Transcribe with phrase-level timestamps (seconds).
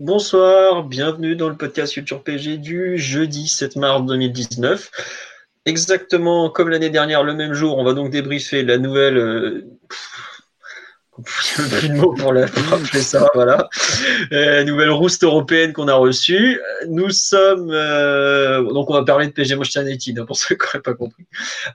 [0.00, 4.92] Bonsoir, bienvenue dans le podcast Futur PG du jeudi 7 mars 2019.
[5.64, 9.18] Exactement comme l'année dernière, le même jour, on va donc débriefer la nouvelle.
[9.18, 9.66] euh,
[11.24, 13.68] pff, plus de mots pour, la, ça, voilà.
[14.30, 16.60] Euh, nouvelle rouste européenne qu'on a reçue.
[16.86, 20.64] Nous sommes, euh, donc on va parler de PG Motion United, hein, pour ceux qui
[20.64, 21.26] n'auraient pas compris.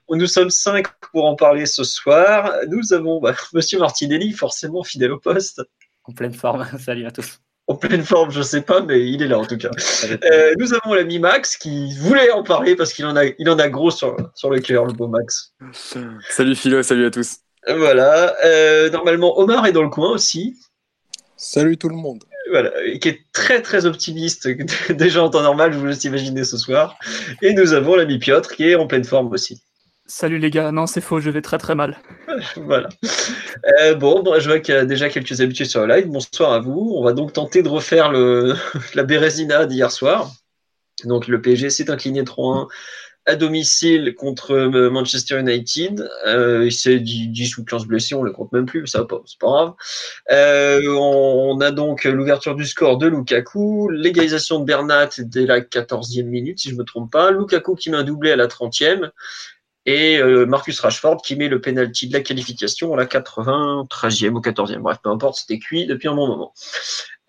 [0.10, 2.54] Nous sommes cinq pour en parler ce soir.
[2.70, 5.62] Nous avons bah, Monsieur Martinelli, forcément fidèle au poste.
[6.06, 6.66] En pleine forme.
[6.80, 7.42] Salut à tous.
[7.68, 9.70] En pleine forme, je sais pas, mais il est là en tout cas.
[10.26, 13.58] Euh, nous avons l'ami Max qui voulait en parler parce qu'il en a, il en
[13.58, 15.54] a gros sur, sur le cœur, le beau Max.
[16.30, 17.38] Salut Philo, salut à tous.
[17.68, 18.36] Voilà.
[18.44, 20.58] Euh, normalement, Omar est dans le coin aussi.
[21.38, 22.24] Salut tout le monde.
[22.52, 24.48] Voilà, qui est très très optimiste
[24.90, 26.98] déjà en temps normal, je vous laisse imaginer ce soir.
[27.42, 29.64] Et nous avons l'ami Piotr qui est en pleine forme aussi.
[30.06, 31.98] Salut les gars, non c'est faux, je vais très très mal.
[32.58, 32.90] Voilà.
[33.82, 36.08] Euh, bon, bon, je vois qu'il y a déjà quelques habitués sur le live.
[36.08, 36.94] Bonsoir à vous.
[36.98, 38.56] On va donc tenter de refaire le,
[38.96, 40.32] la Bérésina d'hier soir.
[41.06, 42.68] Donc le PSG s'est incliné 3-1
[43.26, 46.10] à domicile contre euh, Manchester United.
[46.28, 49.40] Euh, il s'est 10 ou 15 blessés, on ne le compte même plus, ça c'est
[49.40, 49.74] pas grave.
[50.32, 56.24] Euh, on, a donc l'ouverture du score de Lukaku, l'égalisation de Bernat dès la 14e
[56.24, 57.32] minute, si je me trompe pas.
[57.32, 59.12] Lukaku qui met un doublé à la 30e.
[59.86, 64.40] Et euh, Marcus Rashford qui met le penalty de la qualification à la 93e ou
[64.40, 64.80] 14e.
[64.80, 66.54] Bref, peu importe, c'était cuit depuis un bon moment.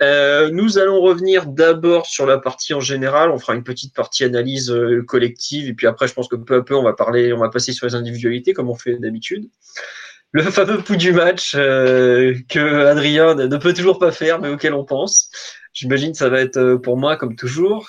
[0.02, 3.30] Euh, nous allons revenir d'abord sur la partie en général.
[3.30, 6.56] On fera une petite partie analyse euh, collective et puis après, je pense que peu
[6.56, 9.48] à peu, on va parler, on va passer sur les individualités comme on fait d'habitude.
[10.34, 14.74] Le fameux pouls du match euh, que Adrien ne peut toujours pas faire, mais auquel
[14.74, 15.30] on pense.
[15.72, 17.88] J'imagine que ça va être euh, pour moi comme toujours.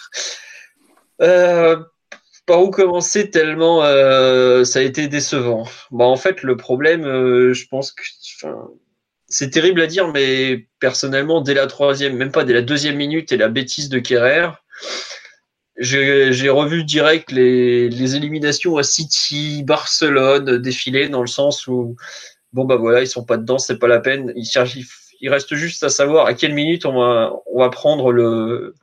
[1.23, 1.77] Euh,
[2.45, 5.67] par où commencer tellement euh, ça a été décevant.
[5.91, 8.03] Bah en fait le problème, euh, je pense que
[9.27, 13.31] c'est terrible à dire, mais personnellement dès la troisième, même pas dès la deuxième minute
[13.31, 14.49] et la bêtise de Kerrer,
[15.77, 21.95] j'ai revu direct les, les éliminations à City, Barcelone défiler dans le sens où
[22.53, 24.31] bon bah voilà ils sont pas dedans, c'est pas la peine.
[24.35, 24.47] Il,
[25.21, 28.75] il reste juste à savoir à quelle minute on va on va prendre le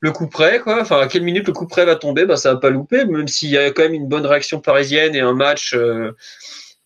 [0.00, 0.80] le coup près, quoi.
[0.80, 3.28] Enfin, à quelle minute le coup près va tomber, bah, ça va pas louper, même
[3.28, 6.12] s'il y a quand même une bonne réaction parisienne et un match euh,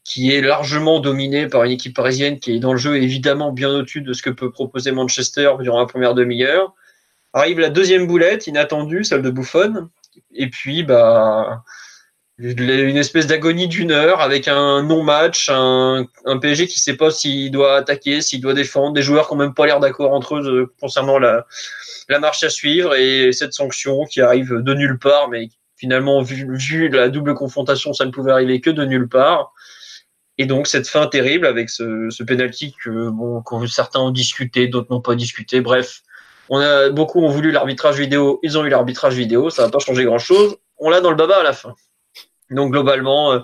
[0.04, 3.70] qui est largement dominé par une équipe parisienne qui est dans le jeu évidemment bien
[3.70, 6.74] au-dessus de ce que peut proposer Manchester durant la première demi-heure.
[7.34, 9.88] Arrive la deuxième boulette, inattendue, celle de Buffon,
[10.34, 11.64] et puis bah
[12.42, 17.50] une espèce d'agonie d'une heure avec un non-match, un, un PSG qui sait pas s'il
[17.50, 20.42] doit attaquer, s'il doit défendre, des joueurs qui ont même pas l'air d'accord entre eux
[20.42, 21.47] de- concernant la,
[22.08, 26.88] la marche à suivre et cette sanction qui arrive de nulle part, mais finalement, vu,
[26.88, 29.52] la double confrontation, ça ne pouvait arriver que de nulle part.
[30.38, 35.00] Et donc, cette fin terrible avec ce, ce que, bon, certains ont discuté, d'autres n'ont
[35.00, 35.60] pas discuté.
[35.60, 36.02] Bref,
[36.48, 39.78] on a, beaucoup ont voulu l'arbitrage vidéo, ils ont eu l'arbitrage vidéo, ça n'a pas
[39.78, 40.56] changé grand chose.
[40.78, 41.75] On l'a dans le baba à la fin.
[42.52, 43.40] Donc, globalement, euh,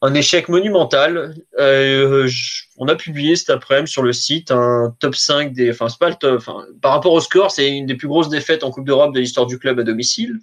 [0.00, 1.34] un échec monumental.
[1.58, 2.28] Euh,
[2.76, 5.70] on a publié cet après-midi sur le site un top 5 des.
[5.70, 6.42] Enfin, c'est pas le top.
[6.80, 9.46] Par rapport au score, c'est une des plus grosses défaites en Coupe d'Europe de l'histoire
[9.46, 10.38] du club à domicile.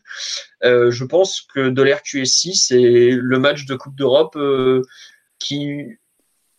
[0.64, 4.38] Euh, je pense que de l'RQSI, c'est le match de Coupe d'Europe
[5.40, 5.84] qui.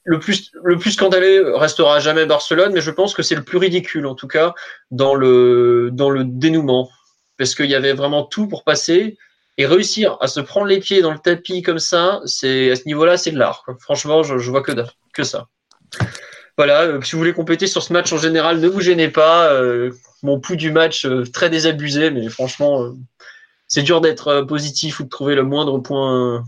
[0.09, 3.43] Le plus, le plus scandaleux restera à jamais Barcelone, mais je pense que c'est le
[3.43, 4.55] plus ridicule, en tout cas,
[4.93, 6.89] dans dans le dénouement.
[7.37, 9.19] Parce qu'il y avait vraiment tout pour passer.
[9.59, 12.83] Et réussir à se prendre les pieds dans le tapis comme ça, c'est à ce
[12.87, 13.65] niveau-là, c'est de l'art.
[13.81, 14.73] Franchement, je, je vois que,
[15.15, 15.49] que ça.
[16.57, 19.53] Voilà, euh, si vous voulez compléter sur ce match en général, ne vous gênez pas.
[19.53, 19.93] Euh,
[20.23, 22.95] mon pouls du match, euh, très désabusé, mais franchement,
[23.69, 26.43] c'est dur d'être positif ou de trouver le moindre point,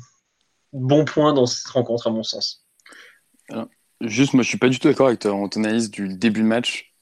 [0.72, 2.64] bon point dans cette rencontre, à mon sens.
[4.00, 6.94] Juste, moi, je suis pas du tout d'accord avec ton, analyse du début de match.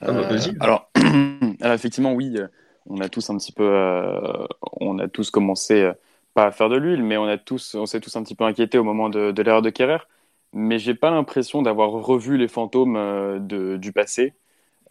[0.00, 0.28] Ah bah,
[0.60, 0.90] alors,
[1.60, 2.34] alors, effectivement, oui,
[2.88, 4.46] on a tous un petit peu, euh,
[4.80, 5.92] on a tous commencé, euh,
[6.34, 8.44] pas à faire de l'huile, mais on a tous, on s'est tous un petit peu
[8.44, 9.98] inquiétés au moment de, l'erreur de Kerrer.
[10.52, 14.34] Mais j'ai pas l'impression d'avoir revu les fantômes euh, de, du passé,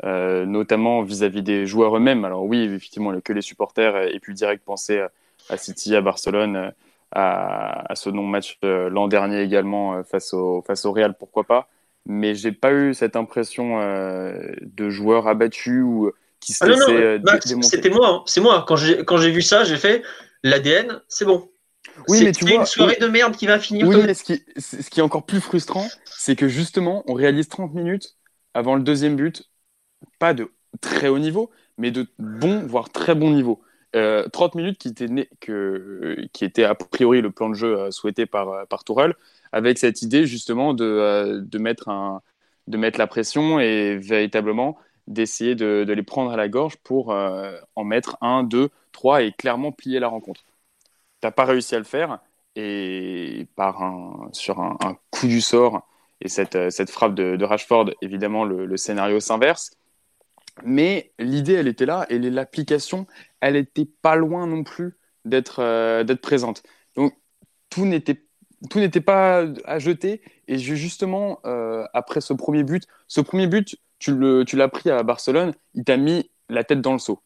[0.04, 2.26] notamment vis-à-vis des joueurs eux-mêmes.
[2.26, 5.00] Alors oui, effectivement, que les supporters aient pu direct penser
[5.50, 6.74] à- City, à Barcelone,
[7.12, 11.70] à, ce non-match l'an dernier également face au, face au Real, pourquoi pas.
[12.06, 16.12] mais j'ai pas eu cette impression de joueur abattu ou
[16.46, 17.68] qui se Ah non, non, Max, démonter.
[17.68, 18.08] c'était moi.
[18.10, 18.24] hein.
[18.26, 18.64] C'est moi.
[18.68, 20.04] Quand j'ai quand j'ai vu ça, j'ai fait
[20.44, 21.50] l'ADN, c'est bon.
[22.08, 24.24] Oui, mais tu c'est vois, une soirée de merde qui va finir Oui, mais ce
[24.24, 28.16] qui, ce qui est encore plus frustrant, c'est que justement, on réalise 30 minutes
[28.54, 29.44] avant le deuxième but,
[30.20, 30.52] pas de
[30.82, 33.62] très haut niveau, mais de bon, voire très bon niveau.
[33.96, 37.80] Euh, 30 minutes qui était, né- que, qui était a priori le plan de jeu
[37.80, 39.14] euh, souhaité par, euh, par Tourelle,
[39.54, 42.22] avec cette idée justement de, euh, de, mettre, un,
[42.68, 44.78] de mettre la pression et véritablement
[45.08, 49.32] d'essayer de, les prendre à la gorge pour euh, en mettre un, deux, trois et
[49.32, 50.44] clairement plier la rencontre.
[51.22, 52.20] T'as pas réussi à le faire
[52.56, 54.78] et par un, sur un,
[55.12, 55.88] coup du sort
[56.22, 59.72] et cette, euh, cette frappe de, Rashford, évidemment, le, scénario s'inverse.
[60.64, 63.08] Mais l'idée, elle était là et l'application,
[63.42, 66.64] elle était pas loin non plus d'être euh, d'être présente.
[66.96, 67.14] Donc
[67.70, 68.24] tout n'était
[68.70, 70.22] tout n'était pas à jeter.
[70.48, 71.40] Et justement,
[71.94, 76.30] après ce premier but, ce premier but, tu l'as pris à Barcelone, il t'a mis
[76.50, 77.22] la tête dans le seau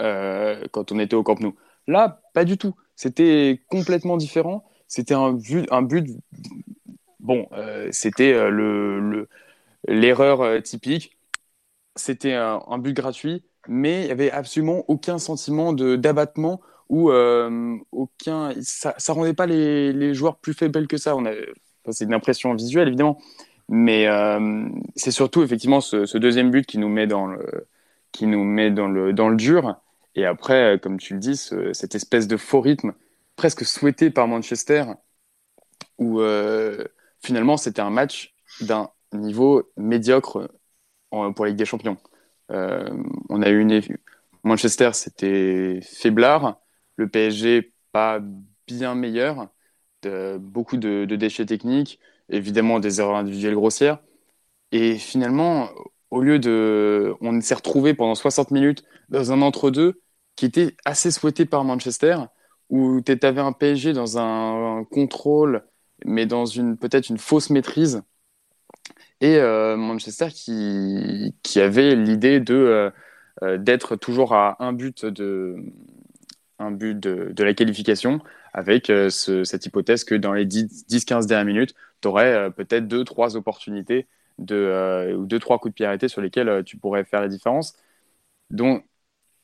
[0.00, 1.54] euh, quand on était au Camp Nou.
[1.86, 2.74] Là, pas du tout.
[2.96, 4.64] C'était complètement différent.
[4.88, 6.06] C'était un, but- un but.
[7.18, 9.28] Bon, euh, c'était euh, le, le-
[9.88, 11.16] l'erreur euh, typique.
[11.96, 17.10] C'était un, but gratuit, mais il n'y avait absolument aucun sentiment d'abattement ou
[17.92, 18.52] aucun.
[18.62, 21.16] Ça ne rendait pas les, joueurs plus faibles que ça.
[21.16, 21.32] On a,
[21.90, 23.18] c'est une impression visuelle, évidemment.
[23.70, 27.68] Mais euh, c'est surtout, effectivement, ce, deuxième but qui nous met dans le,
[28.12, 29.76] qui nous met dans le, dans le dur.
[30.16, 32.94] Et après, comme tu le dis, ce- cette espèce de faux rythme
[33.36, 34.84] presque souhaité par Manchester,
[35.98, 36.84] où euh,
[37.22, 40.50] finalement c'était un match d'un niveau médiocre
[41.10, 41.98] pour la Ligue des Champions.
[42.52, 42.88] Euh,
[43.28, 43.72] on a eu une
[44.44, 46.60] Manchester, c'était faiblard,
[46.96, 48.20] le PSG pas
[48.68, 49.48] bien meilleur,
[50.38, 52.00] beaucoup de déchets techniques,
[52.30, 53.98] évidemment des erreurs individuelles grossières.
[54.72, 55.70] Et finalement,
[56.10, 60.00] au lieu de, on s'est retrouvé pendant 60 minutes dans un entre-deux
[60.36, 62.18] qui était assez souhaité par Manchester,
[62.70, 65.64] où tu avais un PSG dans un, contrôle,
[66.04, 68.02] mais dans une peut-être une fausse maîtrise,
[69.20, 72.90] et euh, Manchester qui, qui avait l'idée de euh,
[73.42, 75.56] euh, d'être toujours à un but de
[76.58, 78.20] un but de, de la qualification,
[78.52, 83.36] avec ce- cette hypothèse que dans les 10-15 dernières minutes, tu aurais peut-être deux, trois
[83.36, 84.06] opportunités
[84.38, 87.20] de, euh, ou deux, trois coups de pied arrêtés sur lesquels euh, tu pourrais faire
[87.20, 87.74] la différence.
[88.50, 88.84] Donc,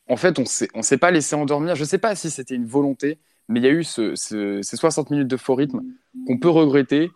[0.08, 0.44] en fait, on
[0.74, 1.76] on s'est pas laissé endormir.
[1.76, 3.18] Je sais pas si c'était une volonté,
[3.48, 5.82] mais il y a eu ce- ce- ces 60 minutes de faux rythme
[6.26, 7.10] qu'on peut regretter.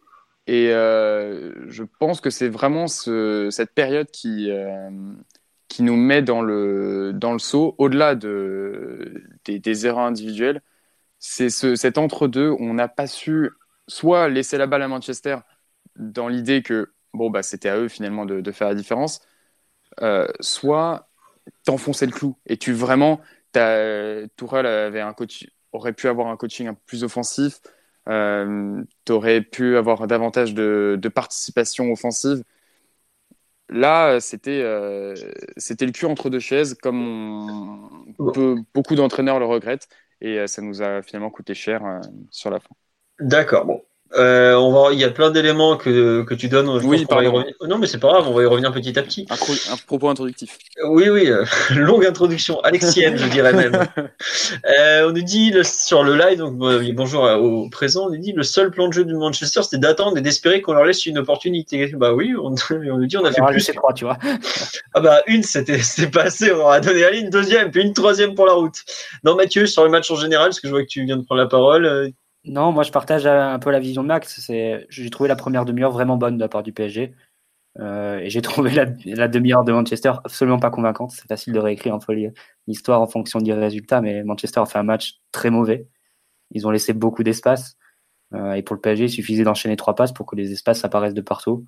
[0.47, 4.91] Et euh, je pense que c'est vraiment ce- cette période qui, euh,
[5.69, 10.63] qui nous met dans le, dans le saut, au-delà de, des, des erreurs individuelles.
[11.19, 13.51] C'est ce, cet entre-deux on n'a pas su
[13.89, 15.39] soit laisser la balle à Manchester
[15.97, 19.21] dans l'idée que bon, bah, c'était à eux finalement de, de faire la différence,
[20.03, 21.11] euh, soit
[21.65, 22.37] t'enfoncer le clou.
[22.47, 23.21] Et tu vraiment,
[23.53, 27.61] t'as- Tourelle avait un coach, aurait pu avoir un coaching un peu plus offensif,
[28.09, 32.45] euh, tu aurais pu avoir davantage de, de participation offensive.
[33.69, 35.15] Là, c'était euh,
[35.57, 39.89] c'était le cul entre deux chaises, comme on peut- beaucoup d'entraîneurs le regrettent,
[40.21, 41.83] et euh, ça nous a finalement coûté cher
[42.31, 42.75] sur la fin.
[43.21, 43.83] D'accord, bon.
[44.19, 46.67] Euh, on va, il y a plein d'éléments que, que tu donnes.
[46.81, 47.33] je Oui, pense qu'on va y pardon.
[47.39, 47.55] revenir.
[47.69, 49.25] Non, mais c'est pas grave, on va y revenir petit à petit.
[49.31, 50.59] Un, pro- un propos introductif.
[50.85, 51.45] Oui, oui, euh,
[51.77, 53.87] longue introduction, alexienne, je dirais même.
[54.79, 58.11] Euh, on nous dit le- sur le live, donc euh, bonjour euh, au présent, on
[58.11, 60.85] nous dit le seul plan de jeu de Manchester, c'était d'attendre et d'espérer qu'on leur
[60.85, 61.87] laisse une opportunité.
[61.97, 63.61] Bah oui, on, on nous dit on a fait Alors, plus.
[63.61, 64.19] je sais crois, tu vois.
[64.95, 67.83] Ah bah une, c'était c'était pas assez, on leur a donné allez, une deuxième, puis
[67.83, 68.79] une troisième pour la route.
[69.25, 71.23] Non, Mathieu, sur le match en général, parce que je vois que tu viens de
[71.25, 72.13] prendre la parole.
[72.47, 74.51] Euh, Non, moi je partage un peu la vision de Max.
[74.51, 77.15] J'ai trouvé la première demi-heure vraiment bonne de la part du PSG.
[77.79, 81.13] Euh, et j'ai trouvé la, demi-heure de Manchester absolument pas convaincante.
[81.13, 82.15] C'est facile de réécrire peu
[82.67, 85.89] l'histoire en fonction du résultat, mais Manchester a fait un match très mauvais.
[86.53, 87.77] Ils ont laissé beaucoup d'espace.
[88.35, 91.15] Euh, et pour le PSG, il suffisait d'enchaîner trois passes pour que les espaces apparaissent
[91.15, 91.67] de partout.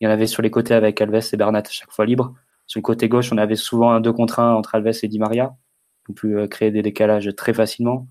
[0.00, 2.34] Il y en avait sur les côtés avec Alves et Bernat à chaque fois libres.
[2.66, 5.18] Sur le côté gauche, on avait souvent un 2 contre 1 entre Alves et Di
[5.18, 5.54] Maria.
[6.08, 8.08] On peut euh, créer des décalages très facilement.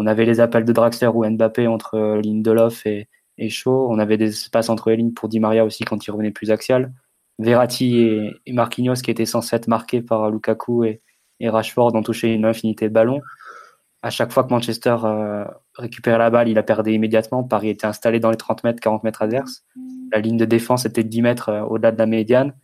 [0.00, 3.86] On avait les appels de Draxler ou Mbappé entre euh, Lindelof et, et Shaw.
[3.90, 6.50] On avait des espaces entre les lignes pour Di Maria aussi quand il revenait plus
[6.50, 6.90] axial.
[7.38, 7.98] Verratti
[8.46, 11.02] et, Marquinhos qui étaient censés être marqués par Lukaku et,
[11.42, 13.20] Rashford ont touché une infinité de ballons.
[14.02, 17.44] À chaque fois que Manchester euh, récupérait la balle, il la perdait immédiatement.
[17.44, 19.64] Paris était installé dans les 30 mètres, 40 mètres adverses.
[20.12, 22.54] La ligne de défense était de 10 mètres euh, au-delà de la médiane.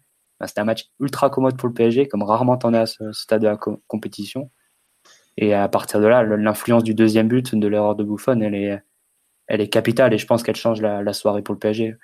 [0.41, 3.13] Ben, C'était un match ultra commode pour le PSG, comme rarement t'en es à ce
[3.13, 4.51] stade de la co- compétition.
[5.37, 8.83] Et à partir de là, l'influence du deuxième but, de l'erreur de Buffon, elle est,
[9.49, 11.97] elle est capitale et je pense qu'elle change la, soirée pour le PSG.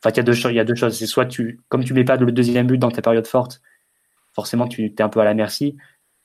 [0.00, 0.20] Enfin, il y,
[0.60, 0.96] a deux, choses.
[0.96, 3.62] C'est soit tu, comme tu mets pas le deuxième but dans ta période forte,
[4.34, 5.76] forcément tu es un peu à la merci.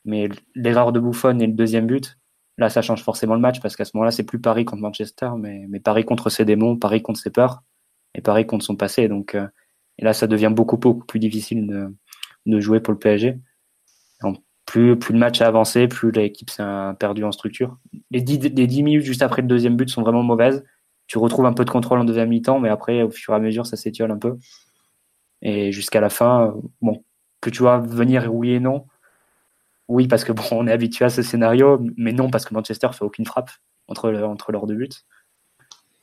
[0.05, 2.17] Mais l'erreur de Buffon et le deuxième but,
[2.57, 5.31] là, ça change forcément le match parce qu'à ce moment-là, c'est plus Paris contre Manchester,
[5.38, 7.63] mais, Paris contre ses démons, Paris contre ses peurs
[8.15, 9.07] et Paris contre son passé.
[9.07, 9.48] Donc, euh,
[9.98, 11.91] et là, ça devient beaucoup, beaucoup plus difficile
[12.45, 13.39] de jouer pour le PSG.
[14.69, 16.63] Plus, plus le match a avancé, plus l'équipe s'est
[16.99, 17.79] perdue en structure.
[18.11, 20.63] Les 10, les 10 minutes juste après le deuxième but sont vraiment mauvaises.
[21.07, 23.39] Tu retrouves un peu de contrôle en deuxième mi-temps, mais après, au fur et à
[23.39, 24.38] mesure, ça s'étiole un peu.
[25.41, 27.03] Et jusqu'à la fin, bon,
[27.41, 28.85] que tu vois venir oui et non.
[29.88, 32.89] Oui, parce que bon, on est habitué à ce scénario, mais non, parce que Manchester
[32.93, 33.49] fait aucune frappe
[33.88, 34.89] entre, entre leurs deux buts.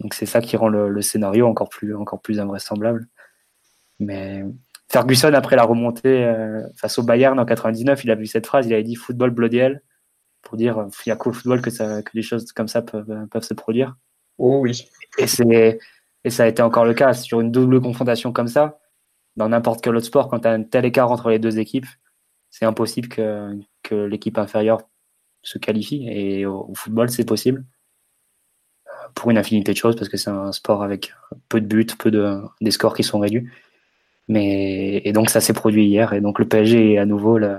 [0.00, 3.06] Donc c'est ça qui rend le, scénario encore plus, encore plus invraisemblable.
[4.00, 4.44] Mais
[4.90, 8.66] Ferguson, après la remontée euh, face au Bayern en 99, il a vu cette phrase,
[8.66, 9.82] il avait dit football bloody hell,
[10.42, 13.26] pour dire il y a qu'au football que, ça, que des choses comme ça peuvent,
[13.30, 13.96] peuvent se produire.
[14.38, 14.88] Oh oui.
[15.18, 15.78] Et, c'est,
[16.24, 18.78] et ça a été encore le cas sur une double confrontation comme ça.
[19.36, 21.86] Dans n'importe quel autre sport, quand tu as un tel écart entre les deux équipes,
[22.50, 24.82] c'est impossible que, que l'équipe inférieure
[25.42, 26.06] se qualifie.
[26.08, 27.64] Et au, football, c'est possible
[29.14, 31.14] pour une infinité de choses parce que c'est un sport avec
[31.48, 33.48] peu de buts, peu de des scores qui sont réduits.
[34.28, 37.58] Mais et donc ça s'est produit hier et donc le PSG est à nouveau le,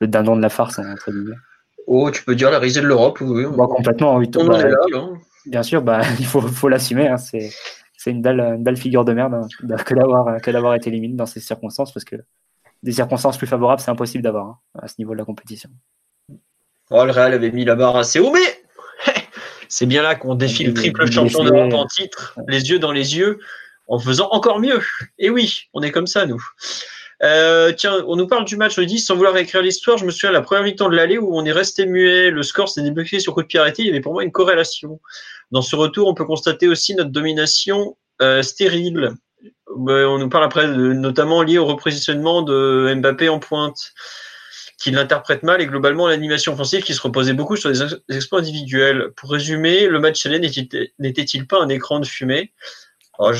[0.00, 1.36] le dindon de la farce entre guillemets.
[1.86, 3.44] Oh, tu peux dire la risée de l'Europe, oui.
[3.56, 4.28] Bah, complètement, oui.
[4.36, 4.76] On est là,
[5.46, 7.08] Bien sûr, bah, il faut, faut l'assumer.
[7.08, 7.50] Hein, c'est
[7.96, 9.48] c'est une belle, une belle figure de merde hein,
[9.84, 12.16] que d'avoir que d'avoir été éliminé dans ces circonstances parce que
[12.82, 15.70] des circonstances plus favorables, c'est impossible d'avoir hein, à ce niveau de la compétition.
[16.90, 19.12] Oh, le Real avait mis la barre assez haut, mais
[19.68, 23.40] c'est bien là qu'on défile triple champion d'Europe en titre, les yeux dans les yeux,
[23.88, 24.80] en faisant encore mieux.
[25.18, 26.42] Et oui, on est comme ça, nous.
[27.22, 30.10] Euh, tiens, on nous parle du match, on dit, sans vouloir écrire l'histoire, je me
[30.10, 33.20] souviens la première mi-temps de l'aller où on est resté muet, le score s'est débloqué
[33.20, 35.00] sur coup de pied il y avait pour moi une corrélation.
[35.50, 39.14] Dans ce retour, on peut constater aussi notre domination euh, stérile.
[39.68, 43.92] on nous parle après, notamment lié au repositionnement de Mbappé en pointe,
[44.78, 47.80] qui l'interprète mal et globalement l'animation offensive qui se reposait beaucoup sur des
[48.14, 49.10] exploits individuels.
[49.16, 50.38] Pour résumer, le match aller
[50.98, 52.52] n'était-il pas un écran de fumée?
[53.18, 53.32] Oh,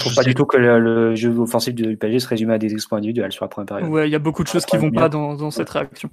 [0.00, 2.72] je trouve pas du tout que le, jeu offensif du PSG se résume à des
[2.72, 3.90] exploits individuels sur la première période.
[3.90, 6.10] Ouais, il y a beaucoup de choses qui vont pas dans, cette réaction.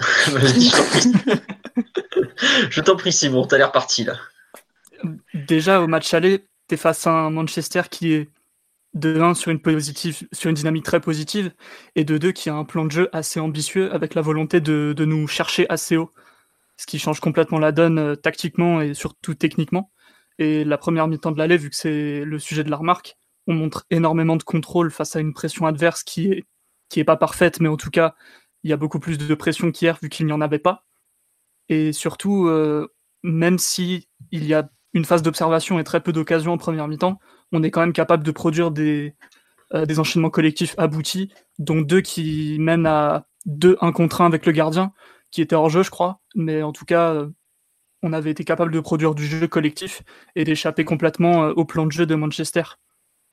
[2.70, 4.14] je t'en prie, Simon, t'as l'air parti là.
[5.34, 8.30] Déjà, au match aller, t'es face à un Manchester qui est
[8.94, 11.50] de 1 sur une, positive, sur une dynamique très positive
[11.96, 14.94] et de 2 qui a un plan de jeu assez ambitieux avec la volonté de,
[14.96, 16.12] de nous chercher assez haut.
[16.76, 19.90] Ce qui change complètement la donne euh, tactiquement et surtout techniquement.
[20.38, 23.16] Et la première mi-temps de l'aller, vu que c'est le sujet de la remarque,
[23.46, 26.44] on montre énormément de contrôle face à une pression adverse qui est,
[26.88, 28.14] qui est pas parfaite, mais en tout cas,
[28.62, 30.84] il y a beaucoup plus de pression qu'hier vu qu'il n'y en avait pas.
[31.68, 32.88] Et surtout, euh,
[33.22, 37.18] même si il y a une phase d'observation et très peu d'occasions en première mi-temps,
[37.52, 39.14] on est quand même capable de produire des,
[39.74, 44.46] euh, des enchaînements collectifs aboutis, dont deux qui mènent à deux un contre un avec
[44.46, 44.92] le gardien,
[45.30, 46.20] qui était hors jeu, je crois.
[46.34, 47.28] Mais en tout cas, euh,
[48.02, 50.02] on avait été capable de produire du jeu collectif
[50.36, 52.62] et d'échapper complètement euh, au plan de jeu de Manchester.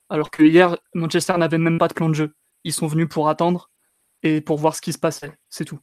[0.10, 2.36] Alors que hier, Manchester n'avait même pas de plan de jeu.
[2.64, 3.70] Ils sont venus pour attendre
[4.24, 5.80] et pour voir ce qui se passait, c'est tout.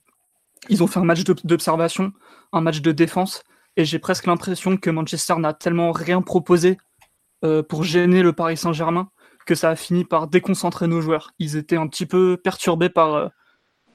[0.68, 2.12] Ils ont fait un match d'observation,
[2.52, 3.42] un match de défense,
[3.76, 6.76] et j'ai presque l'impression que Manchester n'a tellement rien proposé
[7.44, 9.10] euh, pour gêner le Paris Saint-Germain
[9.44, 11.32] que ça a fini par déconcentrer nos joueurs.
[11.40, 13.28] Ils étaient un petit peu perturbés par, euh,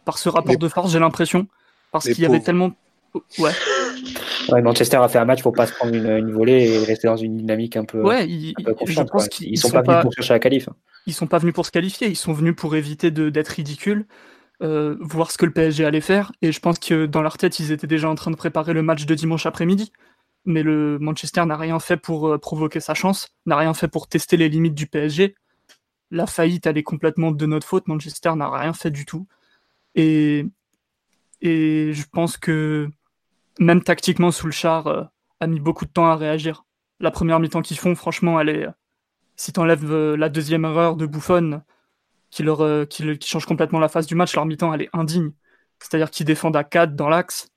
[0.04, 1.48] par ce rapport de force, j'ai l'impression,
[1.92, 2.72] parce qu'il y avait tellement...
[3.40, 3.54] Ouais.
[4.50, 7.18] Ouais, Manchester a fait un match pour pas se prendre une, volée et rester dans
[7.18, 8.02] une dynamique un peu.
[8.02, 8.54] Ouais, ils,
[8.86, 10.70] je pense qu'ils sont, sont, pas venus pour chercher la qualif.
[11.06, 14.06] Ils sont pas venus pour se qualifier, ils sont venus pour éviter d'être ridicules,
[14.62, 16.32] euh, voir ce que le PSG allait faire.
[16.42, 18.82] Et je pense que dans leur tête, ils étaient déjà en train de préparer le
[18.82, 19.92] match de dimanche après-midi.
[20.46, 24.08] Mais le Manchester n'a rien fait pour euh, provoquer sa chance, n'a rien fait pour
[24.08, 25.36] tester les limites du PSG.
[26.10, 27.88] La faillite, elle est complètement de notre faute.
[27.88, 29.28] Manchester n'a rien fait du tout.
[29.96, 30.46] Et,
[31.42, 32.90] et je pense que
[33.60, 35.04] même tactiquement, sous le char euh,
[35.40, 36.66] a mis beaucoup de temps à réagir.
[37.00, 38.68] La première mi-temps qu'ils font, franchement, elle est.
[39.36, 41.62] Si t'enlèves euh, la deuxième erreur de Buffon,
[42.32, 45.32] qui, leur, euh, qui, change complètement la phase du match, leur mi-temps, elle est indigne.
[45.80, 47.50] C'est-à-dire qu'ils défendent à 4 dans l'axe.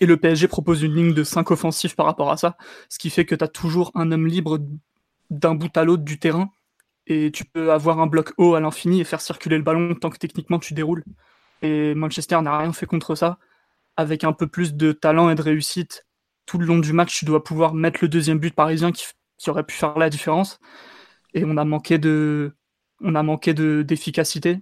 [0.00, 2.56] Et le PSG propose une ligne de 5 offensifs par rapport à ça,
[2.88, 4.58] ce qui fait que tu as toujours un homme libre
[5.30, 6.50] d'un bout à l'autre du terrain,
[7.06, 10.10] et tu peux avoir un bloc haut à l'infini et faire circuler le ballon tant
[10.10, 11.04] que techniquement tu déroules.
[11.62, 13.38] Et Manchester n'a rien fait contre ça
[13.96, 16.06] avec un peu plus de talent et de réussite
[16.46, 19.06] tout le long du match, tu dois pouvoir mettre le deuxième but parisien qui,
[19.48, 20.58] aurait pu faire la différence.
[21.34, 22.54] Et on a manqué de,
[23.00, 24.60] manqué de d'efficacité.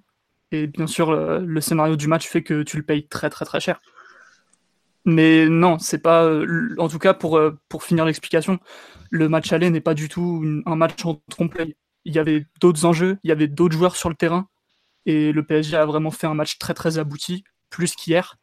[0.53, 3.61] Et bien sûr, le, scénario du match fait que tu le payes très très très
[3.61, 3.81] cher.
[5.05, 6.29] Mais non, c'est pas.
[6.79, 8.59] En tout cas, pour, pour finir l'explication,
[9.11, 11.57] le match aller n'est pas du tout un match en trompe
[12.05, 14.49] il y avait d'autres enjeux, il y avait d'autres joueurs sur le terrain.
[15.07, 18.37] Et le PSG a vraiment fait un match très très abouti, plus qu'hier.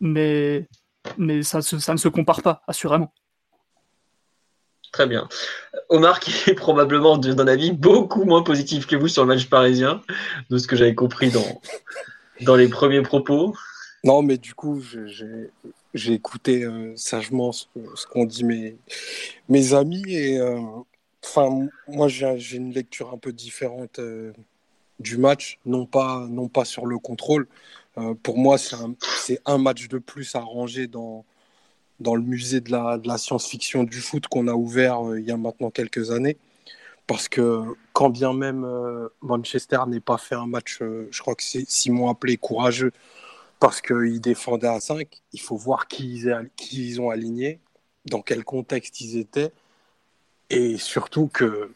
[0.00, 0.66] Mais,
[1.16, 3.12] mais ça, ça ne se compare pas, assurément.
[4.92, 5.28] Très bien.
[5.88, 10.02] Omar, qui est probablement d'un avis beaucoup moins positif que vous sur le match parisien,
[10.50, 11.60] de ce que j'avais compris dans,
[12.42, 13.54] dans les premiers propos.
[14.04, 14.82] Non, mais du coup,
[15.94, 17.66] j'ai écouté euh, sagement ce,
[18.10, 18.76] qu'ont dit mes,
[19.48, 20.04] mes amis.
[20.08, 20.60] Et euh,
[21.24, 24.32] enfin, moi, j'ai une lecture un peu différente euh,
[25.00, 27.48] du match, non pas, non pas sur le contrôle.
[28.22, 31.24] Pour moi, c'est un, match de plus à ranger dans,
[32.00, 35.70] le musée de la, science-fiction du foot qu'on a ouvert euh, il y a maintenant
[35.70, 36.36] quelques années.
[37.06, 37.62] Parce que
[37.94, 41.68] quand bien même euh, Manchester n'ait pas fait un match, euh, je crois que c'est
[41.68, 42.92] Simon appelé courageux,
[43.60, 47.60] parce qu'ils défendaient à 5, il faut voir qui ils, qui ils ont aligné,
[48.04, 49.52] dans quel contexte ils étaient,
[50.50, 51.72] et surtout que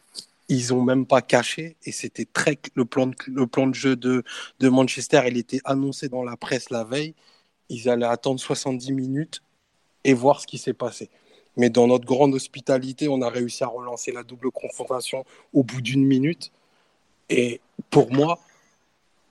[0.49, 3.95] ils ont même pas caché et c'était très le plan de, le plan de jeu
[3.95, 4.23] de,
[4.59, 7.15] de Manchester il était annoncé dans la presse la veille
[7.69, 9.41] ils allaient attendre 70 minutes
[10.03, 11.09] et voir ce qui s'est passé.
[11.55, 15.81] Mais dans notre grande hospitalité, on a réussi à relancer la double confrontation au bout
[15.81, 16.51] d'une minute.
[17.29, 18.39] Et pour moi,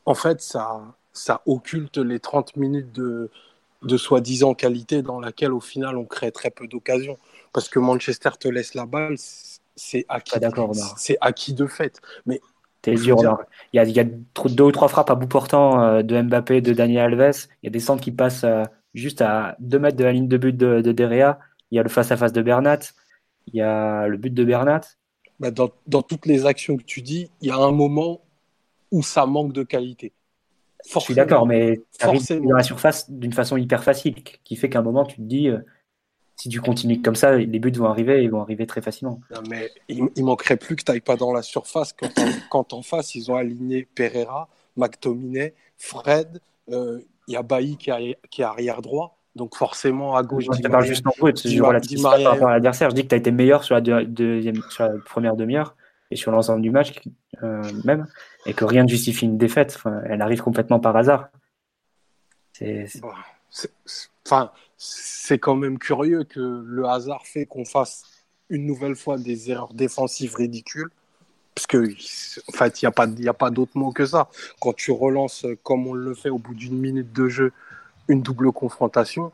[0.06, 3.30] en fait, ça, ça occulte les 30 minutes de,
[3.82, 7.18] de soi-disant qualité dans laquelle, au final, on crée très peu d'occasions.
[7.52, 9.16] Parce que Manchester te laisse la balle,
[9.76, 10.38] c'est acquis,
[10.96, 12.00] c'est acquis de fait.
[12.26, 12.40] Mais
[12.82, 13.16] T'es dur,
[13.72, 16.20] Il y a, il y a deux ou trois frappes à bout portant euh, de
[16.20, 17.46] Mbappé, de Daniel Alves.
[17.62, 20.26] Il y a des centres qui passent euh, juste à 2 mètres de la ligne
[20.26, 21.38] de but de, de Derea.
[21.70, 22.80] Il y a le face-à-face de Bernat.
[23.46, 24.80] Il y a le but de Bernat.
[25.38, 28.20] Bah, dans, dans, toutes les actions que tu dis, il y a un moment
[28.90, 30.12] où ça manque de qualité.
[30.92, 34.68] Je suis d'accord, mais ça arrive dans la surface d'une façon hyper facile, qui fait
[34.68, 35.58] qu'à un moment, tu te dis, euh,
[36.42, 39.20] si tu continues comme ça, les buts vont arriver et vont arriver très facilement.
[39.32, 42.26] Non, mais il, il manquerait plus que tu n'ailles pas dans la surface quand, en,
[42.50, 47.90] quand en face, ils ont aligné Pereira, McTominay, Fred, euh, il y a Bailly qui
[47.90, 49.20] est, qui est arrière droit.
[49.36, 51.12] Donc forcément, à gauche, je parle juste en.
[51.12, 52.90] Je relativise par rapport à l'adversaire.
[52.90, 55.76] Je dis que tu as été meilleur sur la, deuxième, sur la première demi-heure
[56.10, 56.92] et sur l'ensemble du match
[57.44, 58.08] euh, même,
[58.46, 59.74] et que rien ne justifie une défaite.
[59.76, 61.28] Enfin, elle arrive complètement par hasard.
[62.52, 62.88] C'est
[64.26, 64.50] enfin,
[65.40, 68.04] quand même curieux que le hasard fait qu'on fasse
[68.48, 70.90] une nouvelle fois des erreurs défensives ridicules
[71.54, 71.86] parce que
[72.48, 74.28] en fait, il n'y a pas, pas d'autre mot que ça.
[74.60, 77.52] Quand tu relances, comme on le fait au bout d'une minute de jeu,
[78.08, 79.32] une double confrontation,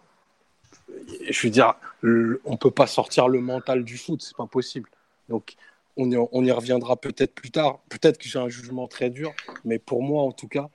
[1.30, 4.88] je veux dire, on ne peut pas sortir le mental du foot, c'est pas possible.
[5.28, 5.54] Donc,
[5.96, 7.80] on y, on y reviendra peut-être plus tard.
[7.88, 9.32] Peut-être que j'ai un jugement très dur,
[9.64, 10.70] mais pour moi, en tout cas,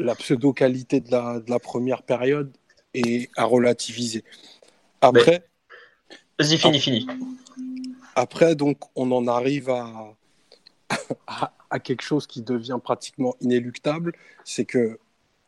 [0.00, 2.52] la pseudo-qualité de la, de la première période
[2.94, 4.24] est à relativiser.
[5.00, 5.44] Après.
[6.38, 7.06] Vas-y, fini, fini.
[8.14, 9.70] Après, donc, on en arrive
[11.26, 14.12] à, à, quelque chose qui devient pratiquement inéluctable,
[14.44, 14.98] c'est que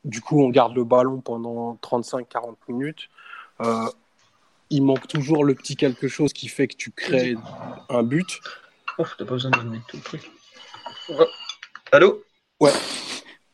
[0.05, 3.09] du coup, on garde le ballon pendant 35-40 minutes.
[3.61, 3.89] Euh,
[4.71, 7.37] il manque toujours le petit quelque chose qui fait que tu crées
[7.89, 8.41] un but.
[8.99, 10.31] Ouf, t'as pas besoin de mettre tout le truc.
[11.93, 12.23] Allô?
[12.59, 12.73] Ouais.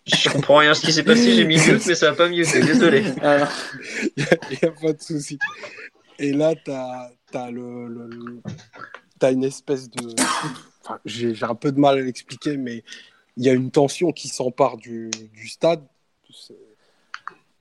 [0.08, 2.44] Je comprends rien ce qui s'est passé, j'ai mis mute, mais ça va pas mieux,
[2.44, 3.04] désolé.
[4.16, 4.24] Il
[4.62, 5.38] n'y a, pas de souci.
[6.18, 8.42] Et là, tu as, le, le,
[9.20, 10.14] as une espèce de
[11.04, 12.82] j'ai un peu de mal à l'expliquer, mais
[13.36, 15.84] il y a une tension qui s'empare du, du, stade.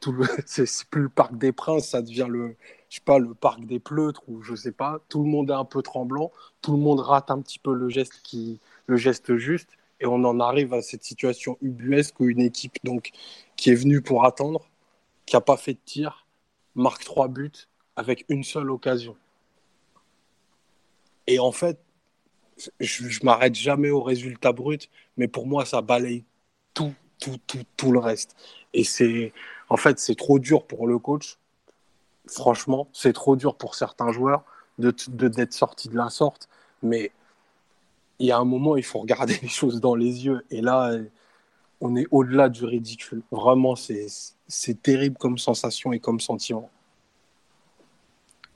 [0.46, 2.56] C'est plus le parc des Princes, ça devient le,
[2.90, 5.00] je sais pas, le parc des Pleutres ou je sais pas.
[5.10, 6.32] Tout le monde est un peu tremblant,
[6.62, 10.24] tout le monde rate un petit peu le geste qui, le geste juste, et on
[10.24, 13.12] en arrive à cette situation ubuesque où une équipe donc
[13.56, 14.70] qui est venue pour attendre,
[15.26, 16.26] qui a pas fait de tir,
[16.76, 19.16] marque trois buts avec une seule occasion.
[21.26, 21.80] Et en fait,
[22.80, 26.24] je, je m'arrête jamais au résultat brut, mais pour moi, ça balaye
[26.74, 28.36] tout, tout, tout, tout le reste.
[28.74, 29.34] Et c'est,
[29.70, 31.38] en fait, c'est trop dur pour le coach.
[32.28, 34.44] Franchement, c'est trop dur pour certains joueurs
[34.78, 36.48] de, d'être sortis de la sorte.
[36.84, 37.12] Mais
[38.20, 40.46] il y a un moment, il faut regarder les choses dans les yeux.
[40.50, 40.92] Et là,
[41.82, 43.22] on est au-delà du ridicule.
[43.32, 44.08] Vraiment, c'est,
[44.48, 46.70] c'est terrible comme sensation et comme sentiment.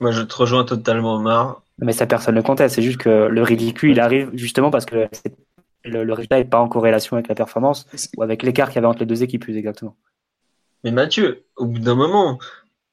[0.00, 1.62] Moi, je te rejoins totalement, Omar.
[1.78, 2.74] Mais ça, personne ne conteste.
[2.74, 5.08] C'est juste que le ridicule, il arrive justement parce que
[5.84, 8.86] le, résultat n'est pas en corrélation avec la performance ou avec l'écart qu'il y avait
[8.86, 9.96] entre les deux équipes, plus exactement.
[10.84, 12.38] Mais Mathieu, au bout d'un moment,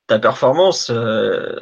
[0.07, 1.55] ta performance, euh,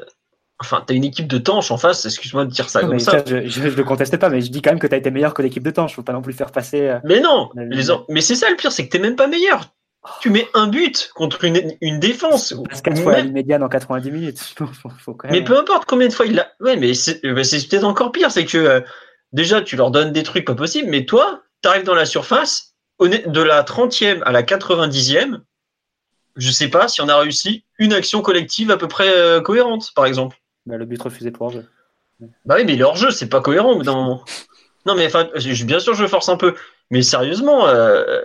[0.60, 3.24] enfin, tu as une équipe de Tanche en face, excuse-moi de dire ça comme ça.
[3.26, 5.34] je ne le conteste pas, mais je dis quand même que tu as été meilleur
[5.34, 5.96] que l'équipe de Tanche.
[5.96, 6.82] faut pas non plus faire passer.
[6.82, 7.86] Euh, mais non, les...
[8.10, 9.74] mais c'est ça le pire, c'est que tu même pas meilleur.
[10.22, 12.56] Tu mets un but contre une, une défense.
[12.70, 14.56] Passe 4 fois la médiane en 90 minutes.
[15.30, 16.52] Mais peu importe combien de fois il l'a.
[16.62, 18.32] Ouais, mais c'est peut-être encore pire.
[18.32, 18.82] C'est que euh,
[19.34, 22.76] déjà, tu leur donnes des trucs pas possibles, mais toi, tu arrives dans la surface,
[23.02, 25.42] de la 30e à la 90e,
[26.38, 29.92] je sais pas si on a réussi une action collective à peu près euh, cohérente,
[29.96, 30.38] par exemple.
[30.68, 31.66] Bah, le but refusé pour hors-jeu.
[32.46, 34.24] Bah oui, mais leur jeu, c'est pas cohérent au bout d'un moment.
[34.86, 35.08] Non, mais
[35.66, 36.56] bien sûr, je force un peu.
[36.92, 38.22] Mais sérieusement, euh,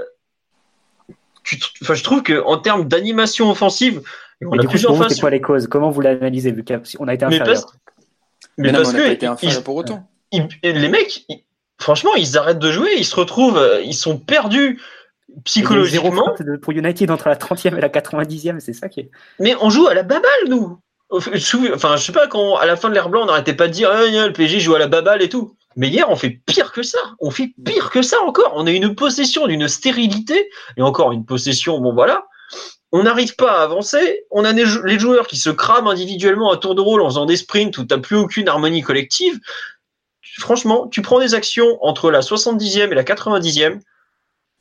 [1.44, 4.02] je trouve qu'en termes d'animation offensive,
[4.40, 5.68] on a plusieurs C'est quoi les causes?
[5.68, 7.72] Comment vous l'analysez vu qu'on a été inférieur
[8.58, 10.08] Mais parce, que pour autant.
[10.32, 11.24] les mecs,
[11.78, 14.80] franchement, ils arrêtent de jouer, ils se retrouvent, euh, ils sont perdus
[15.44, 16.34] psychologiquement.
[16.60, 19.10] pour United entre la 30e et la 90e, c'est ça qui est.
[19.38, 20.78] Mais on joue à la baballe, nous.
[21.74, 23.72] Enfin, je sais pas, quand à la fin de l'air blanc, on n'arrêtait pas de
[23.72, 25.56] dire ah, le PSG joue à la baballe et tout.
[25.76, 26.98] Mais hier, on fait pire que ça.
[27.20, 28.52] On fait pire que ça encore.
[28.54, 31.78] On a une possession d'une stérilité et encore une possession.
[31.80, 32.24] Bon, voilà.
[32.92, 34.24] On n'arrive pas à avancer.
[34.30, 37.36] On a les joueurs qui se crament individuellement à tour de rôle en faisant des
[37.36, 39.38] sprints où tu n'as plus aucune harmonie collective.
[40.38, 43.80] Franchement, tu prends des actions entre la 70e et la 90e.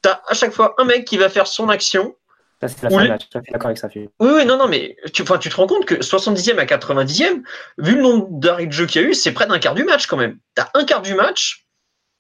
[0.03, 2.15] Tu as à chaque fois un mec qui va faire son action
[2.61, 3.27] ça, c'est la fin match.
[3.33, 3.89] d'accord avec ça.
[3.95, 7.41] Oui, oui, non, non, mais tu, tu te rends compte que 70e à 90e,
[7.79, 9.83] vu le nombre d'arrêts de jeu qu'il y a eu, c'est près d'un quart du
[9.83, 10.37] match quand même.
[10.55, 11.65] Tu as un quart du match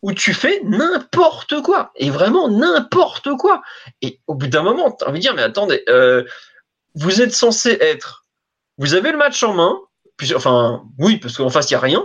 [0.01, 1.91] où tu fais n'importe quoi.
[1.95, 3.61] Et vraiment n'importe quoi.
[4.01, 6.23] Et au bout d'un moment, tu as envie de dire, mais attendez, euh,
[6.95, 8.25] vous êtes censé être.
[8.77, 9.79] Vous avez le match en main.
[10.17, 12.03] Puis, enfin, oui, parce qu'en face, il n'y a rien.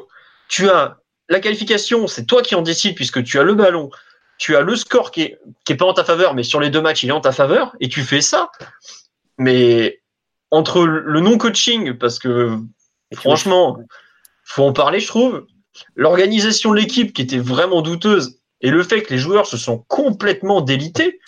[0.48, 3.90] Tu as la qualification, c'est toi qui en décides puisque tu as le ballon
[4.38, 6.70] tu as le score qui est, qui est pas en ta faveur, mais sur les
[6.70, 8.50] deux matchs, il est en ta faveur, et tu fais ça.
[9.38, 10.00] Mais
[10.50, 12.58] entre le non-coaching, parce que
[13.14, 13.78] franchement,
[14.44, 15.46] faut en parler, je trouve,
[15.94, 19.78] l'organisation de l'équipe qui était vraiment douteuse, et le fait que les joueurs se sont
[19.88, 21.20] complètement délités,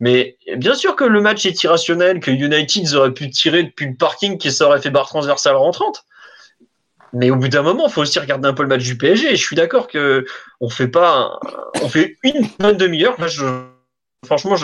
[0.00, 3.96] mais bien sûr que le match est irrationnel, que United aurait pu tirer depuis le
[3.96, 6.04] parking qui ça aurait fait barre transversale rentrante.
[7.12, 9.30] Mais au bout d'un moment, il faut aussi regarder un peu le match du PSG.
[9.30, 10.24] je suis d'accord que
[10.60, 11.38] on fait pas,
[11.82, 13.16] on fait une bonne demi-heure.
[14.24, 14.54] franchement,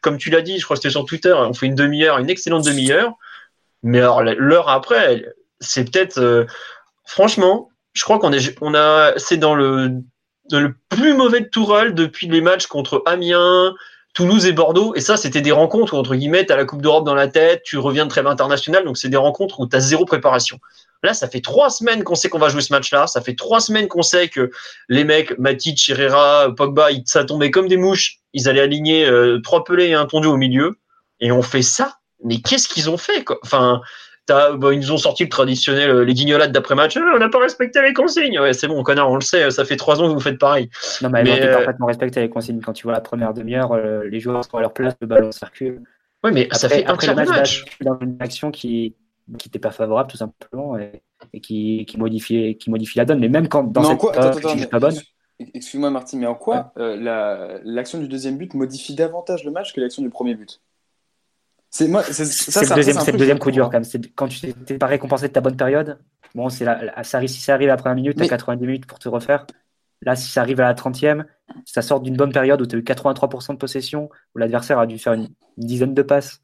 [0.00, 2.30] comme tu l'as dit, je crois que c'était sur Twitter, on fait une demi-heure, une
[2.30, 3.12] excellente demi-heure.
[3.82, 5.24] Mais alors l'heure après,
[5.60, 6.46] c'est peut-être, euh,
[7.04, 10.02] franchement, je crois qu'on est, on a, c'est dans le,
[10.50, 13.74] le plus mauvais de depuis les matchs contre Amiens,
[14.14, 14.94] Toulouse et Bordeaux.
[14.94, 17.28] Et ça, c'était des rencontres où, entre guillemets, tu as la Coupe d'Europe dans la
[17.28, 20.58] tête, tu reviens de trêve internationale, donc c'est des rencontres où tu as zéro préparation.
[21.02, 23.06] Là, ça fait trois semaines qu'on sait qu'on va jouer ce match-là.
[23.06, 24.50] Ça fait trois semaines qu'on sait que
[24.88, 28.16] les mecs, Matic, Herrera, Pogba, ça tombait comme des mouches.
[28.32, 30.78] Ils allaient aligner euh, trois pelés et un tondu au milieu.
[31.20, 31.98] Et on fait ça.
[32.24, 33.38] Mais qu'est-ce qu'ils ont fait quoi?
[33.44, 33.80] Enfin,
[34.28, 36.96] bah, ils nous ont sorti le traditionnel, euh, les guignolades d'après-match.
[36.96, 38.40] Ah, on n'a pas respecté les consignes.
[38.40, 39.52] Ouais, c'est bon, connard, on le sait.
[39.52, 40.68] Ça fait trois ans que vous faites pareil.
[41.00, 41.54] Non, mais, mais euh...
[41.54, 42.60] parfaitement respecté les consignes.
[42.60, 45.80] Quand tu vois la première demi-heure, les joueurs sont à leur place, le ballon circule.
[46.24, 47.28] Oui, mais ça fait un tiers match.
[47.28, 47.64] match.
[47.80, 48.96] Dans une action qui
[49.38, 51.02] qui n'était pas favorable tout simplement et,
[51.40, 53.20] qui, qui, modifie, qui modifie la donne.
[53.20, 54.96] Mais même quand dans cette quoi, pas bonne.
[55.54, 59.80] Excuse-moi Martin, mais en quoi euh, l'action du deuxième but modifie davantage le match que
[59.80, 60.60] l'action du premier but?
[61.70, 64.02] C'est moi, c'est le deuxième, le deuxième coup dur quand même.
[64.16, 65.98] Quand tu t'es pas récompensé de ta bonne période,
[66.34, 69.08] bon, c'est ça, si ça arrive après un minute, tu as 90 minutes pour te
[69.08, 69.46] refaire.
[70.02, 71.24] Là, si ça arrive à la 30e,
[71.64, 74.86] ça sort d'une bonne période où tu as eu 83% de possession, où l'adversaire a
[74.86, 76.40] dû faire une, dizaine de passes.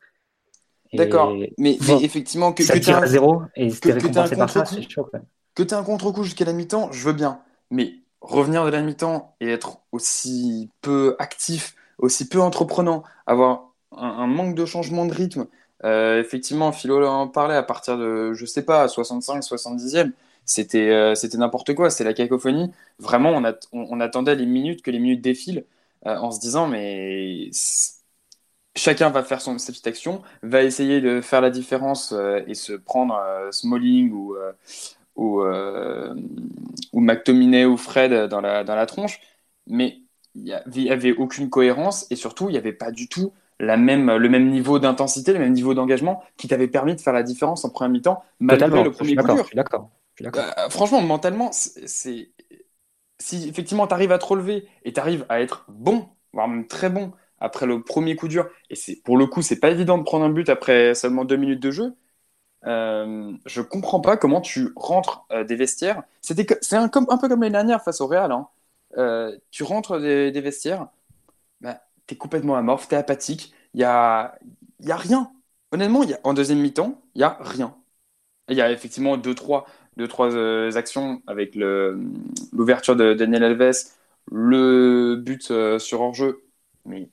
[0.95, 4.89] D'accord, mais, effectivement, que, ça que tire à zéro et que, récompensé par ça, c'est
[4.89, 5.09] chaud.
[5.55, 7.41] Que tu aies un contre-coup jusqu'à la mi-temps, je veux bien.
[7.71, 14.27] Mais revenir de la mi-temps et être aussi peu actif, aussi peu entreprenant, avoir un,
[14.27, 15.47] manque de changement de rythme.
[15.85, 20.13] Euh, effectivement, Philo en parlait à partir de, je sais pas, 65, 70e.
[20.47, 22.71] C'était euh, c'était n'importe quoi, c'était la cacophonie.
[22.99, 25.65] Vraiment, on, on, attendait les minutes, que les minutes défilent,
[26.07, 27.51] euh, en se disant, mais
[28.77, 32.15] chacun va faire son, sa petite action, va essayer de faire la différence
[32.47, 33.19] et se prendre
[33.51, 34.35] Smalling ou,
[35.17, 35.43] ou,
[36.93, 39.21] ou McTominay ou Fred dans la, dans la tronche.
[39.67, 40.01] Mais
[40.35, 44.11] il n'y avait aucune cohérence et surtout, il n'y avait pas du tout la même,
[44.17, 47.65] le même niveau d'intensité, le même niveau d'engagement qui t'avait permis de faire la différence
[47.65, 49.49] en première mi-temps malgré le premier coup dur.
[50.21, 50.45] D'accord.
[50.57, 52.33] Euh, franchement, mentalement, c'est
[53.19, 56.67] si effectivement tu arrives à te relever et tu arrives à être bon, voire même
[56.67, 59.99] très bon après le premier coup dur, et c'est pour le coup, c'est pas évident
[59.99, 61.95] de prendre un but après seulement deux minutes de jeu.
[62.67, 66.03] Euh, je comprends pas comment tu rentres euh, des vestiaires.
[66.23, 68.33] C'était c'est un, peu comme l'année dernière face au Real.
[68.33, 68.49] Hein.
[68.99, 70.89] Euh, tu rentres des, vestiaires,
[71.61, 74.37] bah, tu es complètement amorphe, tu es apathique, il y a,
[74.81, 75.33] y a rien.
[75.73, 77.77] Honnêtement, y a, en deuxième mi-temps, il n'y a rien.
[78.49, 79.67] Il y a effectivement deux, trois,
[79.97, 83.75] deux, trois euh, actions avec l'ouverture de Daniel Alves,
[84.31, 86.45] le but sur hors-jeu.
[86.87, 87.11] Mais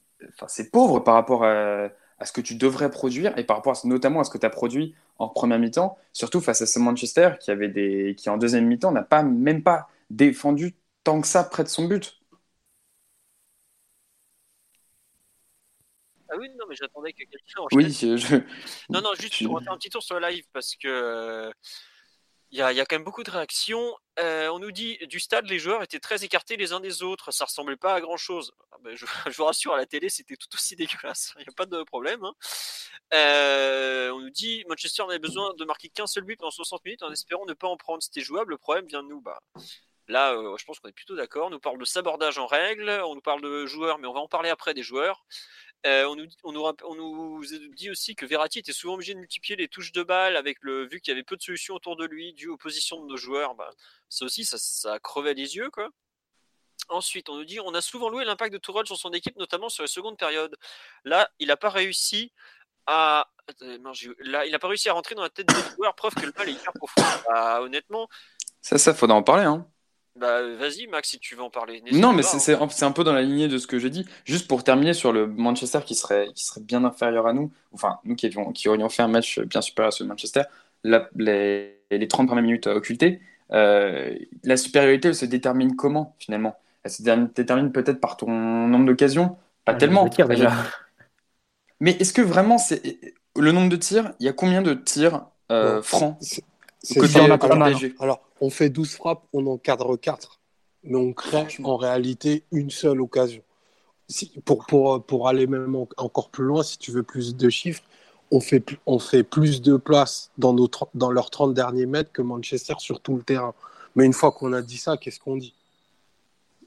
[0.48, 1.90] c'est pauvre par rapport à,
[2.24, 4.94] ce que tu devrais produire et par rapport notamment à ce que tu as produit
[5.18, 8.92] en première mi-temps, surtout face à ce Manchester qui, avait des, qui en deuxième mi-temps
[8.92, 12.22] n'a pas, même pas défendu tant que ça près de son but.
[16.30, 18.38] Ah oui, non, mais j'attendais que quelqu'un Oui, je...
[18.90, 21.52] Non, non, juste pour faire un petit tour sur le live parce que
[22.52, 23.96] il y, a, quand même beaucoup de réactions.
[24.20, 27.32] Euh, on nous dit du stade, les joueurs étaient très écartés les uns des autres.
[27.32, 28.52] Ça ressemblait pas à grand chose.
[28.74, 29.06] Ah ben, je,
[29.38, 31.34] vous rassure, à la télé, c'était tout aussi dégueulasse.
[31.38, 32.26] Il n'y a pas de problème.
[32.26, 32.34] Hein.
[33.14, 37.04] Euh, on nous dit Manchester n'avait besoin de marquer qu'un seul but pendant 60 minutes
[37.04, 38.04] en espérant ne pas en prendre.
[38.04, 38.52] C'était jouable.
[38.52, 39.22] Le problème vient de nous.
[39.22, 39.40] Bah,
[40.10, 41.48] là, euh, je pense qu'on est plutôt d'accord.
[41.48, 42.90] On nous parle de sabordage en règle.
[43.06, 45.24] On nous parle de joueurs, mais on va en parler après des joueurs.
[45.88, 47.44] Euh, on, nous, on, nous, on, nous,
[47.76, 50.88] dit aussi que Verratti était souvent obligé de multiplier les touches de balle avec le
[50.88, 53.18] vu qu'il y avait peu de solutions autour de lui dû aux positions de nos
[53.18, 53.56] joueurs.
[53.56, 53.70] Bah,
[54.08, 55.72] ça aussi, ça, crevait les yeux.
[55.72, 55.90] Quoi.
[56.90, 59.70] Ensuite, on nous dit on a souvent loué l'impact de Tourelle sur son équipe, notamment
[59.70, 60.56] sur la seconde période.
[61.04, 62.32] Là, il n'a pas réussi
[62.86, 63.28] à
[64.20, 66.34] là, il n'a pas réussi à rentrer dans la tête des joueurs, preuve que le
[66.38, 67.02] mal est hyper profond.
[67.28, 68.08] Bah, honnêtement.
[68.62, 69.46] Ça, ça, faudra en parler.
[69.46, 69.68] Hein.
[70.16, 71.82] Bah, vas-y, Max, si tu veux en parler.
[71.94, 72.68] Non, mais c'est hein.
[72.82, 74.06] un peu dans la lignée de ce que j'ai dit.
[74.26, 78.00] Juste pour terminer sur le Manchester qui serait, qui serait bien inférieur à nous, enfin,
[78.04, 80.44] nous qui, avions, qui aurions fait un match bien supérieur à ce Manchester,
[80.84, 83.22] les, les 30 premières minutes occultées,
[83.54, 86.58] euh, la supériorité, elle se détermine comment finalement?
[86.84, 90.08] Elle se détermine peut-être par ton nombre d'occasions, pas ah, tellement.
[90.08, 90.52] déjà.
[91.80, 93.00] Mais est-ce que vraiment, c'est
[93.38, 96.18] le nombre de tirs Il y a combien de tirs euh, francs?
[96.84, 97.38] C'est alors,
[98.00, 100.40] alors, on fait 12 frappes, on encadre 4.
[100.84, 103.44] Mais on crée en réalité une seule occasion.
[104.08, 107.84] Si, pour, pour, pour aller même encore plus loin, si tu veux plus de chiffres,
[108.32, 112.22] on fait, on fait plus de places dans, nos, dans leurs 30 derniers mètres que
[112.22, 113.54] Manchester sur tout le terrain.
[113.96, 115.54] Mais une fois qu'on a dit ça, qu'est-ce qu'on dit?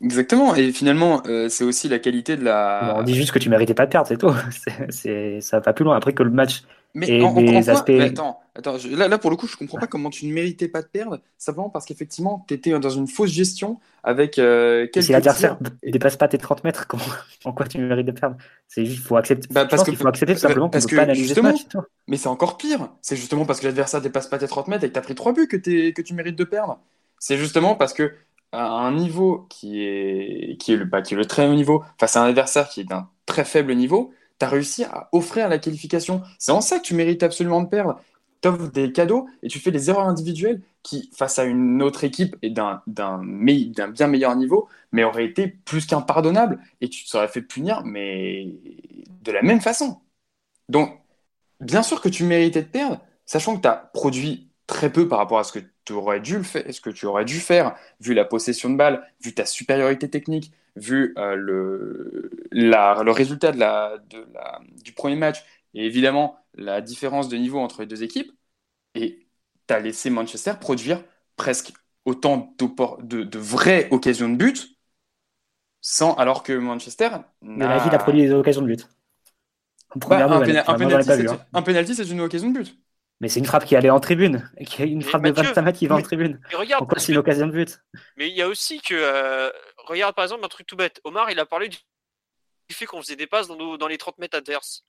[0.02, 2.96] Exactement, et finalement, euh, c'est aussi la qualité de la.
[2.98, 4.32] on dit juste que tu méritais pas de perdre, c'est tout.
[4.90, 5.96] C'est, ça va pas plus loin.
[5.96, 7.90] Après que le match mais en, des aspects.
[7.90, 10.80] attends, attends là, là, pour le coup, je comprends pas comment tu ne méritais pas
[10.80, 14.38] de perdre, simplement parce qu'effectivement, tu étais dans une fausse gestion avec.
[14.38, 17.02] Euh, si l'adversaire ne dépasse pas tes 30 mètres, comment...
[17.44, 18.36] en quoi tu mérites de perdre?
[18.68, 19.48] C'est juste, faut accepter.
[19.50, 21.66] Bah, parce qu'il faut accepter tout simplement parce que, pas analyser match.
[22.06, 22.90] Mais c'est encore pire.
[23.02, 25.14] C'est justement parce que l'adversaire dépasse pas tes 30 mètres et que tu as pris
[25.14, 26.78] 3 buts que, que tu mérites de perdre.
[27.18, 28.12] C'est justement parce que
[28.52, 31.82] à un niveau qui est, qui est, le, bah, qui est le très haut niveau
[31.98, 35.48] face à un adversaire qui est d'un très faible niveau, tu as réussi à offrir
[35.48, 36.22] la qualification.
[36.38, 38.00] C'est en ça que tu mérites absolument de perdre.
[38.40, 42.04] Tu offres des cadeaux et tu fais des erreurs individuelles qui, face à une autre
[42.04, 47.28] équipe et d'un bien meilleur niveau, mais auraient été plus qu'impardonnables et tu te serais
[47.28, 48.52] fait punir, mais
[49.22, 50.00] de la même façon.
[50.68, 51.00] Donc,
[51.60, 55.18] bien sûr que tu méritais de perdre, sachant que tu as produit très peu par
[55.18, 58.14] rapport à ce que aurais dû le faire, ce que tu aurais dû faire, vu
[58.14, 63.98] la possession de balle, vu ta supériorité technique, vu euh, le, le résultat de la,
[64.10, 65.44] de la, du premier match
[65.74, 68.32] et évidemment la différence de niveau entre les deux équipes,
[68.94, 69.26] et
[69.68, 71.02] tu as laissé Manchester produire
[71.36, 71.72] presque
[72.04, 74.76] autant de, de vraies occasions de but,
[75.80, 77.10] sans, alors que Manchester.
[77.42, 78.88] Mais la a produit des occasions de but.
[80.06, 82.83] Bah, un, penalty, c'est une occasion de but.
[83.20, 84.50] Mais c'est une frappe qui allait en tribune.
[84.78, 86.40] Une frappe de Bastamat qui va en tribune.
[86.50, 87.80] Pourquoi c'est une occasion de but
[88.16, 88.94] Mais il y a aussi que.
[88.94, 91.00] Euh, regarde par exemple un truc tout bête.
[91.04, 91.78] Omar, il a parlé du,
[92.72, 94.84] fait qu'on faisait des passes dans, dans, les 30 mètres adverses.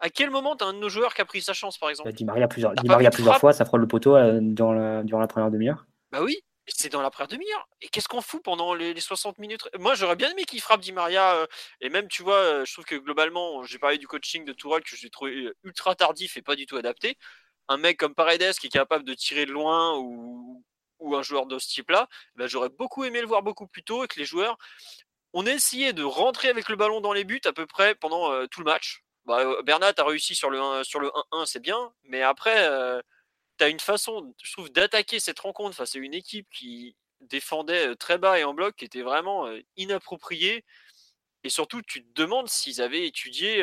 [0.00, 2.10] À quel moment t'as un de nos joueurs qui a pris sa chance par exemple?
[2.10, 5.02] Bah, Di Maria plusieurs, Di Maria plusieurs fois, ça frôle le poteau euh, durant, la,
[5.04, 5.86] durant la première demi-heure.
[6.10, 7.68] Bah oui, c'est dans la première demi-heure.
[7.80, 9.68] Et qu'est-ce qu'on fout pendant les, 60 minutes?
[9.78, 11.36] Moi, j'aurais bien aimé qu'il frappe Di Maria.
[11.36, 11.46] Euh,
[11.80, 14.96] et même, tu vois, je trouve que globalement, j'ai parlé du coaching de Tourelle que
[14.96, 17.16] j'ai trouvé ultra tardif et pas du tout adapté
[17.68, 20.64] un mec comme Paredes qui est capable de tirer de loin ou,
[21.14, 24.08] un joueur de ce type-là, ben j'aurais beaucoup aimé le voir beaucoup plus tôt et
[24.08, 24.56] que les joueurs.
[25.32, 28.30] On a essayé de rentrer avec le ballon dans les buts à peu près pendant
[28.32, 29.02] euh, tout le match.
[29.26, 32.66] Bah, euh, Bernat a réussi sur le 1, sur le 1-1, c'est bien, mais après,
[32.68, 33.00] euh,
[33.58, 37.96] tu as une façon, je trouve, d'attaquer cette rencontre face à une équipe qui défendait
[37.96, 40.64] très bas et en bloc, qui était vraiment inappropriée.
[41.44, 43.62] Et surtout, tu te demandes s'ils avaient étudié.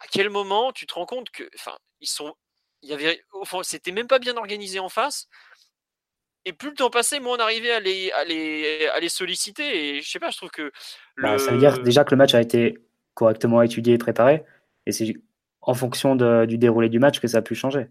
[0.00, 2.34] À quel moment tu te rends compte que, enfin, ils sont,
[2.82, 5.28] il y avait, enfin, c'était même pas bien organisé en face.
[6.44, 9.96] Et plus le temps passait, moins on arrivait à les, à les, à les solliciter.
[9.96, 10.70] Et je sais pas, je trouve que.
[11.16, 12.78] Bah, ça veut dire déjà que le match a été
[13.14, 14.44] correctement étudié et préparé.
[14.84, 15.14] Et c'est
[15.62, 17.88] en fonction de, du déroulé du match que ça a pu changer.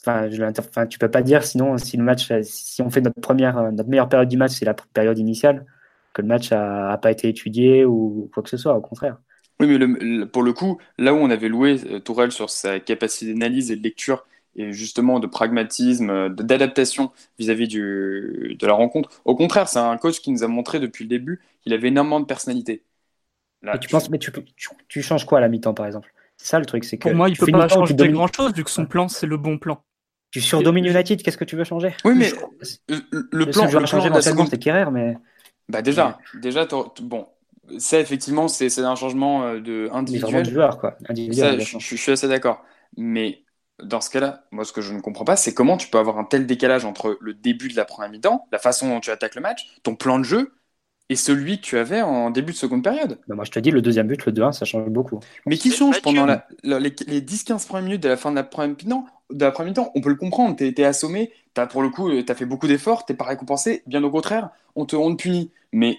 [0.00, 3.20] Enfin, je enfin, tu peux pas dire sinon si le match, si on fait notre
[3.20, 5.64] première, notre meilleure période du match, c'est la période initiale,
[6.12, 8.74] que le match a, a, pas été étudié ou quoi que ce soit.
[8.74, 9.18] Au contraire.
[9.62, 13.32] Oui, mais pour le coup, là où on avait loué euh, Tourelle sur sa capacité
[13.32, 19.36] d'analyse et de lecture et justement de pragmatisme, euh, d'adaptation vis-à-vis de la rencontre, au
[19.36, 22.26] contraire, c'est un coach qui nous a montré depuis le début qu'il avait énormément de
[22.26, 22.82] personnalité.
[23.62, 24.32] Là, tu, penses, mais tu,
[24.88, 26.12] tu, changes quoi à la mi-temps, par exemple?
[26.36, 28.70] C'est ça le truc, c'est Pour moi, il peut pas changer grand chose vu que
[28.70, 29.84] son plan, c'est le bon plan.
[30.32, 31.94] Tu surdomines United, qu'est-ce que tu veux changer?
[32.04, 32.32] Oui, mais
[32.88, 35.16] le, le plan, le le changer plan de la seconde c'est Kerrer, mais
[35.68, 37.28] Bah déjà, déjà, t'aurais- bon,
[37.78, 40.44] ça effectivement, c'est un changement euh, de individuel.
[40.44, 40.96] du joueur, quoi.
[41.30, 42.64] Ça, Individuel, je, je- je suis assez d'accord.
[42.96, 43.44] Mais
[43.82, 46.18] dans ce cas-là, moi, ce que je ne comprends pas, c'est comment tu peux avoir
[46.18, 49.34] un tel décalage entre le début de la première mi-temps, la façon dont tu attaques
[49.36, 50.54] le match, ton plan de jeu,
[51.08, 53.18] et celui que tu avais en début de seconde période.
[53.26, 55.20] Bah, moi, je te dis, le deuxième but, le 2-1, ça change beaucoup.
[55.46, 58.36] Mais qui change pendant la- la- les, les 10-15 premières minutes de la fin de
[58.36, 61.66] la première mi-temps de la première mi-temps, on peut le comprendre, t'es es assommé, t'as
[61.66, 64.84] pour le coup, euh, t'as fait beaucoup d'efforts, t'es pas récompensé, bien au contraire, on
[64.84, 65.50] te, on te punit.
[65.72, 65.96] Mais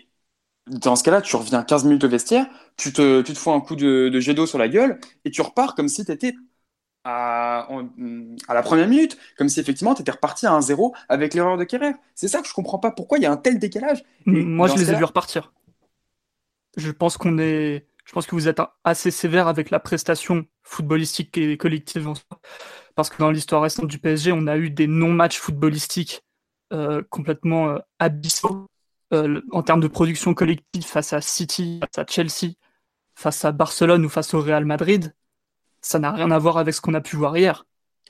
[0.68, 2.48] dans ce cas-là, tu reviens 15 minutes au vestiaire,
[2.78, 5.32] tu te, tu te fous un coup de, de jet d'eau sur la gueule, et
[5.32, 6.34] tu repars comme si t'étais
[7.06, 7.90] à, en-
[8.48, 11.94] à la première minute, comme si effectivement t'étais reparti à 1-0 avec l'erreur de Kerrer.
[12.16, 14.04] C'est ça que je comprends pas, pourquoi il y a un tel décalage.
[14.32, 15.54] Et Moi, je les ai vus repartir.
[16.78, 17.86] Je pense qu'on est.
[18.06, 22.26] Je pense que vous êtes assez sévère avec la prestation footballistique et collective en soi.
[22.96, 26.24] Parce que dans l'histoire récente du PSG, on a eu des non-matchs footballistiques
[26.74, 28.68] euh, complètement euh, abyssaux
[29.14, 32.54] euh, en termes de production collective face à City, face à Chelsea,
[33.16, 35.14] face à Barcelone ou face au Real Madrid.
[35.82, 37.66] Ça n'a rien à voir avec ce qu'on a pu voir hier.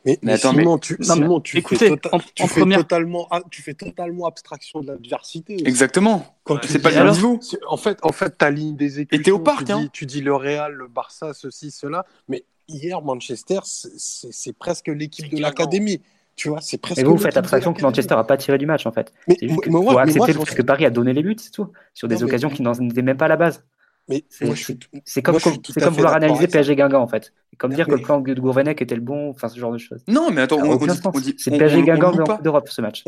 [0.06, 2.44] Mais, Mais mais attends, Simon, tu, Non, mais Simon, tu écoutez, fais, tota- en- tu
[2.44, 5.66] en fais première- totalement, tu fais totalement abstraction de l'adversité.
[5.66, 6.38] Exactement.
[6.44, 7.40] Quand Ouais, tu C'est dis- pas le niveau.
[7.68, 9.28] En fait, en fait, ta ligne des équipes.
[9.30, 9.80] au parc, tu, hein.
[9.84, 12.06] dis, tu dis le Real, le Barça, ceci, cela.
[12.28, 16.02] Mais hier, Manchester, c'est- presque l'équipe de l'académie.
[16.36, 17.00] Tu vois, c'est presque.
[17.00, 17.82] Et vous, faites abstraction que.
[17.82, 19.14] Manchester n'a pas tiré du match, en fait.
[19.28, 20.86] Mais, juste mais qu'il moi, faut mais accepter moi, le j'en fait suis- que Paris
[20.86, 21.68] a donné les buts, c'est tout.
[21.94, 23.64] Sur des Non, mais- occasions qui n'en étaient même pas à la base.
[24.10, 26.48] mais C'est comme, comme- vouloir analyser.
[26.48, 27.34] PSG Guingamp, en fait.
[27.58, 29.78] Comme dire que Mais- le plan de Gourvenec était le bon, enfin, ce genre de
[29.78, 30.04] choses.
[30.08, 30.76] Non, mais attends, on,
[31.20, 33.04] dit, C'est PSG Guingamp d'Europe, ce match.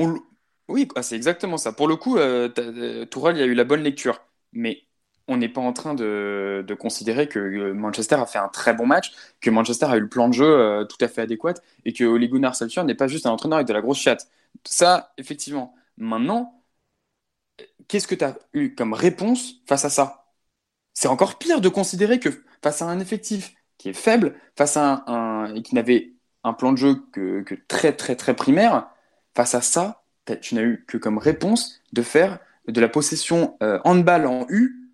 [0.68, 1.74] Oui, ah, c'est exactement ça.
[1.74, 4.22] Pour le coup, euh, euh, Tourelle, il y a eu la bonne lecture.
[4.54, 4.80] Mais
[5.28, 8.74] on n'est pas en train de, de considérer que euh, Manchester a fait un très
[8.74, 11.56] bon match, que Manchester a eu le plan de jeu euh, tout à fait adéquat
[11.86, 14.28] et que Ole Gunnar Solskjaer n'est pas juste un entraîneur avec de la grosse chatte.
[14.64, 15.76] Ça, effectivement.
[15.98, 16.62] Maintenant,
[17.88, 20.26] qu'est-ce que tu as eu comme réponse face à ça?
[20.94, 22.30] C'est encore pire de considérer que
[22.62, 26.72] face à un effectif qui est faible, face à un, et qui n'avait un plan
[26.72, 28.90] de jeu que, très très très primaire,
[29.36, 30.04] face à ça,
[30.42, 34.85] tu n'as eu que comme réponse de faire de la possession euh, handball en U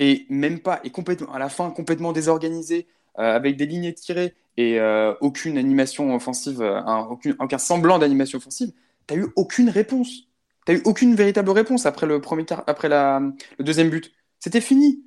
[0.00, 4.34] et même pas, et complètement, à la fin complètement désorganisé, euh, avec des lignes tirées
[4.56, 7.06] et euh, aucune animation offensive, euh, un-
[7.38, 8.72] aucun, semblant d'animation offensive,
[9.06, 10.28] t'as eu aucune réponse.
[10.64, 13.20] T'as eu aucune véritable réponse après le premier après la,
[13.58, 14.12] deuxième but.
[14.38, 15.04] C'était fini.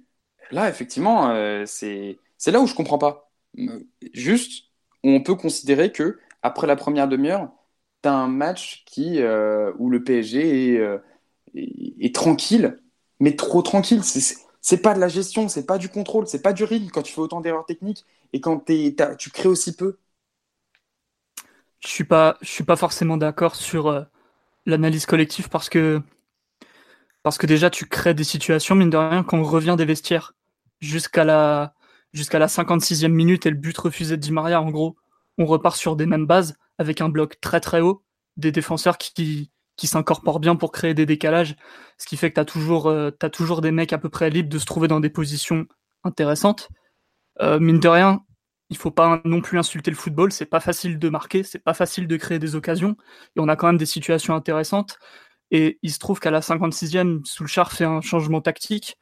[0.51, 3.31] Là, effectivement, euh, c'est là où je comprends pas.
[4.13, 4.65] Juste,
[5.03, 7.51] on peut considérer que après la première demi-heure,
[8.01, 9.19] t'as un match qui
[9.79, 10.79] où le PSG
[11.55, 12.79] est, tranquille,
[13.19, 14.01] mais trop tranquille.
[14.63, 17.11] C'est pas de la gestion, c'est pas du contrôle, c'est pas du rythme quand tu
[17.11, 19.99] fais autant d'erreurs techniques et quand tu crées aussi peu.
[21.81, 24.03] Je suis pas, suis pas forcément d'accord sur euh,
[24.65, 26.01] l'analyse collective parce que
[27.23, 30.33] parce que déjà tu crées des situations mine de rien quand on revient des vestiaires
[30.79, 31.73] jusqu'à la
[32.13, 34.95] jusqu'à la 56e minute et le but refusé de Di Maria en gros,
[35.37, 38.03] on repart sur des mêmes bases avec un bloc très très haut,
[38.37, 41.55] des défenseurs qui qui s'incorporent bien pour créer des décalages,
[41.97, 44.49] ce qui fait que tu as toujours euh, toujours des mecs à peu près libres
[44.49, 45.65] de se trouver dans des positions
[46.03, 46.69] intéressantes.
[47.41, 48.23] Euh, mine de rien,
[48.69, 51.73] il faut pas non plus insulter le football, c'est pas facile de marquer, c'est pas
[51.73, 52.95] facile de créer des occasions,
[53.35, 54.99] et on a quand même des situations intéressantes.
[55.51, 58.97] Et il se trouve qu'à la 56e, Soulchar fait un changement tactique,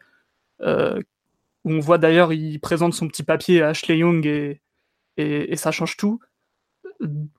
[0.61, 1.01] euh,
[1.65, 4.25] où on voit d'ailleurs, il présente son petit papier à Ashley Young
[5.17, 6.19] et ça change tout,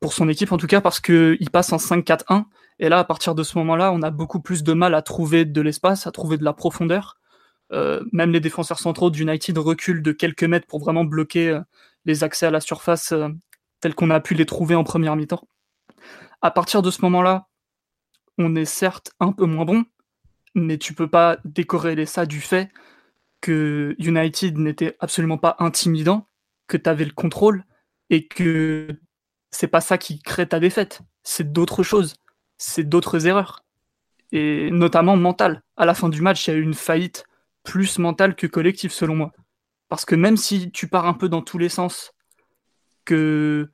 [0.01, 2.44] pour son équipe en tout cas, parce qu'il passe en 5-4-1,
[2.79, 5.44] et là, à partir de ce moment-là, on a beaucoup plus de mal à trouver
[5.44, 7.18] de l'espace, à trouver de la profondeur.
[7.72, 11.61] Euh, même les défenseurs centraux d'United reculent de quelques mètres pour vraiment bloquer euh,
[12.05, 13.29] les accès à la surface euh,
[13.81, 15.46] tels qu'on a pu les trouver en première mi-temps.
[16.42, 17.46] À partir de ce moment-là,
[18.38, 19.85] on est certes un peu moins bon,
[20.55, 22.70] mais tu peux pas décorréler ça du fait
[23.40, 26.29] que United n'était absolument pas intimidant,
[26.66, 27.64] que tu avais le contrôle
[28.11, 28.88] et que
[29.53, 32.14] c'est pas ça qui crée ta défaite, c'est d'autres choses,
[32.59, 33.62] c'est d'autres erreurs
[34.33, 35.62] et notamment mentales.
[35.76, 37.24] À la fin du match, il y a eu une faillite
[37.62, 39.33] plus mentale que collective selon moi.
[39.89, 42.12] Parce que même si tu pars un peu dans tous les sens,
[43.05, 43.68] que,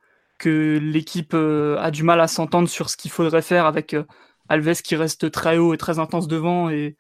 [0.45, 4.05] l'équipe euh, a du mal à s'entendre sur ce qu'il faudrait faire avec euh,
[4.49, 6.97] Alves qui reste très haut et très intense devant et,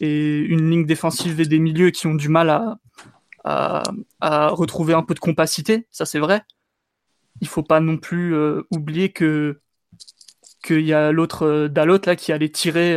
[0.00, 2.50] une ligne défensive et des milieux qui ont du mal
[3.44, 6.42] à retrouver un peu de compacité, ça c'est vrai.
[7.40, 9.60] Il faut pas non plus euh, oublier que
[10.62, 12.94] qu'il y a l'autre euh, Dalot qui allait tirer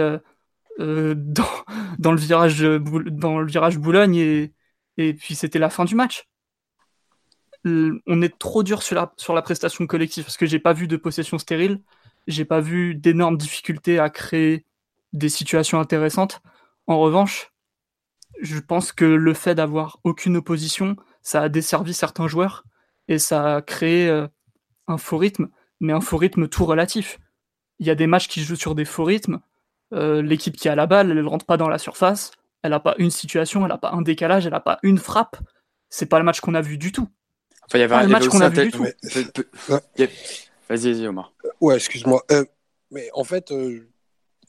[0.79, 1.15] euh,
[1.99, 4.53] dans, le virage Boulogne et,
[4.97, 6.27] et puis c'était la fin du match.
[7.65, 10.87] on est trop dur sur la, sur la prestation collective parce que j'ai pas vu
[10.87, 11.81] de possession stérile,
[12.27, 14.65] j'ai pas vu d'énormes difficultés à créer
[15.13, 16.41] des situations intéressantes.
[16.85, 17.51] En revanche,
[18.41, 22.63] je pense que le fait d'avoir aucune opposition, ça a desservi certains joueurs
[23.07, 24.27] et ça a créé euh,
[24.87, 25.49] un faux rythme,
[25.79, 27.19] mais un faux rythme tout relatif.
[27.79, 29.39] Il y a des matchs qui jouent sur des faux rythmes.
[29.93, 32.31] Euh, l'équipe qui a la balle, elle ne rentre pas dans la surface.
[32.63, 35.37] Elle n'a pas une situation, elle n'a pas un décalage, elle n'a pas une frappe.
[35.89, 37.07] C'est pas le match qu'on a vu du tout.
[37.65, 38.85] Enfin, il y avait un match qu'on a vu du tout.
[40.69, 41.33] Vas-y, vas-y, Omar.
[41.61, 42.23] Ouais, excuse-moi.
[42.31, 42.43] Euh,
[42.91, 43.53] mais en fait,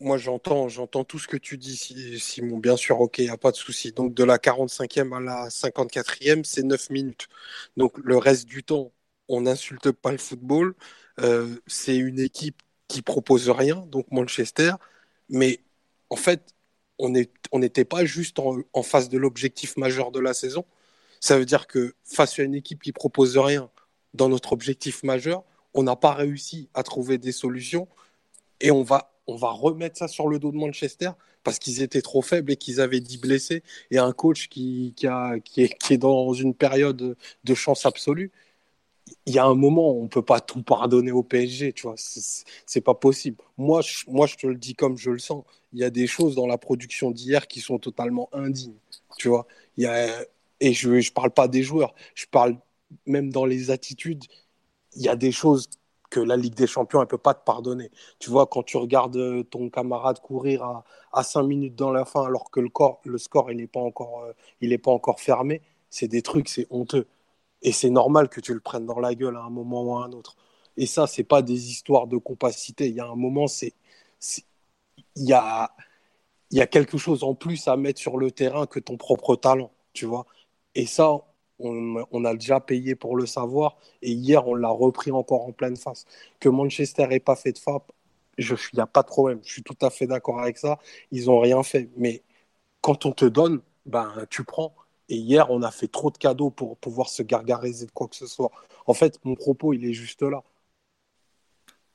[0.01, 1.77] moi j'entends j'entends tout ce que tu dis
[2.19, 2.59] Simon.
[2.59, 3.93] Bien sûr ok il n'y a pas de souci.
[3.93, 7.29] Donc de la 45e à la 54e c'est 9 minutes.
[7.77, 8.93] Donc le reste du temps
[9.29, 10.75] on n'insulte pas le football.
[11.21, 14.73] Euh, c'est une équipe qui propose rien donc Manchester.
[15.29, 15.61] Mais
[16.11, 16.55] en fait
[17.01, 20.65] on n'était pas juste en, en face de l'objectif majeur de la saison.
[21.21, 23.71] Ça veut dire que face à une équipe qui propose rien
[24.15, 25.45] dans notre objectif majeur
[25.75, 27.89] on n'a pas réussi à trouver des solutions
[28.61, 31.11] et on va on va remettre ça sur le dos de Manchester
[31.45, 35.39] parce qu'ils étaient trop faibles et qu'ils avaient 10 blessés et un coach qui, a,
[35.39, 38.33] qui, est, qui, est, dans une période de chance absolue.
[39.27, 41.95] Il y a un moment on ne peut pas tout pardonner au PSG, tu vois,
[41.97, 43.39] c'est pas possible.
[43.57, 45.45] Moi je, moi, je te le dis comme je le sens.
[45.73, 48.77] Il y a des choses dans la production d'hier qui sont totalement indignes,
[49.19, 49.47] tu vois.
[49.77, 50.25] Il y a,
[50.61, 52.59] et je ne parle pas des joueurs, je parle
[53.07, 54.25] même dans les attitudes.
[54.97, 55.69] Il y a des choses
[56.11, 57.91] que la Ligue des Champions, elle ne peut pas te pardonner.
[58.19, 62.05] Tu vois, quand tu regardes euh, ton camarade courir à, à 5 minutes dans la
[62.05, 62.71] fin alors que le,
[63.05, 66.67] le score, il n'est pas, encore, euh, il pas encore fermé, c'est des trucs, c'est
[66.71, 67.07] honteux.
[67.63, 70.05] Et c'est normal que tu le prennes dans la gueule à un moment ou à
[70.05, 70.37] un autre.
[70.77, 72.89] Et ça, c'est pas des histoires de compacité.
[72.89, 73.75] Il y a un moment, c'est,
[75.17, 75.71] il y a,
[76.53, 79.73] y a quelque chose en plus à mettre sur le terrain que ton propre talent,
[79.95, 80.27] tu vois.
[80.77, 81.13] Et ça,
[81.59, 85.77] on, a déjà payé pour le savoir et hier on l'a repris encore en pleine
[85.77, 86.07] face.
[86.41, 87.93] Que Manchester n'ait pas fait de FAP,
[88.39, 90.79] il n'y a pas de problème, je suis tout à fait d'accord avec ça,
[91.11, 91.89] ils n'ont rien fait.
[91.97, 92.23] Mais
[92.81, 94.75] quand on te donne, ben, tu prends.
[95.09, 98.17] Et hier, on a fait trop de cadeaux pour pouvoir se gargariser de quoi que
[98.17, 98.51] ce soit.
[98.87, 100.43] En fait, mon propos, il est juste là.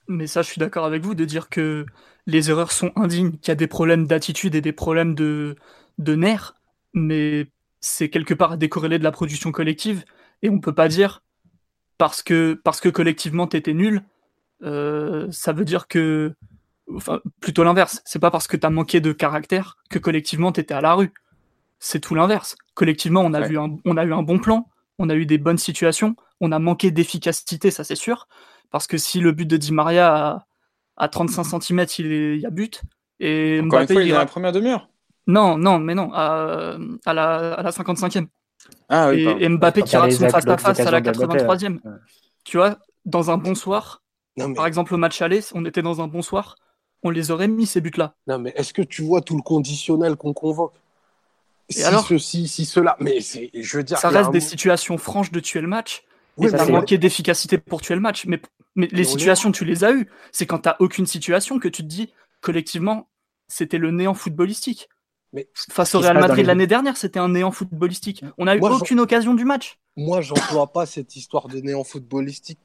[0.08, 1.86] Mais ça, je suis d'accord avec vous de dire que
[2.26, 5.56] les erreurs sont indignes, qu'il y a des problèmes d'attitude et des problèmes de,
[6.00, 6.56] de nerfs.
[6.94, 7.48] Mais
[7.84, 10.06] c'est quelque part décorrélé de la production collective
[10.42, 11.22] et on peut pas dire
[11.98, 14.04] parce que parce que collectivement t'étais nul,
[14.64, 16.34] euh, ça veut dire que
[16.96, 18.02] enfin plutôt l'inverse.
[18.06, 21.12] C'est pas parce que t'as manqué de caractère que collectivement t'étais à la rue.
[21.80, 22.56] C'est tout l'inverse.
[22.74, 25.38] Collectivement, on a vu un, on a eu un bon plan, on a eu des
[25.38, 28.30] bonnes situations, on a manqué d'efficacité, ça c'est sûr.
[28.72, 30.46] Parce que si le but de Di Maria
[30.96, 32.82] à, 35 cm, il, y a but.
[33.20, 34.88] Et Encore une fois, il est à la première demi-heure.
[35.28, 38.28] Non, non, mais non, à, à, la, à la 55e.
[38.90, 41.80] Ah, oui, et, Mbappé qui rate son face-à-face à, la 83e.
[42.44, 44.04] Tu vois, dans un bon soir,
[44.56, 46.56] par exemple au match aller, on était dans un bon soir,
[47.04, 48.16] on les aurait mis ces buts-là.
[48.28, 50.74] Non, mais est-ce que tu vois tout le conditionnel qu'on convoque?
[51.70, 55.32] Et si alors, ceci, si cela, mais je veux dire, ça reste des situations franches
[55.32, 56.04] de tuer le match.
[56.38, 58.42] Oui, ça a manqué d'efficacité pour tuer le match, mais,
[58.76, 60.10] mais les situations, tu les as eues.
[60.32, 62.12] C'est quand tu n'as aucune situation que tu te dis
[62.42, 63.08] collectivement,
[63.48, 64.90] c'était le néant footballistique.
[65.34, 68.24] Mais Face au Real Madrid l'année dernière, c'était un néant footballistique.
[68.38, 69.80] On n'a eu aucune occasion du match.
[69.98, 72.60] Moi, j'emploie pas cette histoire de néant footballistique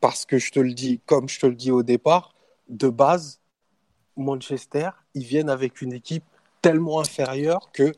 [0.00, 2.34] parce que je te le dis, comme je te le dis au départ,
[2.68, 3.40] de base,
[4.16, 6.24] Manchester, ils viennent avec une équipe
[6.60, 7.92] tellement inférieure que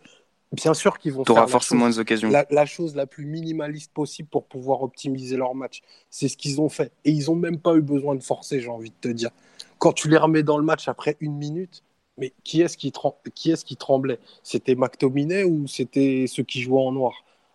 [0.52, 2.28] bien sûr qu'ils vont faire forcément des occasions.
[2.28, 5.82] La, la, chose la plus minimaliste possible pour pouvoir optimiser leur match.
[6.10, 6.92] C'est ce qu'ils ont fait.
[7.04, 9.30] Et ils n'ont même pas eu besoin de forcer, j'ai envie de te dire.
[9.78, 11.82] Quand tu les remets dans le match après une minute,
[12.20, 12.92] mais qui est-ce qui,
[13.34, 14.18] qui, est qui tremblait?
[14.42, 17.12] C'était McTominay ou c'était ceux qui jouaient en noir?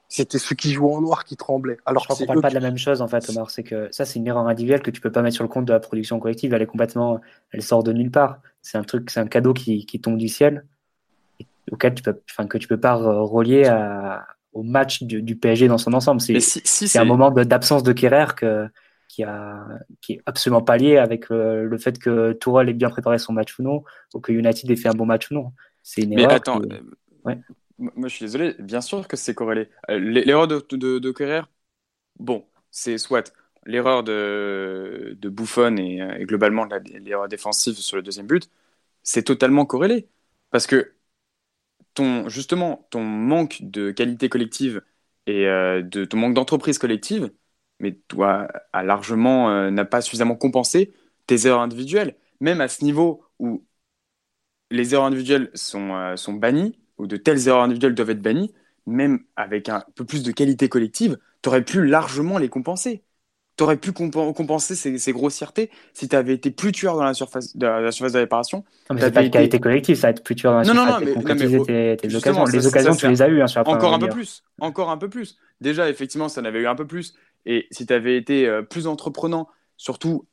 [0.07, 1.77] C'était ceux qui jouaient en noir qui tremblaient.
[1.85, 3.49] Alors je crois qu'on parle pas de la même chose en fait, Omar.
[3.49, 5.65] C'est que ça, c'est une erreur individuelle que tu peux pas mettre sur le compte
[5.65, 6.53] de la production collective.
[6.53, 8.39] Elle est complètement, elle sort de nulle part.
[8.61, 10.65] C'est un truc, c'est un cadeau qui, qui, tombe du ciel,
[11.71, 15.77] auquel tu peux, enfin que tu peux pas relier à, au match du, PSG dans
[15.77, 16.21] son ensemble.
[16.21, 18.67] C'est si, un moment d'absence de Kerrer que
[19.07, 19.65] qui, a,
[20.01, 23.57] qui est absolument pas lié avec le, fait que Tourelle ait bien préparé son match
[23.59, 23.83] ou non,
[24.13, 25.51] ou que United ait fait un bon match ou non.
[25.83, 27.35] C'est une Mais attends, euh,
[27.77, 29.69] moi je suis désolé, bien sûr que c'est corrélé.
[29.89, 31.43] Euh, l'erreur de, de, de
[32.19, 33.33] bon, c'est soit
[33.65, 36.67] l'erreur de, de Buffon et, euh, et globalement
[37.01, 38.49] l'erreur défensive sur le deuxième but,
[39.03, 40.07] c'est totalement corrélé.
[40.51, 40.93] Parce que
[41.93, 44.81] ton, justement, ton manque de qualité collective
[45.27, 47.31] et de ton manque d'entreprise collective,
[47.79, 50.93] mais toi, a largement euh, n'a pas suffisamment compensé
[51.27, 52.15] tes erreurs individuelles.
[52.39, 53.65] Même à ce niveau où
[54.71, 58.53] les erreurs individuelles sont, euh, sont bannies, ou de telles erreurs individuelles doivent être bannies,
[58.85, 63.03] même avec un peu plus de qualité collective, tu aurais pu largement les compenser.
[63.57, 67.55] Tu aurais pu compenser ces, grossièretés si tu avais été plus tueur dans la surface
[67.55, 68.65] de la, surface de réparation.
[68.89, 70.73] Non, mais c'est pas une qualité collective, ça va être plus tueur dans la non,
[70.73, 70.87] surface.
[70.87, 72.43] Non, non, mais, tes, occasions.
[72.43, 74.43] les occasions, tu les as eues hein, sur Encore un peu plus.
[74.59, 75.37] Encore un peu plus.
[75.61, 77.15] Déjà, effectivement, ça en avait eu un peu plus.
[77.45, 80.27] Et si tu avais été euh, plus entreprenant, surtout,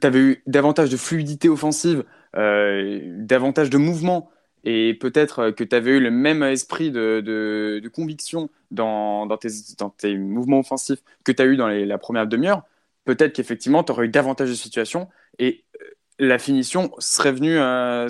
[0.00, 2.04] tu avais eu davantage de fluidité offensive,
[2.36, 4.30] euh, davantage de mouvement,
[4.64, 9.36] et peut-être euh, que tu avais eu le même esprit de, de, conviction dans, dans,
[9.36, 9.48] tes,
[9.78, 12.62] dans, tes, mouvements offensifs que tu as eu dans la première demi-heure,
[13.04, 15.08] peut-être qu'effectivement, tu aurais eu davantage de situations
[15.38, 15.64] et
[16.18, 17.56] la finition serait venue.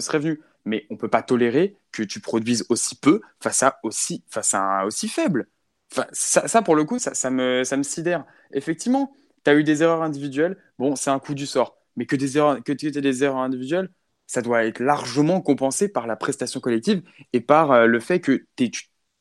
[0.01, 0.41] serait venue.
[0.65, 4.55] Mais on ne peut pas tolérer que tu produises aussi peu face à aussi, face
[4.55, 5.49] à un aussi faible.
[5.93, 8.25] Enfin, ça, ça, pour le coup, ça, ça, me, ça me sidère.
[8.53, 9.13] Effectivement,
[9.45, 10.57] tu as eu des erreurs individuelles.
[10.79, 11.79] Bon, c'est un coup du sort.
[11.97, 13.91] Mais que, des erreurs, que tu aies des erreurs individuelles,
[14.27, 18.47] ça doit être largement compensé par la prestation collective et par euh, le fait que
[18.57, 18.71] tu,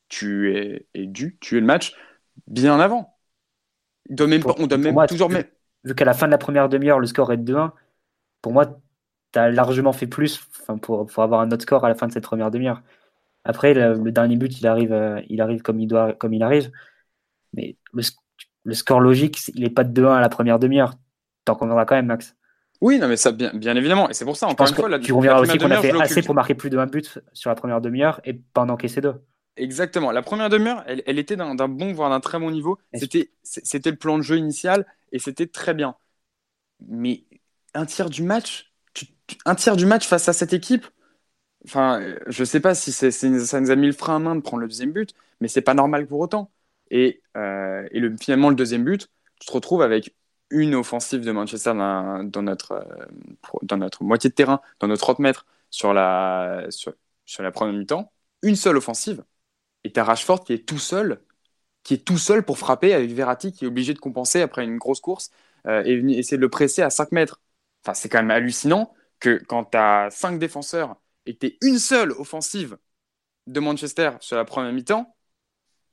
[0.07, 1.95] tu es, es, dû tuer le match
[2.47, 3.17] bien avant.
[4.09, 5.43] On doit même, on doit même toujours vu,
[5.83, 7.71] vu qu'à la fin de la première demi-heure, le score est de 2-1,
[8.41, 8.81] pour moi,
[9.33, 10.39] tu as largement fait plus
[10.81, 12.81] pour, pour, avoir un autre score à la fin de cette première demi-heure.
[13.43, 16.71] Après, le, dernier but, il arrive, euh, il arrive comme il, doit, comme il arrive.
[17.53, 18.03] Mais le,
[18.63, 20.93] le score logique, il n'est pas de 2-1 à la première demi-heure.
[21.45, 22.35] T'en conviendras quand même, Max.
[22.81, 24.09] Oui, non, mais ça, bien, bien évidemment.
[24.09, 26.21] Et c'est pour ça, encore une fois, là, tu reviendras aussi qu'on a fait assez
[26.21, 29.15] pour marquer plus de 1 but sur la première demi-heure et pas en encaisser deux.
[29.57, 30.11] Exactement.
[30.11, 32.79] La première demi-heure, elle, elle, était d'un bon, voire d'un très bon niveau.
[32.93, 33.29] C'était
[33.91, 35.95] le plan de jeu initial et c'était très bien.
[36.87, 37.23] Mais
[37.73, 38.73] un tiers du match,
[39.45, 40.87] un tiers du match face à cette équipe,
[41.65, 44.61] Enfin, je sais pas si ça nous a mis le frein à main de prendre
[44.61, 46.51] le deuxième but, mais c'est pas normal pour autant.
[46.91, 47.87] Et, euh,
[48.21, 50.13] finalement, le deuxième but, tu te retrouves avec
[50.51, 53.05] une offensive de Manchester dans, notre, euh,
[53.63, 56.93] dans notre moitié de terrain, dans nos 30 mètres sur la, sur,
[57.39, 58.11] la première mi-temps,
[58.43, 59.23] une seule offensive.
[59.83, 61.21] Et t'as Rashford qui est tout seul,
[61.83, 64.77] qui est tout seul pour frapper avec Verratti qui est obligé de compenser après une
[64.77, 65.31] grosse course
[65.67, 67.41] euh, et essayer de le presser à 5 mètres.
[67.83, 71.79] Enfin, c'est quand même hallucinant que quand tu as 5 défenseurs et que tu une
[71.79, 72.77] seule offensive
[73.47, 75.15] de Manchester sur la première mi-temps,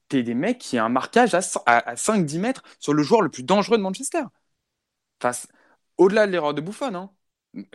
[0.08, 3.30] tu es des mecs qui ont un marquage à, 5-10 mètres sur le joueur le
[3.30, 4.22] plus dangereux de Manchester.
[5.98, 7.10] Au-delà de l'erreur de Buffon, hein.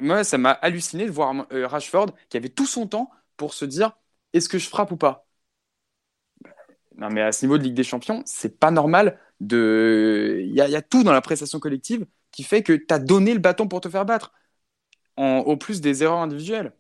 [0.02, 3.66] moi, ça m'a halluciné de voir euh, Rashford qui avait tout son temps pour se
[3.66, 3.98] dire
[4.34, 5.28] est-ce que je frappe ou pas?
[6.98, 9.20] Non, mais à ce niveau de Ligue des Champions, c'est pas normal.
[9.40, 10.40] De...
[10.44, 13.40] Il y, a tout dans la prestation collective qui fait que tu as donné le
[13.40, 14.34] bâton pour te faire battre,
[15.18, 16.74] au plus des erreurs individuelles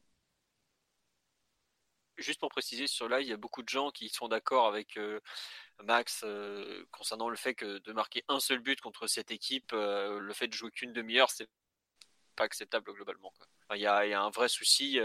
[2.18, 4.98] juste pour préciser sur là, il y a beaucoup de gens qui sont d'accord avec
[4.98, 5.20] euh,
[5.84, 10.20] Max euh, concernant le fait que de marquer un seul but contre cette équipe, euh,
[10.20, 11.50] le fait de jouer qu'une demi-heure, c'est
[12.36, 13.34] pas acceptable globalement.
[13.76, 15.00] Il y, a, un vrai souci.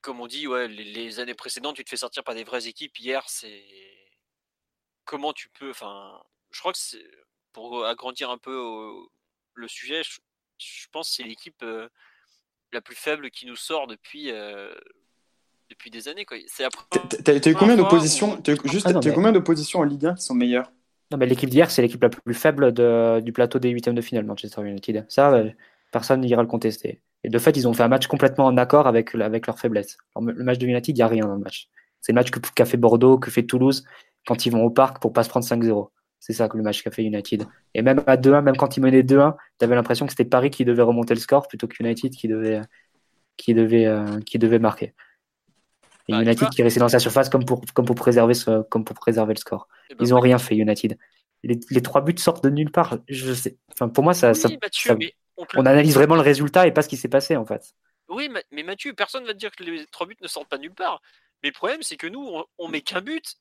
[0.00, 2.98] comme on dit, les, années précédentes, tu te fais sortir par des vraies équipes.
[2.98, 3.64] Hier, c'est
[5.04, 5.70] comment tu peux.
[5.70, 6.78] Enfin, je crois que
[7.52, 9.08] pour agrandir un peu
[9.54, 10.02] le sujet.
[10.58, 11.64] Je, pense que c'est l'équipe
[12.74, 14.30] la plus faible qui nous sort depuis
[15.70, 16.24] depuis des années.
[16.24, 16.36] Quoi.
[16.46, 16.64] C'est
[17.24, 20.70] T'as eu combien d'oppositions Juste, ah combien d'oppositions en Ligue 1 qui sont meilleures?
[21.10, 22.72] Non, mais l'équipe d'hier, c'est l'équipe la plus faible
[23.22, 25.04] du plateau des huitièmes de finale, Manchester United.
[25.08, 25.50] Ça, euh,
[25.92, 27.00] personne n'ira le contester.
[27.22, 29.96] Et de fait, ils ont fait un match complètement en accord avec, avec leur faiblesse.
[30.20, 31.68] le match de United, il n'y a rien dans le match.
[32.00, 33.84] C'est le match qu'a fait Bordeaux, que fait Toulouse
[34.26, 35.88] quand ils vont au parc pour pas se prendre 5-0.
[36.26, 37.46] C'est ça que le match qu'a fait United.
[37.74, 40.48] Et même à 2-1, même quand ils menaient 2-1, tu avais l'impression que c'était Paris
[40.48, 42.62] qui devait remonter le score plutôt que United qui devait,
[43.36, 44.94] qui devait, euh, qui devait marquer.
[46.08, 48.86] Et bah, United qui restait dans sa surface comme pour, comme pour, préserver, ce, comme
[48.86, 49.68] pour préserver le score.
[49.90, 50.96] Eh ben Ils n'ont rien fait, United.
[51.42, 53.00] Les, les, trois buts sortent de nulle part.
[53.06, 53.58] Je sais.
[53.74, 54.32] Enfin, pour moi, ça,
[55.36, 57.74] on, analyse vraiment le résultat et pas ce qui s'est passé en fait.
[58.08, 60.56] Oui, mais Mathieu, personne ne va te dire que les trois buts ne sortent pas
[60.56, 61.02] nulle part.
[61.42, 63.36] Mais le problème, c'est que nous, on, on met qu'un but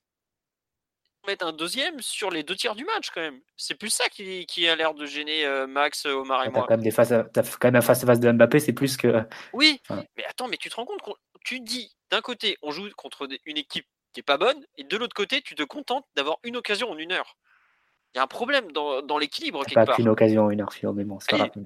[1.28, 3.39] mettre un deuxième sur les deux tiers du match quand même.
[3.57, 6.65] C'est plus ça qui, qui a l'air de gêner euh, Max, Omar et moi.
[6.67, 9.24] Quand même des as quand même un face à face de Mbappé, c'est plus que.
[9.53, 12.89] Oui, mais attends, mais tu te rends compte qu'on tu dis d'un côté on joue
[12.95, 16.38] contre une équipe qui est pas bonne et de l'autre côté tu te contentes d'avoir
[16.43, 17.38] une occasion en une heure.
[18.13, 19.99] Il y a un problème dans, dans l'équilibre quelque pas part.
[19.99, 20.86] une occasion en une heure, c'est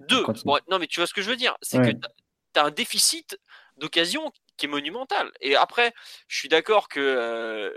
[0.08, 0.26] Deux.
[0.70, 3.38] non, mais tu vois ce que je veux dire, c'est que tu as un déficit
[3.76, 5.32] d'occasion qui est monumental.
[5.42, 5.94] Et après,
[6.28, 7.72] je suis d'accord que euh,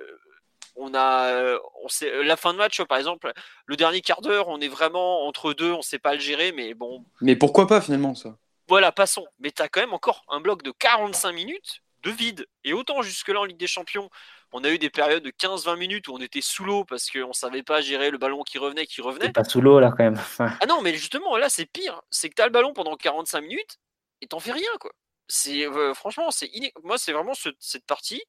[0.77, 3.33] on a, euh, on sait, euh, la fin de match, par exemple,
[3.67, 6.53] le dernier quart d'heure, on est vraiment entre deux, on ne sait pas le gérer,
[6.53, 7.05] mais bon.
[7.21, 8.37] Mais pourquoi pas finalement ça?
[8.69, 9.27] Voilà, passons.
[9.41, 12.47] Mais tu as quand même encore un bloc de 45 minutes de vide.
[12.65, 14.09] Et autant jusque-là en Ligue des Champions,
[14.53, 17.29] on a eu des périodes de 15-20 minutes où on était sous l'eau parce qu'on
[17.29, 19.33] ne savait pas gérer le ballon qui revenait, qui revenait.
[19.33, 20.21] Pas sous l'eau là quand même.
[20.39, 22.01] ah non, mais justement, là c'est pire.
[22.11, 23.79] C'est que tu as le ballon pendant 45 minutes
[24.21, 24.93] et t'en fais rien quoi.
[25.29, 26.51] C'est euh, franchement, c'est
[26.83, 28.23] moi c'est vraiment cette partie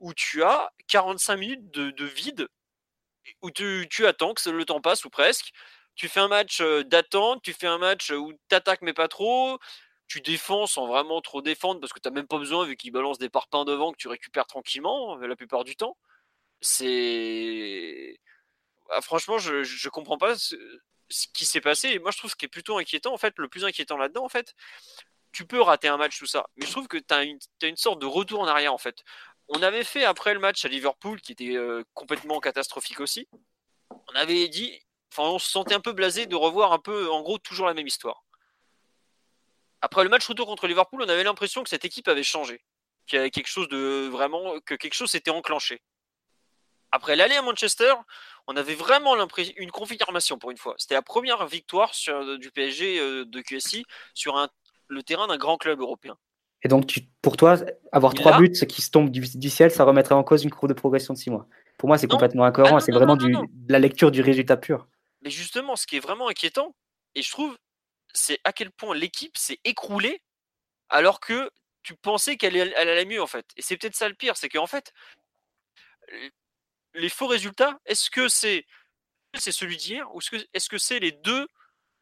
[0.00, 2.48] où tu as 45 minutes de, vide
[3.42, 5.52] où tu, attends que le temps passe ou presque.
[5.94, 9.58] Tu fais un match d'attente, tu fais un match où tu attaques mais pas trop,
[10.08, 12.92] tu défends sans vraiment trop défendre parce que tu n'as même pas besoin vu qu'ils
[12.92, 15.96] balancent des parpaings devant que tu récupères tranquillement la plupart du temps.
[16.60, 18.18] C'est.
[18.90, 20.56] Ah, franchement, je, je comprends pas ce,
[21.34, 21.88] qui s'est passé.
[21.90, 24.24] Et moi, je trouve ce qui est plutôt inquiétant, en fait, le plus inquiétant là-dedans,
[24.24, 24.54] en fait,
[25.32, 26.46] tu peux rater un match, tout ça.
[26.56, 29.04] Mais je trouve que tu as, une sorte de retour en arrière, en fait.
[29.48, 31.56] On avait fait après le match à Liverpool, qui était
[31.92, 33.28] complètement catastrophique aussi.
[33.90, 34.80] On avait dit,
[35.12, 37.74] enfin, on se sentait un peu blasé de revoir un peu, en gros, toujours la
[37.74, 38.24] même histoire.
[39.84, 42.64] Après le match retour contre Liverpool, on avait l'impression que cette équipe avait changé,
[43.06, 45.82] qu'il y avait quelque chose de vraiment, que quelque chose s'était enclenché.
[46.90, 47.92] Après l'aller à Manchester,
[48.46, 49.14] on avait vraiment
[49.56, 50.74] une confirmation pour une fois.
[50.78, 51.92] C'était la première victoire
[52.38, 53.84] du PSG euh, de QSI
[54.14, 54.48] sur
[54.86, 56.16] le terrain d'un grand club européen.
[56.64, 57.58] Et donc, tu, pour toi,
[57.92, 60.74] avoir trois buts qui se tombent du, ciel, ça remettrait en cause une courbe de
[60.74, 61.46] progression de six mois.
[61.76, 62.76] Pour moi, c'est complètement incohérent.
[62.76, 63.36] Ah c'est vraiment du,
[63.68, 64.88] la lecture du résultat pur.
[65.22, 66.74] Mais justement, ce qui est vraiment inquiétant,
[67.14, 67.56] et je trouve,
[68.14, 70.22] c'est à quel point l'équipe s'est écroulée
[70.88, 71.50] alors que
[71.82, 73.46] tu pensais qu'elle allait mieux en fait.
[73.56, 74.92] Et c'est peut-être ça le pire, c'est qu'en fait,
[76.94, 78.64] les faux résultats, est-ce que c'est
[79.36, 80.20] c'est celui d'hier ou
[80.52, 81.46] est-ce que c'est les deux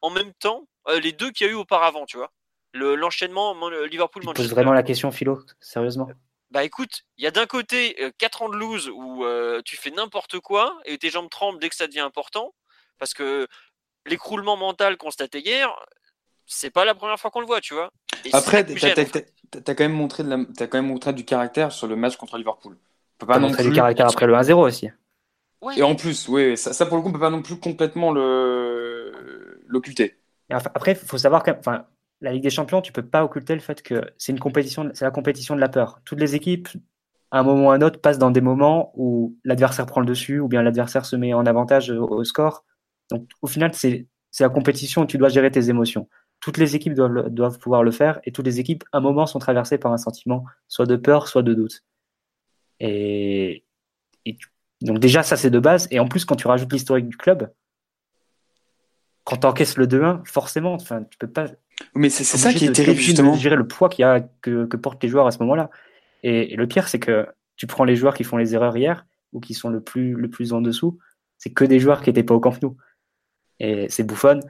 [0.01, 2.31] en même temps, euh, les deux qu'il y a eu auparavant, tu vois?
[2.73, 4.43] L'enchaînement Liverpool-Manchester.
[4.43, 6.09] Tu poses vraiment la question, Philo, sérieusement?
[6.53, 9.75] Bah écoute, il y a d'un côté 4 euh, ans de lose où euh, tu
[9.75, 12.53] fais n'importe quoi et tes jambes tremblent dès que ça devient important,
[12.99, 13.47] parce que
[14.05, 15.73] l'écroulement mental constaté hier,
[16.45, 17.91] c'est pas la première fois qu'on le voit, tu vois.
[18.33, 18.93] Après, tu as,
[19.65, 22.73] quand même montré as quand même montré du caractère sur le match contre Liverpool.
[22.75, 24.91] On peut pas montrer du caractère après le 1-0 aussi.
[25.75, 28.11] Et en plus, oui, ça, pour le coup, on peut pas non plus complètement
[29.67, 30.19] l'occulter.
[30.51, 31.87] Après, il faut savoir que enfin,
[32.21, 35.05] la Ligue des Champions, tu peux pas occulter le fait que c'est une compétition, c'est
[35.05, 36.01] la compétition de la peur.
[36.05, 36.69] Toutes les équipes,
[37.31, 40.05] à un moment ou à un autre, passent dans des moments où l'adversaire prend le
[40.05, 42.63] dessus ou bien l'adversaire se met en avantage au score.
[43.11, 44.07] Donc, au final, c'est
[44.39, 46.07] la compétition où tu dois gérer tes émotions
[46.43, 49.39] toutes les équipes doivent, pouvoir le faire et toutes les équipes, à un moment, sont
[49.39, 51.85] traversées par un sentiment soit de peur, soit de doute.
[52.81, 53.63] Et,
[54.81, 55.87] donc déjà, ça c'est de base.
[55.89, 57.49] Et en plus, quand tu rajoutes l'historique du club,
[59.23, 61.45] quand tu encaisses le 2-1, forcément, enfin, tu peux pas.
[61.95, 63.35] Mais c'est ça qui est terrible justement.
[63.35, 65.69] De gérer le poids qu'il y a que, portent les joueurs à ce moment-là.
[66.23, 69.39] Et, le pire, c'est que tu prends les joueurs qui font les erreurs hier ou
[69.39, 70.99] qui sont le plus le plus en dessous,
[71.37, 72.77] c'est que des joueurs qui n'étaient pas au Camp Nou.
[73.59, 74.41] Et c'est bouffonne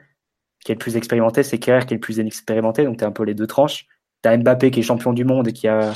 [0.63, 3.07] qui est le plus expérimenté, c'est Kerr qui est le plus inexpérimenté, donc tu as
[3.07, 3.85] un peu les deux tranches.
[4.23, 5.93] Tu as Mbappé qui est champion du monde et qui a,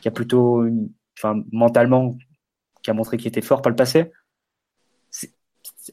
[0.00, 0.66] qui a plutôt,
[1.16, 2.16] enfin, mentalement,
[2.82, 4.10] qui a montré qu'il était fort par le passé.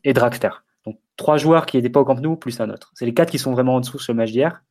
[0.04, 0.50] Et Draxter.
[1.18, 2.92] Trois joueurs qui n'étaient pas au Camp Nou, plus un autre.
[2.96, 4.64] C'est les quatre qui sont vraiment en dessous sur le match d'hier.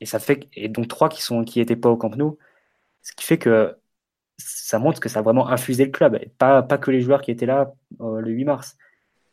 [0.00, 2.38] Et ça fait et donc trois qui sont qui n'étaient pas au Camp Nou,
[3.02, 3.76] ce qui fait que
[4.38, 7.22] ça montre que ça a vraiment infusé le club, et pas, pas que les joueurs
[7.22, 8.76] qui étaient là euh, le 8 mars.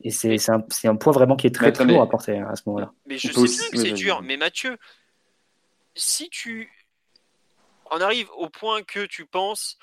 [0.04, 2.64] Et c'est un, un, poids vraiment qui est très, très lourd à porter à ce
[2.68, 2.92] moment-là.
[3.06, 4.78] Mais je sais bien que c'est dur, mais Mathieu,
[5.96, 6.72] si tu
[7.86, 9.78] en arrives au point que tu penses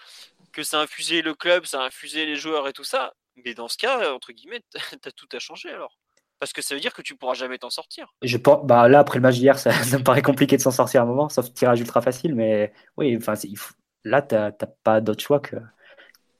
[0.52, 3.14] que ça a infusé le club, ça a infusé les joueurs et tout ça,
[3.44, 4.78] mais dans ce cas, entre guillemets, tu
[5.08, 5.98] as tout à changer alors.
[6.38, 8.14] Parce que ça veut dire que tu pourras jamais t'en sortir.
[8.22, 11.00] Je pense, bah là, après le match d'hier, ça, me paraît compliqué de s'en sortir
[11.00, 13.34] à un moment, sauf tirage ultra facile, mais oui, enfin,
[14.04, 15.56] là, tu n'as pas d'autre choix que.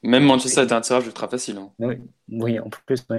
[0.02, 1.58] Même Manchester est un tirage ultra facile.
[1.58, 1.72] Hein.
[1.80, 1.96] Oui,
[2.28, 3.18] oui, en plus, oui.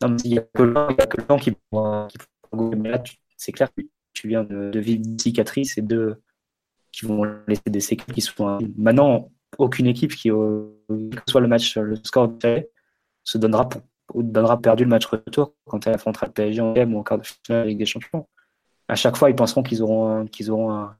[0.00, 2.08] Non, il n'y a que le temps qui pourra
[2.52, 3.02] Mais là,
[3.36, 6.22] c'est clair que tu viens de, vivre une cicatrice et de
[6.92, 8.58] qui vont laisser des séquelles qui sont.
[8.76, 12.28] Maintenant, aucune équipe qui, quel que soit le match, le score
[13.24, 13.82] se donnera, pour,
[14.14, 17.18] donnera perdu le match retour quand elle affrontera le PSG en game ou en quart
[17.18, 18.28] de finale avec des champions.
[18.88, 20.90] À chaque fois, ils penseront qu'ils auront, qu'ils auront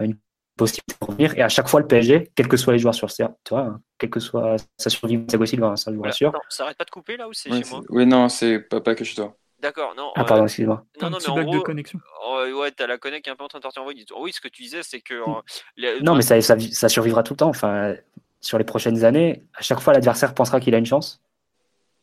[0.00, 0.16] une
[0.56, 1.38] possibilité de revenir.
[1.38, 4.10] Et à chaque fois, le PSG, quels que soient les joueurs sur le terrain, quel
[4.10, 6.32] que soit sa survie, Thiago Silva, ça je vous rassure.
[6.48, 8.94] ça arrête pas de couper là ou c'est chez moi Oui, non, c'est pas, pas
[8.94, 9.36] que chez toi.
[9.62, 10.10] D'accord, non.
[10.16, 10.84] Ah, pardon, excuse-moi.
[11.00, 12.00] Non, non, mais en gros, de connexion.
[12.26, 14.32] Oh, ouais, t'as la connexion qui est un peu en train de sortir en Oui,
[14.32, 15.14] ce que tu disais, c'est que.
[15.14, 17.48] Euh, non, mais ça, ça, ça, survivra tout le temps.
[17.48, 17.94] Enfin,
[18.40, 21.22] sur les prochaines années, à chaque fois, l'adversaire pensera qu'il a une chance.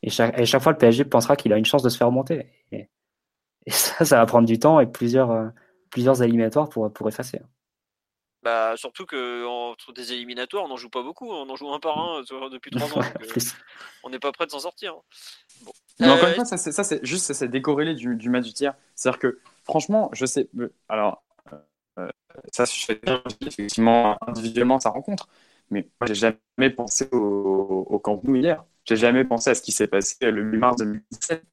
[0.01, 2.47] Et chaque, chaque, fois, le PSG pensera qu'il a une chance de se faire remonter.
[2.71, 2.87] Et,
[3.67, 5.47] ça, ça va prendre du temps et plusieurs, euh,
[5.89, 7.41] plusieurs éliminatoires pour, pour effacer.
[8.41, 11.79] Bah, surtout que entre des éliminatoires, on n'en joue pas beaucoup, on en joue un
[11.79, 13.01] par un euh, depuis trois ans.
[13.01, 13.39] Euh,
[14.03, 14.93] on n'est pas prêt de s'en sortir.
[14.93, 15.71] Hein.
[15.99, 18.75] Mais encore une fois, ça, c'est juste ça c'est décorrélé du, du, match du tiers.
[18.95, 20.49] C'est-à-dire que franchement, je sais.
[20.87, 21.21] Alors,
[22.53, 23.01] ça se fait
[23.41, 25.27] effectivement individuellement sa rencontre,
[25.69, 28.63] mais moi j'ai jamais pensé au, au Camp Nou hier.
[28.89, 31.43] J'ai jamais pensé à ce qui s'est passé le 8 mars 2017.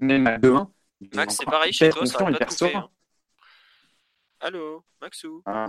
[0.00, 0.68] même à 2-1.
[1.14, 2.90] Max, c'est pareil chez toi, ça va pas
[4.40, 5.68] Allô, Maxou ah.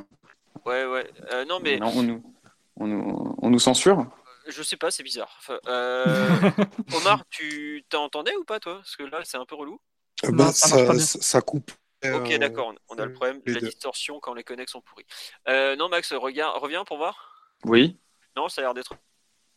[0.66, 1.08] Ouais, ouais.
[1.32, 1.80] Euh, non, mais.
[1.82, 2.36] on, nous,
[2.76, 4.08] on, nous, on nous censure
[4.48, 5.38] Je sais pas, c'est bizarre.
[5.38, 6.16] Enfin, euh,
[6.98, 8.78] Omar, tu t'entendais ou pas, toi?
[8.78, 9.80] Parce que là, c'est un peu relou.
[10.26, 11.72] Euh, bah, ça ça, coupe.
[12.04, 14.82] Ok, euh, d'accord, on a le euh, problème de la distorsion quand les connects sont
[14.82, 15.06] pourris.
[15.48, 17.54] Euh, non, Max, regarde, reviens pour voir.
[17.64, 17.98] Oui.
[18.36, 18.96] Non, ça a l'air d'être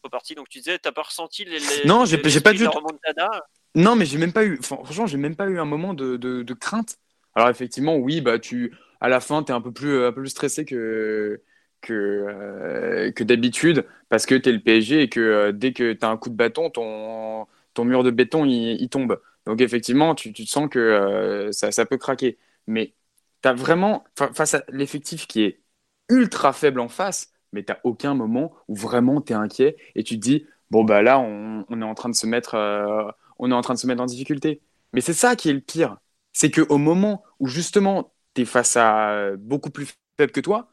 [0.03, 0.35] reparti.
[0.35, 2.69] Donc tu disais, t'as pas ressenti les, les- Non, j'ai- pas du
[3.77, 4.59] Non, mais j'ai même pas eu.
[4.63, 6.99] franchement, j'ai même pas eu un moment de, de- de crainte.
[7.35, 10.31] Alors effectivement, oui, bah tu, à la fin, t'es un peu plus, un peu plus
[10.31, 11.41] stressé que
[11.81, 16.09] que euh, que d'habitude parce que t'es le PSG et que euh, dès que t'as
[16.11, 19.21] un coup de bâton, ton ton mur de béton il, il tombe.
[19.47, 22.39] Donc effectivement, tu, tu te sens que euh, ça, ça peut craquer.
[22.67, 22.95] Mais
[23.41, 25.61] t'as vraiment fa- face à l'effectif qui est
[26.11, 30.21] ultra faible en face, mais t'as aucun moment où vraiment t'es inquiet et tu te
[30.21, 33.61] dis bon bah là on, est en train de se mettre euh, on est en
[33.63, 34.61] train de se mettre en difficulté.
[34.93, 35.99] Mais c'est ça qui est le pire.
[36.33, 39.89] C'est qu'au moment où justement tu es face à beaucoup plus
[40.19, 40.71] faible que toi,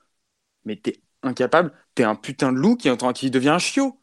[0.66, 4.00] mais tu es incapable, tu es un putain de loup qui, qui devient un chiot.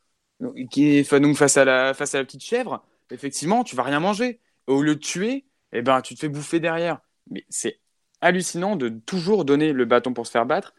[0.71, 4.41] Qui est, face à, la, face à la petite chèvre, effectivement, tu vas rien manger.
[4.67, 7.01] Au lieu de tuer, eh ben, tu te fais bouffer derrière.
[7.31, 7.81] Mais c'est
[8.21, 10.75] hallucinant de toujours donner le bâton pour se faire battre.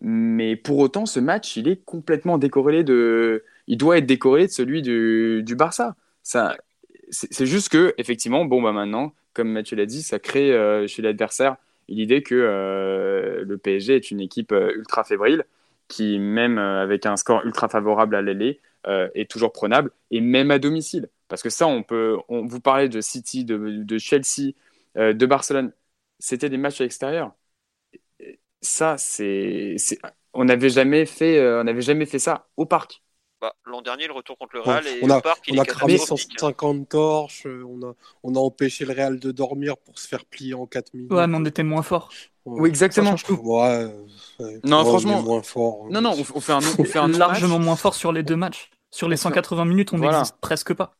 [0.00, 3.44] Mais pour autant, ce match, il est complètement décorrélé de.
[3.66, 5.96] Il doit être décorrélé de celui du, Barça.
[6.22, 6.56] Ça,
[7.10, 11.02] c'est juste que, effectivement, bon, bah maintenant, comme Mathieu l'a dit, ça crée euh, chez
[11.02, 11.56] l'adversaire
[11.88, 15.44] l'idée que euh, le PSG est une équipe euh, ultra fébrile
[15.88, 18.60] qui, même avec un score ultra favorable à l'aller,
[19.14, 21.08] est toujours prenable et même à domicile.
[21.28, 22.16] Parce que ça, on peut.
[22.28, 24.52] On, vous parlez de City, de, de Chelsea,
[24.96, 25.72] de Barcelone.
[26.18, 27.32] C'était des matchs à l'extérieur.
[28.60, 29.74] Ça, c'est.
[29.78, 29.98] c'est-
[30.34, 33.02] On n'avait jamais fait, euh, on n'avait jamais fait ça au parc.
[33.40, 35.58] Bah, L'an dernier, le retour contre le On, Real et on le a, parc, il
[35.58, 36.38] on a cramé catastrophique.
[36.40, 37.94] 150 torches, euh, on a,
[38.24, 41.12] on a empêché le Real de dormir pour se faire plier en 4 minutes.
[41.12, 42.10] Ouais, mais on était moins fort.
[42.44, 42.60] Ouais.
[42.62, 43.14] Oui, exactement.
[43.28, 43.86] Ouais,
[44.40, 44.60] ouais.
[44.64, 45.86] Non, franchement- est moins fort.
[45.90, 47.18] Non, non, on, on fait un, on fait un non-match.
[47.40, 48.70] Largement moins fort sur les deux matchs.
[48.90, 50.18] Sur les 180 minutes, on Voilà.
[50.18, 50.94] n'existe presque pas.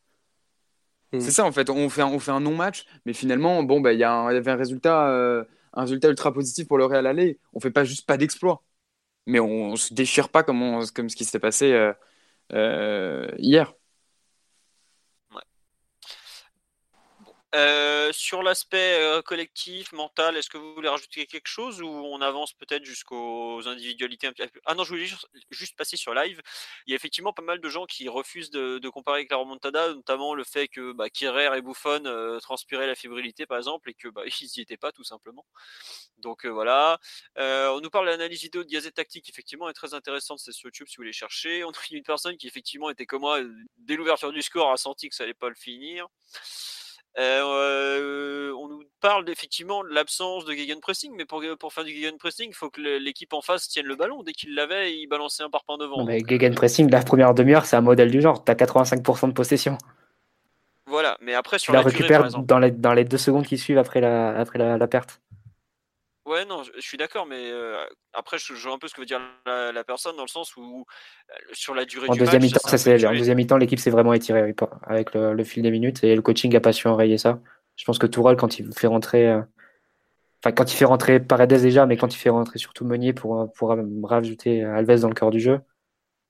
[1.11, 3.93] C'est ça en fait, on fait un, on fait un non-match, mais finalement, bon, bah,
[3.93, 5.43] il y, a un- il y avait un résultat, euh,
[5.73, 7.39] un résultat ultra positif pour le Real aller.
[7.53, 8.63] On fait pas juste pas d'exploit,
[9.27, 11.93] mais on, se déchire pas comme, comme ce qui s'est passé euh,
[12.53, 13.75] euh, hier.
[17.55, 22.21] Euh, sur l'aspect euh, collectif, mental, est-ce que vous voulez rajouter quelque chose ou on
[22.21, 24.29] avance peut-être jusqu'aux individualités
[24.65, 25.07] Ah non, je voulais
[25.49, 26.41] juste, passer sur live.
[26.85, 29.37] Il y a effectivement pas mal de gens qui refusent de, de comparer avec la
[29.37, 33.89] remontada, notamment le fait que bah, Kierer et Buffon euh, transpiraient la fébrilité par exemple
[33.89, 35.45] et que bah, ils n'y étaient pas tout simplement.
[36.19, 36.99] Donc euh, voilà.
[37.35, 40.39] On nous parle de l'analyse vidéo de Gazette Tactique, effectivement, est très intéressante.
[40.39, 41.63] C'est sur YouTube si vous voulez chercher.
[41.63, 43.39] On a une personne qui effectivement était comme moi
[43.77, 46.07] dès l'ouverture du score a senti que ça allait pas le finir.
[47.17, 52.49] Euh, on nous parle effectivement de l'absence de gegenpressing, mais pour, pour faire du gegenpressing,
[52.49, 54.23] il faut que l'équipe en face tienne le ballon.
[54.23, 55.97] Dès qu'il l'avait, il balançait un parpaing devant.
[55.97, 58.43] Non, mais Gegenpressing, la première demi-heure, c'est un modèle du genre.
[58.43, 59.77] Tu as 85% de possession.
[60.85, 62.47] Voilà, mais après sur la durée, par exemple.
[62.47, 65.21] dans les, dans les deux secondes qui suivent après la, après la, la perte.
[66.29, 68.93] Ouais, non, je, je suis d'accord, mais euh, après, je, je vois un peu ce
[68.93, 70.85] que veut dire la, la personne dans le sens où
[71.31, 73.89] euh, sur la durée En du deuxième match, mi-temps, ça, en deuxième mi-temps, l'équipe s'est
[73.89, 76.71] vraiment étirée oui, pas- avec le, le fil des minutes et le coaching n'a pas
[76.71, 77.39] su enrayer ça.
[77.77, 79.41] Je pense que Tourelle, quand il fait rentrer, euh,
[80.43, 83.51] enfin quand il fait rentrer Paredes déjà, mais quand il fait rentrer surtout Meunier pour,
[83.53, 85.59] pour rajouter Alves dans le cœur du jeu,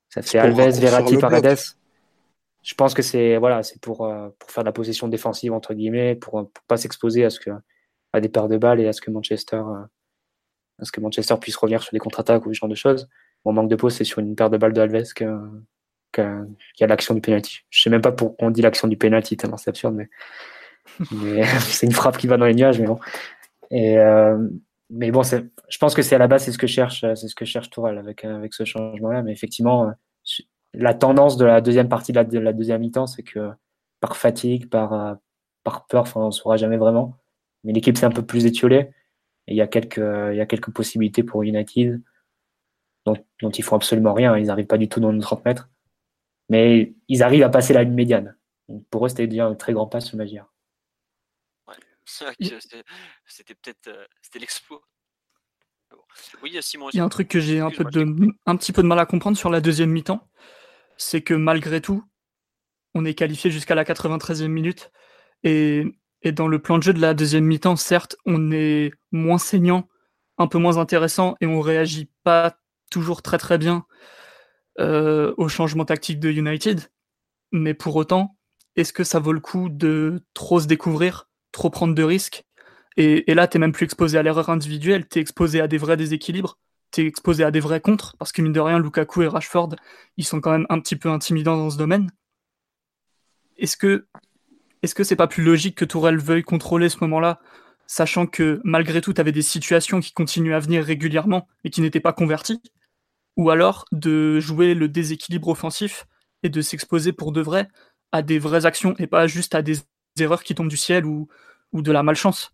[0.08, 1.18] ça fait Alves, Verratti.
[1.18, 1.60] Paredes.
[2.64, 5.74] Je pense que c'est voilà, c'est pour, euh, pour faire de la possession défensive entre
[5.74, 7.50] guillemets, pour, pour pas s'exposer à ce que
[8.14, 9.84] à des paires de balles et à ce que Manchester euh,
[10.80, 13.10] à ce que Manchester puisse revenir sur des contre-attaques ou ce genre de choses.
[13.46, 15.26] Mon manque de pause, c'est sur une paire de balles de Alves que,
[16.14, 16.24] qu'il
[16.80, 17.60] y a l'action du penalty.
[17.70, 20.10] Je sais même pas pourquoi on dit l'action du penalty, tellement c'est absurde, mais,
[21.12, 23.00] mais c'est une frappe qui va dans les nuages, mais bon.
[23.72, 24.38] Et, euh,
[24.90, 27.36] mais bon, je pense que c'est à la base, c'est ce que cherche, c'est ce
[27.36, 29.22] que cherche Tourelle avec, avec ce changement-là.
[29.22, 29.92] Mais effectivement, euh,
[30.74, 33.52] la tendance de la deuxième partie de la, de la deuxième mi-temps, c'est que
[34.00, 35.14] par fatigue, par, euh,
[35.64, 37.18] par peur, on ne saura jamais vraiment.
[37.64, 38.90] Mais l'équipe s'est un peu plus étiolée.
[39.48, 42.02] Et il y a quelques, il y a quelques possibilités pour United
[43.06, 44.38] dont, dont ils font absolument rien.
[44.38, 45.70] Ils n'arrivent pas du tout dans nos 30 mètres.
[46.50, 48.36] Mais ils arrivent à passer la ligne médiane.
[48.68, 50.48] Donc pour eux, c'était déjà un très grand pas sur Magia.
[52.06, 54.82] C'est vrai que c'était- peut-être euh, c'était l'exploit.
[55.92, 55.98] Bon.
[56.42, 56.90] Oui, Simon.
[56.92, 58.88] Il y a un truc que j'ai un, peu Excuse-moi, de, un petit peu de
[58.88, 60.28] mal à comprendre sur la deuxième mi-temps,
[60.98, 62.04] c'est que malgré tout,
[62.96, 64.92] on est qualifié jusqu'à la 93e minute.
[65.44, 65.86] Et,
[66.22, 69.88] et dans le plan de jeu de la deuxième mi-temps, certes, on est moins saignant,
[70.38, 72.58] un peu moins intéressant, et on réagit pas
[72.92, 73.86] toujours très très bien
[74.80, 76.82] euh, au changement tactique de United.
[77.52, 78.38] Mais pour autant,
[78.76, 82.46] est-ce que ça vaut le coup de trop se découvrir, trop prendre de risques?
[82.98, 85.78] Et, et là, tu même plus exposé à l'erreur individuelle, tu es exposé à des
[85.78, 86.58] vrais déséquilibres.
[86.92, 89.76] tu es exposé à des vrais contres, parce que mine de rien, Lukaku et Rashford,
[90.18, 92.12] ils sont quand même un petit peu intimidants dans ce domaine.
[93.58, 94.08] Est-ce que
[94.82, 97.40] est-ce que c'est pas plus logique que Tourelle veuille contrôler ce moment-là,
[97.88, 101.82] sachant que malgré tout, tu avais des situations qui continuent à venir régulièrement et qui
[101.82, 102.62] n'étaient pas converties?
[103.36, 106.08] Ou alors de jouer le déséquilibre offensif
[106.44, 107.68] et de s'exposer pour de vrai
[108.12, 109.78] à des vraies actions et pas juste à des
[110.20, 111.28] erreurs qui tombent du ciel ou,
[111.72, 112.54] ou de la malchance?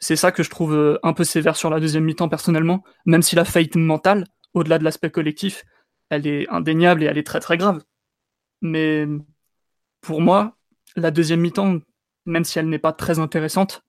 [0.00, 3.22] C'est ça que je trouve euh, un peu sévère sur la deuxième mi-temps personnellement, même
[3.22, 5.64] si la faillite mentale, au-delà de l'aspect collectif,
[6.10, 7.82] elle est indéniable et elle est très très grave.
[8.60, 9.06] Mais
[10.00, 10.56] pour moi,
[10.96, 11.78] la deuxième mi-temps,
[12.26, 13.82] même si elle n'est pas très intéressante,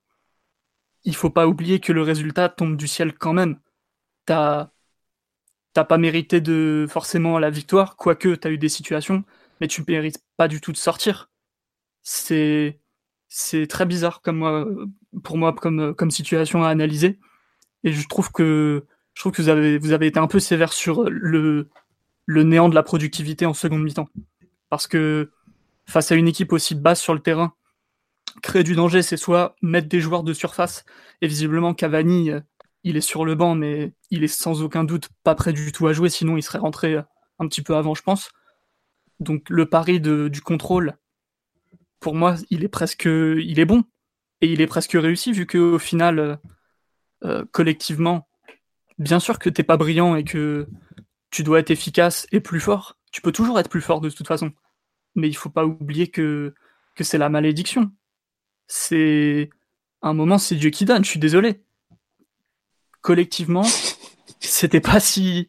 [1.03, 3.59] il faut pas oublier que le résultat tombe du ciel quand même.
[4.25, 4.69] T'as
[5.73, 9.23] t'as pas mérité de forcément la victoire, quoique tu as eu des situations,
[9.59, 11.31] mais tu mérites pas du tout de sortir.
[12.03, 12.79] C'est
[13.29, 14.67] c'est très bizarre comme moi,
[15.23, 17.19] pour moi comme, comme situation à analyser.
[17.83, 18.85] Et je trouve que
[19.15, 21.69] je trouve que vous avez, vous avez été un peu sévère sur le,
[22.25, 24.09] le néant de la productivité en seconde mi-temps.
[24.69, 25.31] Parce que
[25.85, 27.53] face à une équipe aussi basse sur le terrain,
[28.41, 30.85] créer du danger, c'est soit mettre des joueurs de surface,
[31.21, 32.31] et visiblement Cavani,
[32.83, 35.87] il est sur le banc, mais il est sans aucun doute pas prêt du tout
[35.87, 38.29] à jouer, sinon il serait rentré un petit peu avant, je pense.
[39.19, 40.97] Donc le pari du contrôle
[42.03, 43.83] pour moi, il est presque, il est bon.
[44.41, 46.35] Et il est presque réussi vu qu'au final, euh,
[47.23, 48.27] euh, collectivement,
[48.97, 50.67] bien sûr que t'es pas brillant et que
[51.31, 52.97] tu dois être efficace et plus fort.
[53.13, 54.51] Tu peux toujours être plus fort de toute façon,
[55.15, 56.53] mais il faut pas oublier que
[56.95, 57.91] que c'est la malédiction.
[58.67, 59.49] C'est
[60.01, 61.03] un moment, c'est Dieu qui donne.
[61.03, 61.63] Je suis désolé.
[63.01, 63.63] Collectivement,
[64.39, 65.47] c'était pas si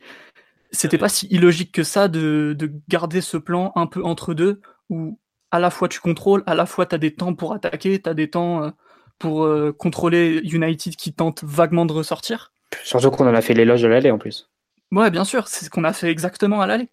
[0.70, 4.60] c'était pas si illogique que ça de, de garder ce plan un peu entre deux
[4.90, 5.18] où
[5.50, 8.08] à la fois tu contrôles, à la fois tu as des temps pour attaquer, tu
[8.08, 8.70] as des temps euh,
[9.18, 12.52] pour euh, contrôler United qui tente vaguement de ressortir.
[12.82, 14.50] Surtout qu'on en a fait l'éloge de l'aller en plus.
[14.90, 16.88] Ouais, bien sûr, c'est ce qu'on a fait exactement à l'aller.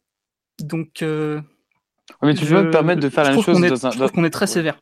[0.60, 1.02] Donc.
[1.02, 1.42] Euh,
[2.22, 3.92] mais tu veux me permettre de faire la même chose dans un...
[3.92, 4.80] Je trouve qu'on est très sévère.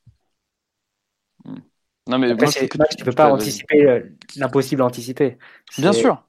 [2.08, 4.04] Non, mais Après, moi, tu peux pas anticiper
[4.36, 5.38] l'impossible à anticiper.
[5.78, 6.26] Bien sûr.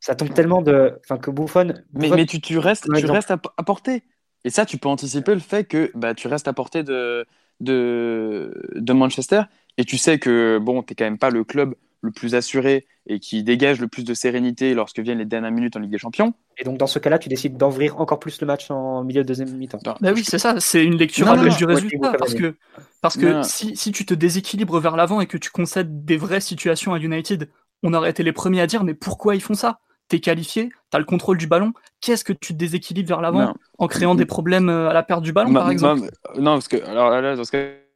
[0.00, 0.98] Ça tombe tellement de.
[1.04, 1.74] Enfin, que Bouffon.
[1.92, 4.04] Mais, mais tu, tu restes, tu restes à, à portée.
[4.44, 7.26] Et ça, tu peux anticiper le fait que bah, tu restes à portée de,
[7.60, 9.42] de, de Manchester
[9.76, 12.86] et tu sais que bon, tu n'es quand même pas le club le plus assuré
[13.06, 15.98] et qui dégage le plus de sérénité lorsque viennent les dernières minutes en Ligue des
[15.98, 16.34] Champions.
[16.58, 19.28] Et donc dans ce cas-là, tu décides d'envrir encore plus le match en milieu de
[19.28, 19.78] deuxième mi-temps.
[20.00, 22.12] Bah oui, c'est ça, c'est une lecture à du résultat.
[22.18, 22.54] Parce que,
[23.00, 26.40] parce que si, si, tu te déséquilibres vers l'avant et que tu concèdes des vraies
[26.40, 27.48] situations à United,
[27.82, 29.80] on aurait été les premiers à dire mais pourquoi ils font ça?
[30.08, 33.88] T'es qualifié, t'as le contrôle du ballon, qu'est-ce que tu te déséquilibres vers l'avant en
[33.88, 36.10] créant des problèmes euh, à la perte du ballon, par exemple?
[36.38, 37.87] Non, parce que alors là, dans ce cas...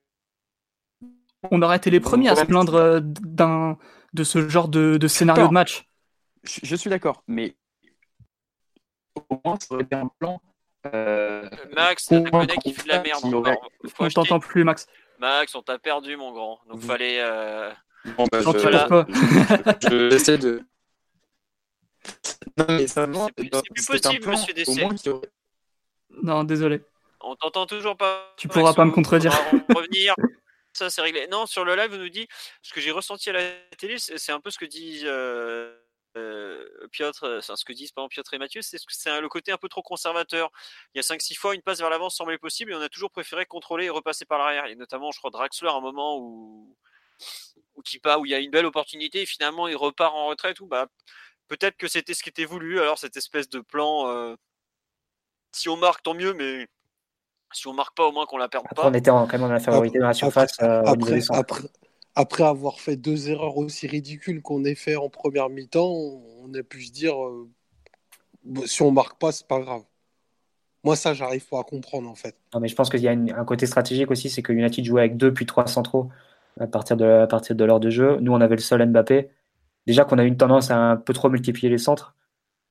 [1.51, 3.79] On aurait été les premiers à se plaindre euh, d'un
[4.13, 5.89] de ce genre de, de scénario de match.
[6.45, 7.57] Je, suis d'accord, mais
[9.15, 10.41] au moins ça aurait été un plan.
[10.87, 13.23] Euh, Max, t'as connais qui fait de la merde.
[13.99, 14.87] on t'entend plus, Max.
[15.19, 16.61] Plus, on t'a perdu, mon grand.
[16.69, 17.19] Donc fallait.
[17.21, 17.71] Euh...
[18.17, 20.65] Bon, bah, je, je, je, essaie de.
[22.59, 23.35] Non, mais ça C'est
[23.73, 24.89] plus possible, monsieur Dessé.
[26.23, 26.83] Non, désolé.
[27.21, 28.35] On t'entend toujours pas.
[28.37, 29.33] Tu pourras pas me contredire.
[29.75, 30.15] revenir.
[30.73, 31.27] Ça, c'est réglé.
[31.29, 32.27] Non, sur le live, on nous dit
[32.63, 35.77] ce que j'ai ressenti à la télé, c'est un peu ce que dit euh,
[36.17, 39.69] euh, Piotr, euh, ce que disent Piotr et Mathieu, c'est c'est le côté un peu
[39.69, 40.51] trop conservateur.
[40.95, 43.11] Il y a 5-6 fois, une passe vers l'avant semblait possible et on a toujours
[43.11, 44.67] préféré contrôler et repasser par l'arrière.
[44.67, 46.77] Et notamment, je crois, Draxler, un moment où,
[47.77, 50.61] où, où il y a une belle opportunité et finalement il repart en retraite.
[50.61, 50.89] Ou bah,
[51.49, 54.37] Peut-être que c'était ce qui était voulu, alors cette espèce de plan.
[55.53, 56.67] Si on marque, tant mieux, mais
[57.53, 58.89] si on marque pas, au moins qu'on la perde pas.
[58.89, 60.57] On était quand même dans la favorité dans la surface.
[60.63, 60.83] Euh,
[62.15, 66.63] après, avoir fait deux erreurs aussi ridicules qu'on ait fait en première mi-temps, on a
[66.63, 67.49] pu se dire euh,
[68.67, 69.83] si on marque pas, c'est pas grave.
[70.85, 72.37] Moi, ça, j'arrive pas à comprendre en fait.
[72.53, 75.03] Non, mais je pense qu'il y a un côté stratégique aussi, c'est que United jouait
[75.03, 76.11] avec deux puis trois centraux
[76.61, 78.19] à partir de, à partir de l'heure de jeu.
[78.21, 79.31] Nous, on avait le seul Mbappé
[79.87, 82.15] déjà qu'on a une tendance à un peu trop multiplier les centres.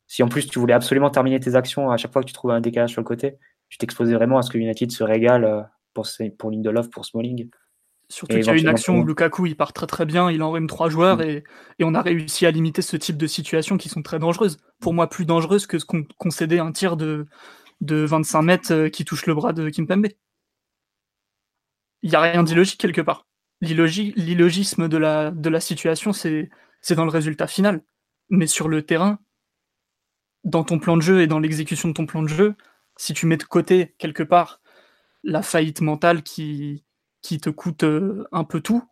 [0.07, 2.53] Si en plus tu voulais absolument terminer tes actions à chaque fois que tu trouvais
[2.53, 3.37] un décalage sur le côté,
[3.71, 5.61] tu t'exposais vraiment à ce que United se régale euh,
[5.93, 6.05] pour,
[6.37, 7.49] pour Lindelof, pour Smalling.
[8.09, 10.67] Surtout qu'il y a une action où Lukaku il part très très bien, il en
[10.67, 11.21] trois joueurs mm.
[11.21, 11.43] et,
[11.79, 14.57] et, on a réussi à limiter ce type de situations qui sont très dangereuses.
[14.81, 17.25] Pour moi, plus dangereuses que ce qu'on concédait un tir de,
[17.79, 20.07] de 25 mètres euh, qui touche le bras de Kimpembe.
[22.03, 23.25] Il n'y a rien d'illogique quelque part.
[23.61, 26.49] L'illogisme de la, de la situation, c'est
[26.89, 27.83] dans le résultat final.
[28.29, 29.19] Mais sur le terrain,
[30.43, 32.55] dans ton plan de jeu et dans l'exécution de ton plan de jeu,
[33.01, 34.61] si tu mets de côté quelque part
[35.23, 36.83] la faillite mentale qui,
[37.23, 38.83] qui te coûte euh, un peu tout,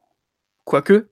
[0.65, 1.11] quoique,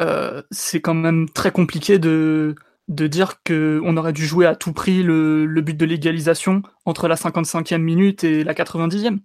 [0.00, 2.54] euh, c'est quand même très compliqué de,
[2.86, 7.08] de dire qu'on aurait dû jouer à tout prix le, le but de l'égalisation entre
[7.08, 9.18] la 55e minute et la 90e.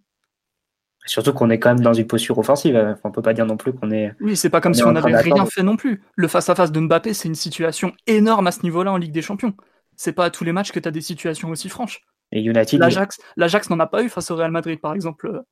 [1.06, 2.76] Surtout qu'on est quand même dans une posture offensive.
[2.76, 4.12] Enfin, on peut pas dire non plus qu'on est.
[4.22, 6.02] Oui, c'est pas comme On si on n'avait rien fait non plus.
[6.16, 9.54] Le face-à-face de Mbappé, c'est une situation énorme à ce niveau-là en Ligue des Champions.
[9.98, 12.02] C'est pas à tous les matchs que tu as des situations aussi franches.
[12.36, 15.44] Et United, L'Ajax, l'Ajax n'en a pas eu face au Real Madrid, par exemple.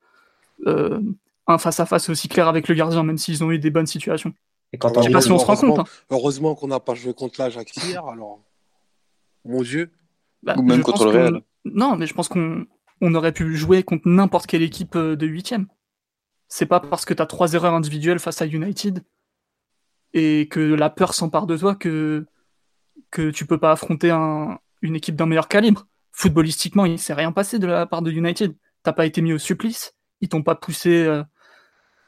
[0.68, 1.00] euh,
[1.48, 4.34] un face-à-face aussi clair avec le gardien, même s'ils ont eu des bonnes situations.
[4.74, 5.80] et quand Ah on Je sais dit- pas si on se rend compte.
[5.80, 5.84] hein.
[6.10, 8.42] Heureusement qu'on n'a pas joué contre l'Ajax hier, alors.
[9.46, 9.90] Mon Dieu.
[10.44, 11.42] Bah, Ou même je contre le Real.
[11.66, 12.66] Non, mais je pense qu'on
[13.02, 15.68] on aurait pu jouer contre n'importe quelle équipe euh, de huitième.
[16.48, 19.04] C'est pas parce que tu as trois erreurs individuelles face à United
[20.14, 22.26] et que la peur s'empare de toi que,
[23.10, 25.88] que tu peux pas affronter un- une équipe d'un meilleur calibre.
[26.14, 28.56] Footballistiquement, il s'est rien passé de la part de United.
[28.84, 29.94] T'as pas été mis au supplice.
[30.22, 31.06] Ils t'ont pas poussé.
[31.06, 31.24] euh,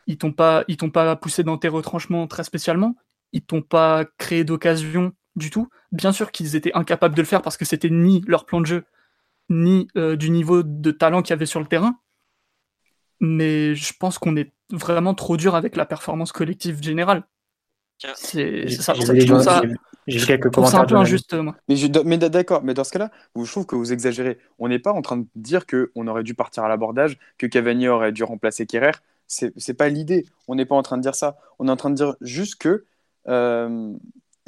[0.07, 2.95] ils t'ont pas, ils t'ont pas poussé dans tes retranchements très spécialement.
[3.31, 5.69] Ils t'ont pas créé d'occasion du tout.
[5.91, 8.65] Bien sûr qu'ils étaient incapables de le faire parce que c'était ni leur plan de
[8.65, 8.85] jeu,
[9.49, 11.99] ni euh, du niveau de talent qu'il y avait sur le terrain.
[13.19, 17.23] Mais je pense qu'on est vraiment trop dur avec la performance collective générale.
[18.15, 18.93] C'est ça,
[20.07, 21.55] j'ai quelques ça un commentaires peu injuste, moi.
[21.69, 24.37] Mais, d'accord, mais dans ce cas-là, je trouve que vous exagérez.
[24.59, 27.87] On n'est pas en train de dire qu'on aurait dû partir à l'abordage, que Cavani
[27.87, 28.91] aurait dû remplacer Kerrer.
[29.27, 30.25] C'est pas l'idée.
[30.47, 31.37] On n'est pas en train de dire ça.
[31.59, 32.85] On est en train de dire juste que
[33.29, 33.93] euh,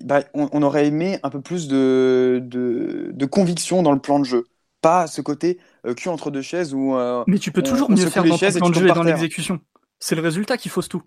[0.03, 4.19] bah, on, on aurait aimé un peu plus de, de, de conviction dans le plan
[4.19, 4.45] de jeu.
[4.81, 6.95] Pas ce côté euh, cul entre deux chaises où.
[6.95, 8.93] euh, Mais tu peux on- toujours on mieux faire dans plan de tombes jeu et
[8.93, 9.59] dans l'exécution.
[9.99, 11.01] C'est le résultat qui fausse tout.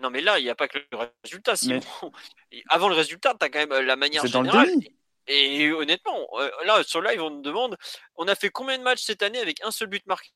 [0.00, 1.56] Non, mais là, il n'y a pas que le résultat.
[1.56, 1.80] Simon.
[2.02, 4.48] Mais- Et Avant le résultat, tu as quand même euh, la manière C'est dans le
[4.50, 4.68] générale.
[4.70, 4.94] déni.
[5.26, 7.76] Et honnêtement, euh, là, sur live, on nous demande
[8.16, 10.30] on a fait combien de matchs cette année avec un seul but marqué?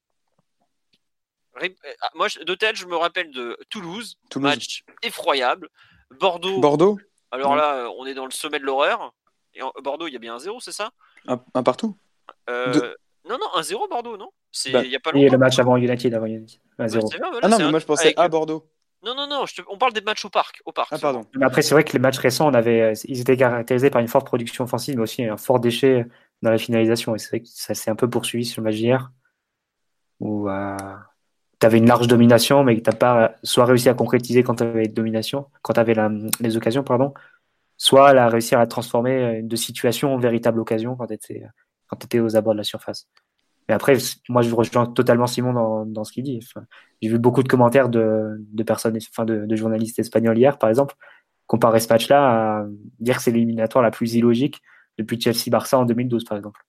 [1.62, 1.68] Euh,
[2.00, 4.48] ah, Moi, je- de tête, je me rappelle de Toulouse, Toulouse.
[4.50, 5.68] match effroyable.
[6.20, 6.98] Bordeaux, Bordeaux,
[7.30, 7.56] alors Ouais.
[7.56, 9.12] là, on est dans le sommet de l'horreur.
[9.54, 10.90] Et en- Bordeaux, il y a bien un 0, c'est ça?
[11.26, 11.96] Un, un partout.
[12.50, 12.94] Euh.
[13.28, 14.30] Non, non, un 0 Bordeaux, non?
[14.72, 15.32] Bah, il y a pas Et longtemps.
[15.32, 16.60] le match avant United, avant United.
[16.78, 17.06] 1-0.
[17.10, 18.68] c'est bien, voilà, Ah non, mais un- moi je pensais avec- à Bordeaux.
[19.04, 20.62] Non, non, non, je te- on parle des matchs au parc.
[20.64, 21.26] Au parc Ah, pardon.
[21.36, 24.00] Mais après, c'est vrai que les matchs récents, on avait, euh, ils étaient caractérisés par
[24.00, 26.06] une forte production offensive, mais aussi un fort déchet
[26.42, 27.14] dans la finalisation.
[27.14, 29.10] Et c'est vrai que ça s'est un peu poursuivi sur le match d'hier,
[30.20, 30.48] où
[31.60, 34.42] tu avais une large domination, mais que tu n'as pas euh, soit réussi à concrétiser
[34.42, 35.94] quand tu avais domination, quand tu avais
[36.40, 37.14] les occasions, pardon,
[37.76, 42.36] soit à réussir à transformer euh, de situation en véritable occasion quand tu étais aux
[42.36, 43.08] abords de la surface.
[43.68, 43.96] Mais après,
[44.28, 46.40] moi, je rejoins totalement Simon dans, dans ce qu'il dit.
[46.42, 46.66] Enfin,
[47.02, 50.68] j'ai vu beaucoup de commentaires de, de personnes, enfin, de, de journalistes espagnols hier, par
[50.68, 50.94] exemple,
[51.46, 52.66] comparer ce match-là à
[53.00, 54.62] dire que c'est l'éliminatoire la plus illogique
[54.98, 56.60] depuis Chelsea-Barça en 2012, par exemple.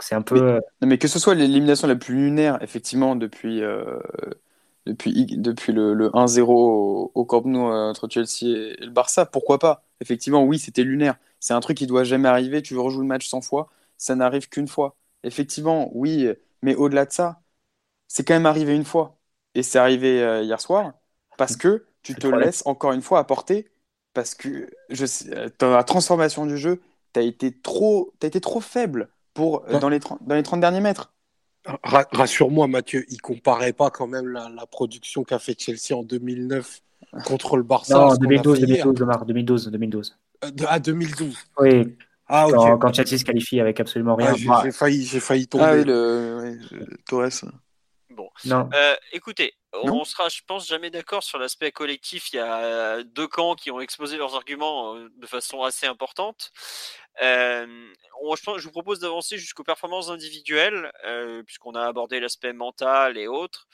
[0.00, 0.36] C'est un peu.
[0.42, 3.98] euh, Non, mais que ce soit l'élimination la plus lunaire, effectivement, depuis, euh,
[4.86, 8.90] depuis, depuis le, le 1-0 au, au Camp Nou euh, entre Chelsea et, et le
[8.92, 9.84] Barça, pourquoi pas?
[10.00, 11.16] Effectivement, oui, c'était lunaire.
[11.40, 12.62] C'est un truc qui doit jamais arriver.
[12.62, 14.96] Tu rejoues le match 100 fois, ça n'arrive qu'une fois.
[15.22, 16.28] Effectivement, oui,
[16.62, 17.42] mais au-delà de ça,
[18.08, 19.18] c'est quand même arrivé une fois.
[19.54, 20.92] Et c'est arrivé euh, hier soir
[21.36, 23.70] parce que tu te laisses encore une fois apporter
[24.14, 26.80] parce que je sais, euh, dans la transformation du jeu,
[27.12, 30.42] tu as été trop, t'as été trop faible pour, euh, dans, les 30, dans les
[30.42, 31.12] 30 derniers mètres.
[31.84, 36.02] Ra- Rassure-moi, Mathieu, il comparait pas quand même la, la production qu'a fait Chelsea en
[36.02, 36.80] 2009
[37.26, 37.96] contre le Barça.
[37.96, 38.86] à non, ce qu'on a 2012, fait hier.
[38.86, 40.18] 2012, Omar, 2012, 2012.
[40.44, 41.36] Euh, de- Ah, 2012.
[41.58, 41.96] Oui,
[42.32, 44.34] Ah, quand, quand Chelsea se qualifie avec absolument rien.
[44.48, 45.64] Ah, j'ai failli, j'ai failli tomber.
[45.64, 47.50] Ah oui, le ouais, je- Torres.
[48.44, 49.54] non, Euh, écoutez,
[49.84, 52.32] Non on sera, je pense, jamais d'accord sur l'aspect collectif.
[52.32, 55.86] Il y a euh, deux camps qui ont exposé leurs arguments euh, de façon assez
[55.86, 56.50] importante.
[57.22, 57.66] Euh,
[58.22, 62.52] on- je, pense- je vous propose d'avancer jusqu'aux performances individuelles, euh, puisqu'on a abordé l'aspect
[62.52, 63.66] mental et autres.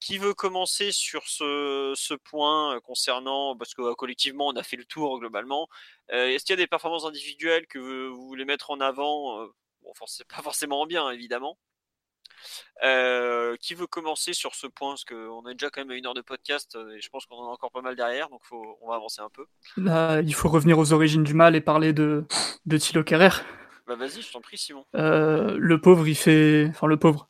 [0.00, 4.62] Qui veut commencer sur ce, ce point euh, concernant, parce que euh, collectivement on a
[4.62, 5.66] fait le tour globalement, euh,
[6.10, 9.46] est-ce qu'il y a des performances individuelles que vous, vous voulez mettre en avant euh,
[9.82, 11.58] Bon, forcément, pas forcément en bien, évidemment.
[12.84, 14.90] Euh, qui veut commencer sur ce point?
[14.92, 17.26] Parce qu'on a déjà quand même à une heure de podcast euh, et je pense
[17.26, 19.46] qu'on en a encore pas mal derrière, donc faut, on va avancer un peu.
[19.76, 22.24] Là, il faut revenir aux origines du mal et parler de,
[22.66, 23.42] de Thilo Kerrer.
[23.86, 24.84] Bah vas-y, je t'en prie, Simon.
[24.94, 26.66] Euh, le pauvre, il fait.
[26.70, 27.28] Enfin, le pauvre.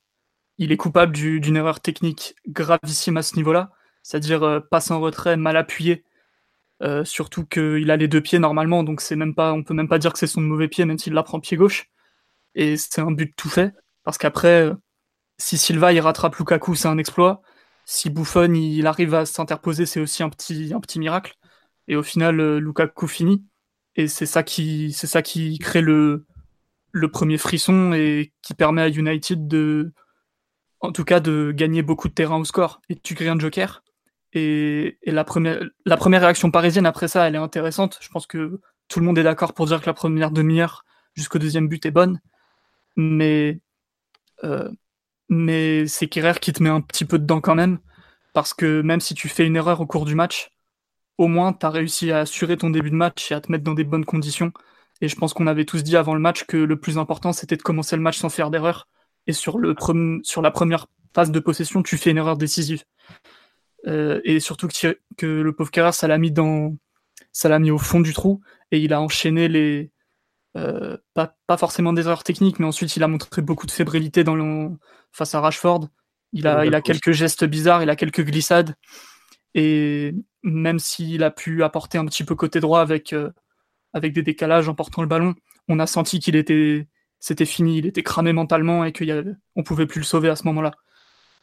[0.59, 3.73] Il est coupable du- d'une erreur technique gravissime à ce niveau-là.
[4.03, 6.05] C'est-à-dire euh, passe en retrait mal appuyé.
[6.83, 9.89] Euh, surtout qu'il a les deux pieds normalement, donc c'est même pas, on peut même
[9.89, 11.87] pas dire que c'est son mauvais pied, même s'il la prend pied gauche.
[12.55, 13.75] Et c'est un but tout fait.
[14.05, 14.75] Parce qu'après, euh,
[15.39, 17.43] si Silva il rattrape Lukaku, c'est un exploit.
[17.87, 21.37] Si Buffon il arrive à s'interposer, c'est aussi un petit, un petit miracle.
[21.89, 23.45] Et au final, euh, Lukaku finit.
[23.97, 26.27] Et c'est ça qui, c'est ça qui crée le,
[26.93, 29.93] le premier frisson et qui permet à United de,
[30.81, 32.81] en tout cas, de gagner beaucoup de terrain au score.
[32.91, 33.84] Et tu crées un joker.
[34.35, 37.99] Et, la, première, réaction parisienne après ça, elle est intéressante.
[38.01, 41.39] Je pense que tout le monde est d'accord pour dire que la première demi-heure jusqu'au
[41.39, 42.21] deuxième but est bonne,
[42.97, 43.61] mais,
[44.43, 44.69] euh,
[45.87, 47.79] c'est Kerrer qui te met un petit peu dedans quand même,
[48.35, 50.51] parce que même si tu fais une erreur au cours du match,
[51.19, 53.65] au moins tu as réussi à assurer ton début de match et à te mettre
[53.65, 54.53] dans des bonnes conditions.
[55.01, 57.57] Et je pense qu'on avait tous dit avant le match que le plus important c'était
[57.57, 58.89] de commencer le match sans faire d'erreur.
[59.27, 59.75] Et sur, le
[60.23, 62.85] sur la première phase de possession, tu fais une erreur décisive.
[63.87, 66.77] Euh, et surtout que, que le pauvre Kerrer, ça l'a mis dans,
[67.33, 69.91] ça l'a mis au fond du trou et il a enchaîné les,
[70.57, 74.25] euh, pas, pas, forcément des erreurs techniques, mais ensuite il a montré beaucoup de fébrilité
[74.25, 74.71] dans le,
[75.13, 75.89] face à Rashford.
[76.33, 78.75] Il a, il a quelques gestes bizarres, il a quelques glissades.
[79.55, 83.31] Et même s'il a pu apporter un petit peu côté droit avec, euh,
[83.93, 85.35] avec des décalages en portant le ballon,
[85.69, 86.89] on a senti qu'il était,
[87.21, 90.73] c'était fini, il était cramé mentalement et qu'on pouvait plus le sauver à ce moment-là.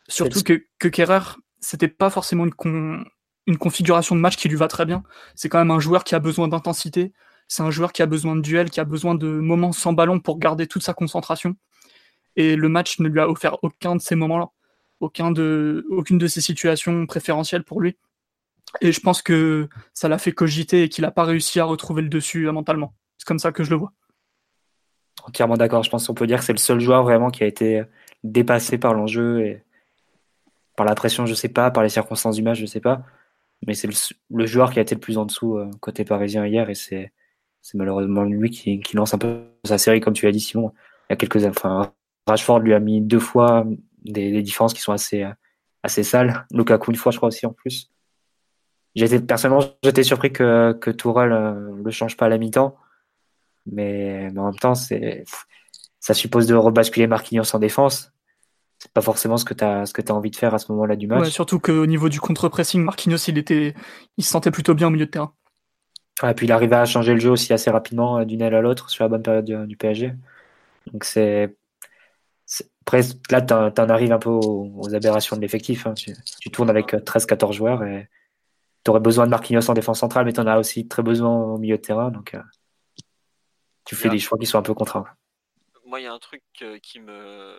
[0.09, 4.85] Surtout que, que Kerrer, c'était pas forcément une, configuration de match qui lui va très
[4.85, 5.03] bien.
[5.35, 7.13] C'est quand même un joueur qui a besoin d'intensité.
[7.47, 10.19] C'est un joueur qui a besoin de duel, qui a besoin de moments sans ballon
[10.19, 11.55] pour garder toute sa concentration.
[12.35, 14.49] Et le match ne lui a offert aucun de ces moments-là,
[14.99, 17.97] aucun de, aucune de ces situations préférentielles pour lui.
[18.79, 22.01] Et je pense que ça l'a fait cogiter et qu'il n'a pas réussi à retrouver
[22.01, 22.95] le dessus euh, mentalement.
[23.17, 23.91] C'est comme ça que je le vois.
[25.23, 25.83] Entièrement d'accord.
[25.83, 27.83] Je pense qu'on peut dire que c'est le seul joueur vraiment qui a été
[28.23, 29.61] dépassé par l'enjeu
[30.81, 33.03] par la pression, je sais pas, par les circonstances du match, je sais pas
[33.67, 33.87] mais c'est
[34.29, 37.11] le, joueur qui a été le plus en dessous euh, côté parisien hier et c'est
[37.73, 40.73] malheureusement lui qui, lance un peu sa série comme tu l'as dit Simon.
[41.09, 41.93] Il y a quelques enfin
[42.27, 43.65] Rashford lui a mis deux fois
[44.03, 45.25] des, des différences qui sont assez
[45.83, 46.45] assez sales.
[46.51, 47.91] Lukaku une fois je crois aussi en plus.
[48.95, 52.75] J'étais personnellement j'étais surpris que que Tourelle euh, le change pas à la mi-temps,
[53.67, 55.23] mais, mais en même temps c'est
[55.99, 58.11] ça suppose de rebasculer Marquinhos en défense
[58.81, 60.71] c'est pas forcément ce que tu as ce que as envie de faire à ce
[60.71, 61.21] moment-là du match.
[61.21, 63.75] Ouais, surtout qu'au niveau du contre-pressing, Marquinhos il était
[64.17, 65.33] il se sentait plutôt bien au milieu de terrain.
[66.23, 68.61] et puis il arrivait à changer le jeu aussi assez rapidement euh, d'une aile à
[68.61, 70.15] l'autre sur la bonne période du, PSG.
[70.91, 71.55] Donc c'est
[72.81, 75.85] après là tu en arrives un peu aux, aberrations de l'effectif.
[75.85, 75.93] Hein.
[75.93, 78.09] Tu, tournes avec 13-14 euh, joueurs et
[78.83, 81.29] tu aurais besoin de Marquinhos en défense centrale, mais tu en as aussi très besoin
[81.29, 82.09] au milieu de terrain.
[82.09, 82.41] Donc euh,
[83.85, 85.05] tu fais des choix qui sont un peu contraints.
[85.85, 86.41] Moi, il y a un truc
[86.81, 87.57] qui me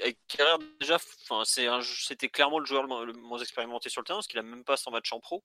[0.00, 0.18] avec
[0.80, 0.98] déjà,
[1.84, 4.76] c'était clairement le joueur le moins expérimenté sur le terrain, parce qu'il a même pas
[4.76, 5.42] son match en pro.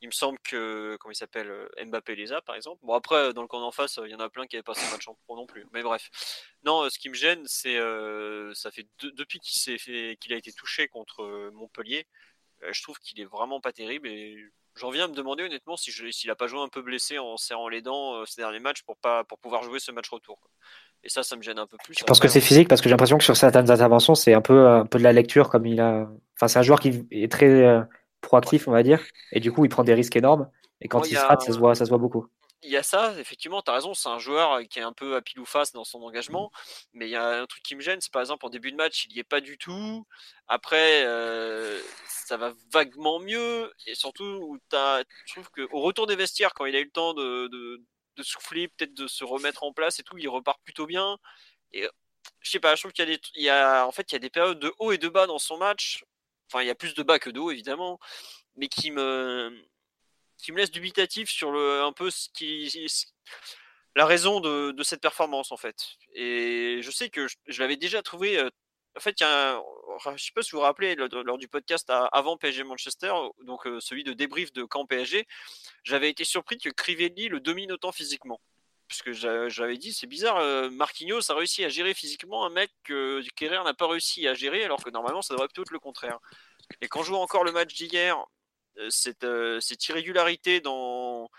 [0.00, 2.78] Il me semble que, comment il s'appelle, euh, Mbappé les a, par exemple.
[2.84, 4.74] Bon, après, dans le camp d'en face, il y en a plein qui n'avaient pas
[4.74, 5.66] son match en pro non plus.
[5.72, 6.10] Mais bref.
[6.64, 10.88] Non, euh, ce qui me gêne, c'est, euh, ça fait depuis qu'il a été touché
[10.88, 12.06] contre Montpellier,
[12.70, 14.36] je trouve qu'il est vraiment pas terrible et
[14.74, 17.36] j'en viens à me demander honnêtement si s'il a pas joué un peu blessé en
[17.36, 20.38] serrant les dents ces derniers matchs pour pas, pour pouvoir jouer ce match retour.
[21.04, 21.94] Et ça, ça me gêne un peu plus.
[21.98, 24.40] Je pense que c'est physique parce que j'ai l'impression que sur certaines interventions, c'est un
[24.40, 26.08] peu, un peu de la lecture comme il a.
[26.36, 27.82] Enfin, c'est un joueur qui est très euh,
[28.22, 29.00] proactif, on va dire.
[29.32, 30.50] Et du coup, il prend des risques énormes.
[30.80, 32.26] Et quand il se rate, ça se voit, ça se voit beaucoup.
[32.62, 35.16] Il y a ça, effectivement, tu as raison, c'est un joueur qui est un peu
[35.16, 36.50] à pile ou face dans son engagement.
[36.94, 38.76] Mais il y a un truc qui me gêne, c'est par exemple en début de
[38.76, 40.06] match, il n'y est pas du tout.
[40.48, 41.78] Après, euh,
[42.08, 43.70] ça va vaguement mieux.
[43.86, 47.12] Et surtout, as, je trouve qu'au retour des vestiaires, quand il a eu le temps
[47.12, 47.82] de de
[48.22, 51.18] souffler, peut-être de se remettre en place et tout, il repart plutôt bien.
[51.72, 51.88] Et
[52.40, 54.14] je sais pas, je trouve qu'il y a des, il y a, en fait, il
[54.14, 56.04] y a des périodes de haut et de bas dans son match.
[56.48, 57.98] Enfin, il y a plus de bas que de haut, évidemment,
[58.56, 59.52] mais qui me,
[60.38, 62.86] qui me laisse dubitatif sur le, un peu ce qui,
[63.96, 65.76] la raison de, de cette performance, en fait.
[66.14, 68.50] Et je sais que je l'avais déjà trouvé euh,
[68.96, 69.60] en fait, y a
[70.16, 73.12] je sais pas si vous vous rappelez lors du podcast avant PSG Manchester,
[73.42, 75.26] donc euh, celui de débrief de camp PSG,
[75.82, 78.40] j'avais été surpris que Crivelli le domine autant physiquement.
[78.86, 83.22] Puisque j'avais dit, c'est bizarre, euh, Marquinhos a réussi à gérer physiquement un mec que
[83.34, 86.18] Kerrer n'a pas réussi à gérer, alors que normalement ça devrait plutôt être le contraire.
[86.80, 88.22] Et quand je vois encore le match d'hier,
[88.78, 91.30] euh, cette, irrégularité dans,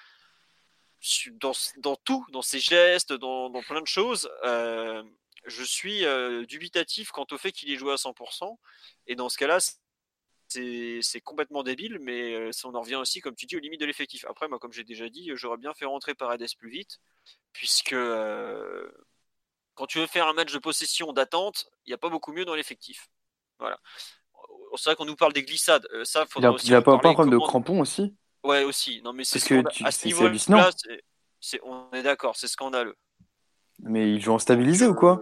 [1.78, 4.30] dans, tout, dans ses gestes, dans plein de choses,
[5.46, 6.04] je suis
[6.48, 8.58] dubitatif quant au fait qu'il ait joué à 100%.
[9.08, 9.60] Et dans ce cas-là,
[10.48, 13.86] c'est complètement débile, mais ça, on en revient aussi, comme tu dis, aux limites de
[13.86, 14.26] l'effectif.
[14.30, 17.00] Après, moi, comme j'ai déjà dit, j'aurais bien fait rentrer Paredes plus vite,
[17.52, 17.96] puisque
[19.76, 22.46] quand tu veux faire un match de possession d'attente, il n'y a pas beaucoup mieux
[22.46, 23.10] dans l'effectif.
[23.60, 23.80] Voilà.
[24.78, 25.88] C'est vrai qu'on nous parle des glissades.
[26.04, 28.16] ça, il n'y a, pas un problème de crampons aussi?
[28.44, 29.02] Ouais, aussi.
[29.02, 30.72] Non, mais c'est que tu, à ce niveau-là,
[31.64, 32.96] on est d'accord, c'est scandaleux.
[33.84, 35.22] Mais ils jouent en stabilisé ou quoi?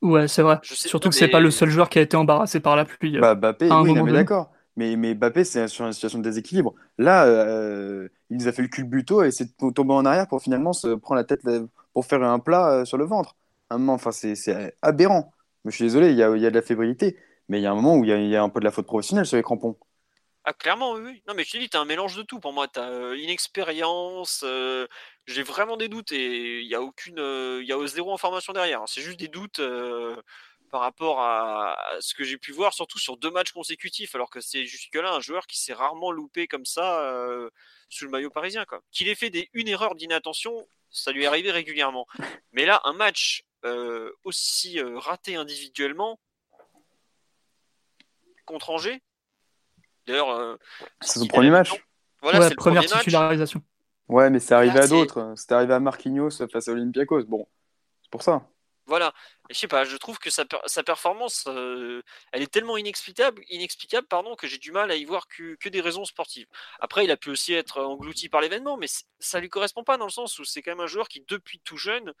[0.00, 0.58] Ouais, c'est vrai.
[0.62, 3.16] Surtout que c'est pas le seul joueur qui a été embarrassé par la pluie.
[3.16, 4.52] Euh, bah, Bappé, oui, mais d'accord.
[4.76, 6.74] Mais, mais Bappé, c'est sur une situation de déséquilibre.
[6.98, 10.40] Là, euh, il nous a fait le cul buto et c'est tombé en arrière pour
[10.40, 11.40] finalement se prendre la tête
[11.92, 13.34] pour faire un plat euh, sur le ventre.
[13.70, 15.32] Un moment, enfin, c'est aberrant.
[15.64, 17.16] Mais je suis désolé, il y a, il y a de la fébrilité.
[17.48, 18.60] Mais il y a un moment où il y a, il y a un peu
[18.60, 19.76] de la faute professionnelle sur les crampons.
[20.48, 21.22] Ah, clairement, oui.
[21.28, 22.68] Non, mais je te dis, t'as un mélange de tout pour moi.
[22.68, 24.86] T'as euh, inexpérience, euh,
[25.26, 28.54] j'ai vraiment des doutes et il y a aucune, euh, il y a zéro information
[28.54, 28.82] derrière.
[28.86, 30.16] C'est juste des doutes euh,
[30.70, 34.40] par rapport à, ce que j'ai pu voir, surtout sur deux matchs consécutifs, alors que
[34.40, 37.12] c'est jusque-là un joueur qui s'est rarement loupé comme ça
[37.90, 38.64] sous le maillot parisien.
[38.90, 42.06] Qu'il ait fait une erreur d'inattention, ça lui est arrivé régulièrement.
[42.52, 43.44] Mais là, un match
[44.24, 46.18] aussi raté individuellement
[48.46, 49.02] contre Angers.
[50.08, 50.56] D'ailleurs, euh,
[51.00, 51.70] C'est son premier match.
[52.22, 53.04] Voilà, Ouais, c'est première premier match.
[53.04, 53.62] titularisation.
[54.08, 55.34] Ouais, mais c'est arrivé Là, à d'autres.
[55.36, 57.24] C'est arrivé à Marquinhos face à Olympiakos.
[57.24, 57.46] Bon,
[58.02, 58.48] c'est pour ça.
[58.86, 59.12] Voilà.
[59.50, 62.02] Je sais pas, je trouve que sa, per- sa performance, euh,
[62.32, 65.68] elle est tellement inexplicable, inexplicable pardon, que j'ai du mal à y voir que, que
[65.68, 66.46] des raisons sportives.
[66.80, 68.86] Après, il a pu aussi être englouti par l'événement, mais
[69.18, 71.60] ça lui correspond pas dans le sens où c'est quand même un joueur qui, depuis
[71.60, 72.14] tout jeune,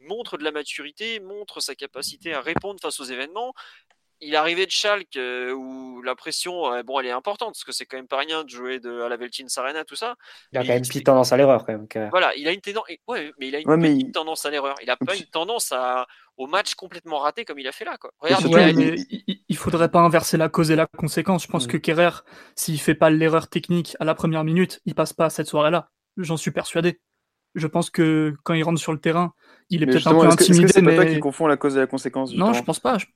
[0.00, 3.52] montre de la maturité, montre sa capacité à répondre face aux événements.
[4.20, 7.64] Il est arrivé de Schalke euh, où la pression, euh, bon, elle est importante parce
[7.64, 10.14] que c'est quand même pas rien de jouer de, à la Veltins Arena, tout ça.
[10.52, 11.88] Il a quand même c'est- pris tendance à l'erreur, quand même.
[11.88, 12.08] Kerrer.
[12.10, 14.50] Voilà, il a une tendance, ouais, mais il a une Ouais, petite il- tendance à
[14.50, 14.76] l'erreur.
[14.82, 17.96] Il a pas une tendance à, au match complètement raté comme il a fait là,
[17.98, 18.12] quoi.
[18.20, 18.68] Regarde, surtout, il a-
[19.26, 21.42] il- il, faudrait pas inverser la cause et la conséquence.
[21.44, 21.70] Je pense Mm.
[21.70, 22.10] que Kerrer,
[22.56, 25.90] s'il fait pas l'erreur technique à la première minute, il passe pas cette soirée-là.
[26.16, 27.00] J'en suis persuadé.
[27.56, 29.32] Je pense que quand il rentre sur le terrain,
[29.70, 31.76] il est peut-être un peu que intimidé, c'est pas toi mais qui confond la cause
[31.76, 32.98] et la conséquence non, je pense pas.
[32.98, 33.06] Je-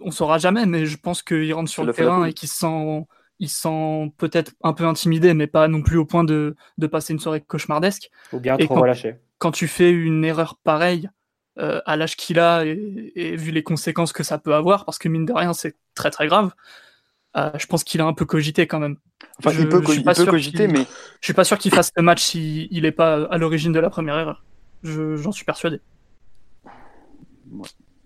[0.00, 3.06] On saura jamais, mais je pense qu'il rentre sur le terrain et qu'il se sent,
[3.38, 6.86] il se sent peut-être un peu intimidé, mais pas non plus au point de, de
[6.86, 8.10] passer une soirée cauchemardesque.
[8.32, 9.16] Ou bien Et trop quand- relâché.
[9.38, 11.08] Quand tu fais une erreur pareille
[11.58, 14.98] euh, à l'âge qu'il a et, et vu les conséquences que ça peut avoir, parce
[14.98, 16.52] que mine de rien, c'est très très grave.
[17.36, 18.96] euh, je pense qu'il a un peu cogité quand même.
[19.38, 20.86] Enfin, Je- il peut, co- il cogiter, qu'il- mais
[21.20, 23.78] Je suis pas sûr qu'il fasse le match s'il il est pas à l'origine de
[23.80, 24.44] la première erreur.
[24.82, 25.80] Je- J'en suis persuadé.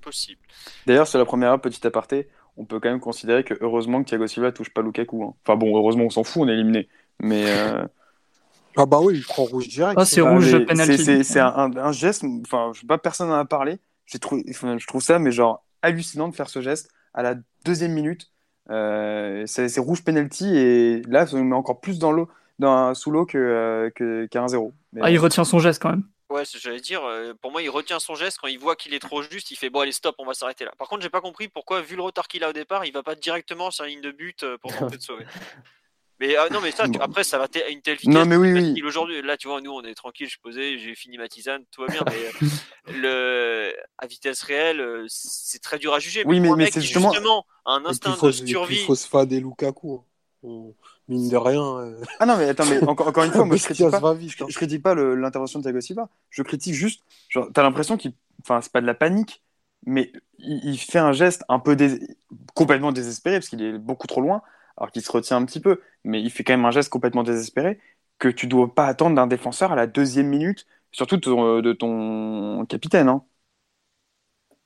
[0.01, 0.40] Possible.
[0.86, 4.27] d'ailleurs, sur la première petit aparté, on peut quand même considérer que heureusement que Thiago
[4.27, 5.23] Silva touche pas Lukaku.
[5.24, 5.35] hein.
[5.44, 6.89] Enfin bon, heureusement, on s'en fout, on est éliminé.
[7.20, 7.85] Mais euh,
[8.77, 9.98] Ah bah oui, il prend rouge direct.
[10.01, 11.24] Ah, c'est Enfin, rouge, penalty.
[11.24, 13.78] c'est- un, geste, enfin, je sais pas, personne n'en a parlé.
[14.06, 17.35] J'ai trouvé, enfin, je trouve ça, mais genre hallucinant de faire ce geste à la
[17.64, 18.31] deuxième minute.
[18.70, 22.28] Euh, c'est rouge penalty et là, ça nous met encore plus dans l'eau,
[22.59, 24.73] dans, sous l'eau que, euh, que, qu'à 1-0.
[24.93, 26.05] Mais, Ah, il retient son geste quand même.
[26.33, 27.03] Ouais, j'allais dire.
[27.41, 29.51] Pour moi, il retient son geste quand il voit qu'il est trop juste.
[29.51, 30.73] Il fait bon, allez, stop, on va s'arrêter là.
[30.79, 33.03] Par contre, j'ai pas compris pourquoi, vu le retard qu'il a au départ, il va
[33.03, 35.25] pas directement sur la ligne de but pour tenter de sauver.
[36.21, 38.15] Mais euh, non, mais ça, tu- après, ça va à une telle vitesse.
[38.15, 38.83] Non, mais oui, oui.
[38.85, 40.27] Aujourd'hui, là, tu vois, nous, on est tranquille.
[40.27, 42.03] Je suis posé, j'ai fini ma tisane, tout va bien.
[42.07, 46.23] Mais le à vitesse réelle, c'est très dur à juger.
[46.25, 46.81] Oui, mais- c'est
[47.11, 48.77] justement- a un instinct de survie.
[48.83, 50.05] il faut se fader Lukaku.
[50.45, 50.71] hein.
[51.13, 51.79] Mine de rien.
[51.81, 54.37] euh, Ah non, mais attends, mais encore, encore une fois, moi je critique pas, vite,
[54.39, 54.53] je, hein.
[54.53, 56.09] je critique pas l'intervention de Thiago Silva.
[56.31, 59.43] Je critique juste, genre, t'as l'impression qu'il, enfin, c'est pas de la panique,
[59.87, 62.17] mais il, il fait un geste un peu dés-
[62.55, 64.43] complètement désespéré parce qu'il est beaucoup trop loin,
[64.77, 67.25] alors qu'il se retient un petit peu, mais il fait quand même un geste complètement
[67.25, 67.81] désespéré
[68.19, 71.73] que tu dois pas attendre d'un défenseur à la deuxième minute, surtout de ton, de
[71.73, 73.25] ton capitaine, hein,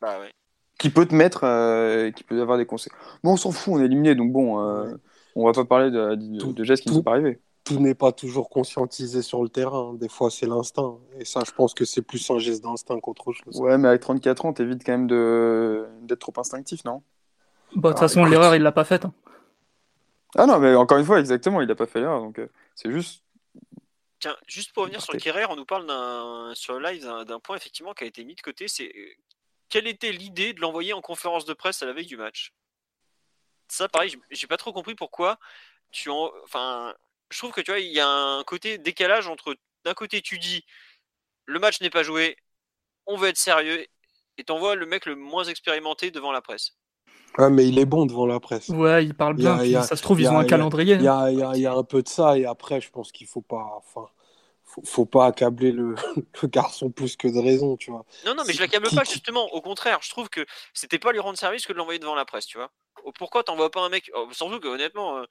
[0.01, 0.32] Bah ouais.
[0.78, 3.01] qui peut te mettre, euh, qui peut avoir des conséquences.
[3.24, 4.97] Bon, on s'en fout, on est éliminé, donc bon, euh,
[5.42, 7.40] on va pas parler de, de- Tout- de gestes qui ne tout- sont pas arrivés.
[7.64, 9.94] Tout n'est pas toujours conscientisé sur le terrain.
[9.94, 10.98] Des fois, c'est l'instinct.
[11.18, 13.60] Et ça, je pense que c'est plus un geste d'instinct qu'autre chose.
[13.60, 17.02] Ouais, mais avec 34 ans, t'évites quand même d'être trop instinctif, non?
[17.74, 18.30] Bah, de toute Ah, façon, écoute.
[18.30, 19.04] l'erreur, il l'a pas faite.
[19.04, 19.12] hein.
[20.36, 22.92] Ah non, mais encore une fois, exactement, il a pas fait l'erreur, donc euh, c'est
[22.92, 23.22] juste.
[24.20, 25.16] Tiens, juste pour revenir sur.
[25.16, 28.24] Kerrer, on nous parle d'un, sur le live d'un, d'un point effectivement qui a été
[28.24, 28.68] mis de côté.
[28.68, 29.08] C'est euh,
[29.68, 32.52] quelle était l'idée de l'envoyer en conférence de presse à la veille du match?
[33.68, 35.38] Ça, pareil, j'ai- pas trop compris pourquoi.
[35.90, 36.94] Tu en, enfin,
[37.30, 40.38] je trouve que tu vois, il y a un côté décalage entre d'un côté tu
[40.38, 40.64] dis
[41.47, 42.36] le match n'est pas joué,
[43.06, 43.86] on veut être sérieux,
[44.38, 46.72] et t'envoies le mec le moins expérimenté devant la presse.
[47.38, 48.68] Ouais, mais il est bon devant la presse.
[48.70, 49.64] Ouais, il parle Il y a- bien.
[49.64, 50.94] il a- ça se trouve, il ils ont un calendrier.
[50.94, 52.38] Il y y a un peu de ça.
[52.38, 53.74] Et après, je pense qu'il faut pas.
[53.76, 54.09] Enfin,
[54.76, 55.94] faut, faut pas accabler le,
[56.42, 58.04] le garçon plus que de raison, tu vois.
[58.24, 59.46] Non, non, mais je l'accable pas, justement.
[59.52, 60.44] Au contraire, je trouve que
[60.74, 62.70] c'était pas lui rendre service que de l'envoyer devant la presse, tu vois.
[63.04, 64.10] Oh, Pourquoi t'envoies pas un mec.
[64.14, 65.24] oh, Surtout que, honnêtement, euh,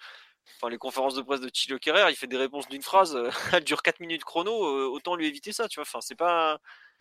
[0.57, 3.30] enfin, les conférences de presse de Thilo Kerrer, il fait des réponses d'une phrase, euh,
[3.53, 5.84] elle dure 4 minutes chrono, euh, autant lui éviter ça, tu vois.
[5.88, 6.59] Enfin, c'est pas.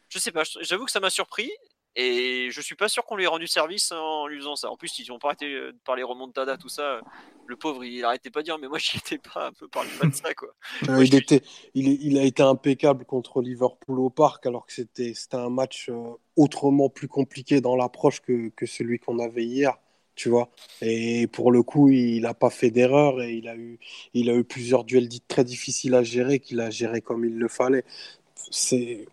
[0.09, 1.51] Je sais pas, j'avoue que ça m'a surpris.
[1.97, 4.71] Et je suis pas sûr qu'on lui ait rendu service en lui faisant ça.
[4.71, 7.01] En plus, ils ont pas arrêté euh, de parler remontada, tout ça.
[7.47, 9.87] Le pauvre, il arrêtait pas de dire, mais moi j'y étais pas, un peu parle
[10.01, 10.49] pas de ça, quoi.
[10.89, 11.43] Euh, Moi, il, était,
[11.75, 16.15] il, a été impeccable contre Liverpool au parc, alors que c'était c'était un match euh,
[16.37, 19.79] autrement plus compliqué dans l'approche que, que celui qu'on avait hier,
[20.17, 20.51] tu vois.
[20.83, 23.79] Et pour le coup, il n'a pas fait d'erreur et il a, eu,
[24.15, 27.39] il a eu plusieurs duels dits très difficiles à gérer, qu'il a géré comme il
[27.39, 27.85] le fallait.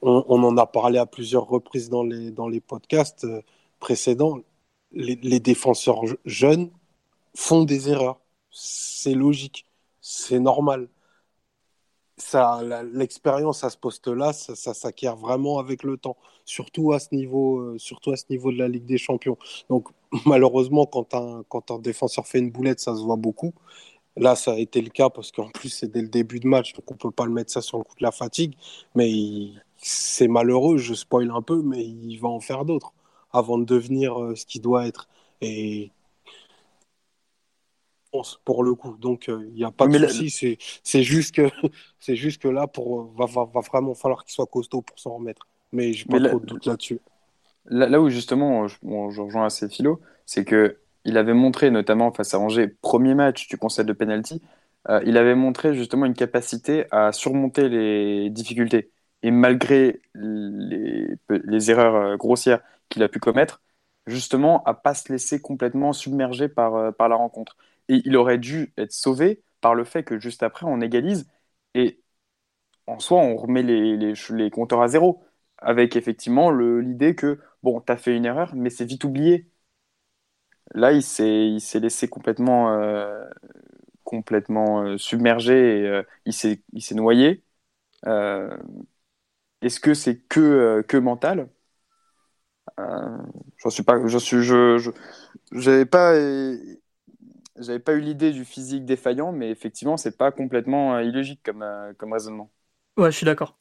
[0.01, 3.41] On, en a parlé à plusieurs reprises dans les, dans les podcasts euh,
[3.79, 4.39] précédents.
[4.91, 6.69] Les, défenseurs je- jeunes
[7.35, 8.19] font des erreurs.
[8.51, 9.65] C'est logique.
[10.01, 10.89] c'est normal.
[12.17, 12.61] Ça,
[12.93, 17.57] l'expérience à ce poste-là, ça, ça s'acquiert vraiment avec le temps, surtout à ce niveau,
[17.59, 19.37] euh, surtout à ce niveau de la Ligue des Champions.
[19.69, 19.89] Donc
[20.25, 23.53] malheureusement, quand un, quand un défenseur fait une boulette, ça se voit beaucoup.
[24.17, 26.73] Là, ça a été le cas parce qu'en plus, c'est dès le début de match,
[26.73, 28.55] donc on peut pas le mettre ça sur le coup de la fatigue.
[28.95, 29.11] Mais
[29.77, 32.93] c'est malheureux, je spoil un peu, mais il va en faire d'autres
[33.31, 35.07] avant de devenir euh, ce qu'il doit être.
[35.39, 35.91] Et
[38.43, 38.97] pour le coup.
[38.97, 40.57] Donc, il euh, n'y a pas de souci.
[40.83, 41.49] C'est juste, que,
[42.13, 45.47] juste que là, pour, va, va, va vraiment falloir qu'il soit costaud pour s'en remettre.
[45.71, 46.99] Mais je n'ai pas trop de doute là-dessus.
[47.65, 52.11] Là, là, où justement, je, je rejoins assez philo, c'est que il avait montré, notamment
[52.11, 54.41] face à Angers, premier match du concept de penalty,
[54.89, 58.91] euh, il avait montré justement une capacité à surmonter les difficultés.
[59.23, 63.61] Et malgré les, erreurs euh, grossières qu'il a pu commettre,
[64.07, 67.55] justement, à pas se laisser complètement submerger par, euh, par la rencontre.
[67.89, 71.27] Et il aurait dû être sauvé par le fait que juste après, on égalise
[71.75, 72.01] et
[72.87, 75.23] en soi, on remet les, les, les compteurs à zéro.
[75.57, 79.47] Avec effectivement l'idée que, bon, tu as fait une erreur, mais c'est vite oublié.
[80.73, 83.25] Là, il s'est laissé complètement, euh,
[84.03, 87.43] complètement euh, submerger et euh, il s'est noyé.
[89.61, 91.49] Est-ce que c'est que, que mental?
[93.57, 94.05] J'en suis pas.
[94.07, 94.41] Je suis.
[94.41, 94.91] Je.
[95.51, 96.15] J'avais pas.
[97.57, 101.65] J'avais pas eu l'idée du physique défaillant, mais effectivement, c'est pas complètement illogique comme,
[101.97, 102.49] comme raisonnement.
[102.97, 103.57] Ouais, je suis d'accord.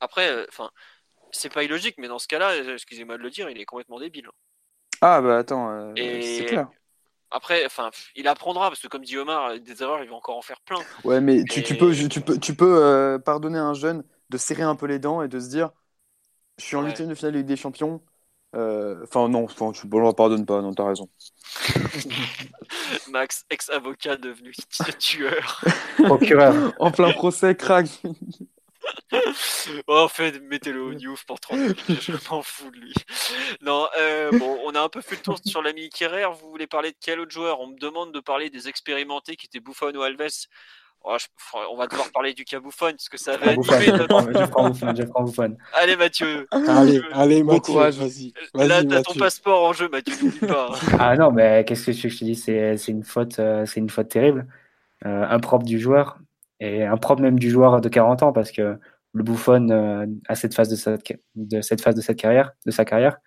[0.00, 0.70] Après, enfin,
[1.32, 4.28] c'est pas illogique, mais dans ce cas-là, excusez-moi de le dire, il est complètement débile.
[5.00, 5.92] Ah bah attends, euh,
[6.22, 6.68] c'est clair.
[7.30, 10.42] Après, enfin, il apprendra parce que comme dit Omar, des erreurs, il va encore en
[10.42, 10.78] faire plein.
[11.04, 14.38] Ouais, mais tu, tu peux, tu peux, tu peux euh, pardonner à un jeune de
[14.38, 15.70] serrer un peu les dents et de se dire,
[16.58, 18.00] je suis en huitième de finale de Ligue des Champions.
[18.54, 21.08] Euh, enfin non, enfin, tu ne pardonne pas, non, t'as raison.
[23.10, 24.52] Max, ex-avocat devenu
[24.98, 25.60] tueur.
[26.04, 26.72] Procureur.
[26.78, 27.86] en plein procès, crack.
[29.86, 32.94] Oh, en fait, mettez-le au news pour 30 minutes, je m'en fous de lui.
[33.62, 36.26] Non, euh, bon, on a un peu fait le tour sur l'ami Kerrer.
[36.40, 37.60] Vous voulez parler de quel autre joueur?
[37.60, 40.46] On me demande de parler des expérimentés qui étaient Buffon ou Alves.
[41.08, 41.16] Oh,
[41.70, 43.72] on va devoir parler du cas Buffon parce que ça va être.
[45.72, 46.48] Allez, Mathieu.
[46.50, 47.94] Allez, allez Mathieu, courage.
[47.94, 48.32] Vas-y.
[48.54, 50.72] Là, t'as ton passeport en jeu, Mathieu, n'oublie pas.
[50.72, 50.86] Hein.
[50.98, 54.08] Ah non, mais qu'est-ce que je te dis C'est une faute, euh, c'est une faute
[54.08, 54.48] terrible.
[55.04, 56.18] Euh, impropre du joueur
[56.60, 58.78] et un propre même du joueur de 40 ans parce que
[59.12, 62.70] le Buffon euh, à cette phase de, cette, de cette phase de cette carrière, de
[62.70, 63.18] sa carrière,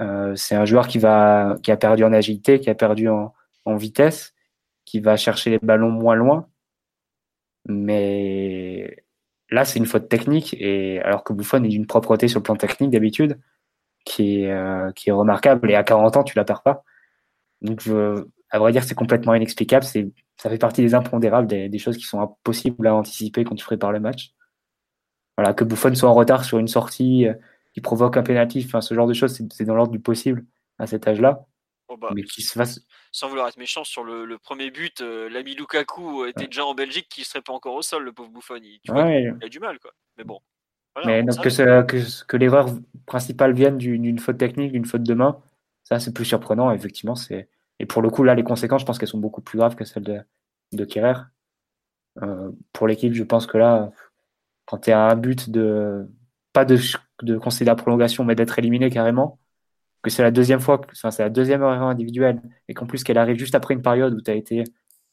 [0.00, 3.32] euh, c'est un joueur qui va qui a perdu en agilité, qui a perdu en,
[3.64, 4.34] en, vitesse,
[4.84, 6.48] qui va chercher les ballons moins loin.
[7.66, 9.04] Mais
[9.50, 12.56] là, c'est une faute technique et alors que Buffon est d'une propreté sur le plan
[12.56, 13.38] technique d'habitude,
[14.04, 16.84] qui est euh, qui est remarquable et à 40 ans, tu la perds pas.
[17.62, 19.84] Donc, je, à vrai dire, c'est complètement inexplicable.
[19.84, 23.64] C'est ça fait partie des impondérables, des, choses qui sont impossibles à anticiper quand tu
[23.64, 24.32] prépares le match.
[25.36, 27.34] Voilà, que Buffon soit en retard sur une sortie euh,
[27.74, 30.44] qui provoque un pénalty, enfin, ce genre de choses, c'est dans l'ordre du possible
[30.78, 31.46] à cet âge-là.
[31.88, 32.80] Oh, bah, mais qui se fasse...
[33.12, 37.08] Sans vouloir être méchant, sur le, premier but, euh, l'ami Lukaku était déjà en Belgique,
[37.10, 38.60] qui ne serait pas encore au sol, le pauvre Buffon.
[38.62, 39.92] Il, tu vois, il a du mal, quoi.
[40.16, 40.40] Mais bon.
[41.04, 42.68] mais donc que, que, que l'erreur
[43.06, 45.38] principale vienne d'une faute technique, d'une faute de main,
[45.84, 46.70] ça c'est plus surprenant.
[46.72, 47.48] Effectivement, c'est
[47.80, 49.86] et pour le coup, là, les conséquences, je pense qu'elles sont beaucoup plus graves que
[49.86, 50.20] celles de,
[50.72, 51.18] de Kerrer.
[52.22, 53.90] Euh, pour l'équipe, je pense que là,
[54.66, 56.06] quand tu as un but de
[56.52, 56.76] pas de,
[57.22, 59.38] de la prolongation, mais d'être éliminé carrément,
[60.02, 63.16] que c'est la deuxième fois, enfin, c'est la deuxième erreur individuelle, et qu'en plus qu'elle
[63.16, 64.64] arrive juste après une période où tu as été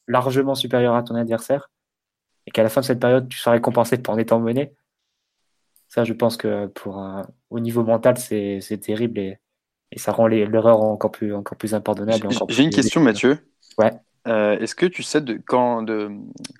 [0.07, 1.69] largement supérieur à ton adversaire,
[2.47, 4.73] et qu'à la fin de cette période, tu seras récompensé en étant mené.
[5.87, 7.01] Ça, je pense que pour
[7.49, 9.39] au niveau mental, c'est terrible
[9.91, 12.27] et ça rend l'erreur encore plus, encore plus impardonnable.
[12.49, 13.39] J'ai une question, Mathieu.
[13.77, 13.93] Ouais.
[14.27, 16.11] Euh, est-ce que tu sais de, quand, de,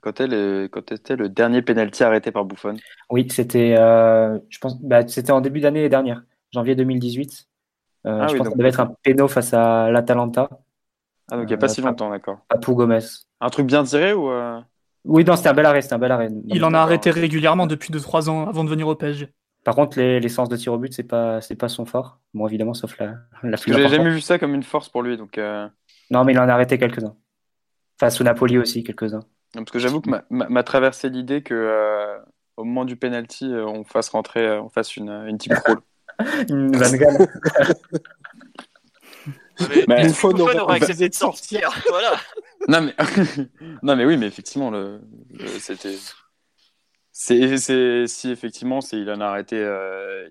[0.02, 2.78] quand, est quand était le dernier penalty arrêté par Buffon?
[3.10, 6.24] Oui, c'était euh, je pense bah, c'était en début d'année dernière,
[6.54, 7.48] janvier 2018.
[8.06, 10.50] Euh, ah je pense que ça devait être un péno face à l'Atalanta.
[11.30, 12.40] Ah donc il n'y a pas si longtemps, d'accord.
[12.50, 13.00] À Pou Gomez.
[13.42, 14.32] Un truc bien tiré ou
[15.04, 16.30] Oui, non, c'était un bel arrêt, c'était un bel arrêt.
[16.46, 19.28] il en a arrêté régulièrement depuis 2-3 ans avant de venir au PSG.
[19.68, 22.22] Par contre, les, les séances de tir au but, c'est pas, c'est pas son fort.
[22.34, 25.38] Bon, évidemment, sauf la, la J'ai jamais vu ça comme une force pour lui, donc.
[26.10, 27.16] Non, mais il en a arrêté quelques-uns.
[28.00, 29.24] Face au Napoli aussi, quelques-uns.
[29.54, 32.18] Parce que j'avoue que m'a traversé l'idée que euh,
[32.58, 35.80] au moment du penalty, euh, on fasse rentrer, euh, on fasse une, une team crawl.
[36.50, 37.28] une Van Gaal.
[39.88, 41.70] mais, une fois, on aurait accepté de sortir.
[41.90, 42.14] voilà.
[42.68, 42.96] Non mais,
[43.84, 45.02] non mais oui, mais effectivement, le,
[45.60, 45.96] c'était.
[47.20, 49.58] C'est, si effectivement, c'est, il en a arrêté,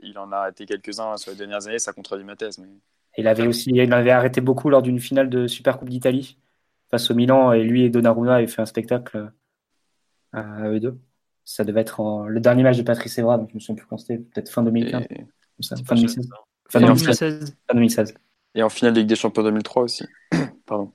[0.05, 2.59] il en a arrêté quelques-uns sur les dernières années, ça contredit ma thèse.
[2.59, 2.69] Mais...
[3.19, 6.39] Il avait aussi, il avait arrêté beaucoup lors d'une finale de Super Coupe d'Italie
[6.89, 9.33] face au Milan et lui et Donnarumma avaient fait un spectacle
[10.33, 10.97] à eux deux.
[11.45, 13.87] Ça devait être en- le dernier match de Patrice Evra, donc je me souviens plus
[13.87, 15.27] quand c'était, peut-être fin 2015, Et, comme
[15.63, 16.25] ça, C'est fin pas 2016.
[16.25, 16.45] cher, ça.
[16.69, 17.19] Fin Et en 2016.
[17.21, 17.57] 2016.
[17.69, 18.15] fin 2016.
[18.55, 20.05] et en finale de Ligue des Champions 2003 aussi.
[20.67, 20.93] Pardon.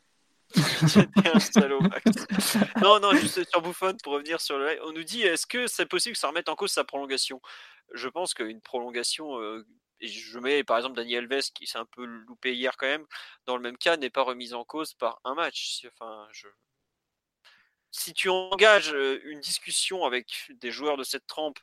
[1.24, 2.58] T'es un salaud, Max.
[2.82, 5.68] non, non, juste sur Buffon, pour revenir sur le live, on nous dit est-ce que
[5.68, 7.42] c'est possible que ça remette en cause sa prolongation?
[7.94, 9.66] Je pense qu'une prolongation, euh,
[10.02, 13.06] et je mets par exemple Daniel Alves, qui s'est un peu loupé hier quand même,
[13.46, 15.86] dans le même cas, n'est pas remise en cause par un match.
[15.94, 16.48] Enfin, je...
[17.92, 21.60] Si tu engages euh, une discussion avec des joueurs de cette trempe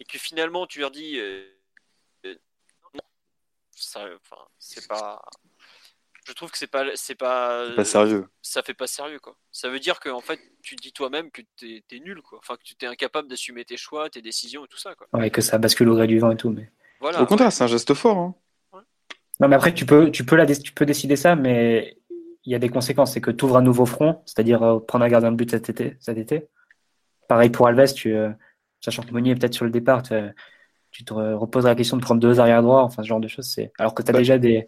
[0.00, 1.52] et que finalement tu leur dis euh,
[2.24, 2.34] euh,
[2.94, 3.00] non,
[3.72, 5.20] ça, enfin, c'est pas.
[6.28, 8.26] Je trouve que c'est pas, c'est pas, C'est pas sérieux.
[8.42, 9.34] ça fait pas sérieux quoi.
[9.50, 12.38] Ça veut dire que en fait tu dis toi-même que t'es es nul quoi.
[12.38, 15.06] Enfin que tu es incapable d'assumer tes choix, tes décisions et tout ça quoi.
[15.14, 16.50] Ouais, que ça bascule au gré du vent et tout.
[16.50, 16.70] Mais...
[17.00, 17.22] Voilà.
[17.22, 18.18] Au contraire, c'est un geste fort.
[18.18, 18.34] hein.
[19.40, 21.96] Non, mais après, tu peux, tu peux, la, tu peux décider ça, mais
[22.44, 23.12] il y a des conséquences.
[23.14, 25.70] C'est que tu ouvres un nouveau front, c'est-à-dire euh, prendre un gardien de but cet
[25.70, 25.96] été.
[26.00, 26.48] Cet été.
[27.28, 28.30] Pareil pour Alves, tu, euh,
[28.80, 30.28] sachant que Meunier est peut-être sur le départ, tu, euh,
[30.90, 33.28] tu te re- reposes la question de prendre deux arrière droits, enfin ce genre de
[33.28, 33.46] choses.
[33.46, 33.70] C'est...
[33.78, 34.18] Alors que tu as Ouais.
[34.20, 34.66] déjà des,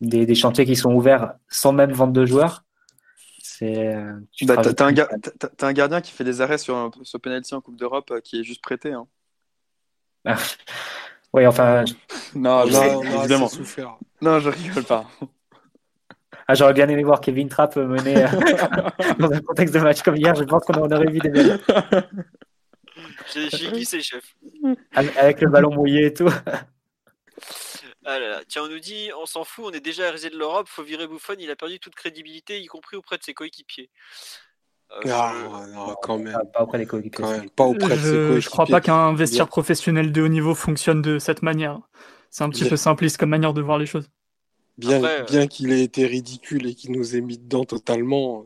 [0.00, 2.64] des, des chantiers qui sont ouverts sans même vendre de joueurs.
[3.42, 3.96] C'est,
[4.32, 8.10] tu Bah, t'as un gardien qui fait des arrêts sur, sur penalty en Coupe d'Europe
[8.10, 8.92] euh, qui est juste prêté.
[8.92, 9.06] Hein.
[11.32, 11.84] Oui, enfin,
[12.34, 13.50] Non, évidemment.
[14.22, 15.04] Non, je rigole pas.
[16.48, 18.28] ah, j'aurais bien aimé voir Kevin Trapp mener euh,
[19.18, 20.34] dans un contexte de match comme hier.
[20.34, 21.60] Je pense qu'on en aurait vu des belles.
[23.34, 24.34] J'ai, j'ai glissé chef.
[24.94, 26.30] Avec le ballon mouillé et tout.
[28.08, 28.40] Ah là là.
[28.46, 31.06] Tiens on nous dit on s'en fout, on est déjà RZ de l'Europe, faut virer
[31.08, 33.90] Buffon, il a perdu toute crédibilité, y compris auprès de ses coéquipiers.
[34.92, 36.38] Euh, Ah, je- non, quand même.
[36.54, 37.24] Pas, auprès des coéquipiers.
[37.24, 37.50] Quand même.
[37.50, 38.06] Pas auprès de ses
[38.36, 39.50] Je, je crois pas qu'un vestiaire Bien.
[39.50, 41.80] professionnel de haut niveau fonctionne de cette manière.
[42.30, 42.70] C'est un petit Bien.
[42.70, 44.08] peu simpliste comme manière de voir les choses.
[44.78, 48.44] Bien, Après, euh, bien qu'il ait été ridicule et qu'il nous ait mis dedans totalement,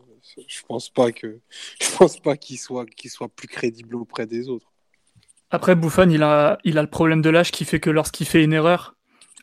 [0.48, 1.40] je pense pas que
[1.82, 4.72] je pense pas qu'il soit qu'il soit plus crédible auprès des autres.
[5.50, 8.44] Après, Buffon, il a, il a le problème de l'âge qui fait que lorsqu'il fait
[8.44, 8.94] une erreur,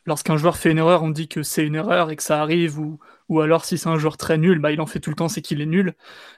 [0.08, 2.80] lorsqu'un joueur fait une erreur, on dit que c'est une erreur et que ça arrive,
[2.80, 5.16] ou, ou alors si c'est un joueur très nul, bah, il en fait tout le
[5.16, 5.94] temps, c'est qu'il est nul.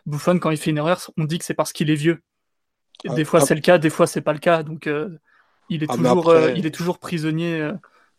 [0.05, 2.21] Buffon, quand il fait une erreur, on dit que c'est parce qu'il est vieux.
[3.05, 3.45] Et Ah, des fois ah.
[3.45, 4.63] c'est le cas, des fois c'est pas le cas.
[4.63, 5.07] Donc euh,
[5.69, 7.73] il, est Ah, toujours, après- euh, il est toujours prisonnier euh,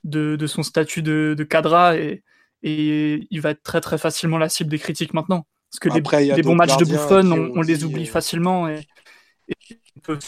[0.04, 2.22] de, de son statut de, de cadra et,
[2.62, 5.46] et il va être très très facilement la cible des critiques maintenant.
[5.70, 8.86] Parce que les- Après, bons matchs de qui on, les oublie euh, facilement et,
[9.48, 10.18] et on peut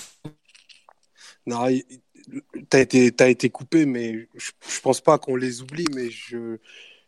[1.47, 1.85] Non, il-
[2.70, 6.59] t'as été t'as été coupé, mais je, je pense pas qu'on les oublie, mais je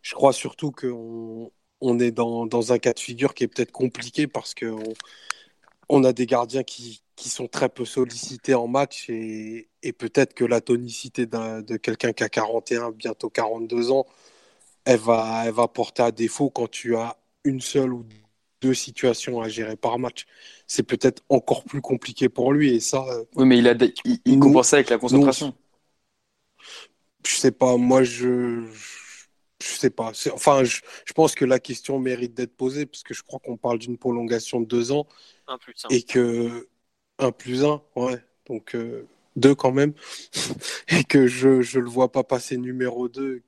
[0.02, 1.50] je crois surtout qu'on
[1.80, 4.74] on est dans, dans un cas de figure qui est peut-être compliqué parce que
[5.88, 10.34] on, a des gardiens qui, qui sont très peu sollicités en match et, et peut-être
[10.34, 14.06] que la tonicité de quelqu'un qui a 41, bientôt 42 ans,
[14.84, 18.04] elle va, elle va porter à défaut quand tu as une seule ou
[18.64, 20.26] deux situations à gérer par match.
[20.66, 23.94] C'est peut-être encore plus compliqué pour lui et ça, euh, Oui, mais il, a des-
[24.04, 25.54] il, il Nous- compense ça avec la concentration.
[27.26, 28.64] je sais pas, moi je
[29.62, 30.12] je sais pas.
[30.14, 33.40] C'est- Enfin, je, je pense que la question mérite d'être posée parce que je crois
[33.40, 35.06] qu'on parle d'une prolongation de deux ans
[35.46, 35.88] un plus un.
[35.88, 36.68] et que
[37.18, 39.94] un plus un, ouais, donc euh, deux quand même,
[40.88, 43.44] et que je je le vois pas passer numéro 2 qui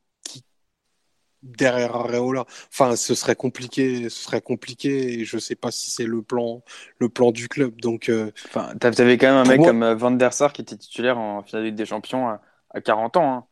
[1.46, 2.44] derrière Areola.
[2.72, 6.62] Enfin, ce serait compliqué, ce serait compliqué et je sais pas si c'est le plan
[6.98, 7.80] le plan du club.
[7.80, 10.62] Donc euh, Enfin, t'avais quand même un mec moi- comme euh, Van der Sar qui
[10.62, 12.40] était titulaire en finale des Champions à,
[12.70, 13.32] à 40 ans.
[13.34, 13.46] hein.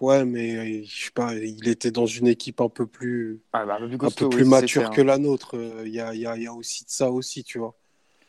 [0.00, 3.64] ouais, mais euh, je sais pas, il était dans une équipe un peu plus Ah,
[3.64, 5.56] bah, un peu plus un peu mature que la nôtre.
[5.56, 7.58] Euh, Il y, a, il y, a, il y a aussi de ça aussi, tu
[7.58, 7.74] vois.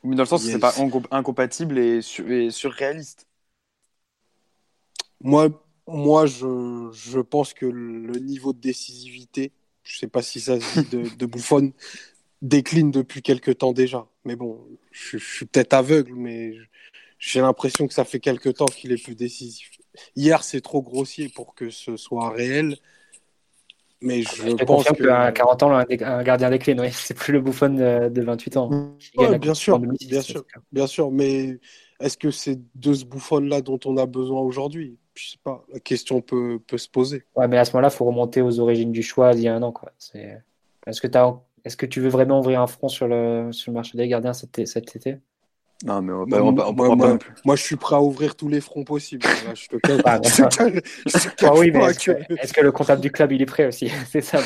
[0.03, 3.27] Mais dans le sens c'est pas incom- incompatible et, sur- et surréaliste.
[5.21, 5.49] Moi,
[5.87, 9.51] moi je, je pense que le niveau de décisivité,
[9.83, 11.71] je sais pas si ça se dit de, de Buffon,
[12.41, 14.07] décline depuis quelques temps déjà.
[14.23, 14.59] Mais bon,
[14.91, 16.53] je, je suis peut-être aveugle, mais
[17.19, 19.71] j'ai l'impression que ça fait quelques temps qu'il est plus décisif.
[20.15, 22.77] Hier, c'est trop grossier pour que ce soit réel.
[24.01, 25.03] Mais je, Je pense que.
[25.03, 26.89] qu'à 40 ans, un, gardien décline, oui.
[26.91, 28.69] C'est plus le bouffon de, de 28 ans.
[29.17, 30.43] Ouais, la bien sûr, en 2006, bien sûr.
[30.71, 31.57] Bien sûr, mais
[31.99, 34.97] est-ce que c'est de ce Buffon-là dont on a besoin aujourd'hui?
[35.13, 35.65] Je sais pas.
[35.71, 37.23] La question peut, peut se poser.
[37.35, 39.55] Ouais, mais à ce moment-là, il faut remonter aux origines du choix d'il y a
[39.55, 39.71] un an.
[39.71, 39.93] Quoi.
[40.85, 41.33] Est-ce, que t'as...
[41.63, 44.33] Est-ce que tu veux vraiment ouvrir un front sur le, sur le marché des gardiens
[44.33, 45.17] cet, cet été?
[45.83, 47.33] Non, mais on va Moi, pas, on moi, pas moi- non plus.
[47.43, 49.25] Moi, je suis prêt à ouvrir tous les fronts possibles.
[49.25, 50.19] Là, je te cache- Ah,
[51.43, 51.67] Ah oui,
[52.39, 54.39] est-ce que, le comptable du club, il est prêt aussi C'est ça.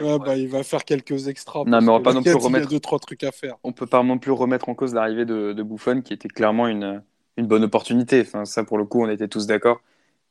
[0.00, 1.64] Ouais, bah, il va faire quelques extras.
[1.66, 3.32] Non, mais on va pas non il y a- plus remettre- deux, trois trucs à
[3.32, 3.56] faire.
[3.64, 6.68] On peut pas non plus remettre en cause l'arrivée de, de Buffon, qui était clairement
[6.68, 7.02] une,
[7.36, 8.20] une bonne opportunité.
[8.20, 9.80] Enfin, ça, pour le coup, on était tous d'accord.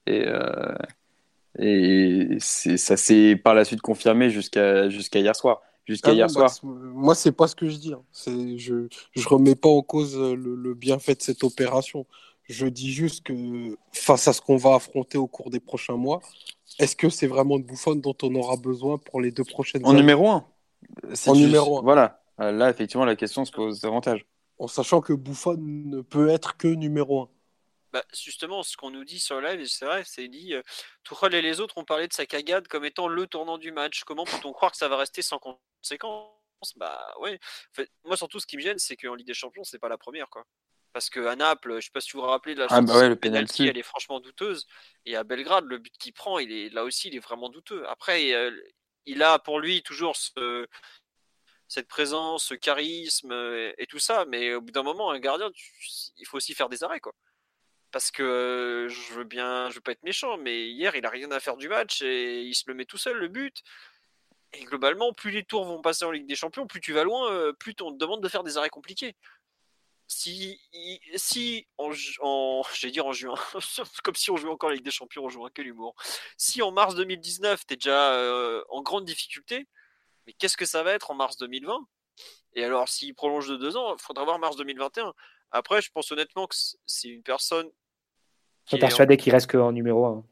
[0.08, 0.74] Et, euh,
[1.60, 5.62] et ça s'est par la suite confirmé jusqu'à jusqu'à hier soir.
[5.86, 6.52] Jusqu'à Ah hier non, soir.
[6.64, 7.94] Moi, c'est pas ce que je dis.
[7.94, 8.04] hein.
[8.12, 12.06] C'est, je, je remets pas en cause le, le bienfait de cette opération.
[12.50, 16.22] Je dis juste que face à ce qu'on va affronter au cours des prochains mois,
[16.80, 19.92] est-ce que c'est vraiment de Buffon dont on aura besoin pour les deux prochaines En
[19.92, 20.46] années numéro 1.
[21.28, 21.82] En numéro un.
[21.82, 22.20] Voilà.
[22.42, 24.26] Euh, Là, effectivement, la question se pose davantage.
[24.60, 27.30] En sachant que Buffon ne peut être que numéro un.
[27.94, 30.64] Bah, justement, ce qu'on nous dit sur le live, c'est vrai, c'est dit euh,
[31.04, 34.04] Tuchel et les autres ont parlé de sa cagade comme étant le tournant du match.
[34.04, 36.32] Comment peut-on croire que ça va rester sans conséquence
[36.76, 37.36] Bah ouais.
[37.36, 39.90] En fait, moi, surtout, ce qui me gêne, c'est qu'en Ligue des Champions, c'est pas
[39.90, 40.44] la première, quoi.
[40.92, 43.10] Parce qu'à Naples, je sais pas si vous vous rappelez de la Ah, bah ouais,
[43.10, 44.66] le penalty, elle est franchement douteuse.
[45.06, 47.88] Et à Belgrade, le but qu'il prend, il est là aussi, il est vraiment douteux.
[47.90, 48.52] Après, euh,
[49.06, 50.68] il a pour lui toujours ce-
[51.68, 55.52] cette présence, ce charisme euh, et tout ça, mais au bout d'un moment, un gardien,
[55.52, 55.74] tu-
[56.18, 57.14] il faut aussi faire des arrêts, quoi.
[57.94, 61.32] Parce que je veux bien, je veux pas être méchant, mais hier, il a rien
[61.32, 63.64] à faire du match et il se le met tout seul, le but.
[64.54, 67.54] Et globalement, plus les tours vont passer en Ligue des Champions, plus tu vas loin,
[67.60, 69.16] plus on te demande de faire des arrêts compliqués.
[70.08, 70.60] Si,
[71.16, 71.92] si en,
[72.22, 73.36] en j'allais dire en juin,
[74.04, 75.96] comme si on jouait encore la Ligue des Champions en juin, quel humour.
[76.36, 79.68] Si en mars 2019, tu es déjà en grande difficulté,
[80.26, 81.88] mais qu'est-ce que ça va être en mars 2020
[82.56, 85.14] Et alors, s'il prolonge de deux ans, il faudra voir mars 2021.
[85.52, 86.56] Après, je pense honnêtement que
[86.88, 87.70] c'est une personne
[88.66, 90.24] qui en- persuadé qu'il reste qu'en numéro 1.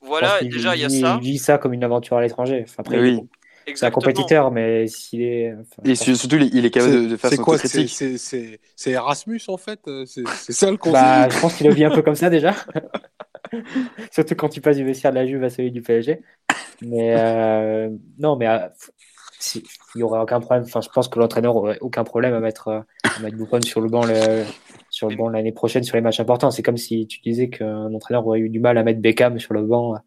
[0.00, 1.18] Voilà, déjà, il y a ça.
[1.22, 2.64] Il vit ça comme une aventure à l'étranger.
[2.68, 3.20] Enfin, après, Oui.
[3.66, 5.54] il- c'est un compétiteur, mais s'il est.
[5.54, 7.88] enfin, Et su- surtout, il est- il est capable de, faire son quoi critique.
[7.88, 8.60] c'est,
[8.90, 10.22] Erasmus en fait euh, C'est,
[10.52, 12.54] ça le concept Bah, je pense qu'il le vit un peu comme ça déjà.
[14.10, 16.20] Surtout quand tu passes du vestiaire de la Juve à celui du PSG.
[16.82, 17.88] Mais euh,
[18.18, 18.58] non, mais euh,
[19.54, 19.62] il
[19.96, 20.64] n'y aurait aucun problème.
[20.64, 22.84] Enfin, je pense que l'entraîneur aurait aucun problème à mettre, à
[23.22, 24.44] mettre Buffon sur le banc le-
[24.94, 26.50] sur le banc l'année prochaine sur les matchs importants.
[26.50, 29.52] C'est comme si tu disais qu'un entraîneur aurait eu du mal à mettre Beckham sur
[29.54, 29.98] le banc euh,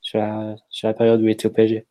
[0.00, 1.86] sur la, sur la période où il était au PSG.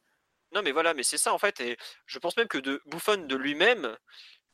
[0.53, 1.59] Non, mais voilà, mais c'est ça en fait.
[1.61, 3.95] Et je pense même que de Buffon de lui-même,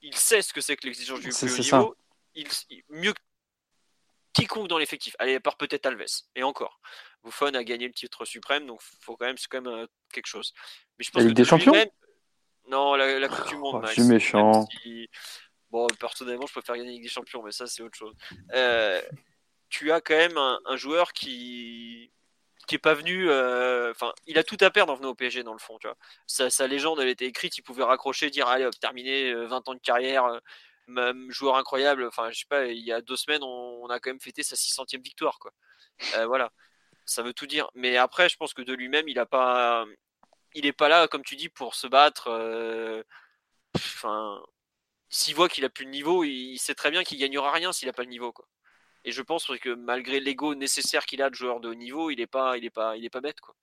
[0.01, 1.79] il sait ce que c'est que l'exigence du plus haut c'est ça.
[1.79, 1.95] niveau.
[2.35, 3.19] Il, il- mieux que
[4.33, 5.15] quiconque dans l'effectif.
[5.19, 6.05] Allez, à part peut-être Alves.
[6.35, 6.79] Et encore.
[7.23, 10.27] Buffon a gagné le titre suprême, donc faut quand même, c'est quand même euh, quelque
[10.27, 10.53] chose.
[10.97, 11.73] Mais je pense La que des de Champions?
[12.69, 13.95] Non, la, la Coupe du Monde, Oh, Max.
[13.95, 14.51] je suis méchant.
[14.51, 15.09] Même si-
[15.71, 18.13] Bon, personnellement, je préfère gagner Ligue des Champions, mais ça, c'est autre chose.
[18.53, 19.01] Euh,
[19.69, 22.11] tu as quand même un, joueur qui
[22.67, 23.29] qui est pas venu.
[23.29, 25.77] euh, Enfin, il a tout à perdre en venant au PSG dans le fond.
[25.79, 25.97] Tu vois.
[26.27, 27.57] Sa, sa légende, elle était écrite.
[27.57, 30.39] Il pouvait raccrocher, dire allez, hop, terminé, euh, 20 ans de carrière, euh,
[30.87, 32.05] même joueur incroyable.
[32.07, 32.65] Enfin, je sais pas.
[32.67, 35.51] Il y a deux semaines, on, a quand même fêté sa 600e victoire, quoi.
[36.17, 36.51] Euh, voilà,
[37.05, 37.69] ça veut tout dire.
[37.75, 39.85] Mais après, je pense que de lui-même, il a pas,
[40.55, 42.27] il est pas là, comme tu dis, pour se battre.
[42.29, 43.03] euh,
[43.75, 44.41] Enfin,
[45.09, 47.89] s'il voit qu'il a plus le niveau, il, sait très bien qu'il gagnera rien s'il
[47.89, 48.33] a pas le niveau.
[49.03, 52.19] Et je pense que malgré l'ego nécessaire qu'il a de joueur de haut niveau, il
[52.21, 53.55] est pas, est pas, bête quoi.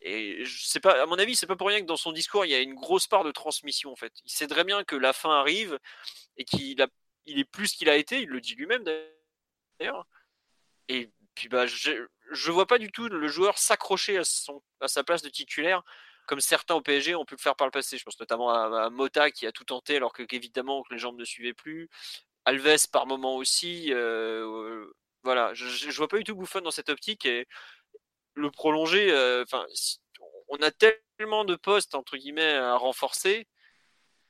[0.00, 2.50] Et sais pas, à mon avis, c'est pas pour rien que dans son discours il
[2.50, 4.12] y a une grosse part de transmission en fait.
[4.24, 5.78] Il sait très bien que la fin arrive
[6.36, 6.80] et qu'il
[7.26, 8.22] est plus qu'il a été.
[8.22, 8.82] Il le dit lui-même
[9.78, 10.06] d'ailleurs.
[10.88, 14.88] Et puis bah, je, je vois pas du tout le joueur s'accrocher à son, à
[14.88, 15.82] sa place de titulaire
[16.26, 17.98] comme certains au PSG ont pu le faire par le passé.
[17.98, 21.18] Je pense notamment à, Mota qui a tout tenté alors que évidemment que les jambes
[21.18, 21.88] ne suivaient plus.
[22.44, 23.92] Alves par moment aussi.
[23.92, 24.86] euh,
[25.24, 27.46] voilà, je, je, vois pas du tout Buffon dans cette optique et
[28.34, 29.10] le prolonger.
[29.12, 29.44] euh,
[30.48, 33.46] on a tellement de postes entre guillemets à renforcer.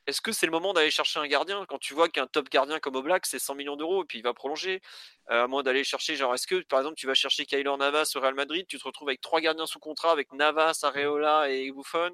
[0.06, 1.64] Est-ce que c'est le moment d'aller chercher un gardien?
[1.68, 4.22] Quand tu vois qu'un top gardien comme Oblak c'est 100 millions d'euros et puis il
[4.22, 4.80] va prolonger
[5.30, 8.10] euh, à moins d'aller chercher genre est-ce que par exemple tu vas chercher Kyler Navas
[8.16, 11.70] au Real Madrid tu te retrouves avec trois gardiens sous contrat avec Navas, Areola et
[11.70, 12.10] Buffon?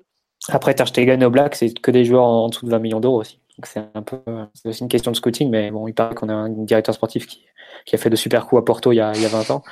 [0.49, 3.01] Après, Ter Stegen et Oblak, c'est que des joueurs en, en dessous de 20 millions
[3.01, 3.41] d'euros aussi.
[3.57, 4.21] Donc c'est un peu,
[4.55, 7.27] c'est aussi une question de scouting, mais bon, il paraît qu'on a un directeur sportif
[7.27, 7.45] qui,
[7.87, 9.51] qui a fait de super coups à Porto il y a, il y a 20
[9.51, 9.63] ans.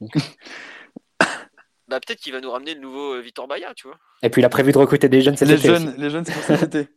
[0.00, 0.12] Donc-
[1.88, 4.42] bah peut-être qu'il va nous ramener le nouveau euh, Vitor Baya tu vois Et puis
[4.42, 5.82] il a prévu de recruter des jeunes cet Les été aussi.
[5.84, 6.88] jeunes, les jeunes, c'est pour cet été.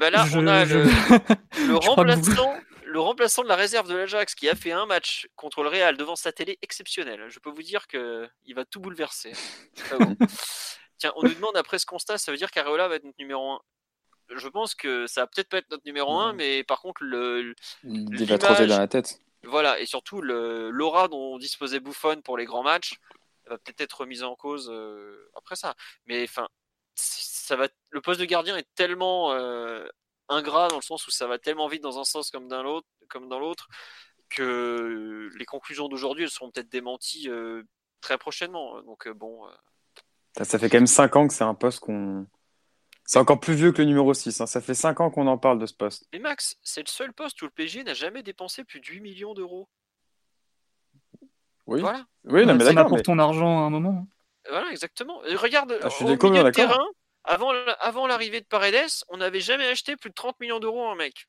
[0.00, 0.84] Bah là Je- on a je- le,
[1.68, 2.54] vous- remplaçant
[2.86, 5.96] le remplaçant de la réserve de l'Ajax qui a fait un match contre le Real
[5.96, 7.24] devant sa télé exceptionnel.
[7.28, 9.32] Je peux vous dire que il va tout bouleverser.
[9.92, 10.16] Ah bon.
[10.98, 13.52] Tiens, on nous demande après ce constat, ça veut dire qu'Areola va être notre numéro
[13.52, 13.60] 1.
[14.36, 17.54] Je pense que ça va peut-être pas être notre numéro 1, mais par contre, le,
[17.84, 19.18] Il va trop dans la tête.
[19.44, 22.94] voilà, et surtout l'aura dont disposait Buffon pour les grands matchs
[23.48, 25.74] va peut-être être remise en cause euh, après ça.
[26.06, 26.48] Mais enfin,
[26.94, 29.86] ça va, le poste de gardien est tellement euh,
[30.28, 32.86] ingrat dans le sens où ça va tellement vite dans un sens comme dans l'autre,
[33.08, 33.68] comme dans l'autre,
[34.28, 37.62] que les conclusions d'aujourd'hui elles seront peut-être démenties euh,
[38.00, 38.80] très prochainement.
[38.82, 39.50] Donc euh, bon, euh,
[40.36, 42.26] Ça, ça fait quand même 5 ans que c'est un poste qu'on.
[43.04, 44.40] C'est encore plus vieux que le numéro 6.
[44.40, 44.46] hein.
[44.46, 46.06] Ça fait 5 ans qu'on en parle de ce poste.
[46.12, 49.00] mais Max, c'est le seul poste où le PSG n'a jamais dépensé plus de 8
[49.00, 49.68] millions d'euros.
[51.66, 52.06] Oui, Voilà.
[52.24, 52.86] oui non, mais d'accord.
[52.86, 54.06] pour mais- ton argent à un moment.
[54.50, 55.24] Voilà, exactement.
[55.24, 56.86] Et regarde, Ah, je suis au milieu de terrain,
[57.24, 60.84] Avant, la- avant l'arrivée de Paredes, on n'avait jamais acheté plus de 30 millions d'euros
[60.86, 61.26] en mec.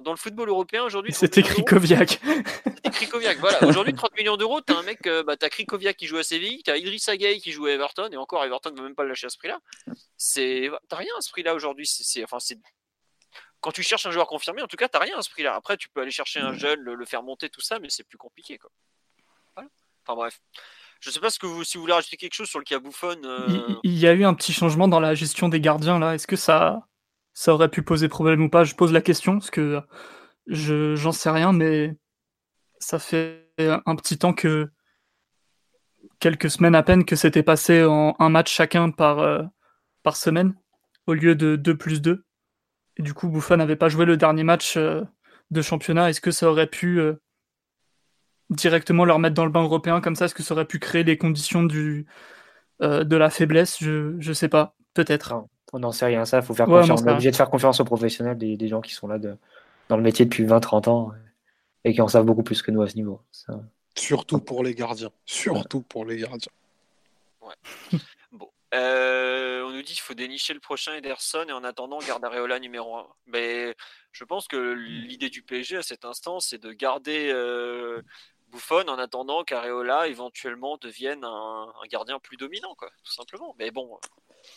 [0.00, 2.18] Dans le football européen aujourd'hui, 30 C'était Krikoviak.
[2.64, 3.38] c'était Krikoviak.
[3.38, 6.24] Voilà, aujourd'hui 30 millions d'euros, t'as un mec, euh, bah, t'as Krikoviak qui joue à
[6.24, 9.04] Séville, t'as Idrissa Gueye qui joue à Everton, et encore Everton ne veut même pas
[9.04, 9.60] le lâcher à ce prix-là.
[10.88, 11.86] T'as rien à ce prix-là aujourd'hui.
[11.86, 12.58] C'est, enfin, c'est
[13.60, 15.54] quand tu cherches un joueur confirmé, en tout cas, t'as rien à ce prix-là.
[15.54, 18.02] Après, tu peux aller chercher un jeune, le, le faire monter, tout ça, mais c'est
[18.02, 18.70] plus compliqué, quoi.
[19.54, 19.68] Voilà.
[20.04, 20.40] Enfin bref.
[21.02, 22.78] Je sais pas ce que vous, si vous voulez rajouter quelque chose sur le cas
[22.78, 23.16] Buffon.
[23.24, 26.14] euh, Il, y a eu un petit changement dans la gestion des gardiens là.
[26.14, 26.86] Est-ce que ça,
[27.34, 28.62] ça aurait pu poser problème ou pas?
[28.62, 29.80] Je pose la question parce que
[30.46, 31.96] je j'en sais rien, mais
[32.78, 34.70] ça fait un petit temps que
[36.20, 39.42] quelques semaines à peine que c'était passé en un match chacun par euh,
[40.04, 40.54] par semaine
[41.08, 42.24] au lieu de 2 plus 2.
[42.98, 45.02] Et du coup, Buffon n'avait pas joué le dernier match euh,
[45.50, 46.10] de championnat.
[46.10, 47.00] Est-ce que ça aurait pu
[48.52, 51.04] directement leur mettre dans le bain européen comme ça Est-ce que ça aurait pu créer
[51.04, 52.06] les conditions du,
[52.82, 53.78] euh, de la faiblesse?
[53.80, 54.74] Je je sais pas.
[54.94, 55.34] Peut-être.
[55.72, 56.24] On n'en sait rien.
[56.24, 57.02] Ça, faut faire Ouais, on confiance.
[57.02, 59.36] On est obligé de faire confiance aux professionnels, des, des gens qui sont là de,
[59.88, 61.12] dans le métier depuis 20-30 ans
[61.84, 63.20] et qui en savent beaucoup plus que nous à ce niveau.
[63.32, 63.60] Ça-
[63.96, 65.10] Surtout pour les gardiens.
[65.26, 66.52] Surtout pour les gardiens.
[68.32, 68.48] Bon.
[68.74, 72.24] Euh, on nous dit qu'il faut dénicher le prochain Ederson et en attendant, on garde
[72.24, 73.06] Areola numéro 1.
[73.26, 73.74] Mais
[74.12, 78.00] je pense que l'idée du PSG à cet instant, c'est de garder euh,
[78.52, 83.54] Buffon en attendant qu'Areola éventuellement devienne un, un gardien plus dominant, quoi, tout simplement.
[83.58, 83.98] Mais bon,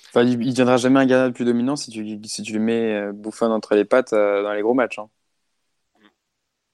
[0.09, 2.93] Enfin, il, il deviendra jamais un gardien plus dominant si tu, si tu lui mets
[2.95, 4.99] euh, Buffon entre les pattes euh, dans les gros matchs.
[4.99, 5.09] hein.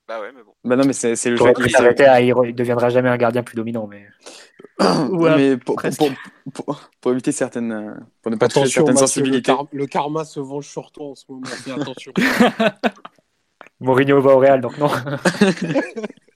[0.08, 0.54] bah ouais, mais bon.
[0.64, 1.76] Bah non, mais c'est c'est le jeu qui-
[2.06, 4.08] à il il deviendra jamais un gardien plus dominant, mais
[5.10, 6.10] Ouais, mais pour, pour,
[6.54, 7.72] pour- pour éviter certaines.
[7.72, 9.42] euh, Pour ne pas toucher certaines Mathieu, le, sensibilités.
[9.52, 11.46] car- le karma se venge sur toi en ce moment.
[11.48, 12.14] Fais attention.
[13.80, 14.90] Mourinho va au Real, donc non.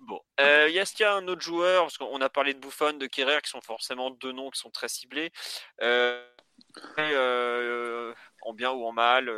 [0.00, 0.20] Bon.
[0.40, 3.06] Euh, Est-ce qu'il y a un autre joueur Parce qu'on a parlé de Buffon, de
[3.06, 5.32] Kerrer, qui sont forcément deux noms qui sont très ciblés.
[5.82, 6.22] Euh,
[6.98, 9.30] euh, en bien ou en mal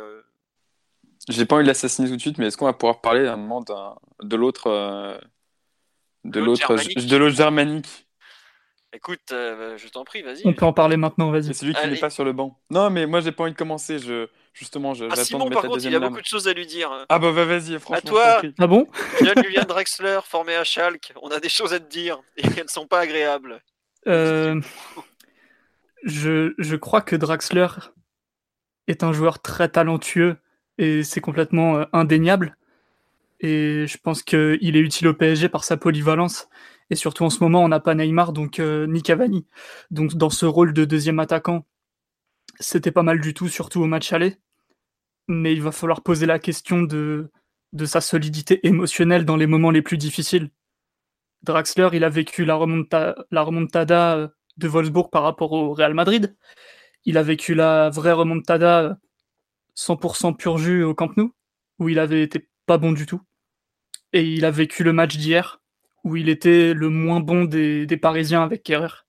[1.29, 3.33] J'ai pas envie de l'assassiner tout de suite, mais est-ce qu'on va pouvoir parler à
[3.33, 5.19] un moment de l'autre.
[6.23, 6.73] De L'autre
[7.17, 8.04] l'autre germanique?
[8.95, 10.41] Écoute, euh, je t'en prie, vas-y.
[10.45, 11.45] On peut en parler maintenant, vas-y.
[11.45, 12.57] C'est celui qui n'est pas sur le banc.
[12.69, 13.99] Non, mais moi j'ai pas envie de commencer.
[13.99, 14.27] Je...
[14.53, 16.09] Justement, je- Ah, Simon, de par contre, il deuxième a lame.
[16.09, 16.89] beaucoup de choses à lui dire.
[17.09, 18.09] Ah bah, bah, vas-y, franchement.
[18.09, 18.33] toi.
[18.35, 18.53] t'en prie.
[18.57, 18.87] Ah bon
[19.43, 22.69] Julian Drexler, formé à Schalke, on a des choses à te dire et elles ne
[22.69, 23.61] sont pas agréables.
[24.07, 24.61] Euh,
[26.03, 27.67] je, je crois que Draxler
[28.87, 30.37] est un joueur très talentueux
[30.77, 32.55] et c'est complètement euh, indéniable.
[33.41, 36.47] Et je pense qu'il est utile au PSG par sa polyvalence.
[36.89, 39.47] Et surtout en ce moment, on n'a pas Neymar donc euh, ni Cavani.
[39.91, 41.65] Donc dans ce rôle de deuxième attaquant,
[42.59, 44.37] c'était pas mal du tout, surtout au match aller.
[45.27, 47.31] Mais il va falloir poser la question de,
[47.73, 50.51] de sa solidité émotionnelle dans les moments les plus difficiles.
[51.43, 52.57] Draxler, il a vécu la,
[53.31, 56.35] la remontada euh, de Wolfsburg par rapport au Real Madrid.
[57.05, 58.93] Il a vécu la vraie remontada euh,
[59.77, 61.33] 100% pur jus au Camp Nou,
[61.79, 63.21] où il avait été pas bon du tout.
[64.13, 65.61] Et il a vécu le match d'hier,
[66.05, 69.03] où il était le moins bon des, Parisiens avec Kerrer.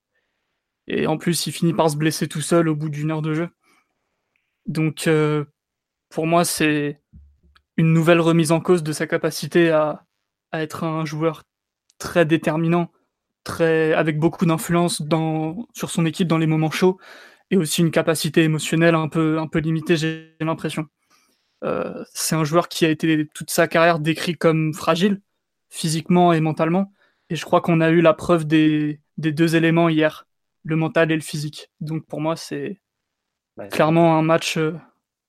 [0.87, 3.33] Et en plus, il finit par se blesser tout seul au bout d'une heure de
[3.33, 3.49] jeu.
[4.65, 5.45] Donc, euh,
[6.09, 6.99] pour moi, c'est
[7.77, 10.03] une nouvelle remise en cause de sa capacité à,
[10.53, 11.43] être un joueur
[11.99, 12.91] très déterminant,
[13.43, 15.03] très avec beaucoup d'influence
[15.73, 16.97] sur son équipe dans les moments chauds
[17.51, 20.87] et aussi une capacité émotionnelle un peu un peu limitée, j'ai l'impression.
[21.63, 25.21] Euh, c'est un joueur qui a été toute sa carrière décrit comme fragile
[25.69, 26.91] physiquement et mentalement
[27.29, 30.27] et je crois qu'on a eu la preuve des, des deux éléments hier,
[30.63, 31.71] le mental et le physique.
[31.81, 32.79] Donc pour moi, c'est
[33.57, 34.73] Bah, clairement un match euh,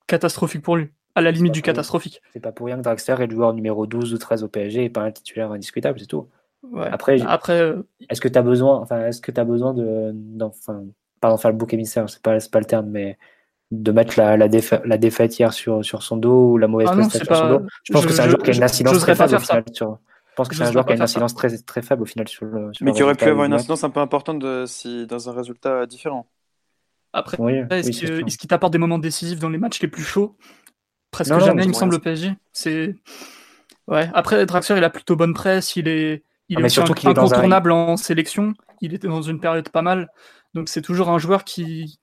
[0.06, 2.20] catastrophique pour lui, à la limite du catastrophique.
[2.32, 4.84] c'est pas pour rien que Draxler est le joueur numéro 12 ou 13 au PSG
[4.84, 6.28] et pas un titulaire indiscutable, c'est tout.
[6.62, 6.88] Ouais.
[6.88, 10.84] Après, Après, euh, est-ce que tu as besoin, enfin, est-ce que tu besoin de, enfin,
[11.20, 13.18] pas d'en faire le bouc émissaire, c'est pas, pas le terme, mais
[13.70, 16.88] de mettre la, la, défa- la défaite hier sur, sur son dos ou la mauvaise
[16.90, 17.66] Ah prestation sur son dos?
[17.84, 19.98] Je pense que c'est un joueur qui a une incidence très pas faible sur.
[20.38, 21.06] Je pense que c'est un joueur qui a une ça.
[21.06, 22.72] incidence très, très faible au final sur le.
[22.72, 25.32] sur Mais qui aurait pu avoir une incidence un peu importante de, si, dans un
[25.32, 26.28] résultat différent.
[27.12, 30.36] après, Oui, est-ce oui, qu'il t'apporte des moments décisifs dans les matchs les plus chauds?
[31.10, 32.32] Presque Non, jamais, mais il me semble, au PSG.
[32.52, 32.96] C'est
[33.88, 34.10] ouais.
[34.14, 35.76] Après, Draxler, il a plutôt bonne presse.
[35.76, 38.54] Il est, il Ah, est aussi surtout est un- incontournable en sélection.
[38.80, 40.10] Il était dans une période pas mal.
[40.54, 42.00] Donc c'est toujours un joueur qui,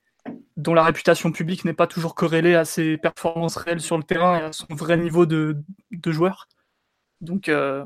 [0.57, 4.40] dont la réputation publique n'est pas toujours corrélée à ses performances réelles sur le terrain
[4.40, 5.57] et à son vrai niveau de,
[5.91, 6.48] de joueur.
[7.22, 7.86] Donc euh,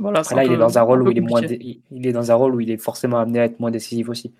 [0.00, 0.24] voilà.
[0.24, 2.12] c'est Après, là, il est dans un rôle où il est moins, dé- il est
[2.12, 4.34] dans un rôle où il est forcément amené à être moins décisif aussi.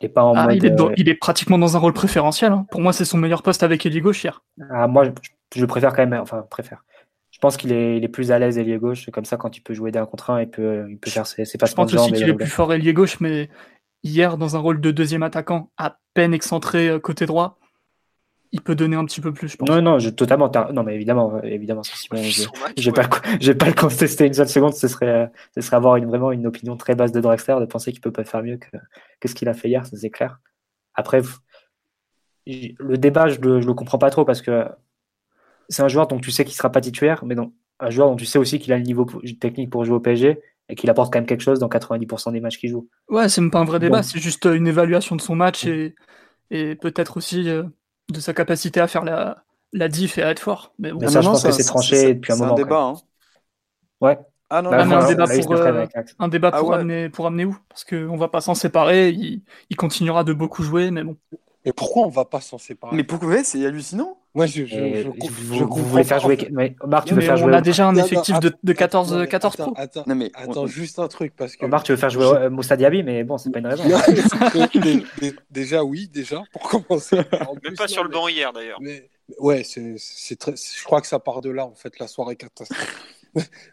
[0.00, 0.56] Et pas en Ah, mode.
[0.56, 2.50] il, est dans- euh, il est pratiquement dans un rôle préférentiel.
[2.52, 2.66] hein.
[2.70, 4.42] Pour moi, c'est son meilleur poste avec Elie gauche hier.
[4.70, 5.10] Ah, moi, je,
[5.60, 6.20] je préfère quand même.
[6.20, 6.84] Enfin, préfère.
[7.30, 9.08] Je pense qu'il est, il est plus à l'aise ailier gauche.
[9.10, 11.44] Comme ça, quand il peut jouer d'un contre un, il peut, il peut faire ses,
[11.44, 13.48] ses Je passements pense aussi qu'il est plus fort ailier gauche, mais
[14.04, 17.58] hier dans un rôle de deuxième attaquant, à peine excentré euh, côté droit,
[18.52, 19.68] il peut donner un petit peu plus, je pense.
[19.68, 20.50] Non, non, je, totalement.
[20.72, 22.42] Non, mais évidemment, euh, évidemment, Simon, je-
[22.76, 23.08] Je vais ouais.
[23.08, 25.76] pas, le- je vais pas le contester une seule seconde, ce serait, euh, ce serait
[25.76, 28.42] avoir une, vraiment une opinion très basse de Drexler de penser qu'il peut pas faire
[28.42, 28.76] mieux que,
[29.20, 30.38] que ce qu'il a fait hier, ça c'est clair.
[30.94, 31.22] Après,
[32.46, 34.66] le débat, je le, je le comprends pas trop parce que
[35.68, 38.16] c'est un joueur dont tu sais qu'il sera pas titulaire, mais non, un joueur dont
[38.16, 39.06] tu sais aussi qu'il a le niveau
[39.40, 42.40] technique pour jouer au PSG et qu'il apporte quand même quelque chose dans 90% des
[42.40, 42.88] matchs qu'il joue.
[43.08, 44.02] Ouais, c'est même pas un vrai débat, Bon.
[44.02, 45.94] c'est juste euh, une évaluation de son match et,
[46.50, 47.62] et peut-être aussi euh,
[48.10, 50.74] de sa capacité à faire la, la diff et à être fort.
[50.78, 52.54] Mais bon, Mais Ah, ça, je non, pense que c'est tranché depuis un c'est moment,
[52.54, 52.80] débat.
[52.82, 52.94] hein.
[54.00, 54.18] Ouais.
[54.50, 55.86] Ah non, Bah, mais un débat on a eu pour, euh,
[56.18, 56.74] un débat Ah pour, ouais.
[56.74, 57.56] amener, pour amener où?
[57.68, 61.16] Parce qu'on va pas s'en séparer, il, il continuera de beaucoup jouer, mais bon.
[61.64, 62.98] Mais pourquoi on va pas s'en séparer?
[62.98, 63.42] Mais pourquoi?
[63.42, 66.38] C'est hallucinant Moi, je, je, Et je, vous, je vous comprends voulez faire jouer.
[66.52, 67.54] Mais Omar, tu veux faire on jouer.
[67.54, 69.74] a déjà un Non, non, effectif de, attends, de 14, non, mais 14 attends, pro.
[69.82, 71.66] Attends, Non, mais attends, on- juste un truc parce que.
[71.66, 73.84] Omar, tu veux faire jouer Je- euh, Moussa Diaby, mais bon, c'est pas une raison.
[75.50, 77.18] Déjà, oui, déjà, pour commencer.
[77.46, 78.78] En Même plus, pas non, sur le banc hier d'ailleurs.
[78.80, 82.36] Mais, ouais, c'est, très, je crois que ça part de là, en fait, la soirée
[82.36, 83.04] catastrophe.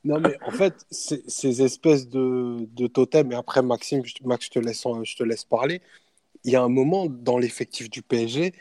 [0.04, 4.52] non, mais en fait, ces espèces de, de totems, et après, Maxime, je, Max, je
[4.52, 5.82] te, laisse, je te laisse parler.
[6.46, 8.54] Il y a un moment dans l'effectif du PSG,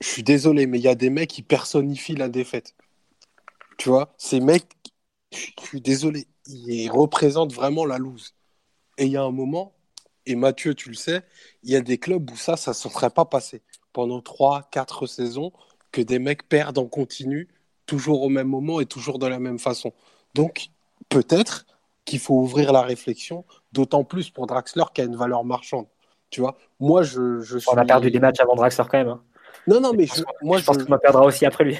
[0.00, 2.74] je suis désolé, mais il y a des mecs qui personnifient la défaite.
[3.78, 4.66] Tu vois, ces mecs,
[5.32, 8.34] je suis désolé, ils représentent vraiment la loose.
[8.96, 9.72] Et il y a un moment,
[10.26, 11.22] et Mathieu, tu le sais,
[11.62, 13.62] il y a des clubs où ça, ça ne se serait pas passé
[13.92, 15.52] pendant 3, 4 saisons
[15.92, 17.48] que des mecs perdent en continu,
[17.86, 19.92] toujours au même moment et toujours de la même façon.
[20.34, 20.68] Donc,
[21.08, 21.66] peut-être
[22.04, 25.86] qu'il faut ouvrir la réflexion, d'autant plus pour Draxler qui a une valeur marchande.
[26.30, 27.70] Tu vois, moi, je, je suis.
[27.72, 29.08] On a perdu des matchs avant Draxler quand même.
[29.08, 29.22] hein.
[29.66, 31.78] Non, non, mais je, moi, je pense qu'il m'en perdra aussi après lui.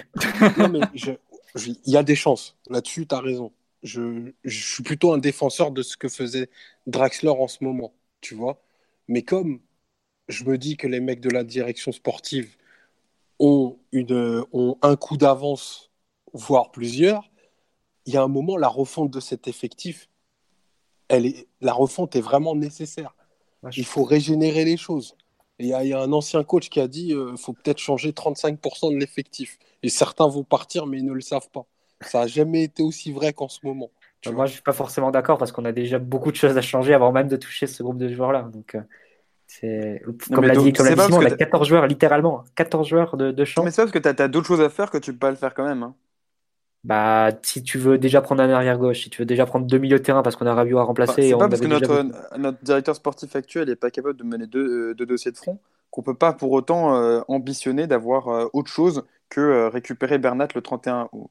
[0.59, 2.57] non, mais il y a des chances.
[2.69, 3.53] Là-dessus, tu as raison.
[3.83, 6.51] Je, je suis plutôt un défenseur de ce que faisait
[6.87, 8.61] Draxler en ce moment, tu vois.
[9.07, 9.61] Mais comme
[10.29, 12.57] je me dis que les mecs de la direction sportive
[13.39, 15.91] ont, une, ont un coup d'avance,
[16.33, 17.31] voire plusieurs,
[18.05, 20.09] il y a un moment, la refonte de cet effectif,
[21.09, 23.15] elle est, la refonte est vraiment nécessaire.
[23.77, 25.17] Il faut régénérer les choses.
[25.59, 27.53] Et Il y, a- il y a un ancien coach qui a dit il faut
[27.53, 29.59] peut-être changer 35% de l'effectif.
[29.83, 31.65] Et certains vont partir, mais ils ne le savent pas.
[32.01, 33.91] Ça n'a jamais été aussi vrai qu'en ce moment.
[34.21, 36.63] tu Moi, je suis pas forcément d'accord parce qu'on a déjà beaucoup de choses à
[36.63, 38.43] changer avant même de toucher ce groupe de joueurs-là.
[38.43, 38.81] Donc, euh,
[39.47, 40.03] c'est
[40.33, 41.69] comme l'a donc, dit, comme c'est l'a dit pas Simon, on parce a que 14
[41.69, 43.65] joueurs littéralement, 14 joueurs de, de champ.
[43.65, 45.31] Mais c'est pas parce que t'as as, d'autres choses à faire que tu peux pas
[45.31, 45.83] le faire quand même.
[45.83, 45.95] hein.
[46.85, 49.79] Bah, si tu veux déjà prendre un arrière gauche, si tu veux déjà prendre deux
[49.79, 51.89] milieux de terrain parce qu'on a Rabiot à remplacer, Enfin, c'est pas parce que déjà
[51.89, 52.15] notre, beaucoup.
[52.39, 55.59] notre directeur sportif actuel n'est pas capable de mener deux, euh, deux dossiers de front
[55.91, 60.49] qu'on peut pas pour autant euh, ambitionner d'avoir euh, autre chose que euh, récupérer Bernat
[60.55, 61.31] le 31 août.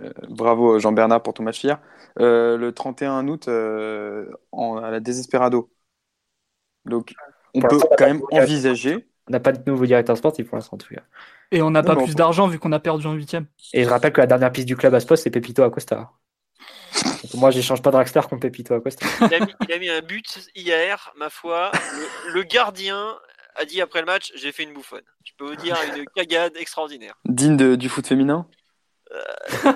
[0.00, 1.80] Euh, bravo Jean-Bernard pour ton match hier.
[2.20, 5.70] Euh, le 31 août euh, en- à la Desesperado.
[6.84, 7.14] Donc
[7.54, 9.08] on Pour peut quand même envisager.
[9.28, 11.02] On n'a pas de nouveau directeur sportif pour l'instant, en tout cas.
[11.50, 13.46] Et on n'a pas plus d'argent vu qu'on a perdu en huitième.
[13.72, 16.10] Et je rappelle que la dernière piste du club à ce poste, c'est Pepito Acosta.
[17.22, 19.06] Donc, moi, j'échange pas Draxler contre Pepito Acosta.
[19.20, 21.70] Il a, mis, il a mis un but hier, ma foi.
[22.26, 23.14] Le, le gardien
[23.56, 25.02] a dit après le match j'ai fait une bouffonne.
[25.24, 27.14] Je peux vous dire une cagade extraordinaire.
[27.24, 28.46] Digne de- du foot féminin?
[29.10, 29.72] Euh,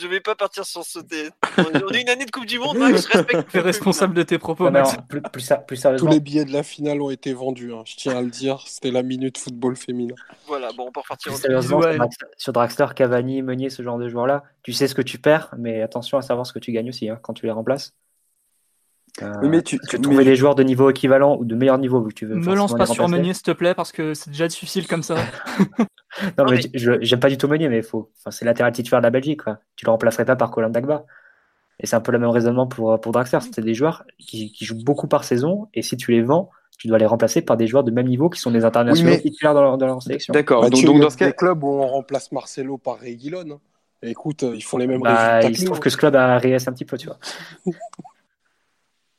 [0.00, 1.00] je vais pas partir sur ce.
[1.00, 3.06] thé- On est une année de Coupe du Monde, Max.
[3.08, 3.50] Je respecte.
[3.50, 4.96] Tu es responsable de tes propos, Max.
[5.08, 5.52] plus, plus,
[5.98, 7.72] Tous les billets de la finale ont été vendus.
[7.72, 7.82] hein.
[7.84, 8.62] Je tiens à le dire.
[8.66, 10.14] C'était la minute football féminin.
[10.46, 11.32] Voilà, bon, on peut repartir.
[11.32, 11.98] plus sérieusement, Ouais.
[12.36, 15.82] sur Draxler, Cavani, Meunier, ce genre de joueurs-là, tu sais ce que tu perds, mais
[15.82, 17.92] attention à savoir ce que tu gagnes aussi hein, quand tu les remplaces.
[19.22, 21.44] Euh, Oui, mais tu- parce que tu- trouver mais- des joueurs de niveau équivalent ou
[21.44, 23.08] de meilleur niveau, vu que tu veux Me lance pas sur.
[23.08, 25.16] Meunier, s'il te plaît, parce que c'est déjà difficile comme ça.
[26.36, 26.70] Non, Non, mais, tu-
[27.02, 28.10] j'aime pas du tout Meunier, mais faut.
[28.18, 29.58] Enfin, c'est latéral titulaire de la Belgique, quoi.
[29.76, 31.04] Tu le remplacerais pas par Colin Dagba.
[31.80, 33.38] Et c'est un peu le même raisonnement pour, pour Draxler.
[33.52, 36.88] C'est des joueurs qui, qui jouent beaucoup par saison, et si tu les vends, tu
[36.88, 39.22] dois les remplacer par des joueurs de même niveau qui sont des internationaux Oui, mais-
[39.30, 40.32] titulaires dans leur, dans leur sélection.
[40.32, 40.62] D'accord.
[40.62, 43.44] Donc, Mathieu, donc il dans ce cas, des clubs où on remplace Marcelo par Reguilon.
[43.50, 43.58] hein.
[44.02, 45.82] Écoute, euh, ils font les mêmes Bah, résultats il se que trouve nous.
[45.82, 47.18] que ce club a régressé un petit peu, tu vois.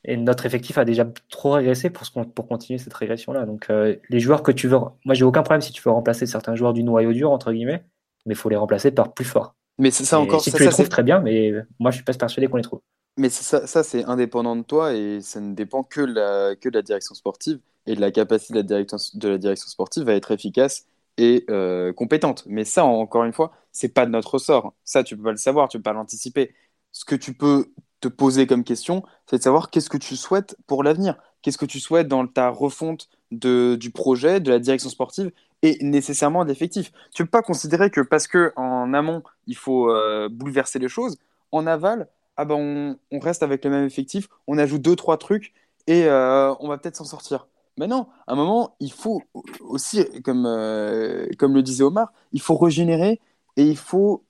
[0.04, 3.44] Et notre effectif a déjà trop régressé pour, ce pour continuer cette régression-là.
[3.46, 4.78] Donc, euh, les joueurs que tu veux.
[5.04, 7.84] Moi, j'ai aucun problème si tu veux remplacer certains joueurs du noyau dur, entre guillemets,
[8.26, 9.54] mais il faut les remplacer par plus fort.
[9.78, 10.44] mais c'est ça encore.
[10.44, 12.48] si ça- tu les ça, trouves c'est- très bien, mais moi, je suis pas persuadé
[12.48, 12.80] qu'on les trouve.
[13.16, 16.68] Mais ça, ça c'est indépendant de toi et ça ne dépend que de la, que
[16.68, 20.08] de la direction sportive et de la capacité de la direction, de la direction sportive
[20.08, 20.86] à être efficace
[21.18, 22.44] et euh, compétente.
[22.46, 24.74] Mais ça, encore une fois, c'est pas de notre ressort.
[24.84, 26.54] Ça, tu peux pas le savoir, tu peux pas l'anticiper.
[26.92, 30.56] Ce que tu peux te poser comme question, c'est de savoir qu'est-ce que tu souhaites
[30.66, 31.16] pour l'avenir.
[31.42, 35.30] Qu'est-ce que tu souhaites dans ta refonte de, du projet, de la direction sportive
[35.62, 36.92] et nécessairement de l'effectif.
[37.14, 41.18] Tu peux pas considérer que parce que en amont, il faut euh, bouleverser les choses,
[41.52, 45.18] en aval, ah ben on, on reste avec le même effectif, on ajoute deux, trois
[45.18, 45.52] trucs
[45.86, 47.46] et euh, on va peut-être s'en sortir.
[47.76, 49.22] Mais non, à un moment, il faut
[49.60, 53.20] aussi, comme, euh, comme le disait Omar, il faut régénérer
[53.56, 54.24] et il faut.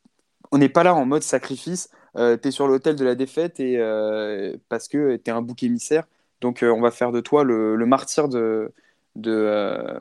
[0.52, 1.90] On n'est pas là en mode sacrifice.
[2.16, 5.42] Euh, tu es sur l'autel de la défaite et, euh, parce que tu es un
[5.42, 6.06] bouc émissaire.
[6.40, 8.72] Donc, on va faire de toi le, martyr de,
[9.16, 9.98] de,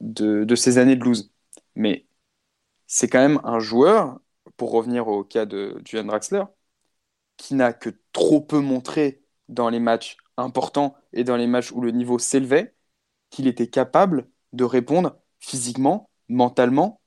[0.00, 1.30] de, ces années de lose.
[1.74, 2.06] Mais
[2.86, 4.20] c'est quand même un joueur,
[4.56, 6.44] pour revenir au cas de Julian Draxler,
[7.36, 11.80] qui n'a que trop peu montré dans les matchs importants et dans les matchs où
[11.80, 12.74] le niveau s'élevait,
[13.30, 17.00] qu'il était capable de répondre physiquement, mentalement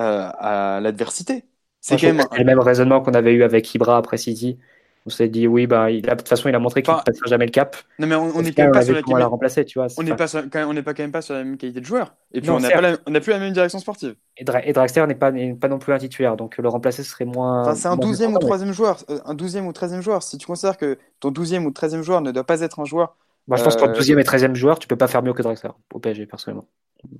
[0.00, 1.44] euh, à l'adversité.
[1.86, 4.58] C'est quand même le même raisonnement qu'on avait eu avec Ibra après City.
[5.06, 6.98] On s'est dit oui, bah, il a, de toute façon, il a montré qu'il ne
[6.98, 7.76] passera jamais le cap.
[8.00, 9.22] Non, mais on n'est pas, pas sur la qualité.
[9.22, 9.86] remplacer, tu vois.
[9.96, 10.26] On n'est pas,
[10.66, 12.16] on n'est pas quand même pas sur la même qualité de joueur.
[12.32, 14.16] Et puis on n'a plus la même direction sportive.
[14.36, 15.30] Et, Draxler n'est pas,
[15.60, 17.62] pas non plus un titulaire, donc le remplacer serait moins.
[17.62, 20.24] Enfin, c'est un 12e ou 3e joueur, euh, un 12e ou 13e joueur.
[20.24, 23.16] Si tu considères que ton 12e ou 13e joueur ne doit pas être un joueur.
[23.46, 25.70] Moi, je pense qu'en 12e et 13e joueur, tu peux pas faire mieux que Draxler
[25.94, 26.66] au PSG, personnellement.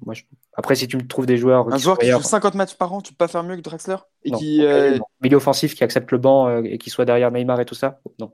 [0.04, 0.14] Moi,
[0.54, 1.72] Après, si tu me trouves des joueurs.
[1.72, 3.96] Un joueur qui joue 50 matchs par an, tu peux pas faire mieux que Draxler
[4.24, 4.98] et qui, euh...
[5.20, 8.00] Milieu offensif qui accepte le banc euh, et qui soit derrière Neymar et tout ça
[8.18, 8.32] Non.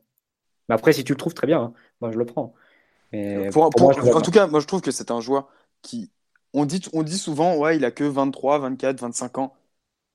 [0.68, 2.54] Mais après, si tu le trouves très bien, hein, moi je le prends.
[3.12, 3.70] Mais en
[4.20, 5.48] tout cas, moi je trouve que c'est un joueur
[5.82, 6.10] qui.
[6.54, 9.54] On dit, on dit souvent, ouais, il a que 23, 24, 25 ans.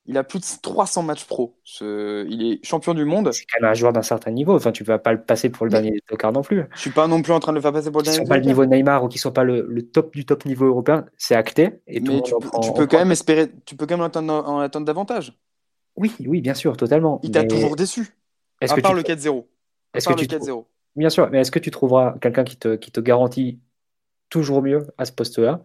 [0.10, 1.58] Il a plus de 300 matchs pro.
[1.64, 2.26] Ce...
[2.30, 3.32] Il est champion du monde.
[3.34, 4.56] C'est quand même un joueur d'un certain niveau.
[4.56, 6.64] Enfin, tu vas pas le passer pour le dernier tocard non plus.
[6.76, 8.20] Je suis pas non plus en train de le faire passer pour le dernier.
[8.20, 10.46] Qui sont pas le niveau de Neymar ou qui sont pas le, top du top
[10.46, 11.82] niveau européen, c'est acté.
[11.88, 12.34] Et Mais tu,
[12.74, 15.38] peux, quand même espérer, tu peux quand même en attendre, davantage.
[15.98, 17.20] Oui, oui, bien sûr, totalement.
[17.24, 18.16] Il t'a toujours déçu.
[18.62, 19.44] À part le 4-0.
[19.94, 20.66] Est-ce que tu 4-0.
[20.96, 23.60] Bien sûr, mais est-ce que tu trouveras quelqu'un qui te, qui te garantit
[24.30, 25.64] toujours mieux à ce poste-là?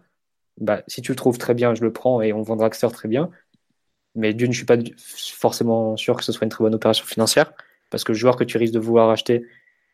[0.59, 3.07] Bah, Si tu le trouves très bien, je le prends et on vendra Axter très
[3.07, 3.29] bien.
[4.15, 4.77] Mais d'une, je ne suis pas
[5.39, 7.51] forcément sûr que ce soit une très bonne opération financière
[7.89, 9.45] parce que le joueur que tu risques de vouloir acheter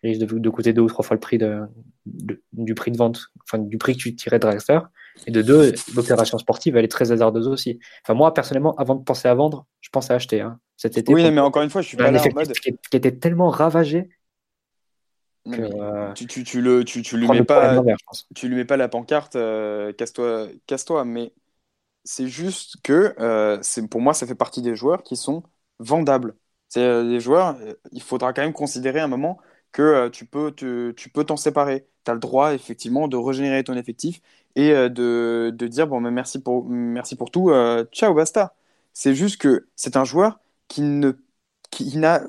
[0.03, 1.61] risque de, coûter deux ou trois fois le prix de,
[2.05, 4.79] du prix de vente, enfin du prix que tu tirais de Dragster.
[5.27, 7.79] Et de deux, l'opération sportive, elle est très hasardeuse aussi.
[8.05, 11.13] Enfin, moi, personnellement, avant de penser à vendre, je pense à acheter hein, cet été.
[11.13, 12.53] Oui, mais encore une fois, je suis pas là en mode.
[12.53, 14.09] Qui, était tellement ravagé
[15.47, 17.81] euh, tu, tu, tu, le, tu, tu lui mets pas,
[18.35, 21.05] tu lui mets pas la pancarte, euh, casse-toi, casse-toi.
[21.05, 21.33] Mais
[22.09, 25.43] c'est juste que euh, pour moi, ça fait partie des joueurs qui sont
[25.79, 26.35] vendables.
[26.69, 27.57] C'est des joueurs,
[27.91, 29.39] il faudra quand même considérer un moment
[29.71, 31.87] que tu peux, tu peux t'en séparer.
[32.05, 34.21] Tu as le droit effectivement de régénérer ton effectif
[34.55, 37.51] et de, de dire bon, mais merci pour, merci pour tout,
[37.91, 38.55] ciao, basta.
[38.93, 41.13] C'est juste que c'est un joueur qui ne
[41.71, 42.21] qui n'a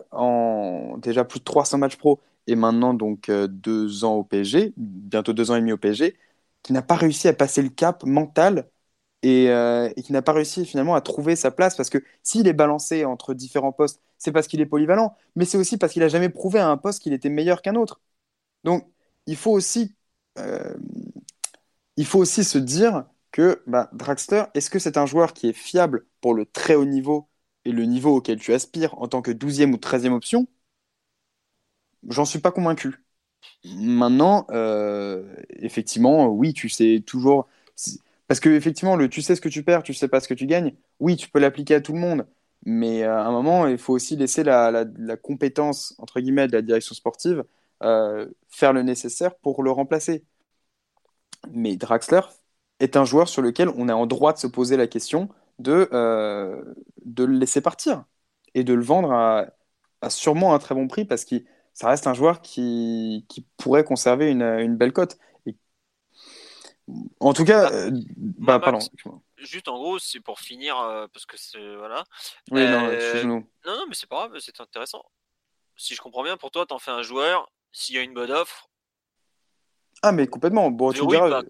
[0.99, 5.33] déjà plus de 300 matchs pro et maintenant donc euh, deux ans au PSG, bientôt
[5.33, 6.17] deux ans et demi au PSG,
[6.63, 8.69] qui n'a pas réussi à passer le cap mental
[9.23, 12.53] et, euh, qui n'a pas réussi finalement à trouver sa place parce que s'il est
[12.53, 16.09] balancé entre différents postes, c'est parce qu'il est polyvalent, mais c'est aussi parce qu'il n'a
[16.09, 18.01] jamais prouvé à un poste qu'il était meilleur qu'un autre.
[18.65, 18.87] Donc
[19.27, 19.95] il faut aussi,
[20.39, 20.75] euh,
[21.97, 25.53] il faut aussi se dire que bah, Draxler, est-ce que c'est un joueur qui est
[25.53, 27.29] fiable pour le très haut niveau
[27.65, 30.47] et le niveau auquel tu aspires en tant que 12e ou 13e option?
[32.09, 32.95] J'en suis pas convaincu.
[33.65, 37.49] Maintenant, euh, effectivement, oui, tu sais toujours.
[38.31, 40.35] Parce que, effectivement, le tu sais ce que tu perds, tu sais pas ce que
[40.35, 42.29] tu gagnes, oui, tu peux l'appliquer à tout le monde.
[42.65, 44.87] Mais euh, à un moment, il faut aussi laisser la,
[45.21, 47.43] compétence, entre guillemets, de la direction sportive
[47.83, 50.25] euh, faire le nécessaire pour le remplacer.
[51.51, 52.21] Mais Draxler
[52.79, 55.29] est un joueur sur lequel on est en droit de se poser la question
[55.59, 55.89] de,
[57.05, 58.05] de le laisser partir
[58.55, 59.47] et de le vendre à,
[60.09, 61.45] sûrement un très bon prix parce qu'il
[61.75, 65.19] ça reste un joueur qui, qui pourrait conserver une belle cote.
[67.21, 68.81] En tout cas, euh, bah, pardon.
[69.37, 71.77] Juste en gros, c'est pour finir, euh, parce que c'est.
[71.77, 72.05] Voilà.
[72.51, 75.05] Oui, non, euh, non, non, mais c'est pas grave, c'est intéressant.
[75.77, 78.15] Si je comprends bien, pour toi, tu en fais un joueur, s'il y a une
[78.15, 78.69] bonne offre.
[80.03, 80.71] Ah, mais complètement.
[80.71, 81.43] Bon, tu diras...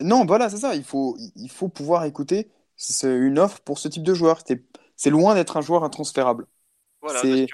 [0.00, 0.74] Non, voilà, c'est ça.
[0.74, 2.50] Il faut, il faut pouvoir écouter
[2.82, 4.42] c'est une offre pour ce type de joueur.
[4.96, 6.46] C'est loin d'être un joueur intransférable.
[7.00, 7.48] Voilà, c'est...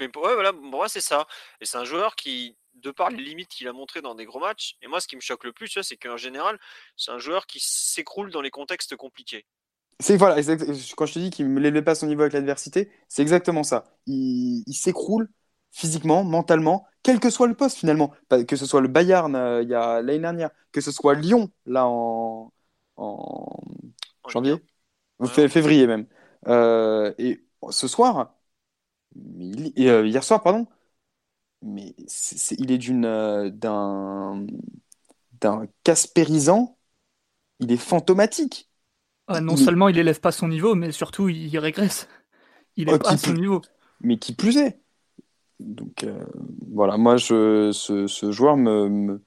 [0.00, 1.26] Ouais, voilà, pour moi, c'est ça.
[1.60, 4.40] Et c'est un joueur qui, de par les limites qu'il a montrées dans des gros
[4.40, 6.58] matchs, et moi, ce qui me choque le plus, c'est qu'en général,
[6.96, 9.44] c'est un joueur qui s'écroule dans les contextes compliqués.
[10.00, 10.36] C'est voilà,
[10.96, 13.84] quand je te dis qu'il ne l'élève pas son niveau avec l'adversité, c'est exactement ça.
[14.06, 15.28] Il, s'écroule
[15.72, 18.12] physiquement, mentalement, quel que soit le poste finalement.
[18.46, 21.50] Que ce soit le Bayern euh, il y a l'année dernière, que ce soit Lyon
[21.66, 22.52] là en,
[22.96, 23.60] en,
[24.28, 24.54] janvier,
[25.26, 26.06] février même.
[26.46, 28.34] Euh, et ce soir,
[29.16, 30.66] euh, hier soir, pardon.
[31.62, 31.94] Mais
[32.58, 34.46] il est d'une euh, d'un
[35.40, 36.78] d'un caspérisant.
[37.60, 38.70] Il est fantomatique.
[39.26, 42.08] Ah, non seulement il élève pas son niveau, mais surtout il régresse.
[42.76, 43.66] Il est oh, pas à son niveau.
[44.00, 44.80] Mais qui plus est,
[45.60, 46.24] Donc euh,
[46.72, 49.24] voilà, moi, je, ce, ce joueur me, me-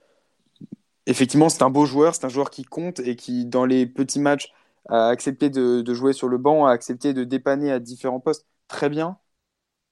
[1.08, 4.20] Effectivement, c'est un beau joueur, c'est un joueur qui compte et qui, dans les petits
[4.20, 4.52] matchs,
[4.90, 8.46] a accepté de, de jouer sur le banc, a accepté de dépanner à différents postes.
[8.68, 9.18] Très bien,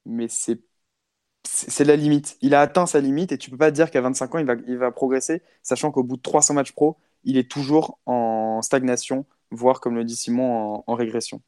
[0.05, 0.61] mais c'est
[1.43, 2.37] c'est la limite.
[2.41, 4.91] Il a atteint sa limite et tu peux pas dire qu'à 25 ans, il va,
[4.91, 9.95] progresser, sachant qu'au bout de 300 matchs pro, il est toujours en stagnation, voire, comme
[9.95, 11.41] le dit Simon, en, en régression.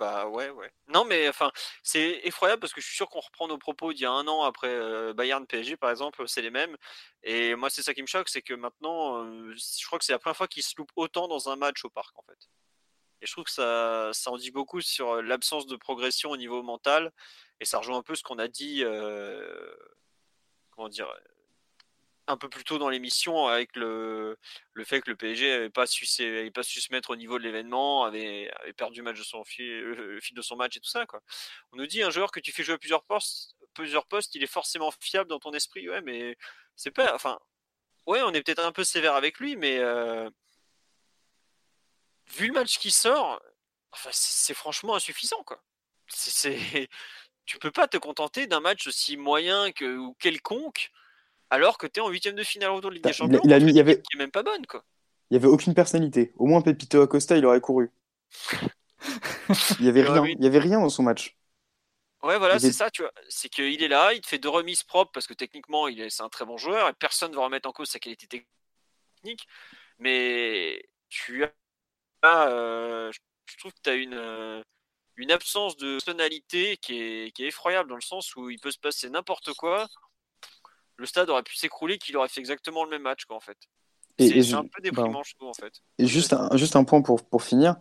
[0.00, 0.72] Bah ouais, ouais.
[0.88, 1.52] Non, mais enfin,
[1.82, 4.26] c'est effroyable parce que je suis sûr qu'on reprend nos propos d'il y a un
[4.28, 6.74] an après euh, Bayern PSG, par exemple, c'est les mêmes.
[7.22, 10.12] Et moi, c'est ça qui me choque, c'est que maintenant, euh, je crois que c'est
[10.12, 12.48] la première fois qu'il se loupe autant dans un match au parc, en fait.
[13.20, 16.38] Et je trouve que ça, ça en dit beaucoup sur euh, l'absence de progression au
[16.38, 17.12] niveau mental.
[17.60, 19.74] Et ça rejoint un peu ce qu'on a dit, euh,
[20.70, 21.12] comment dire,
[22.30, 24.38] un peu plus tôt dans l'émission avec le,
[24.72, 28.04] le fait que le PSG n'avait pas, su, su se mettre au niveau de l'événement,
[28.04, 31.06] avait, perdu le, match de son fil, de son match et tout ça.
[31.06, 31.20] Quoi.
[31.72, 34.42] On nous dit un joueur que tu fais jouer à plusieurs postes, plusieurs postes, il
[34.42, 35.88] est forcément fiable dans ton esprit.
[35.88, 36.36] Ouais, mais
[36.76, 37.14] c'est pas.
[37.14, 37.38] Enfin,
[38.06, 40.30] ouais, on est peut-être un peu sévère avec lui, mais euh,
[42.28, 43.40] vu le match qui sort,
[44.12, 45.42] c'est franchement insuffisant.
[45.44, 45.62] Quoi.
[46.08, 46.88] C'est-
[47.50, 50.92] Tu peux pas te contenter d'un match aussi moyen que, ou quelconque
[51.50, 53.40] alors que tu es en huitième de finale autour de Ligue Bah, des a- Champions.
[53.42, 54.84] il a contre mis- une il y avait- qui est même pas bonne, quoi.
[55.30, 56.32] Il n'y avait aucune personnalité.
[56.36, 57.90] Au moins, Pepito Acosta, il aurait couru.
[59.80, 60.24] Il n'y avait rien.
[60.26, 61.36] Il y avait rien dans son match.
[62.22, 63.12] Ouais, voilà, Il c'est est- ça, tu vois.
[63.28, 66.10] C'est qu'il est là, il te fait deux remises propres parce que techniquement, il est,
[66.10, 69.48] c'est un très bon joueur et personne ne va remettre en cause sa qualité technique.
[69.98, 71.44] Mais tu
[72.22, 73.10] as, euh,
[73.46, 74.62] je trouve que tu as une, euh,
[75.22, 78.70] une absence de tonalité qui est, qui est effroyable dans le sens où il peut
[78.70, 79.86] se passer n'importe quoi.
[80.96, 83.56] Le stade aurait pu s'écrouler, qu'il aurait fait exactement le même match, quoi, en fait.
[84.18, 85.72] Et- C'est je- un peu déprimant, je trouve, en fait.
[85.98, 87.76] Et juste un, juste un point pour, pour finir.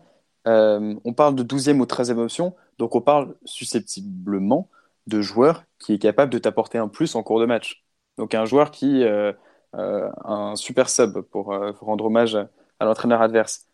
[0.48, 4.70] Euh, on parle de 12e ou 13e option, donc on parle susceptiblement
[5.08, 7.84] de joueur qui est capable de t'apporter un plus en cours de match.
[8.18, 9.34] Donc un joueur qui, euh,
[9.76, 13.68] euh, un super sub pour, euh, pour rendre hommage à l'entraîneur adverse.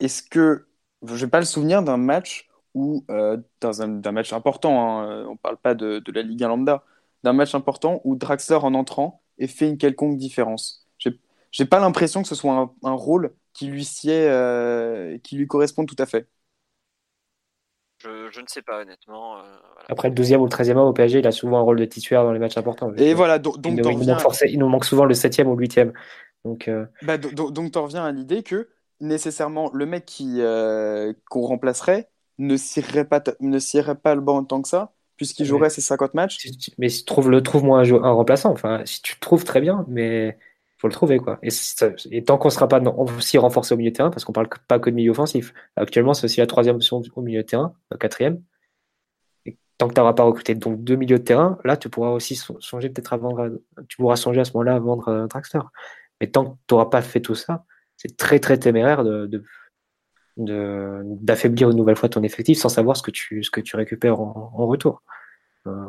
[0.00, 0.66] Est-ce que,
[1.04, 2.47] je n'ai pas le souvenir d'un match
[2.78, 6.22] où, euh, dans un, d'un match important, hein, on ne parle pas de, de la
[6.22, 6.84] Ligue 1 lambda,
[7.24, 10.86] d'un match important où Draxler en entrant ait fait une quelconque différence.
[11.50, 15.46] J'ai pas l'impression que ce soit un, un rôle qui lui sied, euh, qui lui
[15.46, 16.28] corresponde tout à fait.
[17.98, 19.38] Je, je ne sais pas, honnêtement.
[19.38, 19.86] euh, voilà.
[19.88, 21.84] Après le 12e ou le 13e homme au PSG, il a souvent un rôle de
[21.84, 22.92] titulaire dans les matchs importants.
[22.96, 25.04] Et voilà, do- il, donc nous, il nous reviens, manque forcé- il nous manque souvent
[25.04, 25.92] le 7e ou le 8e.
[26.44, 28.68] Donc, euh, bah, do- do- donc t'en reviens à l'idée que
[29.00, 32.08] nécessairement le mec qui euh, qu'on remplacerait
[32.38, 36.14] ne cirerait pas, ne cirerait pas le banc tant que ça, puisqu'il jouerait ses 50
[36.14, 36.38] matchs.
[36.78, 38.50] mais si tu trouves le trouve-moi un, un remplaçant.
[38.52, 40.38] Enfin, si tu le trouves très bien, mais
[40.78, 41.38] faut le trouver quoi.
[41.42, 44.78] Et, tant qu'on sera pas aussi renforcé au milieu de terrain, parce qu'on parle pas
[44.78, 45.52] que de milieu offensif.
[45.76, 48.40] Actuellement, c'est aussi la troisième option au milieu de terrain, la quatrième.
[49.44, 52.10] Et tant que tu n'auras pas recruté donc deux milieux de terrain, là tu pourras
[52.10, 55.26] aussi so- songer peut-être à vendre, tu pourras songer à ce moment-là à vendre euh,
[55.26, 55.60] Draxler.
[56.20, 57.64] Mais tant que tu n'auras pas fait tout ça,
[57.96, 59.42] c'est très très téméraire de-
[60.38, 64.20] d'affaiblir une nouvelle fois ton effectif sans savoir ce que tu, ce que tu récupères
[64.20, 65.02] en, en retour.
[65.66, 65.86] Euh,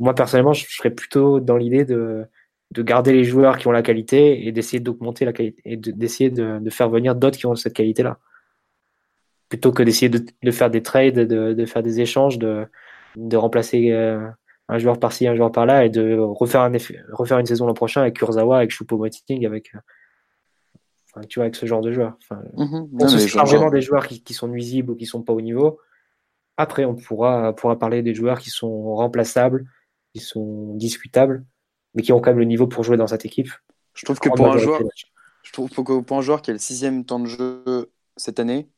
[0.00, 2.26] moi, personnellement, je serais plutôt dans l'idée de,
[2.72, 5.92] de garder les joueurs qui ont la qualité et d'essayer d'augmenter la qualité et de-
[5.92, 8.18] d'essayer de, de faire venir d'autres qui ont cette qualité-là.
[9.48, 12.66] Plutôt que d'essayer de, de faire des trades, de, de faire des échanges, de,
[13.16, 14.28] de remplacer euh,
[14.68, 16.72] un joueur par-ci, un joueur par-là et de refaire, un
[17.12, 19.78] refaire une saison l'an prochain avec Kurzawa, avec Choupo-Moting, avec, euh,
[21.18, 22.16] enfin, tu vois, avec ce genre de joueurs.
[22.22, 22.88] Enfin, Mhm.
[22.92, 25.06] on Non, se mais sépare j'en- vraiment des joueurs qui, qui sont nuisibles ou qui
[25.06, 25.80] sont pas au niveau.
[26.56, 29.66] Après, on pourra, pourra parler des joueurs qui sont remplaçables,
[30.14, 31.44] qui sont discutables,
[31.94, 33.50] mais qui ont quand même le niveau pour jouer dans cette équipe.
[33.94, 35.12] Je trouve que Grande pour un majorité joueur, des matchs.
[35.42, 38.68] je trouve que pour un joueur qui a le sixième temps de jeu cette année,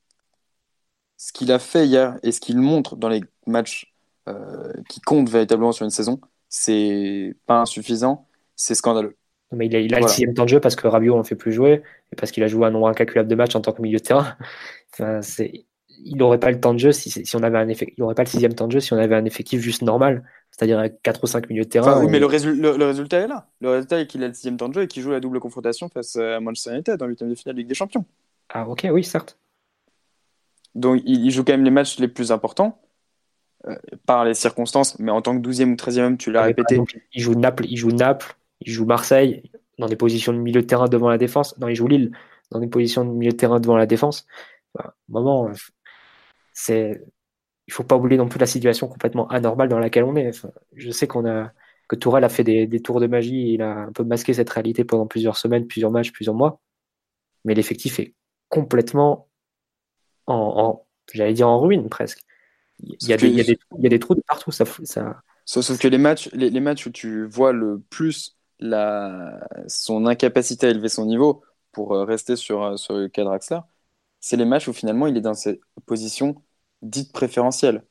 [1.16, 3.94] ce qu'il a fait hier et ce qu'il montre dans les matchs
[4.28, 8.26] euh, qui comptent véritablement sur une saison, c'est pas insuffisant,
[8.56, 9.16] c'est scandaleux.
[9.52, 11.24] Non, Mais il a, il a le sixième temps de jeu parce que Rabiot en
[11.24, 11.82] fait plus jouer
[12.12, 14.02] et parce qu'il a joué un nombre incalculable de matchs en tant que milieu de
[14.04, 14.36] terrain.
[14.92, 18.02] Enfin, c'est, il n'aurait pas le temps de jeu si, si on avait un il
[18.02, 20.80] aurait pas le sixième temps de jeu si on avait un effectif juste normal, c'est-à-dire
[20.80, 21.92] avec 4 ou 5 milieux de terrain.
[21.92, 23.46] Enfin, oui, et- mais le, résul- le- le résultat est là.
[23.60, 25.38] Le résultat est qu'il a le sixième temps de jeu et qu'il joue la double
[25.38, 28.04] confrontation face à Manchester United en huitième de finale de Ligue des Champions.
[28.48, 29.38] Ah ok, oui, certes.
[30.74, 32.80] Donc il, il joue quand même les matchs les plus importants
[33.68, 36.46] euh, par les circonstances, mais en tant que 12e ou 13e homme, tu l'as par
[36.46, 36.74] répété.
[36.74, 40.62] exemple, il joue Naples, il joue Naples, il joue Marseille dans des positions de milieu
[40.62, 41.58] de terrain devant la défense.
[41.58, 42.12] Non, il joue Lille
[42.50, 44.26] dans des positions de milieu de terrain devant la défense.
[44.74, 45.52] Enfin, moment, euh,
[46.52, 47.02] c'est,
[47.66, 50.28] il faut pas oublier non plus la situation complètement anormale dans laquelle on est.
[50.28, 51.52] Enfin, je sais qu'on a
[51.88, 54.50] que Tourelle a fait des, des tours de magie, il a un peu masqué cette
[54.50, 56.60] réalité pendant plusieurs semaines, plusieurs matchs, plusieurs mois.
[57.44, 58.14] Mais l'effectif est
[58.48, 59.28] complètement
[60.26, 62.20] en, en- j'allais dire en ruine presque.
[62.78, 64.52] il y, a des, il, y a des, il y, a des, trous de partout.
[64.52, 65.20] Ça, ça...
[65.44, 70.66] Sauf que les matchs, les, les, matchs où tu vois le plus la, son incapacité
[70.68, 73.60] à élever son niveau pour rester sur, sur le cadre Axler,
[74.20, 76.42] c'est les matchs où finalement il est dans cette position
[76.82, 77.84] dite préférentielle.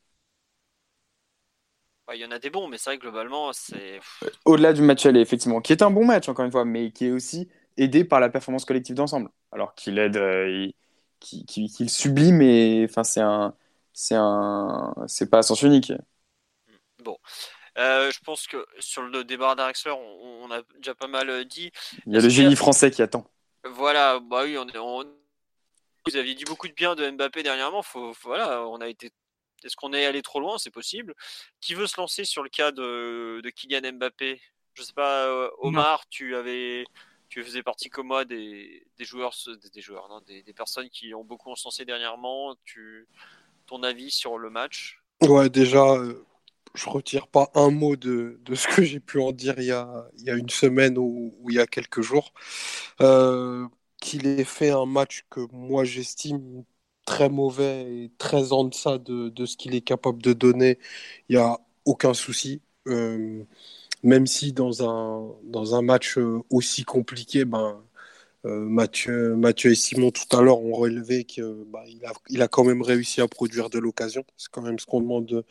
[2.13, 3.99] Il y en a des bons, mais c'est vrai que globalement, c'est.
[4.45, 7.05] Au-delà du match aller, effectivement, qui est un bon match, encore une fois, mais qui
[7.05, 7.47] est aussi
[7.77, 9.29] aidé par la performance collective d'ensemble.
[9.51, 10.67] Alors qu'il aide, euh,
[11.19, 13.53] qu'il sublit, mais enfin, c'est un.
[13.93, 14.93] C'est un.
[15.07, 15.93] C'est pas à sens unique.
[17.03, 17.17] Bon.
[17.77, 21.43] Euh, je pense que sur le débat d'Arexler, on, on, a déjà pas mal euh,
[21.45, 21.71] dit.
[22.05, 23.29] Il y a le génie français qui attend.
[23.63, 25.03] Voilà, bah oui, on, on,
[26.07, 27.81] vous aviez dit beaucoup de bien de Mbappé dernièrement.
[27.81, 29.11] Faut, voilà, on a été
[29.63, 30.57] est-ce qu'on est allé trop loin?
[30.57, 31.13] C'est possible.
[31.61, 34.41] Qui veut se lancer sur le cas de, de Kylian Mbappé?
[34.73, 36.85] Je sais pas, euh, Omar, tu avais,
[37.27, 39.35] tu faisais partie comme moi des, des joueurs,
[39.73, 42.55] des, joueurs, non, des, des, personnes qui ont beaucoup encensé dernièrement.
[42.63, 43.07] Tu,
[43.65, 45.01] ton avis sur le match?
[45.21, 46.25] Ouais, déjà, euh,
[46.75, 49.71] je retire pas un mot de, de ce que j'ai pu en dire il y
[49.71, 52.33] a, il y a une semaine ou, il y a quelques jours.
[53.01, 53.67] Euh,
[54.01, 56.63] qu'il ait fait un match que moi j'estime
[57.05, 60.79] très mauvais et très en deçà de, de ce qu'il est capable de donner,
[61.29, 62.61] il n'y a aucun souci.
[62.87, 63.43] Euh,
[64.03, 67.83] même si dans un, dans un match euh, aussi compliqué, ben,
[68.43, 71.83] Mathieu, Mathieu et Simon tout à l'heure ont relevé qu'il bah,
[72.39, 74.23] a, quand même réussi à produire de l'occasion.
[74.37, 75.45] C'est quand même ce qu'on demande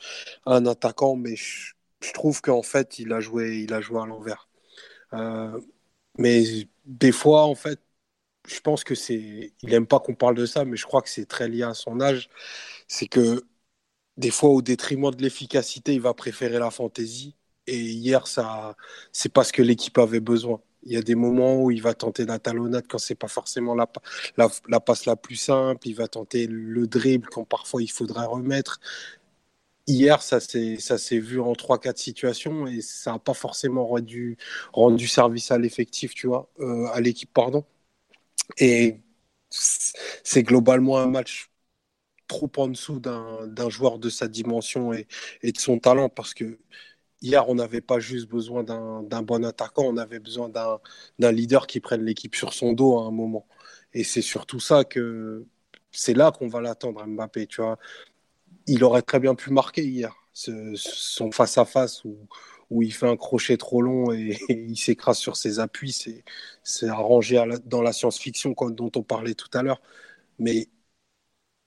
[0.46, 1.74] à un attaquant, mais je,
[2.14, 4.48] trouve qu'en fait, il a joué, il a joué à l'envers.
[5.14, 5.60] Euh,
[6.18, 6.44] mais
[6.86, 7.80] des fois, en fait,
[8.48, 9.54] je pense que c'est.
[9.62, 11.74] Il n'aime pas qu'on parle de ça, mais je crois que c'est très lié à
[11.74, 12.30] son âge.
[12.88, 13.44] C'est que
[14.16, 17.36] des fois, au détriment de l'efficacité, il va préférer la fantaisie.
[17.66, 18.76] Et hier, ça,
[19.12, 20.62] c'est parce que l'équipe avait besoin.
[20.84, 23.74] Il y a des moments où il va tenter la talonnade quand c'est pas forcément
[23.74, 23.86] la,
[24.80, 25.88] passe la plus simple.
[25.88, 28.80] Il va tenter le dribble quand parfois il faudrait remettre.
[29.86, 34.36] Hier, ça s'est vu en 3-4 situations et ça n'a pas forcément rendu,
[34.72, 37.64] rendu service à l'effectif, tu vois, euh, à l'équipe, pardon.
[38.58, 39.00] Et
[39.50, 41.50] c'est globalement un match
[42.28, 45.06] trop en dessous d'un joueur de sa dimension et,
[45.42, 46.58] et, de son talent parce que
[47.22, 50.48] hier, on n'avait pas juste besoin d'un bon attaquant, on avait besoin
[51.18, 53.46] d'un leader qui prenne l'équipe sur son dos à un moment.
[53.94, 55.46] Et c'est surtout ça que
[55.90, 57.46] c'est là qu'on va l'attendre, Mbappé.
[57.46, 57.78] Tu vois,
[58.66, 62.16] il aurait très bien pu marquer hier son face à face où,
[62.70, 65.92] où il fait un crochet trop long et, il s'écrase sur ses appuis.
[66.62, 69.80] C'est arrangé dans la science-fiction dont on parlait tout à l'heure.
[70.38, 70.68] Mais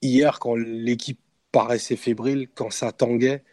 [0.02, 1.20] hier, quand l'équipe
[1.52, 3.44] paraissait fébrile, quand ça tanguait,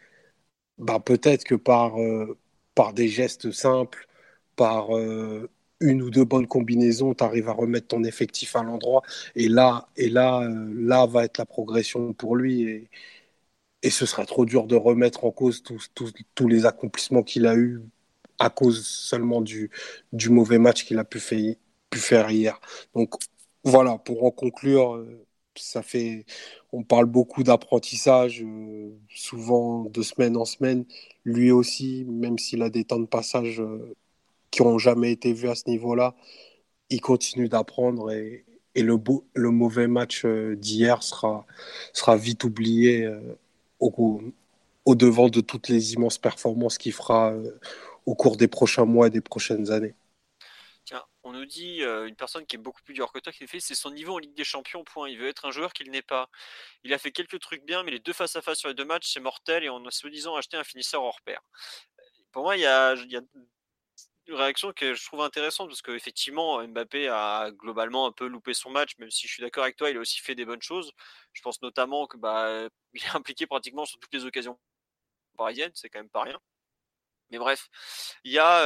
[0.79, 2.37] bah peut-être que par, euh,
[2.75, 4.07] par des gestes simples,
[4.55, 5.49] par euh,
[5.79, 9.01] une ou deux bonnes combinaisons, tu arrives à remettre ton effectif à l'endroit.
[9.35, 12.63] Et là, et là, euh, là va être la progression pour lui.
[12.63, 12.89] Et,
[13.83, 17.81] et ce serait trop dur de remettre en cause tous, les accomplissements qu'il a eus
[18.39, 19.71] à cause seulement du,
[20.13, 22.59] du mauvais match qu'il a pu, faire hier.
[22.95, 23.15] Donc
[23.63, 25.25] voilà, pour en conclure, euh,
[25.55, 26.25] ça fait,
[26.71, 30.85] on parle beaucoup d'apprentissage, euh, souvent de semaine en semaine.
[31.25, 33.95] Lui aussi, même s'il a des temps de passage euh,
[34.51, 36.15] qui n'ont jamais été vus à ce niveau-là,
[36.89, 38.45] il continue d'apprendre et,
[38.75, 41.45] le, beau, le mauvais match d'hier sera,
[41.93, 43.05] sera vite oublié
[43.79, 44.21] au,
[44.95, 47.59] devant de toutes les immenses performances qu'il fera euh,
[48.05, 49.93] au cours des prochains mois et des prochaines années.
[51.39, 53.75] Nous dit euh, une personne qui est beaucoup plus dure que toi qui fait c'est
[53.75, 54.83] son niveau en Ligue des Champions.
[54.83, 55.09] Point.
[55.09, 56.29] Il veut être un joueur qu'il n'est pas.
[56.83, 58.83] Il a fait quelques trucs bien, mais les deux face à face sur les deux
[58.83, 61.39] matchs, c'est mortel et on a soi-disant acheté un finisseur hors pair.
[62.33, 63.21] Pour moi, il y a, il y a
[64.27, 68.69] une réaction que je trouve intéressante parce qu'effectivement, Mbappé a globalement un peu loupé son
[68.69, 70.91] match, même si je suis d'accord avec toi, il a aussi fait des bonnes choses.
[71.33, 74.59] Je pense notamment que bah, il est impliqué pratiquement sur toutes les occasions
[75.37, 76.39] parisiennes, c'est quand même pas rien.
[77.31, 77.69] Mais bref,
[78.23, 78.65] il y a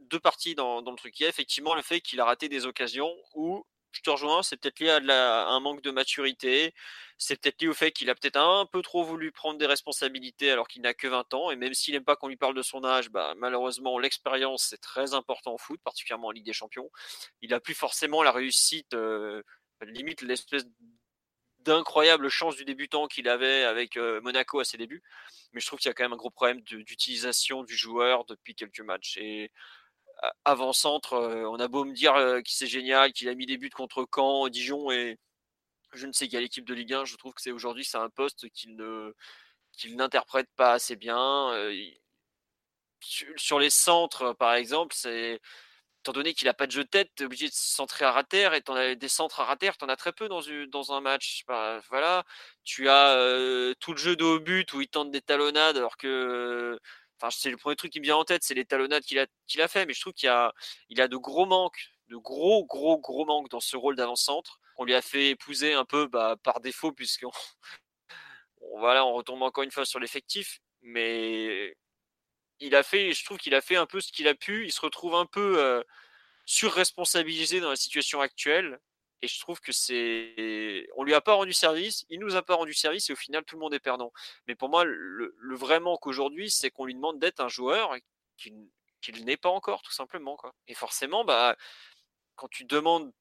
[0.00, 1.18] deux parties dans, le truc.
[1.20, 4.42] Il y a effectivement le fait qu'il a raté des occasions où je te rejoins,
[4.42, 6.74] c'est peut-être lié à, un manque de maturité,
[7.18, 10.50] c'est peut-être lié au fait qu'il a peut-être un peu trop voulu prendre des responsabilités
[10.50, 12.62] alors qu'il n'a que 20 ans, et même s'il n'aime pas qu'on lui parle de
[12.62, 16.90] son âge, bah, malheureusement l'expérience c'est très important en foot, particulièrement en Ligue des Champions.
[17.42, 18.96] Il n'a plus forcément la réussite,
[19.82, 20.64] limite l'espèce
[21.64, 25.02] d'incroyable chance du débutant qu'il avait avec euh, Monaco à ses débuts,
[25.52, 28.54] mais je trouve qu'il y a quand même un gros problème d'utilisation du joueur depuis
[28.54, 29.16] quelques matchs.
[29.18, 29.50] Et
[30.44, 33.58] avant-centre, euh, on a beau me dire euh, qu'il c'est génial, qu'il a mis des
[33.58, 35.18] buts contre Caen, Dijon et
[35.92, 38.08] je ne sais quelle équipe de Ligue 1, je trouve que c'est aujourd'hui c'est un
[38.10, 39.14] poste qu'il ne
[39.72, 41.52] qu'il n'interprète pas assez bien.
[41.52, 41.74] Euh,
[43.36, 45.40] sur les centres, par exemple, c'est
[46.02, 48.04] étant donné qu'il n'a pas de jeu de tête, tu es obligé de se centrer
[48.04, 50.92] à terre et en as des centres à terre, tu en as très peu dans,
[50.92, 51.44] un match.
[51.46, 52.24] Bah, voilà,
[52.64, 56.78] tu as tout le jeu de haut but où il tente des talonnades alors que
[57.20, 59.26] enfin c'est le premier truc qui me vient en tête, c'est les talonnades qu'il a
[59.46, 60.52] qu'il fait mais je trouve qu'il a
[60.98, 64.58] a de gros manques, de gros gros gros manques dans ce rôle d'avant-centre.
[64.78, 67.30] On lui a fait épouser un peu bah, par défaut puisqu'on
[68.78, 71.76] voilà, on retombe encore une fois sur l'effectif mais
[72.62, 74.64] il a fait, je trouve qu'il a fait un peu ce qu'il a pu.
[74.64, 75.82] Il se retrouve un peu euh,
[76.46, 78.80] surresponsabilisé dans la situation actuelle.
[79.20, 80.86] Et je trouve que c'est.
[80.96, 83.44] On lui a pas rendu service, il nous a pas rendu service et au final
[83.44, 84.12] tout le monde est perdant.
[84.48, 87.94] Mais pour moi, le, vrai manque aujourd'hui, c'est qu'on lui demande d'être un joueur
[88.36, 90.36] qu'il n'est pas encore, tout simplement.
[90.36, 90.54] Quoi.
[90.66, 91.56] Et forcément, bah,
[92.34, 93.12] quand tu demandes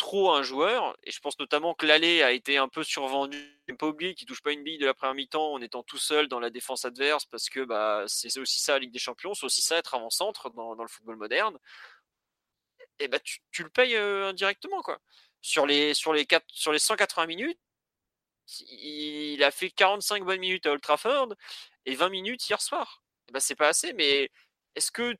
[0.00, 3.38] trop un joueur, et je pense notamment que l'allée a été un peu survendu.
[3.68, 5.98] Il pas oublier qu'il touche pas une bille de la première mi-temps en étant tout
[5.98, 9.34] seul dans la défense adverse, parce que bah, c'est aussi ça la Ligue des Champions,
[9.34, 11.58] c'est aussi ça être avant-centre dans, le football moderne.
[12.98, 14.80] Et bah, tu, le payes euh, indirectement.
[14.80, 14.98] Quoi.
[15.42, 17.60] Sur, les, sur, les sur les 180 minutes,
[18.70, 21.34] il a fait 45 bonnes minutes à Old Trafford
[21.84, 23.02] et 20 minutes hier soir.
[23.32, 24.30] bah, c'est pas assez, mais
[24.76, 25.14] est-ce que,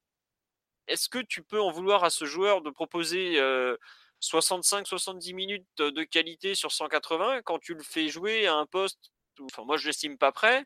[0.88, 3.76] est-ce que tu peux en vouloir à ce joueur de proposer euh,
[4.20, 9.64] 65-70 minutes de qualité sur 180 quand tu le fais jouer à un poste, enfin
[9.64, 10.64] moi je l'estime pas prêt,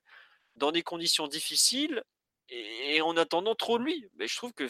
[0.57, 2.03] dans des conditions difficiles
[2.49, 4.09] et, en attendant trop de lui.
[4.15, 4.69] Mais je trouve que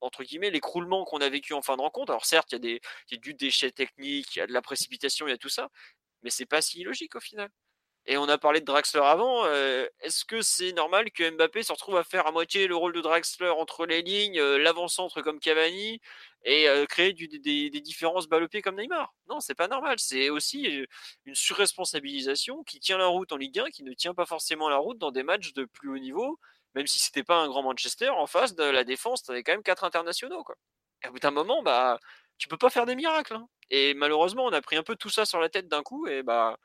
[0.00, 2.80] entre guillemets l'écroulement qu'on a vécu en fin de rencontre, alors certes il y
[3.10, 5.48] y a du déchet technique, il y a de la précipitation, il y a tout
[5.48, 5.68] ça,
[6.22, 7.50] mais c'est pas si illogique au final.
[8.08, 9.44] Et on a parlé de Draxler avant.
[9.46, 12.92] Euh, est-ce que c'est normal que Mbappé se retrouve à faire à moitié le rôle
[12.92, 16.00] de Draxler entre les lignes, euh, l'avant-centre comme Cavani
[16.44, 19.12] et euh, créer des, différences balle comme Neymar?
[19.28, 19.98] Non, c'est pas normal.
[19.98, 20.86] C'est aussi
[21.24, 24.76] une surresponsabilisation qui tient la route en Ligue 1, qui ne tient pas forcément la
[24.76, 26.38] route dans des matchs de plus haut niveau.
[26.74, 29.52] Même si c'était pas un grand Manchester, en face de la défense, tu avais quand
[29.52, 30.44] même quatre internationaux.
[30.44, 30.54] Quoi.
[31.02, 31.98] Et au bout d'un moment, bah,
[32.38, 33.34] tu peux pas faire des miracles.
[33.34, 33.48] Hein.
[33.70, 36.06] Et malheureusement, on a pris un peu tout ça sur la tête d'un coup.
[36.06, 36.56] Et bah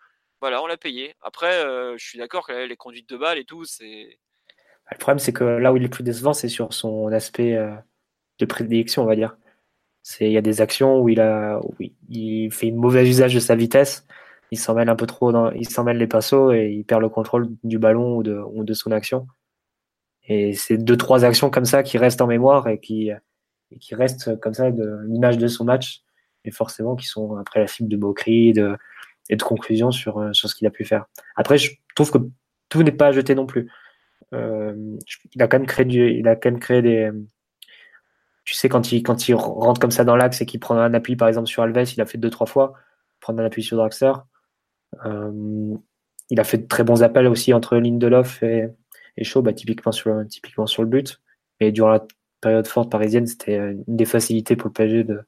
[0.42, 1.14] voilà, on l'a payé.
[1.22, 4.18] Après, euh, je suis d'accord que les conduites de balles et tout, c'est.
[4.92, 7.74] Le problème, c'est que là où il est plus décevant, c'est sur son aspect euh,
[8.40, 9.38] de prédilection, on va dire.
[10.20, 11.62] Il y a des actions où il, a,
[12.52, 14.08] fait un mauvais usage de sa vitesse,
[14.50, 17.50] il s'en un peu trop, dans, il s'en les passos et il perd le contrôle
[17.64, 19.28] du ballon ou de, son action.
[20.28, 23.12] Et c'est deux, trois actions comme ça qui restent en mémoire et qui,
[23.70, 26.02] et qui restent comme ça de l'image de son match,
[26.46, 28.76] et forcément qui sont après la cible de moquerie, de,
[29.32, 31.06] et de conclusion sur, euh, sur ce qu'il a pu faire.
[31.36, 32.20] Après, je trouve que
[32.70, 33.72] tout n'est pas à jeter non plus.
[34.34, 34.76] Euh,
[35.34, 37.10] il a quand même créé il a quand même créé des.
[38.44, 40.94] Tu sais, quand il, quand il rentre comme ça dans l'axe et qu'il prend un
[40.94, 42.74] appui, par exemple, sur Alves, il a fait deux, trois fois,
[43.20, 44.14] prendre un appui sur Draxler.
[45.06, 45.74] Euh,
[46.30, 48.68] il a fait de très bons appels aussi entre Lindelof et,
[49.18, 51.22] et Shaw, bah, typiquement, sur, typiquement sur le but.
[51.60, 52.06] Et durant la
[52.42, 55.22] période forte parisienne, c'était une des facilités pour le PSG de,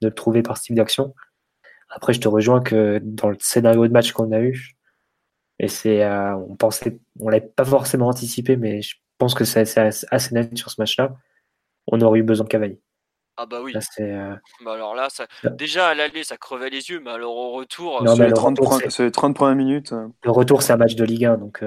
[0.00, 1.14] de le trouver par ce type d'action.
[1.90, 4.76] Après, je te rejoins que dans le scénario de match qu'on a eu,
[5.58, 9.60] et c'est, euh, on pensait, on l'avait pas forcément anticipé, mais je pense que c'est
[9.60, 11.14] assez, net sur ce match-là.
[11.86, 12.80] On aurait eu besoin de Cavani.
[13.36, 13.74] Ah bah oui.
[14.00, 14.34] Euh,
[14.64, 15.26] bah alors là, ça...
[15.50, 18.58] déjà à l'aller, ça crevait les yeux, mais alors au retour, non, les 30,
[19.12, 19.92] 30, premières minutes.
[19.92, 20.08] Euh.
[20.24, 21.62] Le retour, c'est un match de Ligue 1, donc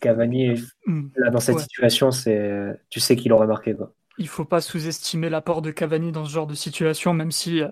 [0.00, 0.54] Cavani,
[0.86, 1.08] mm.
[1.16, 3.74] là, dans cette situation, c'est, tu sais qu'il aurait marqué.
[3.74, 3.92] Quoi.
[4.16, 7.62] Il faut pas sous-estimer l'apport de Cavani dans ce genre de situation, même si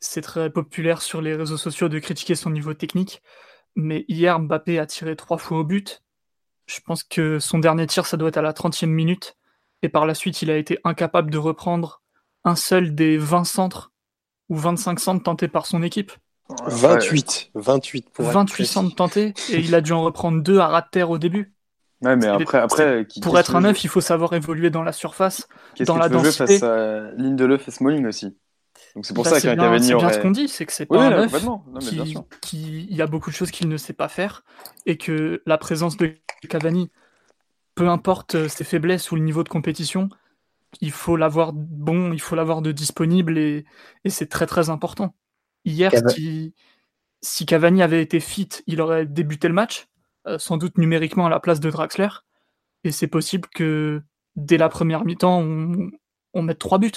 [0.00, 3.22] c'est très populaire sur les réseaux sociaux de critiquer son niveau technique.
[3.76, 6.02] Mais hier, Mbappé a tiré trois fois au but.
[6.66, 9.36] Je pense que son dernier tir, ça doit être à la 30e minute.
[9.82, 12.02] Et par la suite, il a été incapable de reprendre
[12.44, 13.92] un seul des 20 centres
[14.48, 16.12] ou 25 centres tentés par son équipe.
[16.66, 20.82] 28, 28 pour 28 centres tentés et il a dû en reprendre deux à ras
[20.82, 21.54] de terre au début.
[22.02, 25.46] Ouais, mais après, après pour être un neuf, il faut savoir évoluer dans la surface,
[25.80, 26.58] dans la densité.
[26.58, 28.36] face à Lindelof et Smalling aussi?
[28.94, 30.86] Donc c'est pour bah, ça qu'un Cavani C'est bien ce qu'on dit, c'est que c'est
[30.86, 31.34] pas un neuf
[32.40, 34.44] qui, il y a beaucoup de choses qu'il ne sait pas faire
[34.86, 36.14] et que la présence de
[36.48, 36.90] Cavani,
[37.74, 40.08] peu importe euh, ses faiblesses ou le niveau de compétition,
[40.80, 43.64] il faut l'avoir bon, il faut l'avoir de disponible et,
[44.04, 45.14] et c'est très très important.
[45.64, 46.54] Hier, si,
[47.20, 49.88] si, Cavani avait été fit, il aurait débuté le match,
[50.26, 52.08] euh, sans doute numériquement à la place de Draxler,
[52.84, 54.02] et c'est possible que
[54.36, 55.90] dès la première mi-temps, on,
[56.32, 56.92] on mette trois buts.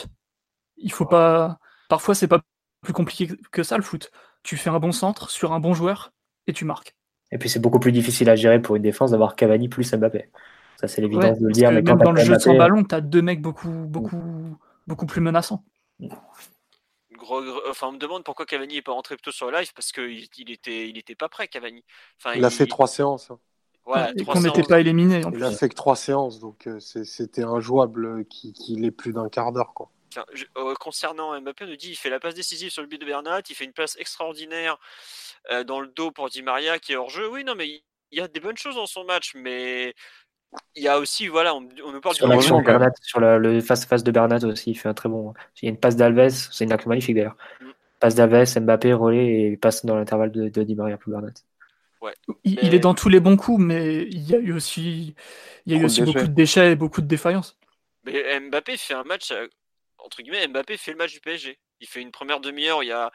[0.77, 1.59] Il faut pas
[1.93, 2.41] Parfois, c'est pas
[2.81, 4.09] plus compliqué que ça le foot.
[4.41, 6.11] Tu fais un bon centre sur un bon joueur
[6.47, 6.95] et tu marques.
[7.31, 10.31] Et puis c'est beaucoup plus difficile à gérer pour une défense d'avoir Cavani plus Mbappé.
[10.77, 11.71] Ça c'est l'évidence de le dire.
[11.71, 14.57] Mais même dans le jeu sans ballon, tu as deux mecs beaucoup, beaucoup,
[14.87, 15.63] beaucoup plus menaçants.
[17.69, 20.27] enfin, on me demande pourquoi Cavani n'est pas rentré plutôt sur le live parce qu'il
[20.39, 21.83] il était, il était pas prêt, Cavani.
[22.17, 23.29] Enfin, il, a fait trois séances.
[23.29, 24.11] Hein.
[24.17, 25.21] et qu'on n'était pas éliminé.
[25.31, 29.51] il a fait que trois séances, donc euh, c'était injouable qu'il ait plus d'un quart
[29.51, 29.75] d'heure.
[30.33, 32.99] Je- euh, concernant Mbappé, on nous dit il fait la passe décisive sur le but
[32.99, 34.77] de Bernat, il fait une passe extraordinaire
[35.51, 37.29] euh, dans le dos pour Di Maria qui est hors jeu.
[37.29, 39.93] Oui, non, mais il y a des bonnes choses dans son match, mais
[40.75, 42.65] il y a aussi, voilà, on, on nous parle Sur du l'action de.
[42.65, 45.33] Bernat, sur la- le face-à-face de Bernat aussi, il fait un très bon.
[45.61, 47.37] Il y a une passe d'Alves, c'est une action magnifique d'ailleurs.
[47.61, 47.69] Mm.
[47.99, 51.33] Passe d'Alves, Mbappé, relais et passe dans l'intervalle de, de Di Maria pour Bernat.
[52.43, 55.15] Il, il Mais- est dans tous les bons coups, mais il y a eu aussi,
[55.65, 57.57] il y a eu aussi beaucoup de déchets et beaucoup de défaillances.
[58.03, 59.47] Mais Mbappé fait un match, euh,
[60.03, 61.59] entre guillemets, Mbappé fait le match du PSG.
[61.79, 63.11] Il fait une première demi-heure, il y a...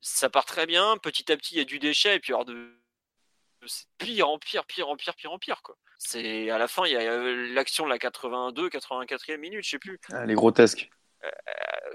[0.00, 2.44] ça part très bien, petit à petit il y a du déchet, et puis alors
[2.44, 2.78] de...
[3.66, 5.62] c'est pire en pire, pire en pire, pire en pire.
[5.62, 5.76] Quoi.
[5.98, 6.50] C'est...
[6.50, 7.16] À la fin, il y a
[7.54, 10.00] l'action de la 82, 84e minute, je sais plus.
[10.12, 10.90] Elle est grotesque.
[11.24, 11.30] Euh,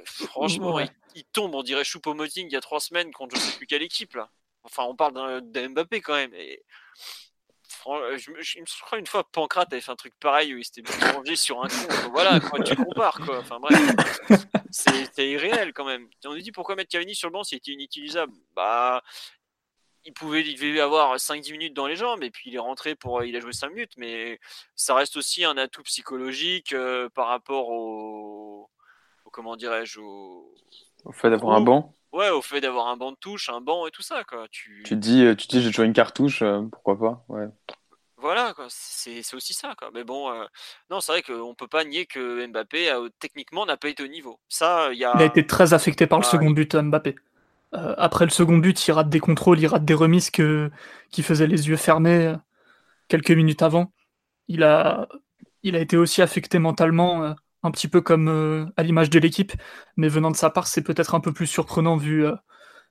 [0.05, 0.89] franchement, Ouais.
[1.15, 3.68] il, il tombe, on dirait Choupo-Moting il y a trois semaines contre je sais plus
[3.68, 4.30] quelle équipe là.
[4.64, 6.34] Enfin, on parle d'un, d'un Mbappé quand même.
[6.34, 6.64] Et...
[7.88, 10.65] fran- Je, je, je crois une fois Pancrate avait fait un truc pareil où il
[10.65, 10.81] s'était
[11.14, 12.09] mangé sur un con.
[12.11, 13.39] Voilà, quoi, tu compares quoi.
[13.39, 13.80] Enfin bref,
[14.72, 16.07] c'est irréel quand même.
[16.26, 18.34] On nous dit pourquoi mettre Cavani sur le banc s'il était inutilisable?
[18.55, 19.01] Bah,
[20.05, 22.95] il pouvait, il devait avoir 5-10 minutes dans les jambes et puis il est rentré
[22.95, 24.39] pour, il a joué 5 minutes, mais
[24.76, 28.69] ça reste aussi un atout psychologique euh, par rapport au,
[29.26, 30.53] au- comment dirais-je, au,
[31.03, 33.88] Au fait d'avoir un banc, ouais, au fait d'avoir un banc de touche, un banc
[33.88, 34.47] et tout ça quoi.
[34.49, 37.25] Tu, tu te dis, euh, tu te dis j'ai toujours une cartouche, euh, pourquoi pas
[37.29, 37.47] ouais.
[38.17, 39.75] Voilà, quoi, c'est c'est aussi ça.
[39.77, 39.91] Quoi.
[39.93, 40.45] Mais bon, euh,
[40.89, 44.07] non, c'est vrai qu'on peut pas nier que Mbappé, a- techniquement, n'a pas été au
[44.07, 44.39] niveau.
[44.49, 45.13] Ça, il y a.
[45.13, 47.15] Il a été très affecté par le Ah, second but, Mbappé.
[47.75, 50.71] Euh, après le second but, il rate des contrôles, il rate des remises que,
[51.11, 52.35] qui faisaient les yeux fermés
[53.09, 53.93] quelques minutes avant.
[54.49, 55.07] Il a,
[55.63, 59.19] il a été aussi affecté mentalement, euh, un petit peu comme euh, à l'image de
[59.19, 59.53] l'équipe,
[59.97, 62.35] mais venant de sa part, c'est peut-être un peu plus surprenant vu, euh,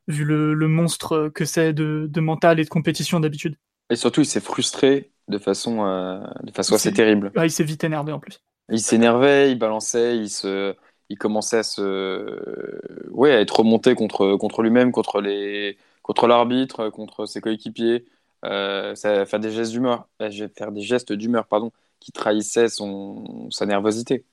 [0.08, 3.56] vu le, le monstre que c'est de, de mental et de compétition d'habitude.
[3.90, 7.32] Et surtout, il s'est frustré de façon, euh, de façon assez terrible.
[7.42, 8.40] Il s'est vite énervé en plus.
[8.70, 10.74] Il s'énervait, il balançait, il se,
[11.08, 16.88] il commençait à se, ouais, à être remonté contre, contre lui-même, contre les, contre l'arbitre,
[16.90, 18.06] contre ses coéquipiers,
[18.44, 21.70] euh, faire des gestes d'humeur, euh, faire des gestes d'humeur, pardon,
[22.00, 24.24] qui trahissaient son, sa nervosité.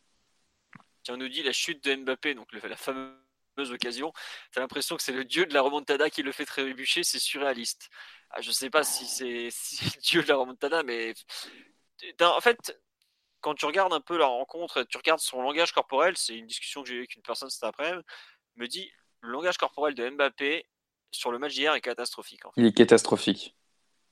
[1.04, 4.14] Qui on nous dit la chute de Mbappé, donc la fameuse occasion.
[4.52, 7.90] T'as l'impression que c'est le dieu de la remontada qui le fait trébucher, c'est surréaliste.
[8.32, 11.14] Ah, je sais pas si c'est si le dieu de la remontada, mais
[12.22, 12.80] en fait,
[13.42, 16.82] quand tu regardes un peu la rencontre, tu regardes son langage corporel, c'est une discussion
[16.84, 18.04] que j'ai eue avec une personne cet après-midi,
[18.56, 20.66] me dit le langage corporel de Mbappé
[21.12, 22.46] sur le match d'hier est catastrophique.
[22.46, 22.62] en fait.
[22.62, 23.56] Il est catastrophique.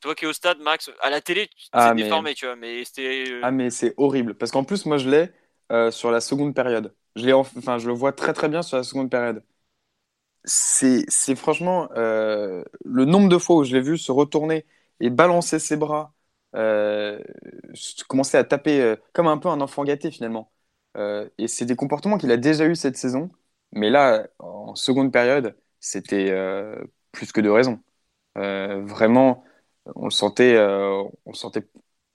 [0.01, 2.45] Toi qui es au stade, Max, à la télé, tu t'es Ah, mais- déformé, tu
[2.45, 3.29] vois, mais c'était.
[3.31, 5.31] euh, Ah mais c'est horrible parce qu'en plus moi je l'ai
[5.71, 6.95] euh, sur la seconde période.
[7.15, 9.43] Je enfin je le vois très très bien sur la seconde période.
[10.43, 14.65] C'est franchement euh, le nombre de fois où je l'ai vu se retourner
[14.99, 16.13] et balancer ses bras,
[16.55, 17.19] euh,
[18.07, 20.51] commencer à taper comme un peu un enfant gâté finalement.
[21.37, 23.31] Et c'est des comportements qu'il a déjà eu cette saison,
[23.71, 26.33] mais là en seconde période c'était
[27.11, 27.79] plus que de raison.
[28.35, 29.43] Vraiment
[29.95, 31.67] on le sentait on le sentait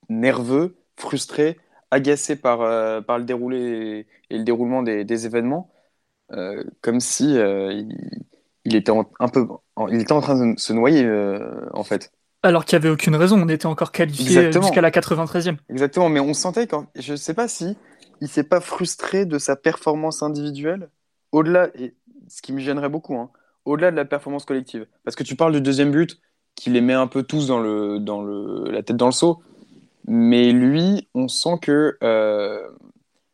[0.08, 1.58] nerveux, frustré,
[1.90, 5.70] agacé par, euh, par le déroulé et, le déroulement des, des événements,
[6.32, 7.96] euh, comme si euh, il,
[8.64, 9.46] il était en, un peu,
[9.76, 11.08] en- il était en train de se noyer
[11.72, 12.12] en fait.
[12.42, 15.56] Alors qu'il n'y avait aucune raison, on était encore qualifié jusqu'à la 93e.
[15.68, 17.76] Exactement, mais on sentait quand, je sais pas si
[18.20, 20.88] il s'est pas frustré de sa performance individuelle,
[21.32, 21.94] au-delà, et
[22.28, 23.30] ce qui me gênerait beaucoup, hein,
[23.64, 24.86] au-delà de la performance collective.
[25.04, 26.18] Parce que tu parles du deuxième but,
[26.54, 29.42] qui les met un peu tous dans le, dans le, la tête dans le seau,
[30.06, 32.68] mais lui, on sent que euh,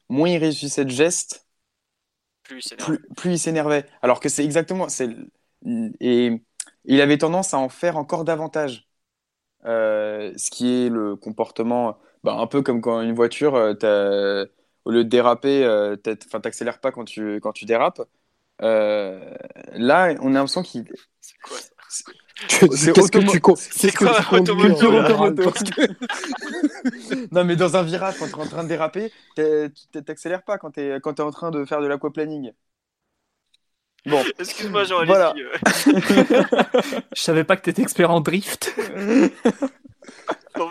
[0.09, 1.47] moins il réussissait de gestes,
[3.17, 3.87] plus il s'énervait.
[4.03, 4.87] Alors que c'est exactement.
[6.01, 6.43] Et
[6.85, 8.89] il avait tendance à en faire encore davantage.
[9.65, 14.47] Euh, ce qui est le comportement, bah, un peu comme quand une voiture, euh,
[14.85, 15.95] au lieu de déraper,
[16.43, 18.03] t'accélères pas quand tu, quand tu dérapes.
[18.63, 19.35] Euh,
[19.73, 20.87] là, on a l'impression qu'il.
[21.21, 21.71] C'est quoi ça?
[22.49, 25.53] C'est Qu'est-ce que tu con- c'est quoi tu un conduis, automoto,
[27.31, 30.59] non, mais dans un virage, quand tu es en train de déraper, tu t'accélères pas
[30.59, 32.53] quand tu es, quand t'es en train de faire de l'aquaplaning.
[34.05, 35.33] Bon, Excuse-moi, Jean, Voilà.
[37.15, 38.75] Je savais pas que t'étais expert en drift.
[40.57, 40.69] Bon,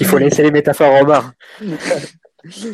[0.00, 1.32] Il faut laisser les métaphores en barre.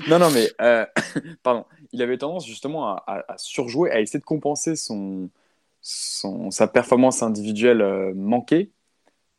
[0.08, 0.86] non, non, mais euh,
[1.42, 5.30] pardon, il avait tendance justement à, à- à surjouer, à essayer de compenser son,
[5.80, 8.72] sa performance individuelle euh, manquée,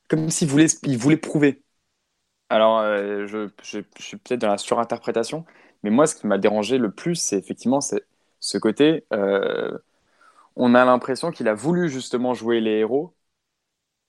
[0.07, 1.61] comme s'il voulait, il voulait prouver.
[2.49, 5.45] Alors, euh, je, suis peut-être dans la surinterprétation,
[5.83, 9.05] mais moi, ce qui m'a dérangé le plus, c'est effectivement ce côté.
[9.13, 9.77] euh,
[10.55, 13.13] on a l'impression qu'il a voulu justement jouer les héros,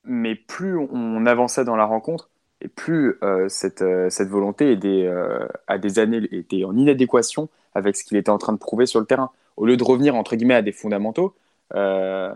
[0.05, 2.31] mais plus on avançait dans la rencontre,
[2.61, 5.09] et plus cette, volonté était,
[5.79, 9.07] des années était en inadéquation avec ce qu'il était en train de prouver sur le
[9.07, 9.31] terrain.
[9.57, 11.35] au lieu de revenir entre guillemets à des fondamentaux
[11.75, 12.33] euh,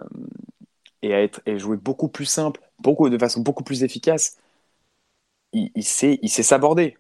[1.03, 4.39] et à être et jouer beaucoup plus simple, beaucoup de façon beaucoup plus efficace,
[5.53, 6.97] il, il sait il sait s'aborder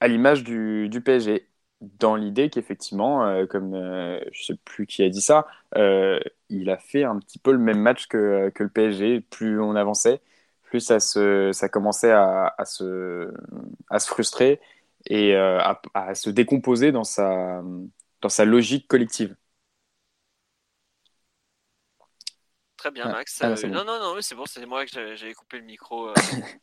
[0.00, 1.48] à l'image du, PSG
[1.82, 5.46] dans l'idée qu'effectivement, euh, comme euh, je sais plus qui a dit ça,
[5.76, 6.20] euh,
[6.50, 9.20] il a fait un petit peu le même match que, que le PSG.
[9.22, 10.20] Plus on avançait,
[10.64, 13.32] plus ça, se, ça commençait à, à, se,
[13.90, 14.60] à se frustrer
[15.06, 17.62] et à, à, se décomposer dans sa,
[18.22, 19.36] dans sa logique collective.
[22.84, 23.38] Très bien, Max.
[23.40, 23.68] Ah, bon.
[23.68, 26.12] Non, non, non, c'est bon, c'est moi que j'avais coupé le micro euh,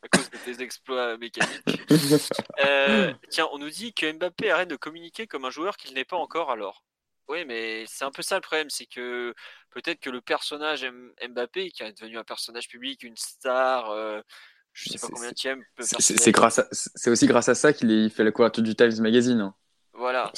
[0.04, 1.82] à cause de tes exploits mécaniques.
[2.64, 6.06] Euh, tiens, on nous dit que Mbappé arrête de communiquer comme un joueur qu'il n'est
[6.06, 6.84] pas encore alors.
[7.28, 9.34] Oui, mais c'est un peu ça le problème, c'est que
[9.72, 10.86] peut-être que le personnage
[11.28, 14.22] Mbappé, qui est devenu un personnage public, une star, euh,
[14.74, 15.64] je sais pas combien tième.
[15.80, 19.42] C'est grâce, c'est aussi grâce à ça qu'il fait la couverture du Times Magazine.
[19.42, 19.56] Hein.
[19.94, 20.32] Voilà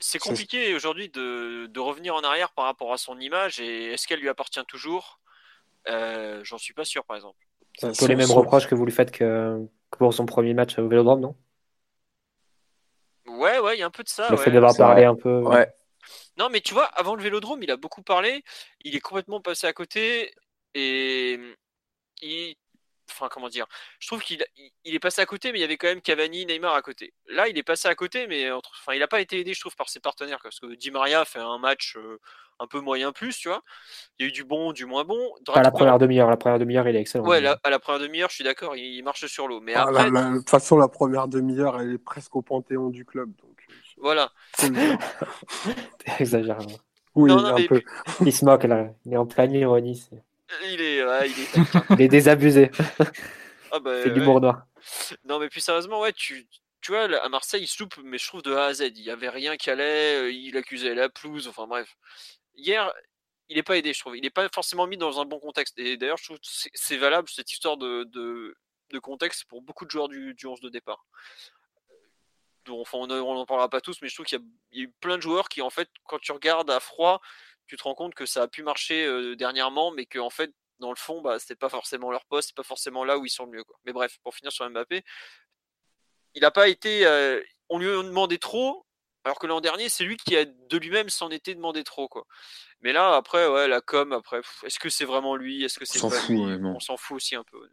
[0.00, 4.06] c'est compliqué aujourd'hui de, de, revenir en arrière par rapport à son image et est-ce
[4.06, 5.20] qu'elle lui appartient toujours?
[5.88, 7.38] Euh, J'en suis pas sûr, par exemple.
[7.78, 10.54] C'est un peu les mêmes reproches que vous lui faites que, que, pour son premier
[10.54, 11.36] match au Vélodrome, non?
[13.26, 14.28] Ouais, ouais, il y a un peu de ça.
[14.30, 14.42] Le ouais.
[14.42, 15.40] fait d'avoir parlé un peu.
[15.42, 15.70] Ouais.
[16.38, 18.42] Non, mais tu vois, avant le Vélodrome, il a beaucoup parlé.
[18.82, 20.32] Il est complètement passé à côté
[20.74, 21.38] et
[22.22, 22.56] il,
[23.18, 23.66] enfin comment dire,
[24.00, 24.44] je trouve qu'il
[24.84, 27.12] il est passé à côté, mais il y avait quand même Cavani, Neymar à côté.
[27.28, 29.76] Là, il est passé à côté, mais enfin, il n'a pas été aidé, je trouve,
[29.76, 32.18] par ses partenaires, parce que Di Maria fait un match euh,
[32.60, 33.62] un peu moyen plus, tu vois.
[34.18, 35.18] Il y a eu du bon, du moins bon.
[35.52, 37.24] À la première demi-heure, la première demi-heure, il est excellent.
[37.26, 39.60] Ouais, à la première demi-heure, je suis d'accord, il, marche sur l'eau.
[39.60, 42.42] Mais ah, après, la, la, de toute façon, la première demi-heure, elle est presque au
[42.42, 43.66] panthéon du club, donc.
[43.70, 44.32] euh, Voilà.
[44.58, 46.64] T'es exagéré.
[47.14, 47.82] Oui, Non, non, un mais- peu.
[48.24, 48.90] Il se moque là.
[49.04, 50.08] Il est en pleine ironie.
[50.48, 51.48] C'est- Il est, ouais, il est.
[51.90, 52.70] Il est désabusé.
[53.70, 54.40] Ah bah, fait de ouais.
[54.40, 54.62] noir.
[55.24, 56.46] Non, mais plus sérieusement, ouais, tu,
[56.80, 58.92] tu vois, à Marseille, il se loupe, mais je trouve de A à Z.
[58.96, 61.94] Il n'y avait rien qui allait, euh, il accusait la pelouse, enfin bref.
[62.54, 62.90] Hier,
[63.50, 64.16] il n'est pas aidé, je trouve.
[64.16, 65.78] Il n'est pas forcément mis dans un bon contexte.
[65.78, 68.56] Et d'ailleurs, je trouve que c'est c'est valable, cette histoire de, de,
[68.90, 71.04] de contexte, pour beaucoup de joueurs du, du 11 de départ.
[72.64, 74.38] Donc, enfin, on n'en parlera pas tous, mais je trouve qu'il
[74.72, 77.20] y, y a eu plein de joueurs qui, en fait, quand tu regardes à froid,
[77.68, 80.50] tu te rends compte que ça a pu marcher euh, dernièrement, mais qu'en fait,
[80.80, 83.30] dans le fond, bah, c'était pas forcément leur poste, c'est pas forcément là où ils
[83.30, 83.64] sont le mieux.
[83.64, 83.76] Quoi.
[83.84, 85.04] Mais bref, pour finir sur Mbappé,
[86.34, 87.06] il n'a pas été.
[87.06, 88.86] euh, on lui a demandé trop,
[89.24, 92.08] alors que l'an dernier, c'est lui qui a de lui-même s'en était demandé trop.
[92.08, 92.24] Quoi.
[92.80, 95.64] Mais là, après, ouais, la com, après, est-ce que c'est vraiment lui?
[95.64, 96.36] Est-ce que c'est s'en pas fout.
[96.36, 97.68] On s'en fout aussi un peu.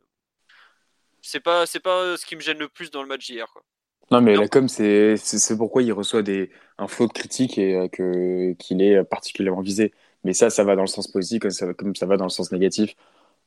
[1.22, 3.48] C'est pas, c'est pas ce qui me gêne le plus dans le match d'hier.
[3.52, 3.64] Quoi.
[4.12, 5.16] Non, mais la com, c'est
[5.58, 9.94] pourquoi il reçoit des, un flot de critiques et euh, que qu'il est particulièrement visé.
[10.24, 12.30] Mais ça, ça va dans le sens positif comme ça, comme ça va dans le
[12.30, 12.96] sens négatif.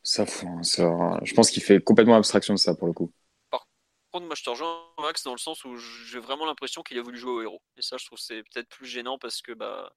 [0.02, 3.12] Ça, je pense qu'il fait complètement abstraction de ça pour le coup.
[3.51, 3.66] Par
[4.12, 7.02] contre, moi, je te rejoins, Max, dans le sens où j'ai vraiment l'impression qu'il a
[7.02, 7.62] voulu jouer au héros.
[7.76, 9.93] Et ça, je trouve que c'est peut-être plus gênant parce que bah,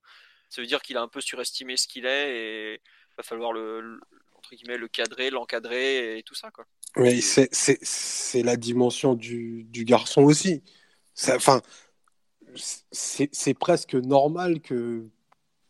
[0.49, 3.53] ça veut dire qu'il a un peu surestimé ce qu'il est et il va falloir
[3.53, 3.99] le-
[4.41, 6.49] entre guillemets, le cadrer, l'encadrer et tout ça.
[6.51, 6.65] Quoi.
[6.97, 10.63] Mais c'est, c'est, c'est la dimension du, du garçon aussi.
[11.27, 11.61] Enfin,
[12.55, 15.05] c'est, c'est presque normal que,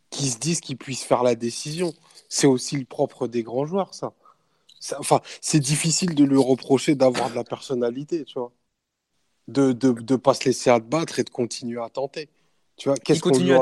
[0.09, 1.93] qu'ils se disent qu'ils puissent faire la décision.
[2.29, 4.13] C'est aussi le propre des grands joueurs, ça.
[4.97, 8.51] Enfin, c'est difficile de lui reprocher d'avoir de la personnalité, tu vois.
[9.47, 12.29] De de, de pas se laisser abattre et de continuer à tenter.
[12.77, 13.59] Tu vois, qu'on lui, a-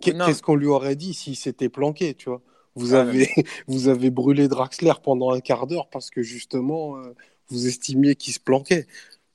[0.00, 2.40] qu'est-ce qu'on lui aurait dit s'il s'était planqué, tu vois?
[2.78, 3.28] Vous Ouais, avez,
[3.68, 7.14] vous avez brûlé Draxler pendant un quart d'heure parce que justement, euh,
[7.50, 8.86] vous estimiez qu'il se planquait.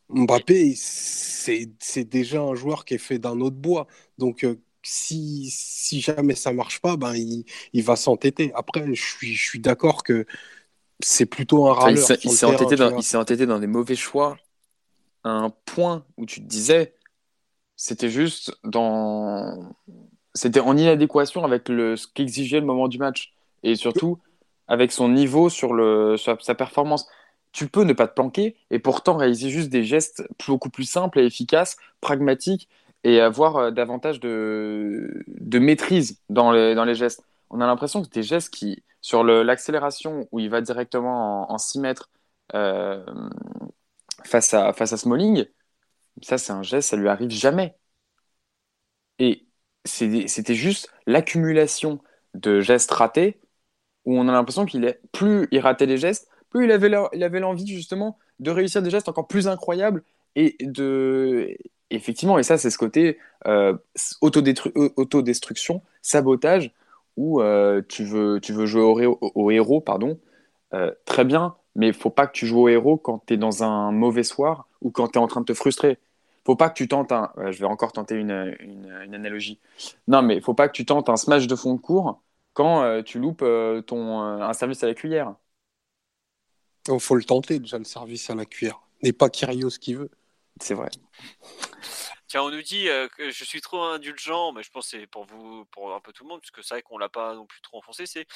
[0.09, 3.87] Mbappé, c'est déjà un joueur qui est fait d'un autre bois.
[4.19, 8.51] Donc, euh, si, si jamais ça marche pas, ben, il, il va s'entêter.
[8.55, 10.25] Après, je suis, je suis d'accord que
[11.01, 12.75] c'est plutôt un râleur il s'est entêté
[13.17, 14.37] entêté dans des mauvais choix
[15.23, 16.95] à un point où tu te disais,
[17.75, 19.75] c'était juste dans,
[20.33, 23.33] c'était en inadéquation avec le, ce qu'exigeait le moment du match
[23.63, 24.19] et surtout
[24.67, 27.07] avec son niveau sur le, sa performance.
[27.51, 31.19] Tu peux ne pas te planquer et pourtant réaliser juste des gestes beaucoup plus simples
[31.19, 32.67] et efficaces, pragmatiques
[33.03, 37.23] et avoir euh, davantage de, de maîtrise dans les, dans les gestes.
[37.49, 41.57] On a l'impression que des gestes qui, sur l'accélération où il va directement en, en
[41.59, 42.09] 6 mètres
[42.55, 43.03] euh,
[44.25, 45.45] face, à, face à Smalling,
[46.23, 47.77] ça c'est un geste, ça lui arrive jamais.
[49.19, 49.47] Et
[49.85, 51.99] c'était juste l'accumulation
[52.33, 53.39] de gestes ratés
[54.05, 57.67] où on a l'impression qu'il est plus il ratait les gestes, plus il avait l'envie
[57.67, 60.03] justement de réussir des gestes encore plus incroyables
[60.35, 61.55] et de
[61.89, 63.77] effectivement et ça c'est ce côté euh,
[64.21, 66.71] autodestruction, sabotage
[67.17, 70.19] où euh, tu veux tu veux jouer au, héros pardon
[70.73, 73.63] euh, très bien mais faut pas que tu joues au héros quand tu es dans
[73.63, 75.97] un mauvais soir ou quand tu es en train de te frustrer.
[76.45, 77.31] Faut pas que tu tentes un.
[77.37, 79.59] je vais encore tenter une, une, analogie.
[80.07, 82.21] Non, mais faut pas que tu tentes un smash de fond de cours
[82.53, 85.35] quand euh, tu loupes euh, ton, un service à la cuillère.
[86.87, 88.81] Il faut le tenter déjà, le service à la cuillère.
[89.03, 90.09] N'est pas ce qui veut.
[90.59, 90.89] C'est vrai.
[92.35, 95.65] On nous dit que je suis trop indulgent, mais je pense que c'est pour vous,
[95.65, 97.77] pour un peu tout le monde, puisque c'est vrai qu'on l'a pas non plus trop
[97.77, 98.05] enfoncé.
[98.05, 98.27] C'est,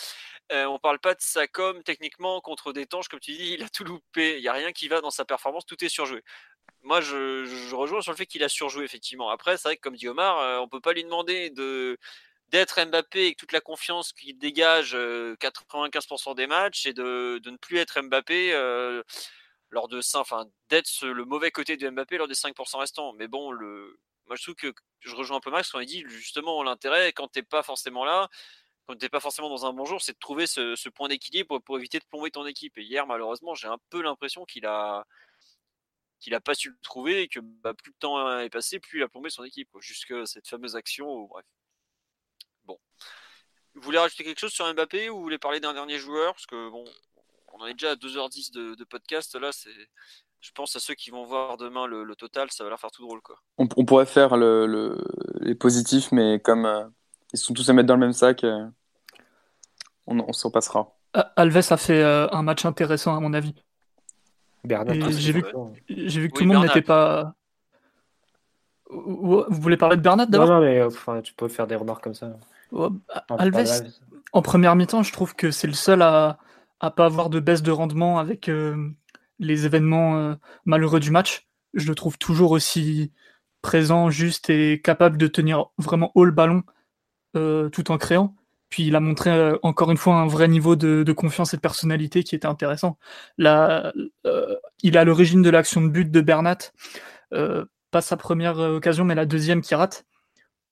[0.51, 3.63] euh, on parle pas de sa com techniquement contre des tanches, comme tu dis, il
[3.63, 4.37] a tout loupé.
[4.37, 6.23] Il y a rien qui va dans sa performance, tout est surjoué.
[6.83, 9.29] Moi, je, rejoins sur le fait qu'il a surjoué effectivement.
[9.29, 11.97] Après, c'est vrai que comme dit Omar, euh, on peut pas lui demander de
[12.49, 17.57] d'être Mbappé avec toute la confiance qu'il dégage 95% des matchs et de, de, ne
[17.57, 18.53] plus être Mbappé
[19.69, 23.13] lors de enfin d'être le mauvais côté de Mbappé lors des 5% restants.
[23.13, 26.03] Mais bon, le, moi je trouve que je rejoins un peu Max quand il dit
[26.07, 28.29] justement l'intérêt quand t'es pas forcément là,
[28.87, 31.77] quand t'es pas forcément dans un bon jour, c'est de trouver ce, point d'équilibre pour,
[31.77, 32.77] éviter de plomber ton équipe.
[32.77, 35.05] Et hier, malheureusement, j'ai un peu l'impression qu'il a
[36.19, 38.99] qu'il a pas su le trouver et que bah, plus le temps est passé, plus
[38.99, 39.69] il a plombé son équipe.
[39.79, 41.25] Jusque cette fameuse action.
[41.25, 41.45] bref.
[42.65, 42.79] Bon.
[43.75, 46.33] Vous voulez rajouter quelque chose sur Mbappé ou vous voulez parler d'un dernier joueur?
[46.33, 46.85] Parce que bon,
[47.57, 49.35] on en est déjà à 2h10 de, podcast.
[49.39, 49.69] Là, c'est,
[50.41, 53.03] je pense à ceux qui vont voir demain le, total, ça va leur faire tout
[53.03, 53.21] drôle.
[53.21, 53.37] Quoi.
[53.57, 54.97] On, pourrait faire le,
[55.39, 56.85] les positifs, mais comme euh,
[57.33, 58.65] ils sont tous à mettre dans le même sac, euh,
[60.05, 60.95] on, s'en passera.
[61.35, 63.55] Alves a fait euh, un match intéressant, à mon avis.
[65.09, 65.43] J'ai, vu,
[65.87, 67.33] j'ai vu que tout le monde n'était pas.
[68.89, 70.47] Vous voulez parler de Bernat d'abord?
[70.47, 72.37] Non, mais enfin, tu peux faire des remarques comme ça.
[73.29, 73.83] Alves,
[74.33, 76.37] en première mi-temps, je trouve que c'est le seul à,
[76.79, 78.89] à pas avoir de baisse de rendement avec euh,
[79.39, 80.35] les événements euh,
[80.65, 81.47] malheureux du match.
[81.73, 83.11] Je le trouve toujours aussi
[83.61, 86.63] présent, juste et capable de tenir vraiment haut le ballon
[87.35, 88.35] euh, tout en créant.
[88.69, 92.23] Puis il a montré encore une fois un vrai niveau de, confiance et de personnalité
[92.23, 92.97] qui était intéressant.
[93.37, 93.93] Là,
[94.83, 96.57] il est à l'origine de l'action de but de Bernat,
[97.31, 100.05] pas sa première occasion, mais la deuxième qui rate,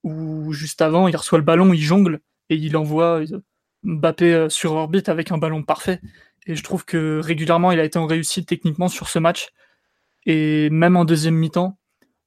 [0.04, 2.20] où juste avant, il reçoit le ballon, il jongle
[2.50, 3.22] et il envoie
[3.86, 6.02] Mbappé euh, sur orbite avec un ballon parfait.
[6.48, 9.50] Et je trouve que régulièrement, il a été en réussite techniquement sur ce match.
[10.26, 11.78] Et même en deuxième mi-temps,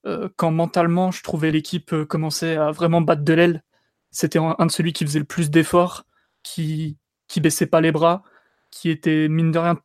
[0.07, 3.65] euh, quand mentalement, je trouvais l'équipe euh, commencer à vraiment battre de l'aile,
[4.11, 6.07] c'était un de celui qui faisait le plus d'efforts,
[6.43, 6.97] qui,
[7.29, 8.23] qui baissait pas les bras,
[8.71, 9.81] qui était, mine de rien,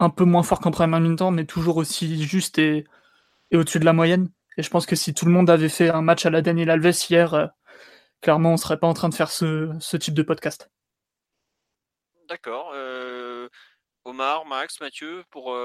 [0.00, 2.84] un peu moins fort qu'en première mi-temps, mais toujours aussi juste et,
[3.52, 4.30] au-dessus de la moyenne.
[4.58, 6.70] Et je pense que si tout le monde avait fait un match à la Daniel
[6.70, 7.50] Alves hier,
[8.22, 10.70] clairement, on serait pas en train de faire ce type de podcast.
[12.28, 12.74] D'accord.
[14.04, 15.56] Omar, Max, Mathieu, pour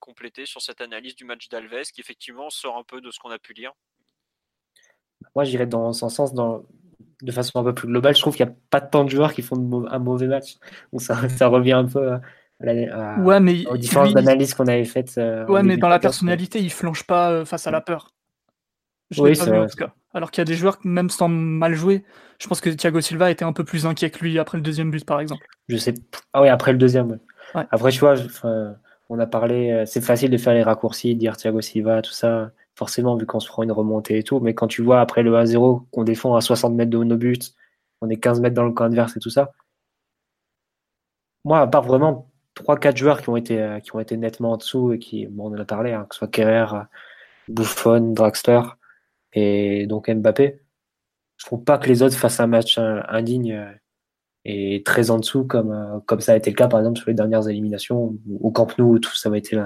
[0.00, 3.30] compléter sur cette analyse du match d'Alves, qui effectivement sort un peu de ce qu'on
[3.30, 3.72] a pu lire?
[5.34, 8.14] Moi, j'irais dans son sens, de façon un peu plus globale.
[8.14, 10.56] Je trouve qu'il n'y a pas tant de joueurs qui font un mauvais match.
[10.98, 15.16] ça, revient un peu à, ouais, mais aux différences d'analyse qu'on avait faites.
[15.16, 18.10] ouais, mais dans la personnalité, il flanche pas face à la peur.
[19.18, 19.92] Oui, c'est en tout cas.
[20.14, 22.04] Alors qu'il y a des joueurs, même sans mal jouer,
[22.38, 24.90] je pense que Thiago Silva était un peu plus inquiet que lui après le deuxième
[24.90, 25.46] but, par exemple.
[25.68, 25.94] Je sais.
[26.32, 27.18] Ah oui, après le deuxième.
[27.54, 28.14] Après, tu vois,
[29.08, 29.70] on a parlé.
[29.70, 32.52] Euh, c'est facile de faire les raccourcis, de dire Thiago Silva, tout ça.
[32.76, 34.40] Forcément, vu qu'on se prend une remontée et tout.
[34.40, 37.38] Mais quand tu vois après le 1-0 qu'on défend à 60 mètres de nos buts,
[38.00, 39.52] on est 15 mètres dans le camp adverse et tout ça.
[41.44, 44.56] Moi, à part vraiment 3-4 joueurs qui ont été euh, qui ont été nettement en
[44.56, 46.66] dessous et qui, bon, on en a parlé, hein, que ce soit Kerrer,
[47.48, 48.62] Buffon, Draxler
[49.34, 50.60] et donc Mbappé.
[51.36, 53.72] Je trouve pas que les autres fassent un match indigne euh,
[54.44, 57.08] et très en dessous comme, euh, comme ça a été le cas par exemple sur
[57.08, 59.60] les dernières éliminations au Camp Nou où tout ça a été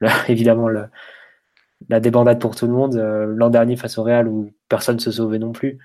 [0.28, 2.96] évidemment la débandade pour tout le monde.
[2.96, 5.78] Euh, l'an dernier face au Real où personne ne se sauvait non plus.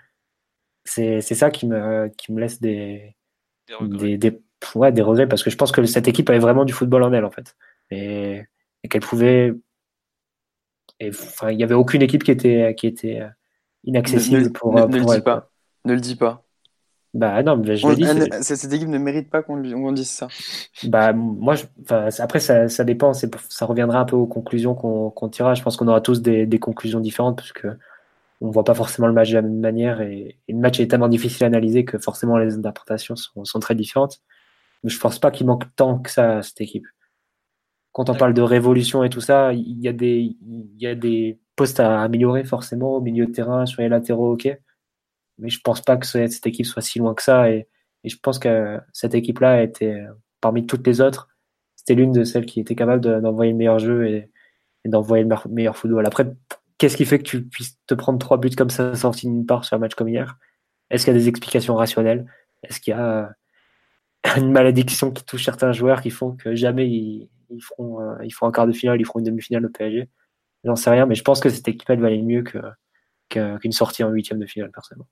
[0.83, 3.15] C'est ça qui me, qui me laisse des,
[3.81, 4.39] des, des,
[4.75, 7.11] ouais, des regrets parce que je pense que cette équipe avait vraiment du football en
[7.11, 7.55] elle en fait
[7.89, 8.43] et,
[8.83, 9.55] et qu'elle pouvait
[10.99, 13.29] et enfin, il n'y avait aucune équipe qui était, qui était euh,
[13.83, 15.49] inaccessible ne, pour, ne, euh, ne le dis pas.
[15.85, 16.43] Ne le dis pas.
[17.13, 18.05] Bah non, mais je le dis.
[18.43, 20.27] Cette équipe ne mérite pas qu'on on dise ça.
[20.83, 21.63] Bah moi, je,
[22.21, 23.13] après ça, ça dépend.
[23.13, 25.53] Ça reviendra un peu aux conclusions qu'on tirera.
[25.53, 27.69] Je pense qu'on aura tous des, des, conclusions différentes parce que
[28.41, 31.07] on voit pas forcément le match de la même manière et, le match est tellement
[31.07, 34.19] difficile à analyser que forcément les interprétations sont, sont très différentes.
[34.83, 36.85] Mais je pense pas qu'il manque tant que ça à cette équipe
[37.95, 40.35] quand on parle de révolution et tout ça, il y a des,
[40.77, 44.49] y a des postes à améliorer forcément au milieu de terrain, sur les latéraux, ok.
[45.37, 47.49] Mais je pense pas que cette équipe soit si loin que ça.
[47.49, 47.69] Et,
[48.03, 50.03] je pense que cette équipe-là était,
[50.41, 51.29] parmi toutes les autres,
[51.77, 54.29] c'était l'une de celles qui était capable d'envoyer le meilleur jeu et,
[54.83, 56.05] d'envoyer le meilleur football.
[56.05, 56.27] Après,
[56.77, 59.63] qu'est-ce qui fait que tu puisses te prendre trois buts comme ça sortis d'une part
[59.63, 60.37] sur un match comme hier?
[60.89, 62.29] Est-ce qu'il y a des explications rationnelles?
[62.61, 63.31] Est-ce qu'il y a
[64.37, 68.31] une malédiction qui touche certains joueurs qui font que jamais ils, ils feront, euh, ils
[68.31, 70.09] feront un quart de finale, ils feront une demi-finale au PSG.
[70.63, 72.59] J'en sais rien, mais je pense que cette équipe elle valait mieux que,
[73.29, 75.07] qu'une sortie en huitième de finale, personnellement.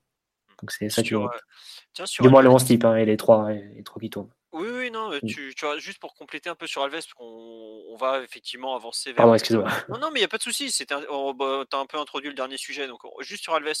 [0.60, 2.12] Donc c'est ça qui est.
[2.20, 4.30] Du moins le 11 type hein, et les trois, et les trois qui tournent.
[4.54, 5.20] Oui, oui, non, mmh.
[5.26, 8.76] tu, tu vois, juste pour compléter un peu sur Alves, parce qu'on on va effectivement
[8.76, 9.16] avancer vers.
[9.16, 9.68] Pardon, excuse-moi.
[9.88, 10.72] Non, non, mais il n'y a pas de souci.
[11.08, 13.72] Oh, bah, as un peu introduit le dernier sujet, donc juste sur Alves.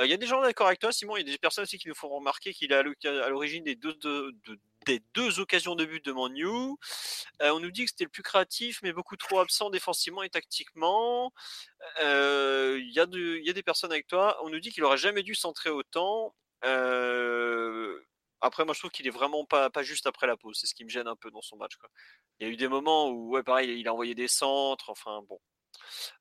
[0.00, 1.16] Il y a des gens d'accord avec toi, Simon.
[1.16, 3.76] Il y a des personnes aussi qui nous font remarquer qu'il est à l'origine des
[3.76, 3.96] deux,
[4.84, 6.76] des deux occasions de but de Manu.
[7.40, 11.32] on nous dit que c'était le plus créatif, mais beaucoup trop absent défensivement et tactiquement.
[12.02, 14.38] Il y, a y a des personnes avec toi.
[14.44, 16.34] On nous dit qu'il aurait jamais dû centrer autant.
[16.64, 17.98] Euh,
[18.44, 20.58] après, moi, je trouve qu'il est vraiment pas, pas juste après la pause.
[20.60, 21.78] C'est ce qui me gêne un peu dans son match.
[22.38, 24.90] Il y a eu des moments où, ouais, pareil, il a envoyé des centres.
[24.90, 25.40] Enfin, bon.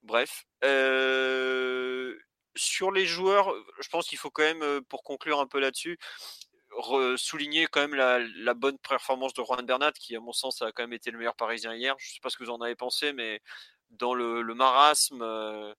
[0.03, 0.45] Bref.
[0.63, 2.17] Euh,
[2.55, 5.99] sur les joueurs, je pense qu'il faut quand même, euh, pour conclure un peu là-dessus,
[7.17, 10.83] souligner quand même la, bonne performance de Juan Bernat, qui, à mon sens, a quand
[10.83, 11.95] même été le meilleur Parisien hier.
[11.99, 13.41] Je ne sais pas ce que vous en avez pensé, mais
[13.89, 15.73] dans le, marasme, euh,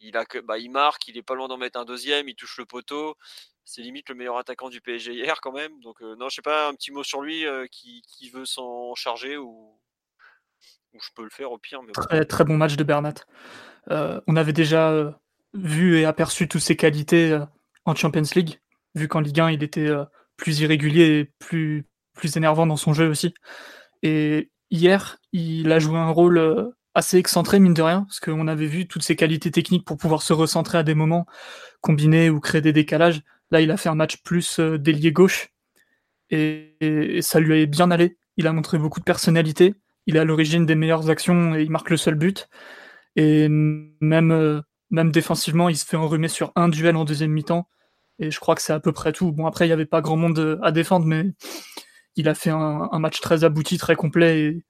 [0.00, 0.12] il,
[0.44, 3.16] bah, il marque, il est pas loin d'en mettre un deuxième, il touche le poteau
[3.66, 5.80] c'est limite le meilleur attaquant du PSG hier quand même.
[5.80, 8.02] Donc euh, non, je sais pas, un petit mot sur lui euh, qui,
[8.32, 9.78] veut s'en charger ou...
[10.94, 11.80] je peux le faire au pire.
[11.92, 13.14] très, très bon match de Bernat.
[13.90, 15.14] Euh, on avait déjà
[15.52, 17.38] vu et aperçu toutes ses qualités
[17.84, 18.60] en Champions League,
[18.94, 19.90] vu qu'en Ligue 1 il était
[20.36, 23.34] plus irrégulier et plus, plus énervant dans son jeu aussi.
[24.02, 28.66] Et hier, il a joué un rôle assez excentré, mine de rien, parce qu'on avait
[28.66, 31.26] vu toutes ses qualités techniques pour pouvoir se recentrer à des moments,
[31.80, 33.22] combiner ou créer des décalages.
[33.50, 35.48] Là, il a fait un match plus euh, délié gauche
[36.30, 38.18] et, ça lui est bien allé.
[38.36, 39.74] Il a montré beaucoup de personnalité.
[40.06, 42.48] Il est à l'origine des meilleures actions et il marque le seul but.
[43.14, 44.60] Et même, euh,
[44.90, 47.68] même défensivement, il se fait enrhumer sur un duel en deuxième mi-temps.
[48.18, 49.32] Et je crois que c'est à peu près tout.
[49.32, 51.32] Bon, après, il n'y avait pas grand monde euh, à défendre, mais
[52.16, 54.64] il a fait un, match très abouti, très complet et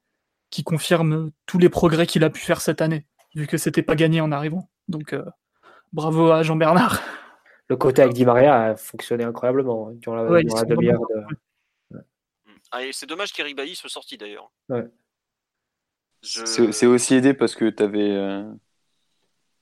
[0.51, 3.95] qui confirme tous les progrès qu'il a pu faire cette année, vu que c'était pas
[3.95, 4.69] gagné en arrivant.
[4.89, 5.15] Donc,
[5.93, 7.01] bravo à Jean-Bernard
[7.69, 11.01] le côté avec Di Maria a fonctionné incroyablement hein, durant la, demi-heure.
[12.73, 14.51] Ah, c'est dommage qu'Eric Bailly soit sorti d'ailleurs.
[16.23, 18.45] C'est aussi aidé parce que tu avais, euh,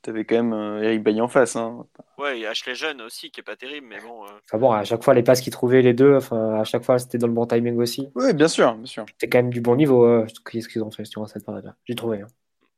[0.06, 1.56] avais, quand même euh, Eric Bailly en face.
[1.56, 1.86] Hein.
[2.18, 4.24] Ouais, et Ashley Jeune aussi qui est pas terrible, mais bon.
[4.24, 4.28] Euh.
[4.44, 6.98] Enfin bon, à chaque fois, les passes qu'ils trouvaient les deux, enfin, à chaque fois,
[6.98, 8.08] c'était dans le bon timing aussi.
[8.14, 9.04] Oui, bien sûr, bien sûr.
[9.10, 11.76] C'était quand même du bon niveau, ce qu'ils ont fait sur cette période-là.
[11.84, 12.22] J'ai trouvé.
[12.22, 12.28] Hein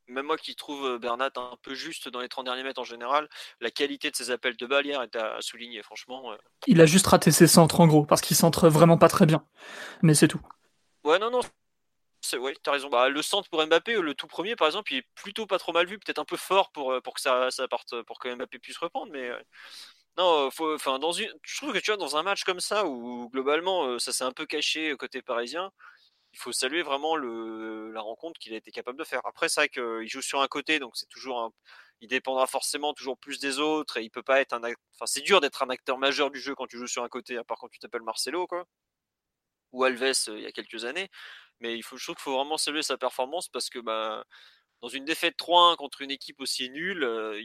[0.09, 2.85] même moi qui trouve euh, Bernat un peu juste dans les 30 derniers mètres en
[2.85, 3.29] général,
[3.61, 6.33] la qualité de ses appels de balle hier est à souligner, franchement.
[6.33, 6.37] Euh.
[6.67, 9.45] Il a juste raté ses centres en gros, parce qu'il centre vraiment pas très bien.
[10.03, 10.41] Mais c'est tout.
[11.05, 11.41] Ouais, non, non.
[12.41, 12.89] Ouais, t'as raison.
[12.89, 15.73] Bah, le centre pour Mbappé, le tout premier par exemple, il est plutôt pas trop
[15.73, 18.35] mal vu, peut-être un peu fort pour, euh, pour que ça, ça parte, pour que
[18.35, 19.31] Mbappé puisse reprendre, mais.
[20.19, 22.87] Non, faut, enfin, dans une, je trouve que tu vois, dans un match comme ça,
[22.87, 25.71] où globalement ça s'est un peu caché côté parisien,
[26.37, 29.21] il faut saluer vraiment la rencontre qu'il a été capable de faire.
[29.25, 31.53] Après, c'est vrai qu'il joue sur un côté, donc c'est toujours
[32.01, 35.23] il dépendra forcément toujours plus des autres et il peut pas être un enfin c'est
[35.23, 37.59] dur d'être un acteur majeur du jeu quand tu joues sur un côté à part
[37.59, 38.67] quand tu t'appelles Marcelo quoi
[39.73, 41.11] ou Alves euh, il y a quelques années.
[41.61, 44.25] Mais je trouve qu'il faut vraiment saluer sa performance parce que bah,
[44.83, 47.41] dans une défaite 3-1 contre une équipe aussi nulle euh,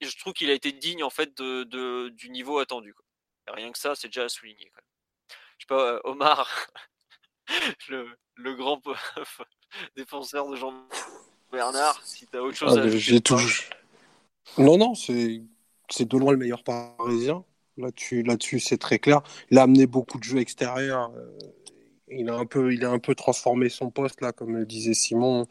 [0.00, 2.94] je trouve qu'il a été digne en fait de, du niveau attendu
[3.46, 4.70] rien que ça c'est déjà à souligner
[5.58, 6.48] je sais pas euh, Omar
[7.88, 8.80] le, grand
[9.96, 10.72] défenseur de Jean
[11.52, 13.34] Bernard, si tu as autre chose ah, à ajouter.
[14.58, 15.42] Non, non, c'est
[16.00, 17.44] de loin le meilleur parisien.
[17.76, 19.22] Là-dessus, là c'est très clair.
[19.50, 21.12] Il a amené beaucoup de jeux extérieurs.
[21.16, 21.38] Euh,
[22.10, 24.94] il a un peu, il a un peu transformé son poste là, comme le disait
[24.94, 25.46] Simon.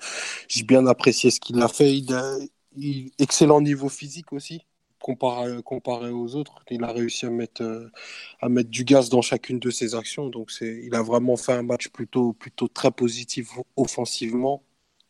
[0.50, 1.96] J'ai bien apprécié ce qu'il a fait.
[1.96, 2.36] Il a,
[3.18, 4.62] excellent niveau physique aussi
[5.16, 6.64] comparé, aux autres.
[6.70, 7.92] Il a réussi à mettre, euh,
[8.42, 10.30] à mettre du gaz dans chacune de ses actions.
[10.30, 14.64] Donc, il a vraiment fait un match plutôt, plutôt très positif offensivement,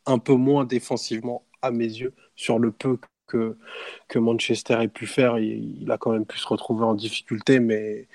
[0.05, 3.57] un peu moins défensivement à mes yeux, sur le peu que,
[4.15, 5.37] Manchester ait pu faire.
[5.39, 8.07] Il, a quand même pu se retrouver en difficulté, mais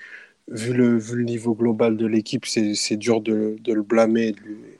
[0.47, 4.33] vu le, niveau global de l'équipe, c'est dur de, le blâmer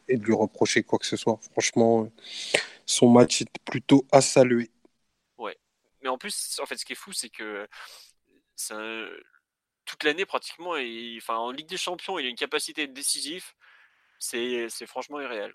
[0.07, 1.39] et de lui reprocher quoi que ce soit.
[1.51, 2.09] Franchement,
[2.85, 4.69] son match est plutôt à saluer.
[6.03, 7.67] Mais en plus, en fait, ce qui est fou, c'est que
[9.85, 13.45] toute l'année pratiquement, et, enfin, en Ligue des Champions, il a une capacité décisive.
[14.19, 15.53] C'est franchement irréel.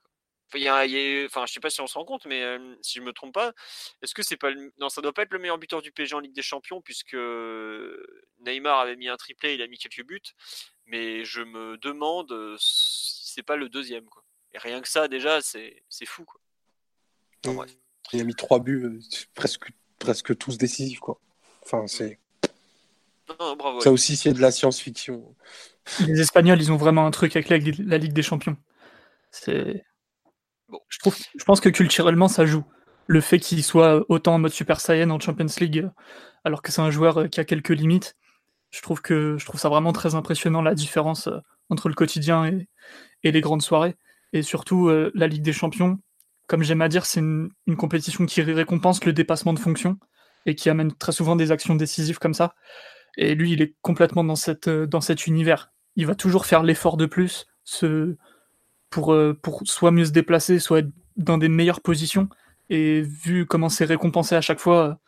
[0.50, 2.42] Enfin, y a, enfin, je sais pas si on se rend compte, mais
[2.80, 3.52] si je me trompe pas,
[4.00, 4.72] est-ce que c'est pas le...
[4.78, 7.16] non, ça doit pas être le meilleur buteur du PSG en Ligue des Champions puisque
[8.40, 10.22] Neymar avait mis un triplé, il a mis quelques buts,
[10.86, 14.24] mais je me demande si c'est pas le deuxième quoi.
[14.52, 16.40] Et rien que ça déjà, c'est fou quoi.
[18.14, 19.00] Il a mis trois buts,
[19.34, 19.68] presque
[19.98, 21.20] presque tous décisifs, quoi.
[21.64, 22.18] Enfin, c'est.
[23.80, 25.34] Ça aussi, c'est de la science-fiction.
[26.06, 28.56] Les Espagnols, ils ont vraiment un truc avec la, Ligue des Champions.
[29.30, 29.84] C'est.
[30.68, 30.80] Bon.
[30.88, 32.64] Je, trouve, je pense que culturellement, ça joue.
[33.06, 35.88] le fait qu'il soit autant en mode Super Saiyan en Champions League,
[36.44, 38.16] alors que c'est un joueur qui a quelques limites,
[38.70, 41.28] je trouve que je trouve ça vraiment très impressionnant la différence
[41.70, 42.68] entre le quotidien et,
[43.24, 43.96] et les grandes soirées.
[44.32, 45.98] Et surtout, la Ligue des Champions,
[46.48, 49.98] comme j'aime à dire, c'est une, compétition qui récompense le dépassement de fonction
[50.46, 52.54] et qui amène très souvent des actions décisives comme ça.
[53.18, 55.70] Et lui, il est complètement dans, cette, dans cet univers.
[55.94, 58.16] Il va toujours faire l'effort de plus ce,
[58.88, 62.30] pour, euh, pour soit mieux se déplacer, soit être dans des meilleures positions.
[62.70, 65.00] Et vu comment c'est récompensé à chaque fois,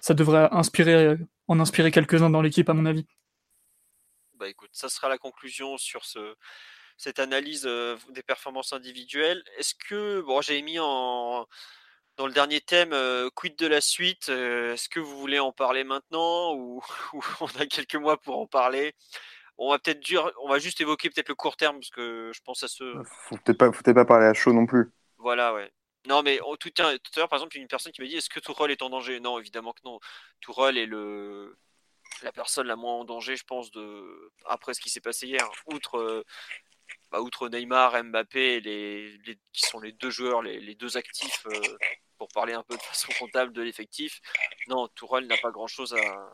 [0.00, 3.06] ça devrait inspirer, en inspirer quelques-uns dans l'équipe, à mon avis.
[4.34, 6.34] Bah écoute, ça sera la conclusion sur ce,
[6.98, 9.42] cette analyse des performances individuelles.
[9.56, 11.46] Est-ce que, bon, j'ai mis en,
[12.16, 12.94] dans le dernier thème,
[13.34, 16.82] quid de la suite Est-ce que vous voulez en parler maintenant ou,
[17.40, 18.94] on a quelques mois pour en parler?
[19.56, 22.40] On va peut-être dire, on va juste évoquer peut-être le court terme parce que je
[22.42, 23.02] pense à ce.
[23.04, 24.90] Faut peut-être pas, faut peut pas parler à chaud non plus.
[25.16, 25.72] Voilà, ouais.
[26.06, 28.40] Non, mais tout, tout à l'heure, par exemple, une personne qui m'a dit est-ce que
[28.40, 29.20] Tourelle est en danger?
[29.20, 29.98] Non, évidemment que non.
[30.40, 31.56] Tourelle est le
[32.22, 35.48] la personne la moins en danger, je pense, de après ce qui s'est passé hier.
[35.66, 36.24] Outre
[37.10, 39.18] bah, outre Neymar, Mbappé, les,
[39.52, 41.78] qui sont les deux joueurs, les, deux actifs, euh,
[42.18, 44.20] pour parler un peu de façon comptable de l'effectif,
[44.68, 46.30] non, Tourelle n'a pas grand-chose à,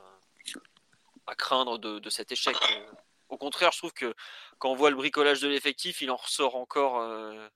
[1.27, 2.57] à, craindre de, cet échec.
[2.71, 2.93] Euh,
[3.29, 4.15] au contraire, je trouve que
[4.59, 7.47] quand on voit le bricolage de l'effectif, il en ressort encore, euh,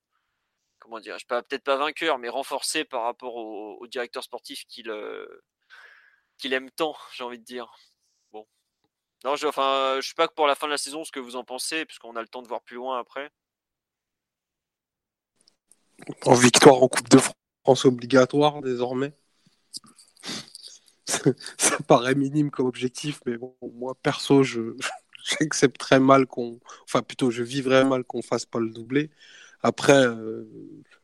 [0.79, 4.89] comment dire, je peut-être pas vainqueur, mais renforcé par rapport au, directeur sportif qu'il
[6.53, 7.75] aime tant, j'ai envie de dire.
[9.25, 11.21] Non, je, enfin, je sais pas que pour la fin de la saison ce que
[11.21, 13.31] vous en pensez, puisqu'on a le temps de voir plus loin après.
[16.25, 17.19] En victoire en Coupe de
[17.65, 19.13] France obligatoire désormais.
[21.07, 24.77] ça paraît minime comme objectif, mais bon, moi perso, je,
[25.41, 29.11] j'accepte très mal qu'on, enfin plutôt, je vivrais mal qu'on fasse pas le doublé.
[29.63, 30.49] Après, euh,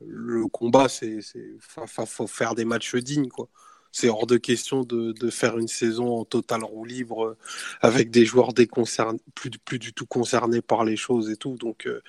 [0.00, 1.18] le combat, c'est,
[2.06, 3.48] faut faire des matchs dignes, quoi
[3.94, 7.38] c'est hors de question de, faire une saison en total roue libre euh,
[7.80, 8.52] avec des joueurs
[9.34, 11.56] plus, plus du tout concernés par les choses et tout.
[11.56, 12.02] Donc, euh,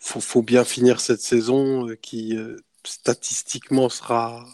[0.00, 2.36] faut, bien finir cette saison euh, qui
[2.82, 4.44] statistiquement sera,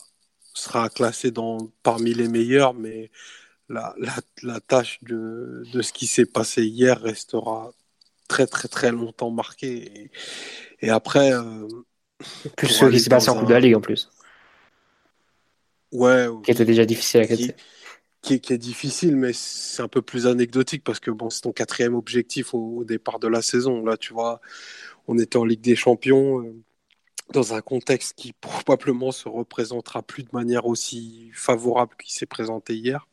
[0.53, 3.11] sera classée dans, parmi les meilleurs, mais
[3.71, 3.95] la,
[4.67, 7.73] tâche de, ce qui s'est passé hier restera
[8.29, 10.11] très très très longtemps marquée.
[10.83, 11.33] Et, après.
[12.55, 14.11] plus ce qui s'est passé en Coupe de la Ligue en plus.
[15.93, 16.27] Ouais.
[16.45, 20.85] Qui était déjà difficile à qui, qui, est, difficile, mais c'est un peu plus anecdotique
[20.85, 23.85] parce que bon, c'est ton quatrième objectif au, départ de la saison.
[23.85, 24.41] Là, tu vois,
[25.07, 26.55] on était en Ligue des Champions euh,
[27.33, 32.75] dans un contexte qui probablement se représentera plus de manière aussi favorable qu'il s'est présenté
[32.77, 33.09] hier.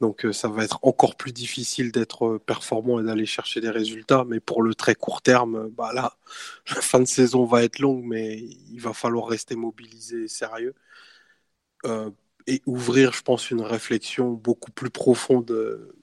[0.00, 3.70] Donc euh, ça va être encore plus difficile d'être euh, performant et d'aller chercher des
[3.70, 4.24] résultats.
[4.26, 6.16] Mais pour le très court terme, bah là,
[6.74, 10.74] la fin de saison va être longue, mais il va falloir rester mobilisé et sérieux.
[11.86, 12.10] Euh,
[12.48, 15.96] et ouvrir, je pense, une réflexion beaucoup plus profonde euh,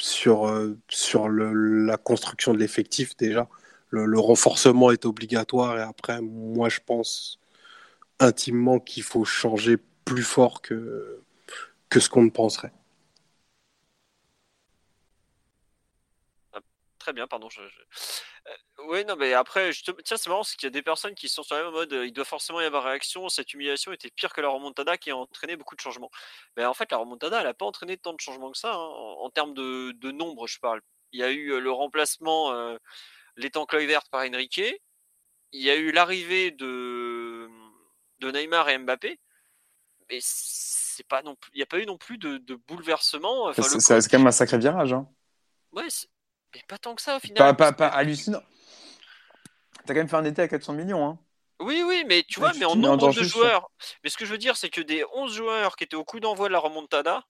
[0.00, 1.52] sur, euh, sur le,
[1.86, 3.48] la construction de l'effectif déjà.
[3.90, 7.40] Le, renforcement est obligatoire et après, moi, je pense
[8.20, 11.22] intimement qu'il faut changer plus fort que,
[11.90, 12.72] que ce qu'on ne penserait.
[16.52, 16.60] Ah,
[17.08, 17.48] très bien, pardon.
[17.48, 17.62] Je,
[18.86, 19.70] oui, non, mais après,
[20.04, 21.92] tiens, c'est marrant, c'est qu'il y a des personnes qui sont sur le même mode,
[22.04, 25.16] il doit forcément y avoir réaction, cette humiliation était pire que la remontada qui a
[25.16, 26.10] entraîné beaucoup de changements.
[26.58, 28.76] Mais en fait, la remontada, elle n'a pas entraîné tant de changements que ça, hein,
[28.76, 30.82] en, termes de, nombre, je parle.
[31.12, 32.52] Il y a eu le remplacement,
[33.36, 34.60] l'étang Kluivert par Enrique,
[35.52, 37.48] il y a eu l'arrivée de,
[38.18, 39.18] de Neymar et Mbappé,
[40.10, 43.50] mais c'est pas non plus, il n'y a pas eu non plus de, bouleversement.
[43.54, 44.92] c'est quand même un sacré virage.
[44.92, 45.08] Hein.
[45.72, 45.88] Ouais,
[46.54, 47.56] mais pas tant que ça au final.
[47.56, 48.42] Pas, pas, hallucinant.
[49.86, 51.06] T'as quand même fait un été à 400 millions.
[51.06, 51.18] Hein.
[51.60, 53.70] Oui, oui, mais tu vois, mais en nombre de joueurs.
[54.04, 56.20] Mais ce que je veux dire, c'est que des 11 joueurs qui étaient au coup
[56.20, 57.24] d'envoi de la remontada,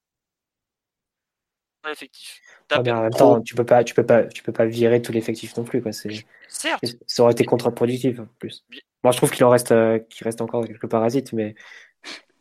[1.90, 2.40] effectif.
[2.72, 5.56] en même temps, tu peux pas, tu peux pas, tu peux pas virer tout l'effectif
[5.56, 5.92] non plus, quoi.
[5.92, 6.26] C'est.
[6.48, 6.82] Certes.
[7.06, 8.64] Ça aurait été contre-productif en plus.
[9.04, 11.54] Moi, je trouve qu'il en reste, euh, qu'il reste encore quelques parasites, mais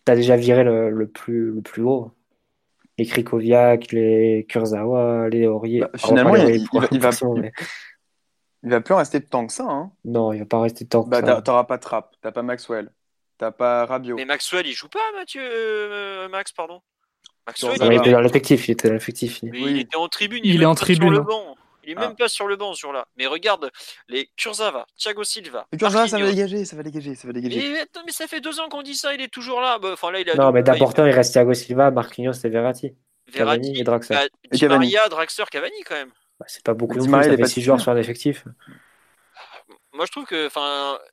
[0.05, 2.11] tu as déjà viré le, le, plus, le plus haut
[2.97, 5.81] les Krikoviak, les Kurzawa, les Aurier.
[5.81, 6.67] Bah, finalement, il,
[6.99, 7.11] va,
[8.63, 9.65] va plus rester tant que ça.
[9.69, 9.91] Hein.
[10.05, 11.41] Non, il va pas rester tant que bah, ça.
[11.41, 12.91] T'auras pas Trapp, t'as pas Maxwell,
[13.37, 14.15] t'as pas Rabiot.
[14.15, 16.81] Mais Maxwell, il joue pas, Mathieu euh, Max, pardon.
[17.45, 18.67] Maxwell, il, était dans l'effectif.
[18.67, 19.39] Il était dans l'effectif.
[19.41, 20.41] Il était en tribune.
[20.43, 21.13] Il, est en tribune.
[21.13, 21.55] Sur le banc.
[21.87, 22.15] Il est même ah.
[22.15, 23.07] pas sur le banc sur là.
[23.17, 23.71] Mais regarde,
[24.09, 25.67] les Kurzawa, Thiago Silva.
[25.79, 27.71] Kurzawa, ça va dégager, ça va dégager, ça va dégager.
[27.71, 29.79] Mais, mais ça fait deux ans qu'on dit ça, il est toujours là.
[29.79, 32.93] Bah, enfin, là il a non, mais d'important, il reste Thiago Silva, Marquinhos et Verratti.
[33.31, 34.17] Verratti et Draxler.
[34.17, 36.11] Bah, Di Maria, Draxler, Cavani quand même.
[36.39, 37.01] Bah, c'est pas beaucoup.
[37.07, 38.43] Maria, il a 6 joueurs sur l'effectif.
[39.93, 40.49] Moi, je trouve que.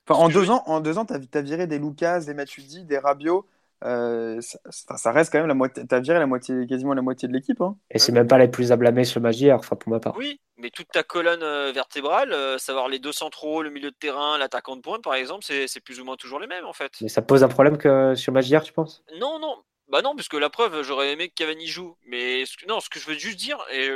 [0.09, 3.47] en, deux ans, en deux ans, t'as as viré des Lucas, des Matuidi, des Rabiot,
[3.83, 5.85] euh, ça, reste quand même la moitié.
[5.87, 7.59] T'as viré la moitié, quasiment la moitié de l'équipe.
[7.61, 7.77] Hein.
[7.91, 9.99] Et c'est même pas les plus à blâmer sur le match d'hier, enfin pour ma
[9.99, 10.15] part.
[10.17, 13.95] Oui, mais toute ta colonne euh, vertébrale, euh, savoir les deux centraux, le milieu de
[13.95, 16.93] terrain, l'attaquant de pointe, par exemple, c'est plus ou moins toujours les mêmes en fait.
[17.01, 19.03] Mais ça pose un problème que sur d'hier, tu penses?
[19.19, 19.57] Non, non.
[19.89, 21.95] Bah non, parce que la preuve, j'aurais aimé que Cavani joue.
[22.07, 23.59] Mais ce que, non, ce que je veux juste dire.
[23.71, 23.89] Et,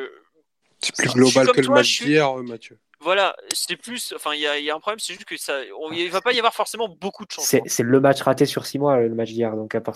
[0.82, 2.78] c'est plus global que le match d'hier, Mathieu.
[3.02, 4.14] Voilà, c'est plus.
[4.14, 5.62] Enfin, il y, a un problème, c'est juste que ça.
[5.94, 7.56] Il va pas y avoir forcément beaucoup de chances.
[7.66, 9.56] C'est le match raté sur six mois, le match d'hier.
[9.56, 9.94] Donc, à en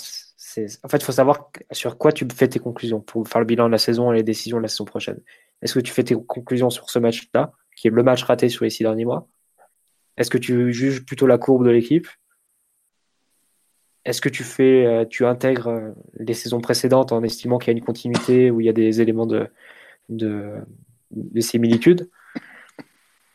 [0.88, 3.72] fait, il faut savoir sur quoi tu fais tes conclusions pour faire le bilan de
[3.72, 5.20] la saison et les décisions de la saison prochaine.
[5.62, 8.64] Est-ce que tu fais tes conclusions sur ce match-là, qui est le match raté sur
[8.64, 9.28] les six derniers mois?
[10.16, 12.08] Est-ce que tu juges plutôt la courbe de l'équipe?
[14.06, 17.76] Est-ce que tu fais, euh, tu intègres euh, les saisons précédentes en estimant qu'il y
[17.76, 19.50] a une continuité où il y a des éléments de,
[20.10, 22.10] de similitude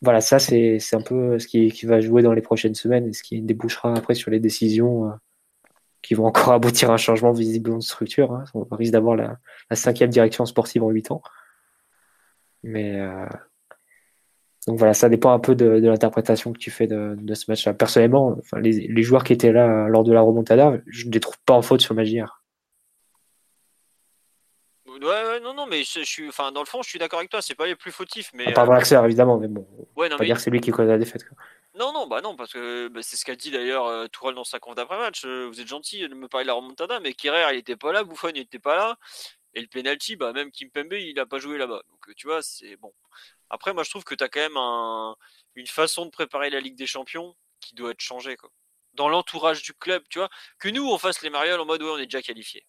[0.02, 3.12] voilà, ça, c'est un peu ce qui, qui, va jouer dans les prochaines semaines et
[3.12, 5.12] ce qui débouchera après sur les décisions euh,
[6.02, 8.32] qui vont encore aboutir à un changement visible de structure.
[8.32, 8.44] Hein.
[8.54, 9.38] On risque d'avoir la,
[9.72, 11.22] cinquième direction sportive en huit ans.
[12.62, 13.26] Mais euh,
[14.68, 17.74] donc voilà, ça dépend un peu de, l'interprétation que tu fais de, ce match-là.
[17.74, 21.54] Personnellement, les, joueurs qui étaient là lors de la remontada, je ne les trouve pas
[21.54, 21.98] en faute sur le
[25.00, 27.42] Ouais, non, non, mais je, suis, enfin, dans le fond, je suis d'accord avec toi.
[27.42, 28.52] C'est pas les plus fautifs, mais.
[28.52, 29.04] Pardon, euh...
[29.04, 29.66] évidemment, mais bon.
[29.96, 30.26] Ouais, non, pas mais...
[30.26, 31.26] dire que c'est lui qui cause la défaite.
[31.28, 31.36] Quoi.
[31.78, 34.42] Non, non, bah non, parce que bah, c'est ce qu'a dit d'ailleurs euh, Tourelle dans
[34.42, 35.24] sa conf d'après-match.
[35.24, 37.92] Euh, vous êtes gentil de me parler de la remontada, mais Kerrer, il était pas
[37.92, 38.98] là, Bouffon, il était pas là.
[39.54, 41.82] Et le penalty, bah même Kim Pembe, il a pas joué là-bas.
[41.88, 42.92] Donc, euh, tu vois, c'est bon.
[43.48, 45.14] Après, moi, je trouve que tu as quand même un...
[45.54, 48.50] une façon de préparer la Ligue des Champions qui doit être changée, quoi.
[48.94, 50.28] Dans l'entourage du club, tu vois.
[50.58, 52.66] Que nous, on fasse les marioles en mode, ouais, on est déjà qualifié.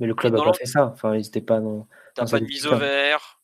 [0.00, 0.86] Mais le club n'a pas fait ça.
[0.86, 1.86] Enfin, ils pas dans.
[2.14, 3.40] T'as pas de mise au vert.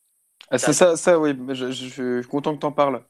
[0.49, 1.37] Ah, ça, ça, ça, oui.
[1.49, 3.01] Je, je, je, suis content que t'en parles.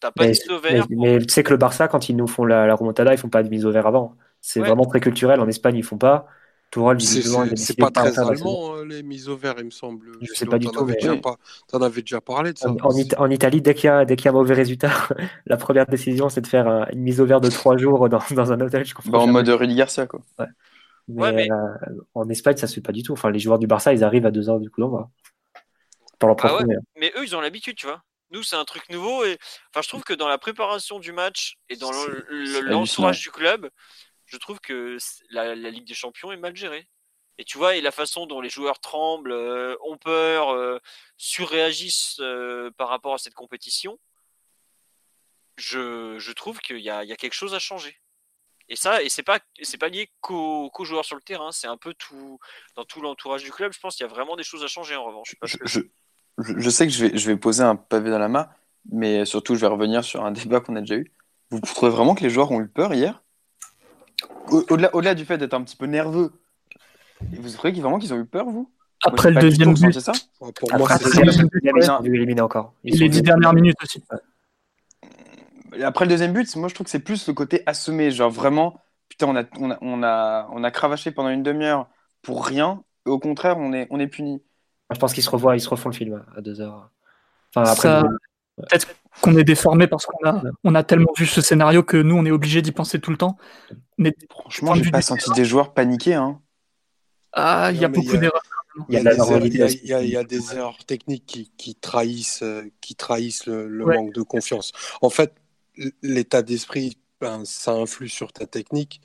[0.00, 0.86] T'as pas de mise au vert.
[0.90, 3.18] Mais, mais, tu sais que le Barça, quand ils nous font la, la remontada, ils
[3.18, 4.16] font pas de mise au vert avant.
[4.40, 4.66] C'est ouais.
[4.66, 5.40] vraiment très culturel.
[5.40, 6.26] En Espagne, ils font pas.
[6.98, 10.06] C'est pas très allemand, hein, les mises au vert, il me semble.
[10.22, 10.78] Je sais pas du tout.
[11.72, 12.70] En avais déjà parlé de ça.
[12.70, 14.90] En, en, en Italie, dès qu'il y, a, qu y a un mauvais résultat,
[15.46, 18.52] la première décision, c'est de faire une mise au vert de trois jours dans, dans
[18.52, 18.86] un hôtel.
[18.86, 20.20] Je bah, en mode Rudy Garcia, quoi.
[20.38, 20.46] Ouais.
[21.08, 21.50] Mais, ouais, mais...
[21.50, 23.12] Euh, en Espagne, ça se fait pas du tout.
[23.12, 25.10] Enfin, les joueurs du Barça, ils arrivent à deux heures du coup d'envoi.
[26.18, 28.02] Pour leur ah ouais, mais eux, ils ont l'habitude, tu vois.
[28.30, 29.24] Nous, c'est un truc nouveau.
[29.24, 29.38] Et
[29.70, 33.68] enfin, je trouve que dans la préparation du match et dans l'entourage du club,
[34.26, 34.96] je trouve que
[35.30, 36.88] la, la, Ligue des Champions est mal gérée.
[37.38, 40.78] Et tu vois, et la façon dont les joueurs tremblent, euh, ont peur, euh,
[41.16, 43.98] surréagissent euh, par rapport à cette compétition,
[45.56, 48.00] je, je trouve qu'il y, y a, quelque chose à changer.
[48.72, 51.76] Et ça, et c'est pas, c'est pas lié qu'aux, joueurs sur le terrain, c'est un
[51.76, 52.40] peu tout,
[52.74, 53.70] dans tout l'entourage du club.
[53.74, 55.36] Je pense qu'il y a vraiment des choses à changer en revanche.
[55.42, 55.80] Je, je,
[56.38, 58.48] je, sais que je vais, je vais poser un pavé dans la main,
[58.90, 61.12] mais surtout, je vais revenir sur un débat qu'on a déjà eu.
[61.50, 63.22] Vous trouvez vraiment que les joueurs ont eu peur hier?
[64.48, 66.32] Au-delà, du fait d'être un petit peu nerveux,
[67.20, 68.72] vous trouvez vraiment qu'ils ont eu peur, vous?
[69.04, 70.12] Après le deuxième but, c'est ça?
[70.38, 72.72] Pour moi, c'est éliminé encore.
[72.84, 74.02] Ils les dix dernières minutes aussi.
[75.82, 78.80] Après le deuxième but, moi je trouve que c'est plus le côté assommé, genre vraiment,
[79.08, 81.88] putain, on a, on a, on a, on a cravaché pendant une demi-heure
[82.22, 82.82] pour rien.
[83.04, 84.42] Au contraire, on est, on est puni.
[84.92, 86.90] Je pense qu'ils se revoient, ils se refont le film à deux heures.
[87.54, 88.02] Enfin, après, Ça...
[88.56, 88.88] Peut-être
[89.22, 92.24] qu'on est déformé parce qu'on a, on a tellement vu ce scénario que nous, on
[92.24, 93.36] est obligé d'y penser tout le temps.
[93.98, 96.14] Mais franchement, j'ai pas senti des joueurs paniquer.
[96.14, 96.40] Hein.
[97.32, 98.42] Ah, il y a beaucoup d'erreurs.
[98.88, 102.44] Il y, a des erreurs techniques qui, qui trahissent,
[102.80, 103.96] qui trahissent le, le ouais.
[103.96, 104.72] manque de confiance.
[105.02, 105.34] En fait,
[106.02, 109.00] l'état d'esprit, ben, ça influe sur ta technique,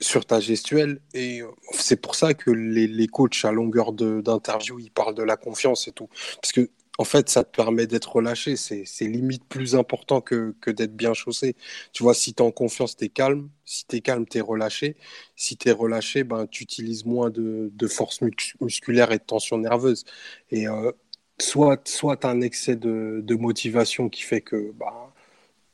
[0.00, 1.00] sur ta gestuelle.
[1.14, 1.42] Et
[1.72, 5.88] c'est pour ça que les, les coachs à longueur d'interview, ils parlent de la confiance
[5.88, 6.08] et tout.
[6.40, 8.56] Parce que en fait, ça te permet d'être relâché.
[8.56, 11.56] C'est limite plus important que, que d'être bien chaussé.
[11.92, 13.50] Tu vois, si tu es en confiance, tu es calme.
[13.64, 14.96] Si tu es calme, tu es relâché.
[15.36, 18.20] Si tu es relâché, ben, tu utilises moins de, de, force
[18.60, 20.04] musculaire et de tension nerveuse.
[20.50, 20.92] Et euh,
[21.38, 25.12] soit, soit un excès de, de, motivation qui fait que ben,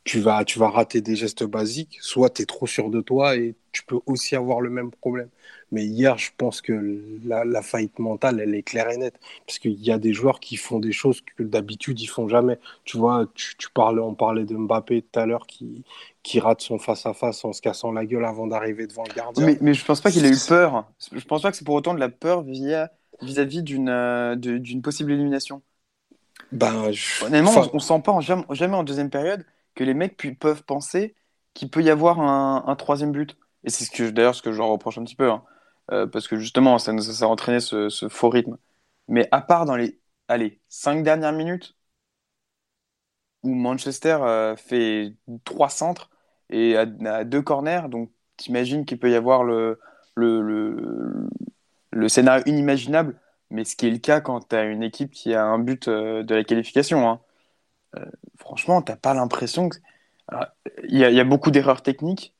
[0.03, 3.35] tu, vas, tu vas rater des gestes basiques, soit tu es trop sûr de toi
[3.35, 5.29] et tu peux aussi avoir le même problème.
[5.71, 9.15] Mais hier, je pense que la, la, faillite mentale, elle est claire et nette.
[9.47, 12.59] Parce qu'il y a des joueurs qui font des choses que d'habitude, ils font jamais.
[12.83, 15.83] Tu vois, tu, tu parlais, on parlait de Mbappé tout à l'heure qui,
[16.21, 19.45] qui rate son face-à-face -face en se cassant la gueule avant d'arriver devant le gardien.
[19.45, 20.85] Mais, mais je pense pas qu'il ait eu peur.
[21.11, 24.35] Je pense pas que c'est pour autant de la peur vis-à-vis d'une euh,
[24.83, 25.63] possible élimination.
[26.51, 27.25] Ben, je...
[27.25, 29.43] Honnêtement, on, on sent pas jamais en deuxième période
[29.75, 31.15] que les mecs peuvent penser
[31.53, 33.37] qu'il peut y avoir un, troisième but.
[33.63, 35.29] Et c'est ce d'ailleurs ce que je leur reproche un petit peu.
[35.29, 35.43] Hein.
[35.91, 38.57] Euh, parce que justement, ça, ça, a entraîné ce, faux rythme.
[39.07, 41.75] Mais à part dans les allez, cinq dernières minutes,
[43.43, 46.09] où Manchester euh, fait trois centres
[46.49, 46.85] et à
[47.25, 49.79] deux corners, donc t'imagines qu'il peut y avoir le,
[50.15, 51.29] le, le,
[51.91, 53.19] le scénario inimaginable,
[53.49, 55.87] mais ce qui est le cas quand tu as une équipe qui a un but
[55.87, 57.09] euh, de la qualification.
[57.09, 57.21] Hein.
[58.37, 59.77] Franchement, tu pas l'impression que.
[60.87, 62.35] Il y, a- beaucoup d'erreurs techniques,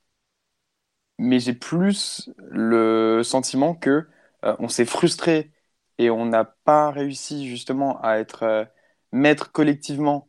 [1.19, 4.07] mais j'ai plus le sentiment que
[4.45, 5.51] euh, on s'est frustré
[5.98, 8.65] et on n'a pas réussi justement à être euh,
[9.11, 10.27] maître collectivement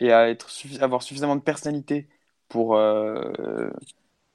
[0.00, 0.50] et à être
[0.82, 2.08] avoir suffisamment de personnalité
[2.48, 3.70] pour euh,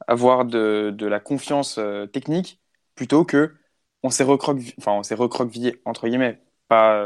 [0.08, 1.80] avoir de, la confiance
[2.14, 2.60] technique
[2.96, 3.56] plutôt que
[4.04, 7.06] on s'est recroquevillé, enfin on s'est recroquevillé entre guillemets, pas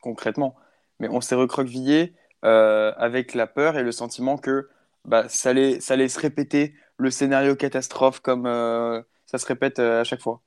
[0.00, 0.56] concrètement,
[1.00, 2.14] mais on s'est recroquevillé
[2.44, 4.68] euh, avec la peur et le sentiment que
[5.04, 9.78] bah, ça allait, ça allait se répéter le scénario catastrophe comme euh, ça se répète
[9.78, 10.42] euh, à chaque fois.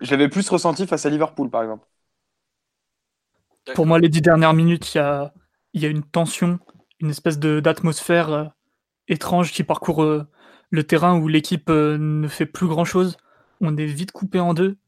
[0.00, 1.86] Je l'avais plus ressenti face à Liverpool, par exemple.
[3.72, 5.32] Pour moi, les dix dernières minutes, il y a,
[5.74, 6.58] y a une tension,
[7.00, 8.44] une espèce d'atmosphère euh,
[9.08, 10.26] étrange qui parcourt euh,
[10.70, 13.18] le terrain où l'équipe euh, ne fait plus grand-chose.
[13.60, 14.78] On est vite coupé en deux.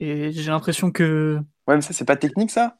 [0.00, 1.40] Et j'ai l'impression que.
[1.68, 2.78] Ouais, mais ça, c'est pas technique, ça?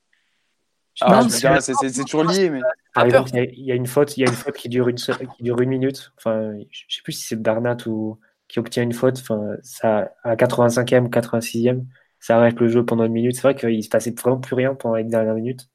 [1.01, 2.61] Ah, c'est- toujours lié, mais.
[2.95, 4.57] Par exemple, il y a- il y, a une faute, il y a une faute
[4.57, 6.13] qui dure une, seule- qui dure une minute.
[6.17, 8.19] Enfin, je sais plus si c'est Bernat ou
[8.49, 9.19] qui obtient une faute.
[9.21, 11.87] Enfin, ça, à 85e, 86e,
[12.19, 13.37] ça arrête le jeu pendant une minute.
[13.37, 15.69] C'est vrai qu'il se passait vraiment plus rien pendant les dernières minutes.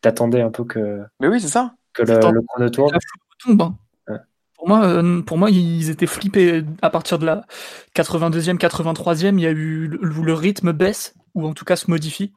[0.00, 1.74] T'attendais un peu que, Mais oui, c'est ça.
[1.92, 2.92] que le, le chrono tourne.
[3.44, 3.76] Retombe, hein.
[4.08, 4.18] Ouais.
[4.56, 7.44] Pour moi, euh, pour moi, ils étaient flippés à partir de la
[7.94, 9.38] 82e, 83e.
[9.38, 12.32] Il y a eu le, le rythme baisse ou en tout cas se modifie.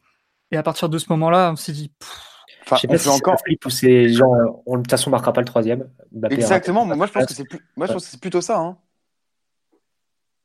[0.52, 1.90] Et à partir de ce moment-là, on s'est dit.
[2.00, 2.32] pff,
[2.66, 3.40] Enfin, Je sais on pas si encore.
[3.46, 5.88] flip ou c'est genre, on, de toute façon, on marquera pas le troisième.
[6.12, 7.60] Mbappé Exactement, moi je pense que c'est plus...
[7.76, 8.58] moi, je pense que c'est plutôt ça.
[8.60, 8.78] Hein.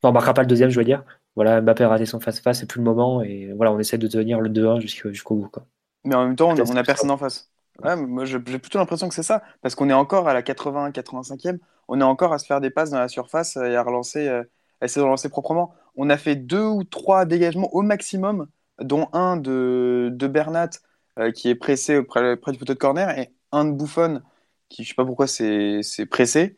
[0.03, 1.03] Non, on marquera pas le deuxième, je veux dire.
[1.35, 3.23] Voilà, Mbappé a raté son face-à-face, c'est plus le moment.
[3.23, 5.49] Et voilà, on essaie de tenir le 2-1 jusqu'au jusqu'au bout.
[5.49, 5.65] Quoi.
[6.05, 7.51] Mais en même temps, on, on a personne en face.
[7.83, 9.43] Ouais, mais moi j'ai plutôt l'impression que c'est ça.
[9.63, 11.59] Parce qu'on est encore à la 80, 85e.
[11.89, 14.43] On est encore à se faire des passes dans la surface et à relancer, euh,
[14.83, 15.73] à essayer de relancer proprement.
[15.97, 18.47] On a fait deux ou trois dégagements au maximum,
[18.81, 20.71] dont un de, de Bernat
[21.19, 24.23] euh, qui est pressé près, près du poteau de corner et un de Buffon
[24.69, 26.57] qui, je sais pas pourquoi, c'est c'est pressé.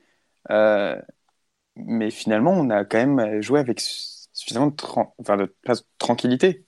[0.51, 1.01] Euh,
[1.77, 4.75] mais finalement, on a quand même joué avec su- suffisamment de,
[5.21, 5.39] enfin,
[5.99, 6.67] tranquillité.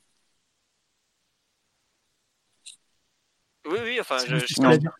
[3.66, 4.92] Oui, oui, enfin, je, je, je voulais dire.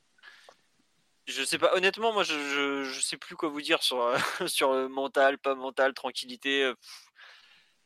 [1.26, 4.00] je sais pas, honnêtement, moi, je, je, je sais plus quoi vous dire sur,
[4.42, 6.64] euh, sur le mental, pas mental, tranquillité.
[6.64, 7.06] euh, pff,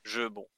[0.04, 0.48] Je, bon.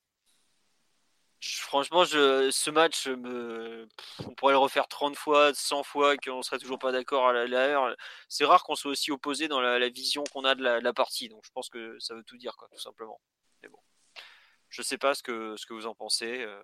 [1.43, 3.89] Franchement, je, ce match, me,
[4.27, 7.47] on pourrait le refaire 30 fois, 100 fois, qu'on serait toujours pas d'accord à la-
[7.47, 7.97] l'heure.
[8.29, 10.85] C'est rare qu'on soit aussi opposé dans la, la vision qu'on a de la, de
[10.85, 13.21] la partie, donc je pense que ça veut tout dire, quoi, tout simplement.
[13.63, 13.79] Mais bon.
[14.69, 16.43] Je sais pas ce que, ce que vous en pensez.
[16.43, 16.63] euh,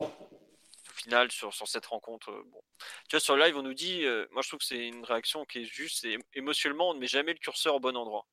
[0.00, 2.62] au final, sur, sur cette rencontre, euh, bon.
[3.08, 5.44] Tu vois, sur live, on nous dit, euh, moi je trouve que c'est une réaction
[5.46, 8.26] qui est juste, c'est émotionnellement, on ne met jamais le curseur au bon endroit.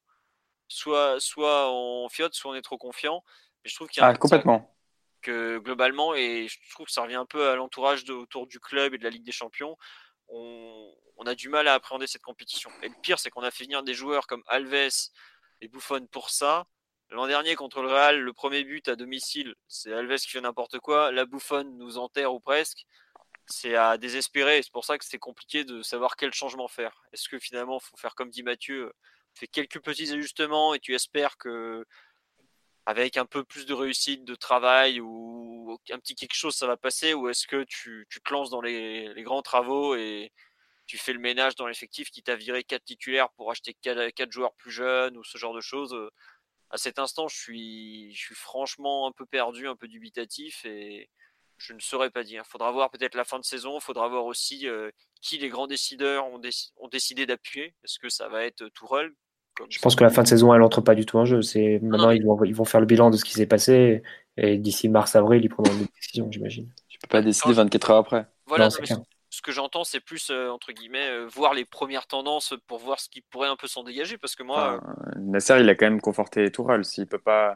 [0.67, 3.23] Soit, soit on fiote, soit on est trop confiant.
[3.63, 4.76] Mais je trouve qu'il y a un Ah, ça, complètement.
[5.29, 8.97] Globalement, et je trouve que ça revient un peu à l'entourage autour du club et
[8.97, 9.77] de la Ligue des Champions,
[10.29, 10.93] on,
[11.25, 12.69] a du mal à appréhender cette compétition.
[12.81, 15.09] Et le pire, c'est qu'on a fait venir des joueurs comme Alves
[15.61, 16.65] et Buffon pour ça.
[17.09, 20.79] L'an dernier, contre le Real, le premier but à domicile, c'est Alves qui fait n'importe
[20.79, 21.11] quoi.
[21.11, 22.85] La Buffon nous enterre ou presque.
[23.45, 24.61] C'est à désespérer.
[24.61, 27.01] C'est pour ça que c'est compliqué de savoir quel changement faire.
[27.13, 28.91] Est-ce que finalement, il faut faire comme dit Mathieu,
[29.35, 31.85] fait quelques petits ajustements et tu espères que
[32.87, 36.77] avec un peu plus de réussite, de travail ou un petit quelque chose, ça va
[36.77, 40.31] passer Ou est-ce que tu, tu te lances dans les, les grands travaux et
[40.85, 44.53] tu fais le ménage dans l'effectif qui t'a viré quatre titulaires pour acheter quatre, joueurs
[44.53, 45.93] plus jeunes ou ce genre de choses?
[46.69, 51.09] À cet instant, je suis, je suis franchement un peu perdu, un peu dubitatif et
[51.57, 52.45] je ne saurais pas dire.
[52.45, 53.81] Faudra voir peut-être la fin de saison.
[53.81, 54.91] Faudra voir aussi euh,
[55.21, 56.39] qui les grands décideurs ont,
[56.77, 57.75] ont décidé d'appuyer.
[57.83, 59.11] Est-ce que ça va être Tourelle?
[59.11, 59.26] comme
[59.69, 61.41] Je pense que la fin de saison, elle entre pas du tout en jeu.
[61.41, 64.03] C'est maintenant ils vont ils vont faire le bilan de ce qui s'est passé
[64.37, 66.69] et d'ici mars avril ils prendront une décision, j'imagine.
[66.87, 68.27] Tu peux pas décider 24 heures après.
[68.45, 72.07] Voilà, Non, non, ce que j'entends, c'est plus, euh, entre guillemets, euh, voir les premières
[72.07, 74.17] tendances pour voir ce qui pourrait un peu s'en dégager.
[74.17, 76.85] Parce que moi, Enfin, Nasser, il a quand même conforté Tourelle.
[76.85, 77.51] S'il peut pas.
[77.51, 77.55] euh,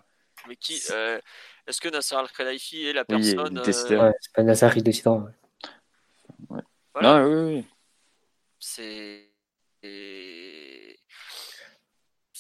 [0.50, 1.20] mais qui, euh,
[1.68, 4.04] est-ce que Nasser Al-Khelaifi est la Oui, il personne euh, décideur.
[4.04, 5.16] Ouais, c'est pas Nasser qui décidera.
[6.50, 6.62] ouais.
[6.94, 7.66] voilà, Non, oui, oui.
[8.60, 9.32] c'est.
[9.84, 10.51] et-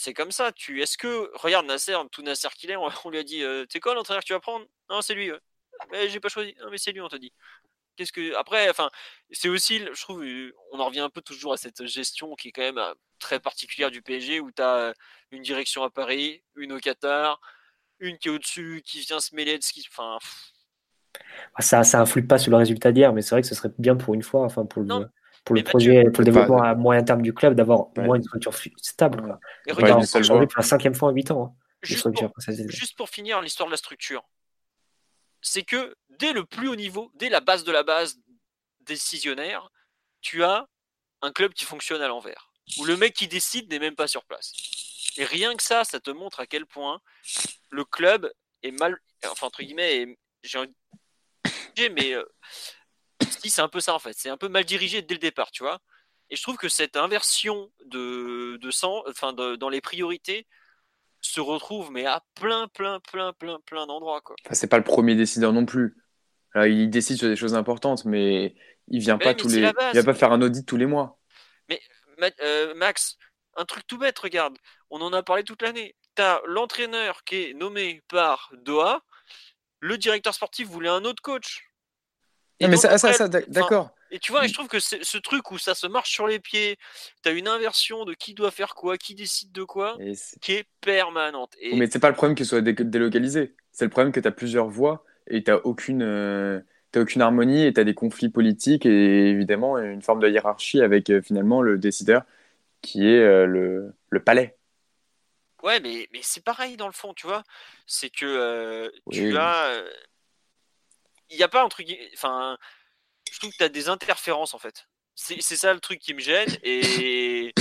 [0.01, 0.51] C'est comme ça.
[0.51, 0.81] Tu...
[0.81, 1.30] Est-ce que.
[1.35, 4.23] Regarde Nasser, tout Nasser qu'il est, on, on lui a dit euh, T'es quoi l'entraîneur
[4.23, 4.65] que tu vas prendre?
[4.89, 5.31] Non, c'est lui.
[5.31, 5.38] ouais.
[5.91, 6.55] Mais j'ai pas choisi.
[6.59, 7.31] Non, mais c'est lui, on t'a dit.
[7.95, 8.33] Qu'est-ce que.
[8.35, 8.89] Après, enfin,
[9.30, 12.47] c'est aussi, je trouve, euh, on en revient un peu toujours à cette gestion qui
[12.47, 14.95] est quand même euh, très particulière du PSG où tu as
[15.30, 17.39] une direction à Paris, une au Qatar,
[17.99, 19.85] une qui est au-dessus, qui vient se mêler de ce qui.
[19.88, 20.17] Enfin,
[21.59, 23.95] Ça, ça influe pas sur le résultat d'hier, mais c'est vrai que ce serait bien
[23.95, 25.07] pour une fois, enfin pour le, Non,
[25.44, 28.06] pour le projet, pour le développement Pas- à moyen terme du club, d'avoir au Ouais.
[28.06, 29.22] moins une structure stable.
[29.22, 29.40] Quoi.
[29.66, 31.56] et regarde, pour la cinquième fois en huit ans.
[31.56, 31.56] hein.
[31.82, 34.24] juste pour, finir l'histoire de la structure,
[35.42, 38.20] c'est que dès le plus haut niveau, dès la base de la base
[38.82, 39.72] décisionnaire,
[40.22, 40.68] tu as
[41.24, 44.24] un club qui fonctionne à l'envers, où le mec qui décide n'est même pas sur
[44.26, 44.53] place.
[45.18, 47.02] Et rien que ça, ça te montre à quel point
[47.72, 50.60] le club est mal, enfin entre guillemets, j'ai
[51.90, 52.24] mais euh,
[53.50, 55.64] c'est un peu ça en fait, c'est un peu mal dirigé dès le départ, tu
[55.64, 55.80] vois.
[56.30, 60.48] Et je trouve que cette inversion de, de sang, enfin dans les priorités,
[61.20, 64.36] se retrouve mais à plein, plein, plein, plein, plein d'endroits quoi.
[64.52, 65.95] c'est pas le premier décideur non plus.
[66.56, 68.56] il décide sur des choses importantes, mais
[68.88, 71.20] il vient pas tous les, il va pas faire un audit tous les mois.
[71.70, 73.18] Mais euh, Max,
[73.58, 74.58] un truc tout bête, regarde,
[74.90, 75.95] on en a parlé toute l'année.
[76.16, 79.03] T'as l'entraîneur qui est nommé par Doha,
[79.80, 81.70] le directeur sportif voulait un autre coach.
[82.61, 83.91] Non, mais ça, ça, d'accord.
[84.14, 86.77] Et tu vois, je trouve que ce truc où ça se marche sur les pieds,
[87.23, 89.98] tu as une inversion de qui doit faire quoi, qui décide de quoi,
[90.41, 91.53] qui est permanente.
[91.59, 91.75] Et...
[91.77, 93.56] Mais c'est pas le problème qu'il soit délocalisé.
[93.72, 96.59] C'est le problème que tu as plusieurs voix et tu aucune, euh,
[96.95, 101.09] aucune harmonie et tu as des conflits politiques et évidemment une forme de hiérarchie avec
[101.09, 102.23] euh, finalement le décideur
[102.81, 104.57] qui est euh, le, le palais.
[105.64, 107.43] Ouais, mais, mais c'est pareil dans le fond, tu vois.
[107.85, 109.83] C'est que euh, tu as.
[111.32, 111.88] Euh, il n'y a pas un truc.
[112.14, 112.58] Enfin,
[113.32, 114.88] je trouve que tu as des interférences en fait.
[115.16, 116.50] C'est ça le truc qui me gêne.
[116.64, 117.53] Et,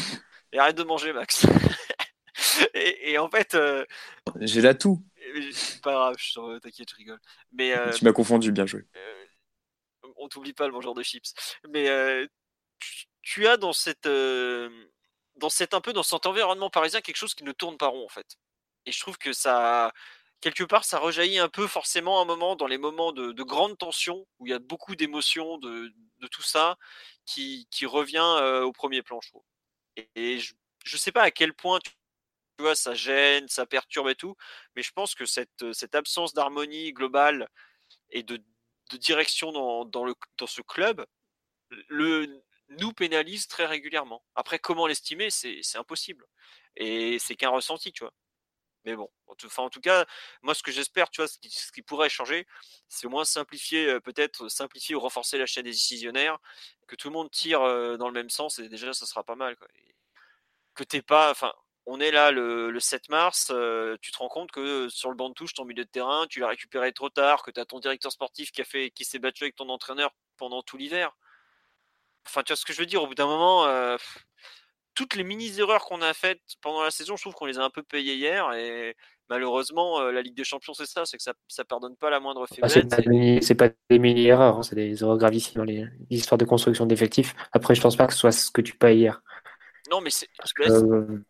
[0.52, 1.46] et arrête de manger, Max.
[2.74, 3.54] et, en fait.
[3.54, 3.84] Euh,
[4.40, 5.04] J'ai la tout.
[5.82, 6.16] Pas grave,
[6.62, 7.20] t'inquiète, je rigole.
[7.52, 8.84] Mais, tu m'as confondu, bien joué.
[10.16, 11.34] on t'oublie pas le mangeur de chips.
[11.68, 11.86] Mais
[12.78, 14.08] tu, tu, as dans cette
[15.36, 18.04] dans cet un peu dans cet environnement parisien quelque chose qui ne tourne pas rond
[18.04, 18.36] en fait.
[18.86, 19.92] Et je trouve que ça
[20.40, 24.26] quelque part ça rejaillit un peu forcément un moment dans les moments de, grande tension
[24.38, 25.92] où il y a beaucoup d'émotions de,
[26.30, 26.76] tout ça
[27.26, 29.44] qui, qui revient au premier plan je trouve.
[30.16, 30.54] Et, je,
[30.92, 31.92] ne sais pas à quel point tu
[32.58, 34.36] vois ça gêne, ça perturbe et tout,
[34.76, 37.48] mais je pense que cette, cette absence d'harmonie globale
[38.10, 38.42] et de,
[38.98, 41.06] direction dans, dans, le, dans ce club
[41.88, 44.24] le, nous pénalise très régulièrement.
[44.34, 46.26] Après, comment l'estimer, c'est impossible.
[46.76, 48.12] Et c'est qu'un ressenti, tu vois.
[48.84, 49.10] Mais bon,
[49.44, 50.06] enfin, en tout cas,
[50.42, 51.38] moi, ce que j'espère, tu vois, ce
[51.72, 52.46] qui, pourrait changer,
[52.88, 56.38] c'est au moins simplifier, peut-être simplifier ou renforcer la chaîne des décisionnaires,
[56.86, 57.60] que tout le monde tire
[57.98, 59.56] dans le même sens, et déjà, ça sera pas mal.
[59.56, 59.68] Quoi.
[60.74, 61.52] que t'es pas, enfin,
[61.86, 63.52] on est là le, 7 mars,
[64.00, 66.40] tu te rends compte que sur le banc de touche, ton milieu de terrain, tu
[66.40, 69.18] l'as récupéré trop tard, que tu as ton directeur sportif qui a fait, qui s'est
[69.18, 71.12] battu avec ton entraîneur pendant tout l'hiver.
[72.26, 73.66] Enfin, tu vois ce que je veux dire, au bout d'un moment,
[74.94, 77.70] toutes les mini-erreurs qu'on a faites pendant la saison, je trouve qu'on les a un
[77.70, 78.52] peu payées hier.
[78.54, 78.96] Et
[79.28, 82.20] malheureusement, euh, la Ligue des Champions, c'est ça, c'est que ça ne pardonne pas la
[82.20, 83.42] moindre ah, faiblesse.
[83.42, 87.34] c'est pas, des mini-erreurs, hein, c'est des erreurs gravissimes dans les histoires de construction d'effectifs.
[87.52, 89.22] Après, je pense pas que ce soit ce que tu payes hier.
[89.90, 90.28] Non, mais c'est.
[90.38, 91.24] Parce que, euh,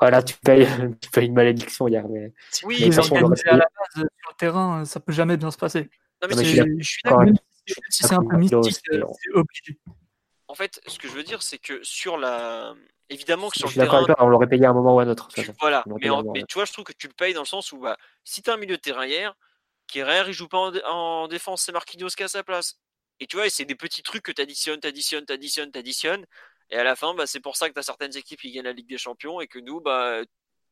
[0.00, 0.66] voilà, tu payes,
[1.00, 2.08] tu payes une malédiction hier.
[2.08, 2.32] Mais,
[2.64, 5.90] oui, mais, à la base, sur le terrain, ça peut jamais bien se passer.
[6.22, 7.24] Non, mais, je, suis d'accord
[7.88, 9.78] si c'est un peu mystique, euh, c'est obligé.
[10.50, 12.74] En fait, ce que je veux dire, c'est que sur la.
[13.08, 14.98] Évidemment que sur je suis d'accord avec toi, on l'aurait payé à un moment ou
[14.98, 15.28] à un autre.
[15.60, 17.96] voilà, mais, tu vois, je trouve que tu le payes dans le sens où bah,
[18.24, 19.32] si tu as un milieu de terrain hier,
[19.86, 22.80] Kerrer, il joue pas en, défense, c'est Marquinhos qui a sa place.
[23.20, 25.78] Et tu vois, c'est des petits trucs que tu additionnes, tu additionnes, tu additionnes, tu
[25.78, 26.26] additionnes.
[26.70, 28.64] Et à la fin, bah, c'est pour ça que tu as certaines équipes qui gagnent
[28.64, 30.20] la Ligue des Champions et que nous, bah,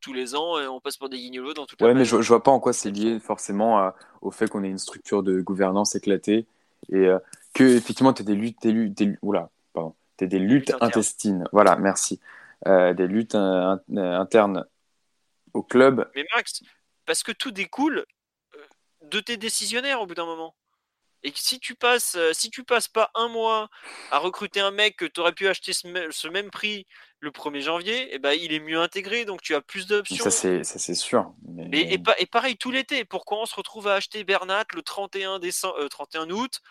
[0.01, 2.43] tous les ans, on passe pour des guignolos dans toute ouais, mais je, je, vois
[2.43, 3.91] pas en quoi c'est lié forcément
[4.21, 6.47] au fait qu'on ait une structure de gouvernance éclatée
[6.91, 7.19] et euh,
[7.53, 11.45] que effectivement tu as des luttes, des luttes, des, oula, pardon, as des luttes intestines.
[11.51, 12.19] Voilà, merci.
[12.67, 14.65] Euh, des luttes internes
[15.53, 16.09] au club.
[16.15, 16.61] Mais Max,
[17.05, 18.05] parce que tout découle
[18.55, 18.59] euh,
[19.05, 20.55] de tes décisionnaires au bout d'un moment.
[21.23, 23.69] Et si tu passes, si tu passes pas un mois
[24.09, 26.85] à recruter un mec que tu aurais pu acheter ce, même prix
[27.19, 30.29] le 1er janvier, eh ben, il est mieux intégré, donc tu as plus d'options.
[30.29, 30.31] Ça,
[30.63, 31.33] c'est sûr.
[31.73, 33.03] Et, et, pareil tout l'été.
[33.03, 36.61] Pourquoi on se retrouve à acheter Bernat le 31, décembre, 31 août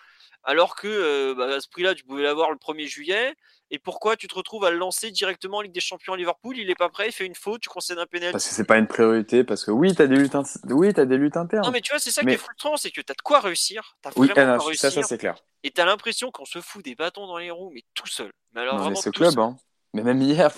[0.49, 3.37] alors que euh, bah, à ce prix-là, tu pouvais l'avoir le 1er juillet.
[3.71, 6.57] Et pourquoi tu te retrouves à le lancer directement en Ligue des Champions à Liverpool?
[6.57, 8.33] Il est pas prêt, il fait une faute, tu concèdes un pénal.
[8.33, 10.35] Parce que c'est pas une priorité, parce que oui, tu as des luttes,
[10.71, 11.67] oui, as des luttes internes.
[11.67, 13.41] Non, mais tu vois, c'est ça qui est frustrant, c'est que tu as de quoi
[13.41, 13.99] réussir.
[14.07, 15.37] As oui, vraiment ça, ça c'est clair.
[15.65, 18.33] Et tu as l'impression qu'on se fout des bâtons dans les roues, mais tout seul.
[18.55, 19.55] Mais alors, vraiment, ce club, hein.
[19.93, 20.51] Mais même hier,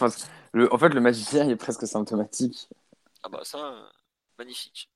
[0.52, 2.68] le, en fait, le match d'hier, est presque symptomatique.
[3.24, 3.90] Ah bah ça,
[4.38, 4.89] magnifique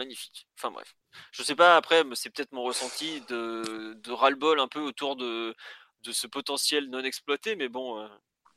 [0.00, 0.48] magnifique.
[0.58, 0.96] Enfin bref.
[1.32, 5.54] Je sais pas, après, c'est peut-être mon ressenti de, de ras-le-bol un peu autour de,
[6.04, 7.98] de ce potentiel non exploité, mais bon.
[7.98, 8.08] Euh,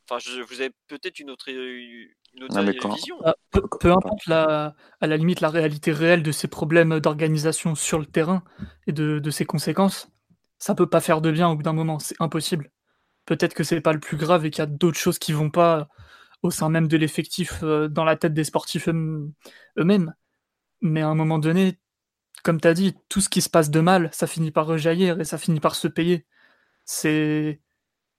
[0.08, 3.18] enfin, je, vous avez peut-être une autre, une autre vision.
[3.24, 7.98] Ah, peu, importe la, à la limite la réalité réelle de ces problèmes d'organisation sur
[7.98, 8.42] le terrain
[8.86, 10.08] et de, de ses conséquences,
[10.58, 12.70] ça peut pas faire de bien au bout d'un moment, c'est impossible.
[13.26, 15.50] Peut-être que c'est pas le plus grave et qu'il y a d'autres choses qui vont
[15.50, 15.88] pas
[16.42, 20.14] au sein même de l'effectif, dans la tête des sportifs eux-mêmes.
[20.84, 21.78] Mais à un moment donné,
[22.44, 25.18] comme tu as dit, tout ce qui se passe de mal, ça finit par rejaillir
[25.20, 26.26] et ça finit par se payer.
[26.84, 27.60] C'est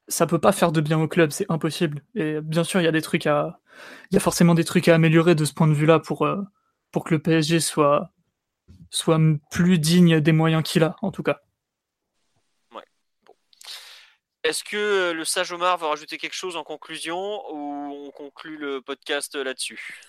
[0.08, 2.04] ça peut pas faire de bien au club, c'est impossible.
[2.16, 3.60] Et bien sûr, il y a des trucs à
[4.12, 6.28] il y a forcément des trucs à améliorer de ce point de vue-là pour
[6.92, 8.12] pour que le PSG soit
[8.90, 9.20] soit
[9.52, 11.42] plus digne des moyens qu'il a en tout cas.
[14.44, 18.82] Est-ce que le sage Omar va rajouter quelque chose en conclusion ou on conclut le
[18.82, 20.02] podcast là-dessus?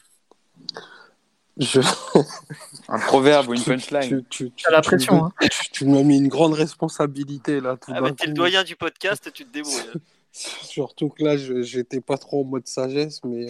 [2.88, 4.24] Un proverbe ou une punchline.
[4.28, 5.26] Tu, as la pression.
[5.26, 5.32] Hein.
[5.72, 7.76] Tu, m'as mis une grande responsabilité là.
[7.76, 9.90] Tout ah bah, t'es le doyen du podcast, tu te débrouilles.
[9.94, 9.98] Hein.
[10.32, 13.46] Surtout que là, j'étais pas trop en mode sagesse, mais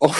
[0.00, 0.10] oh,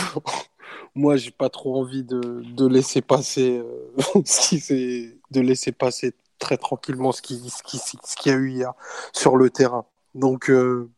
[0.94, 7.12] moi, j'ai pas trop envie de, laisser passer euh, ce de laisser passer très tranquillement
[7.12, 8.72] ce qu'il ce qui, ce y a eu hier
[9.12, 9.84] sur le terrain.
[10.14, 10.90] Donc, euh,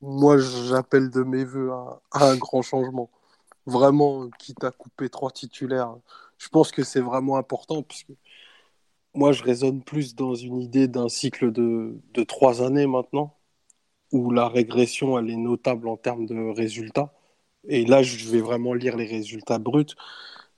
[0.00, 3.10] moi, j'appelle de mes voeux à, un grand changement.
[3.66, 5.94] Vraiment, quitte à couper trois titulaires,
[6.38, 8.12] je pense que c'est vraiment important puisque
[9.14, 13.36] moi, je raisonne plus dans une idée d'un cycle de, de trois années maintenant,
[14.12, 17.12] où la régression, elle est notable en termes de résultats.
[17.68, 19.86] Et là, je vais vraiment lire les résultats bruts.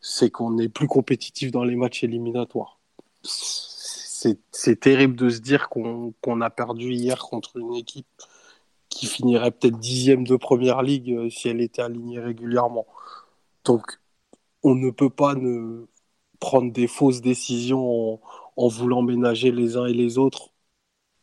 [0.00, 2.78] C'est qu'on est plus compétitif dans les matchs éliminatoires
[4.52, 8.06] c'est terrible de se dire qu'on a perdu hier contre une équipe
[8.94, 12.86] qui finirait peut-être dixième de première ligue euh, si elle était alignée régulièrement.
[13.64, 14.00] Donc,
[14.62, 15.86] on ne peut pas ne
[16.40, 18.20] prendre des fausses décisions
[18.56, 20.50] en, voulant ménager les uns et les autres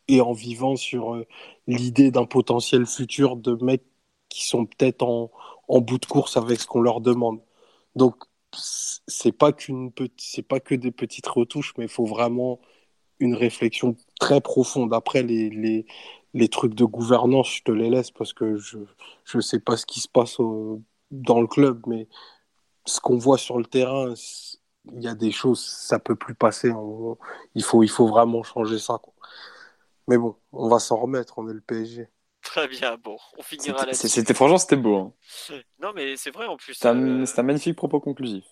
[0.08, 1.26] et en vivant sur euh,
[1.66, 3.84] l'idée d'un potentiel futur de mecs
[4.28, 5.30] qui sont peut-être en,
[5.68, 7.40] en, bout de course avec ce qu'on leur demande.
[7.96, 8.24] Donc,
[9.06, 12.60] c'est pas qu'une c'est pas que des petites retouches, mais il faut vraiment
[13.20, 14.94] une réflexion très profonde.
[14.94, 15.86] Après, les, les,
[16.34, 18.78] les, trucs de gouvernance, je te les laisse parce que je
[19.34, 20.38] ne sais pas ce qui se passe
[21.10, 22.08] dans le club, mais
[22.86, 24.14] ce qu'on voit sur le terrain,
[24.92, 26.72] il y a des choses, ça peut plus passer.
[27.54, 28.98] il, faut, il faut vraiment changer ça.
[29.02, 29.12] Quoi.
[30.08, 32.08] Mais bon, on va s'en remettre, on est le PSG.
[32.42, 34.08] Très bien, bon, on finira là-dessus.
[34.08, 34.96] C'était franchement, c'était beau.
[34.96, 35.12] Hein.
[35.80, 36.74] Non, mais c'est vrai en plus.
[36.74, 38.44] C'est un, euh, un magnifique propos conclusif.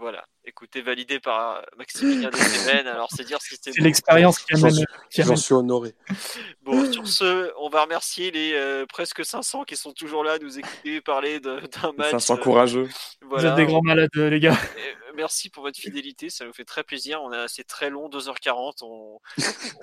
[0.00, 0.24] Voilà.
[0.46, 2.86] Écoutez, validé par Maximilien Dessémen.
[2.86, 3.72] Alors, c'est dire si c'était.
[3.72, 4.84] C'est l'expérience qui amène.
[5.10, 5.94] J'en suis honoré.
[6.62, 10.38] Bon, sur ce, on va remercier les euh, presque 500 qui sont toujours là à
[10.38, 11.60] nous écouter parler d'un
[11.96, 12.10] match.
[12.10, 12.88] 500 courageux.
[13.22, 14.52] Vous êtes des grands malades, les gars.
[14.52, 17.20] Euh, merci pour votre fidélité, ça nous fait très plaisir.
[17.22, 18.82] On est assez très long, 2h40.
[18.82, 19.18] On,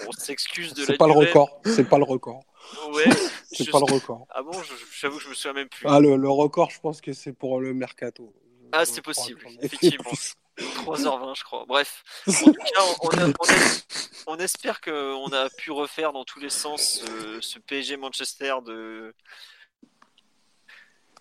[0.08, 0.88] on s'excuse de la.
[0.88, 1.62] C'est pas le record.
[1.66, 2.42] C'est pas le record.
[2.94, 3.06] Ouais.
[3.52, 4.26] c'est pas le record.
[4.30, 4.54] Ah bon,
[5.00, 5.86] j'avoue que je me souviens même plus.
[5.88, 8.34] Ah, le, le record, je pense que c'est pour le mercato.
[8.72, 10.12] Ah, c'est possible, effectivement.
[10.58, 11.66] 3h20, je crois.
[11.68, 13.42] Bref, en tout cas,
[14.26, 17.04] on, espère qu'on a pu refaire dans tous les sens
[17.42, 19.14] ce PSG Manchester de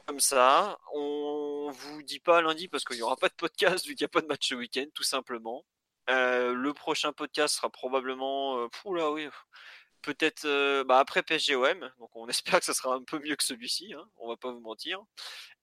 [0.07, 0.79] comme ça.
[0.95, 4.07] On vous dit pas lundi parce qu'il n'y aura pas de podcast vu qu'il n'y
[4.07, 5.65] a pas de match ce week-end, tout simplement.
[6.09, 8.59] Euh, le prochain podcast sera probablement.
[8.59, 9.29] Euh, là, oui
[10.07, 11.91] peut-être euh, bah, après PSGOM.
[11.99, 14.51] Donc on espère que ça sera un peu mieux que celui-ci, hein, on va pas
[14.51, 15.03] vous mentir.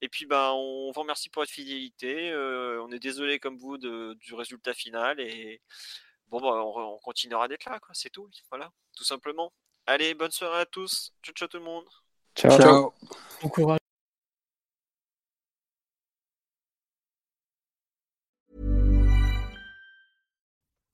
[0.02, 2.30] Et puis bah, on vous remercie pour votre fidélité.
[2.32, 5.62] Euh, on est désolé comme vous du résultat final et
[6.28, 7.92] bon bah, on, continuera d'être là, quoi.
[7.94, 8.30] C'est tout.
[8.50, 9.52] Voilà, tout simplement.
[9.88, 11.14] Allez, bonne soirée à tous.
[11.24, 11.88] Ciao, ciao tout le monde.
[12.36, 12.58] Ciao.
[12.58, 12.94] ciao.
[13.42, 13.83] Bon courage.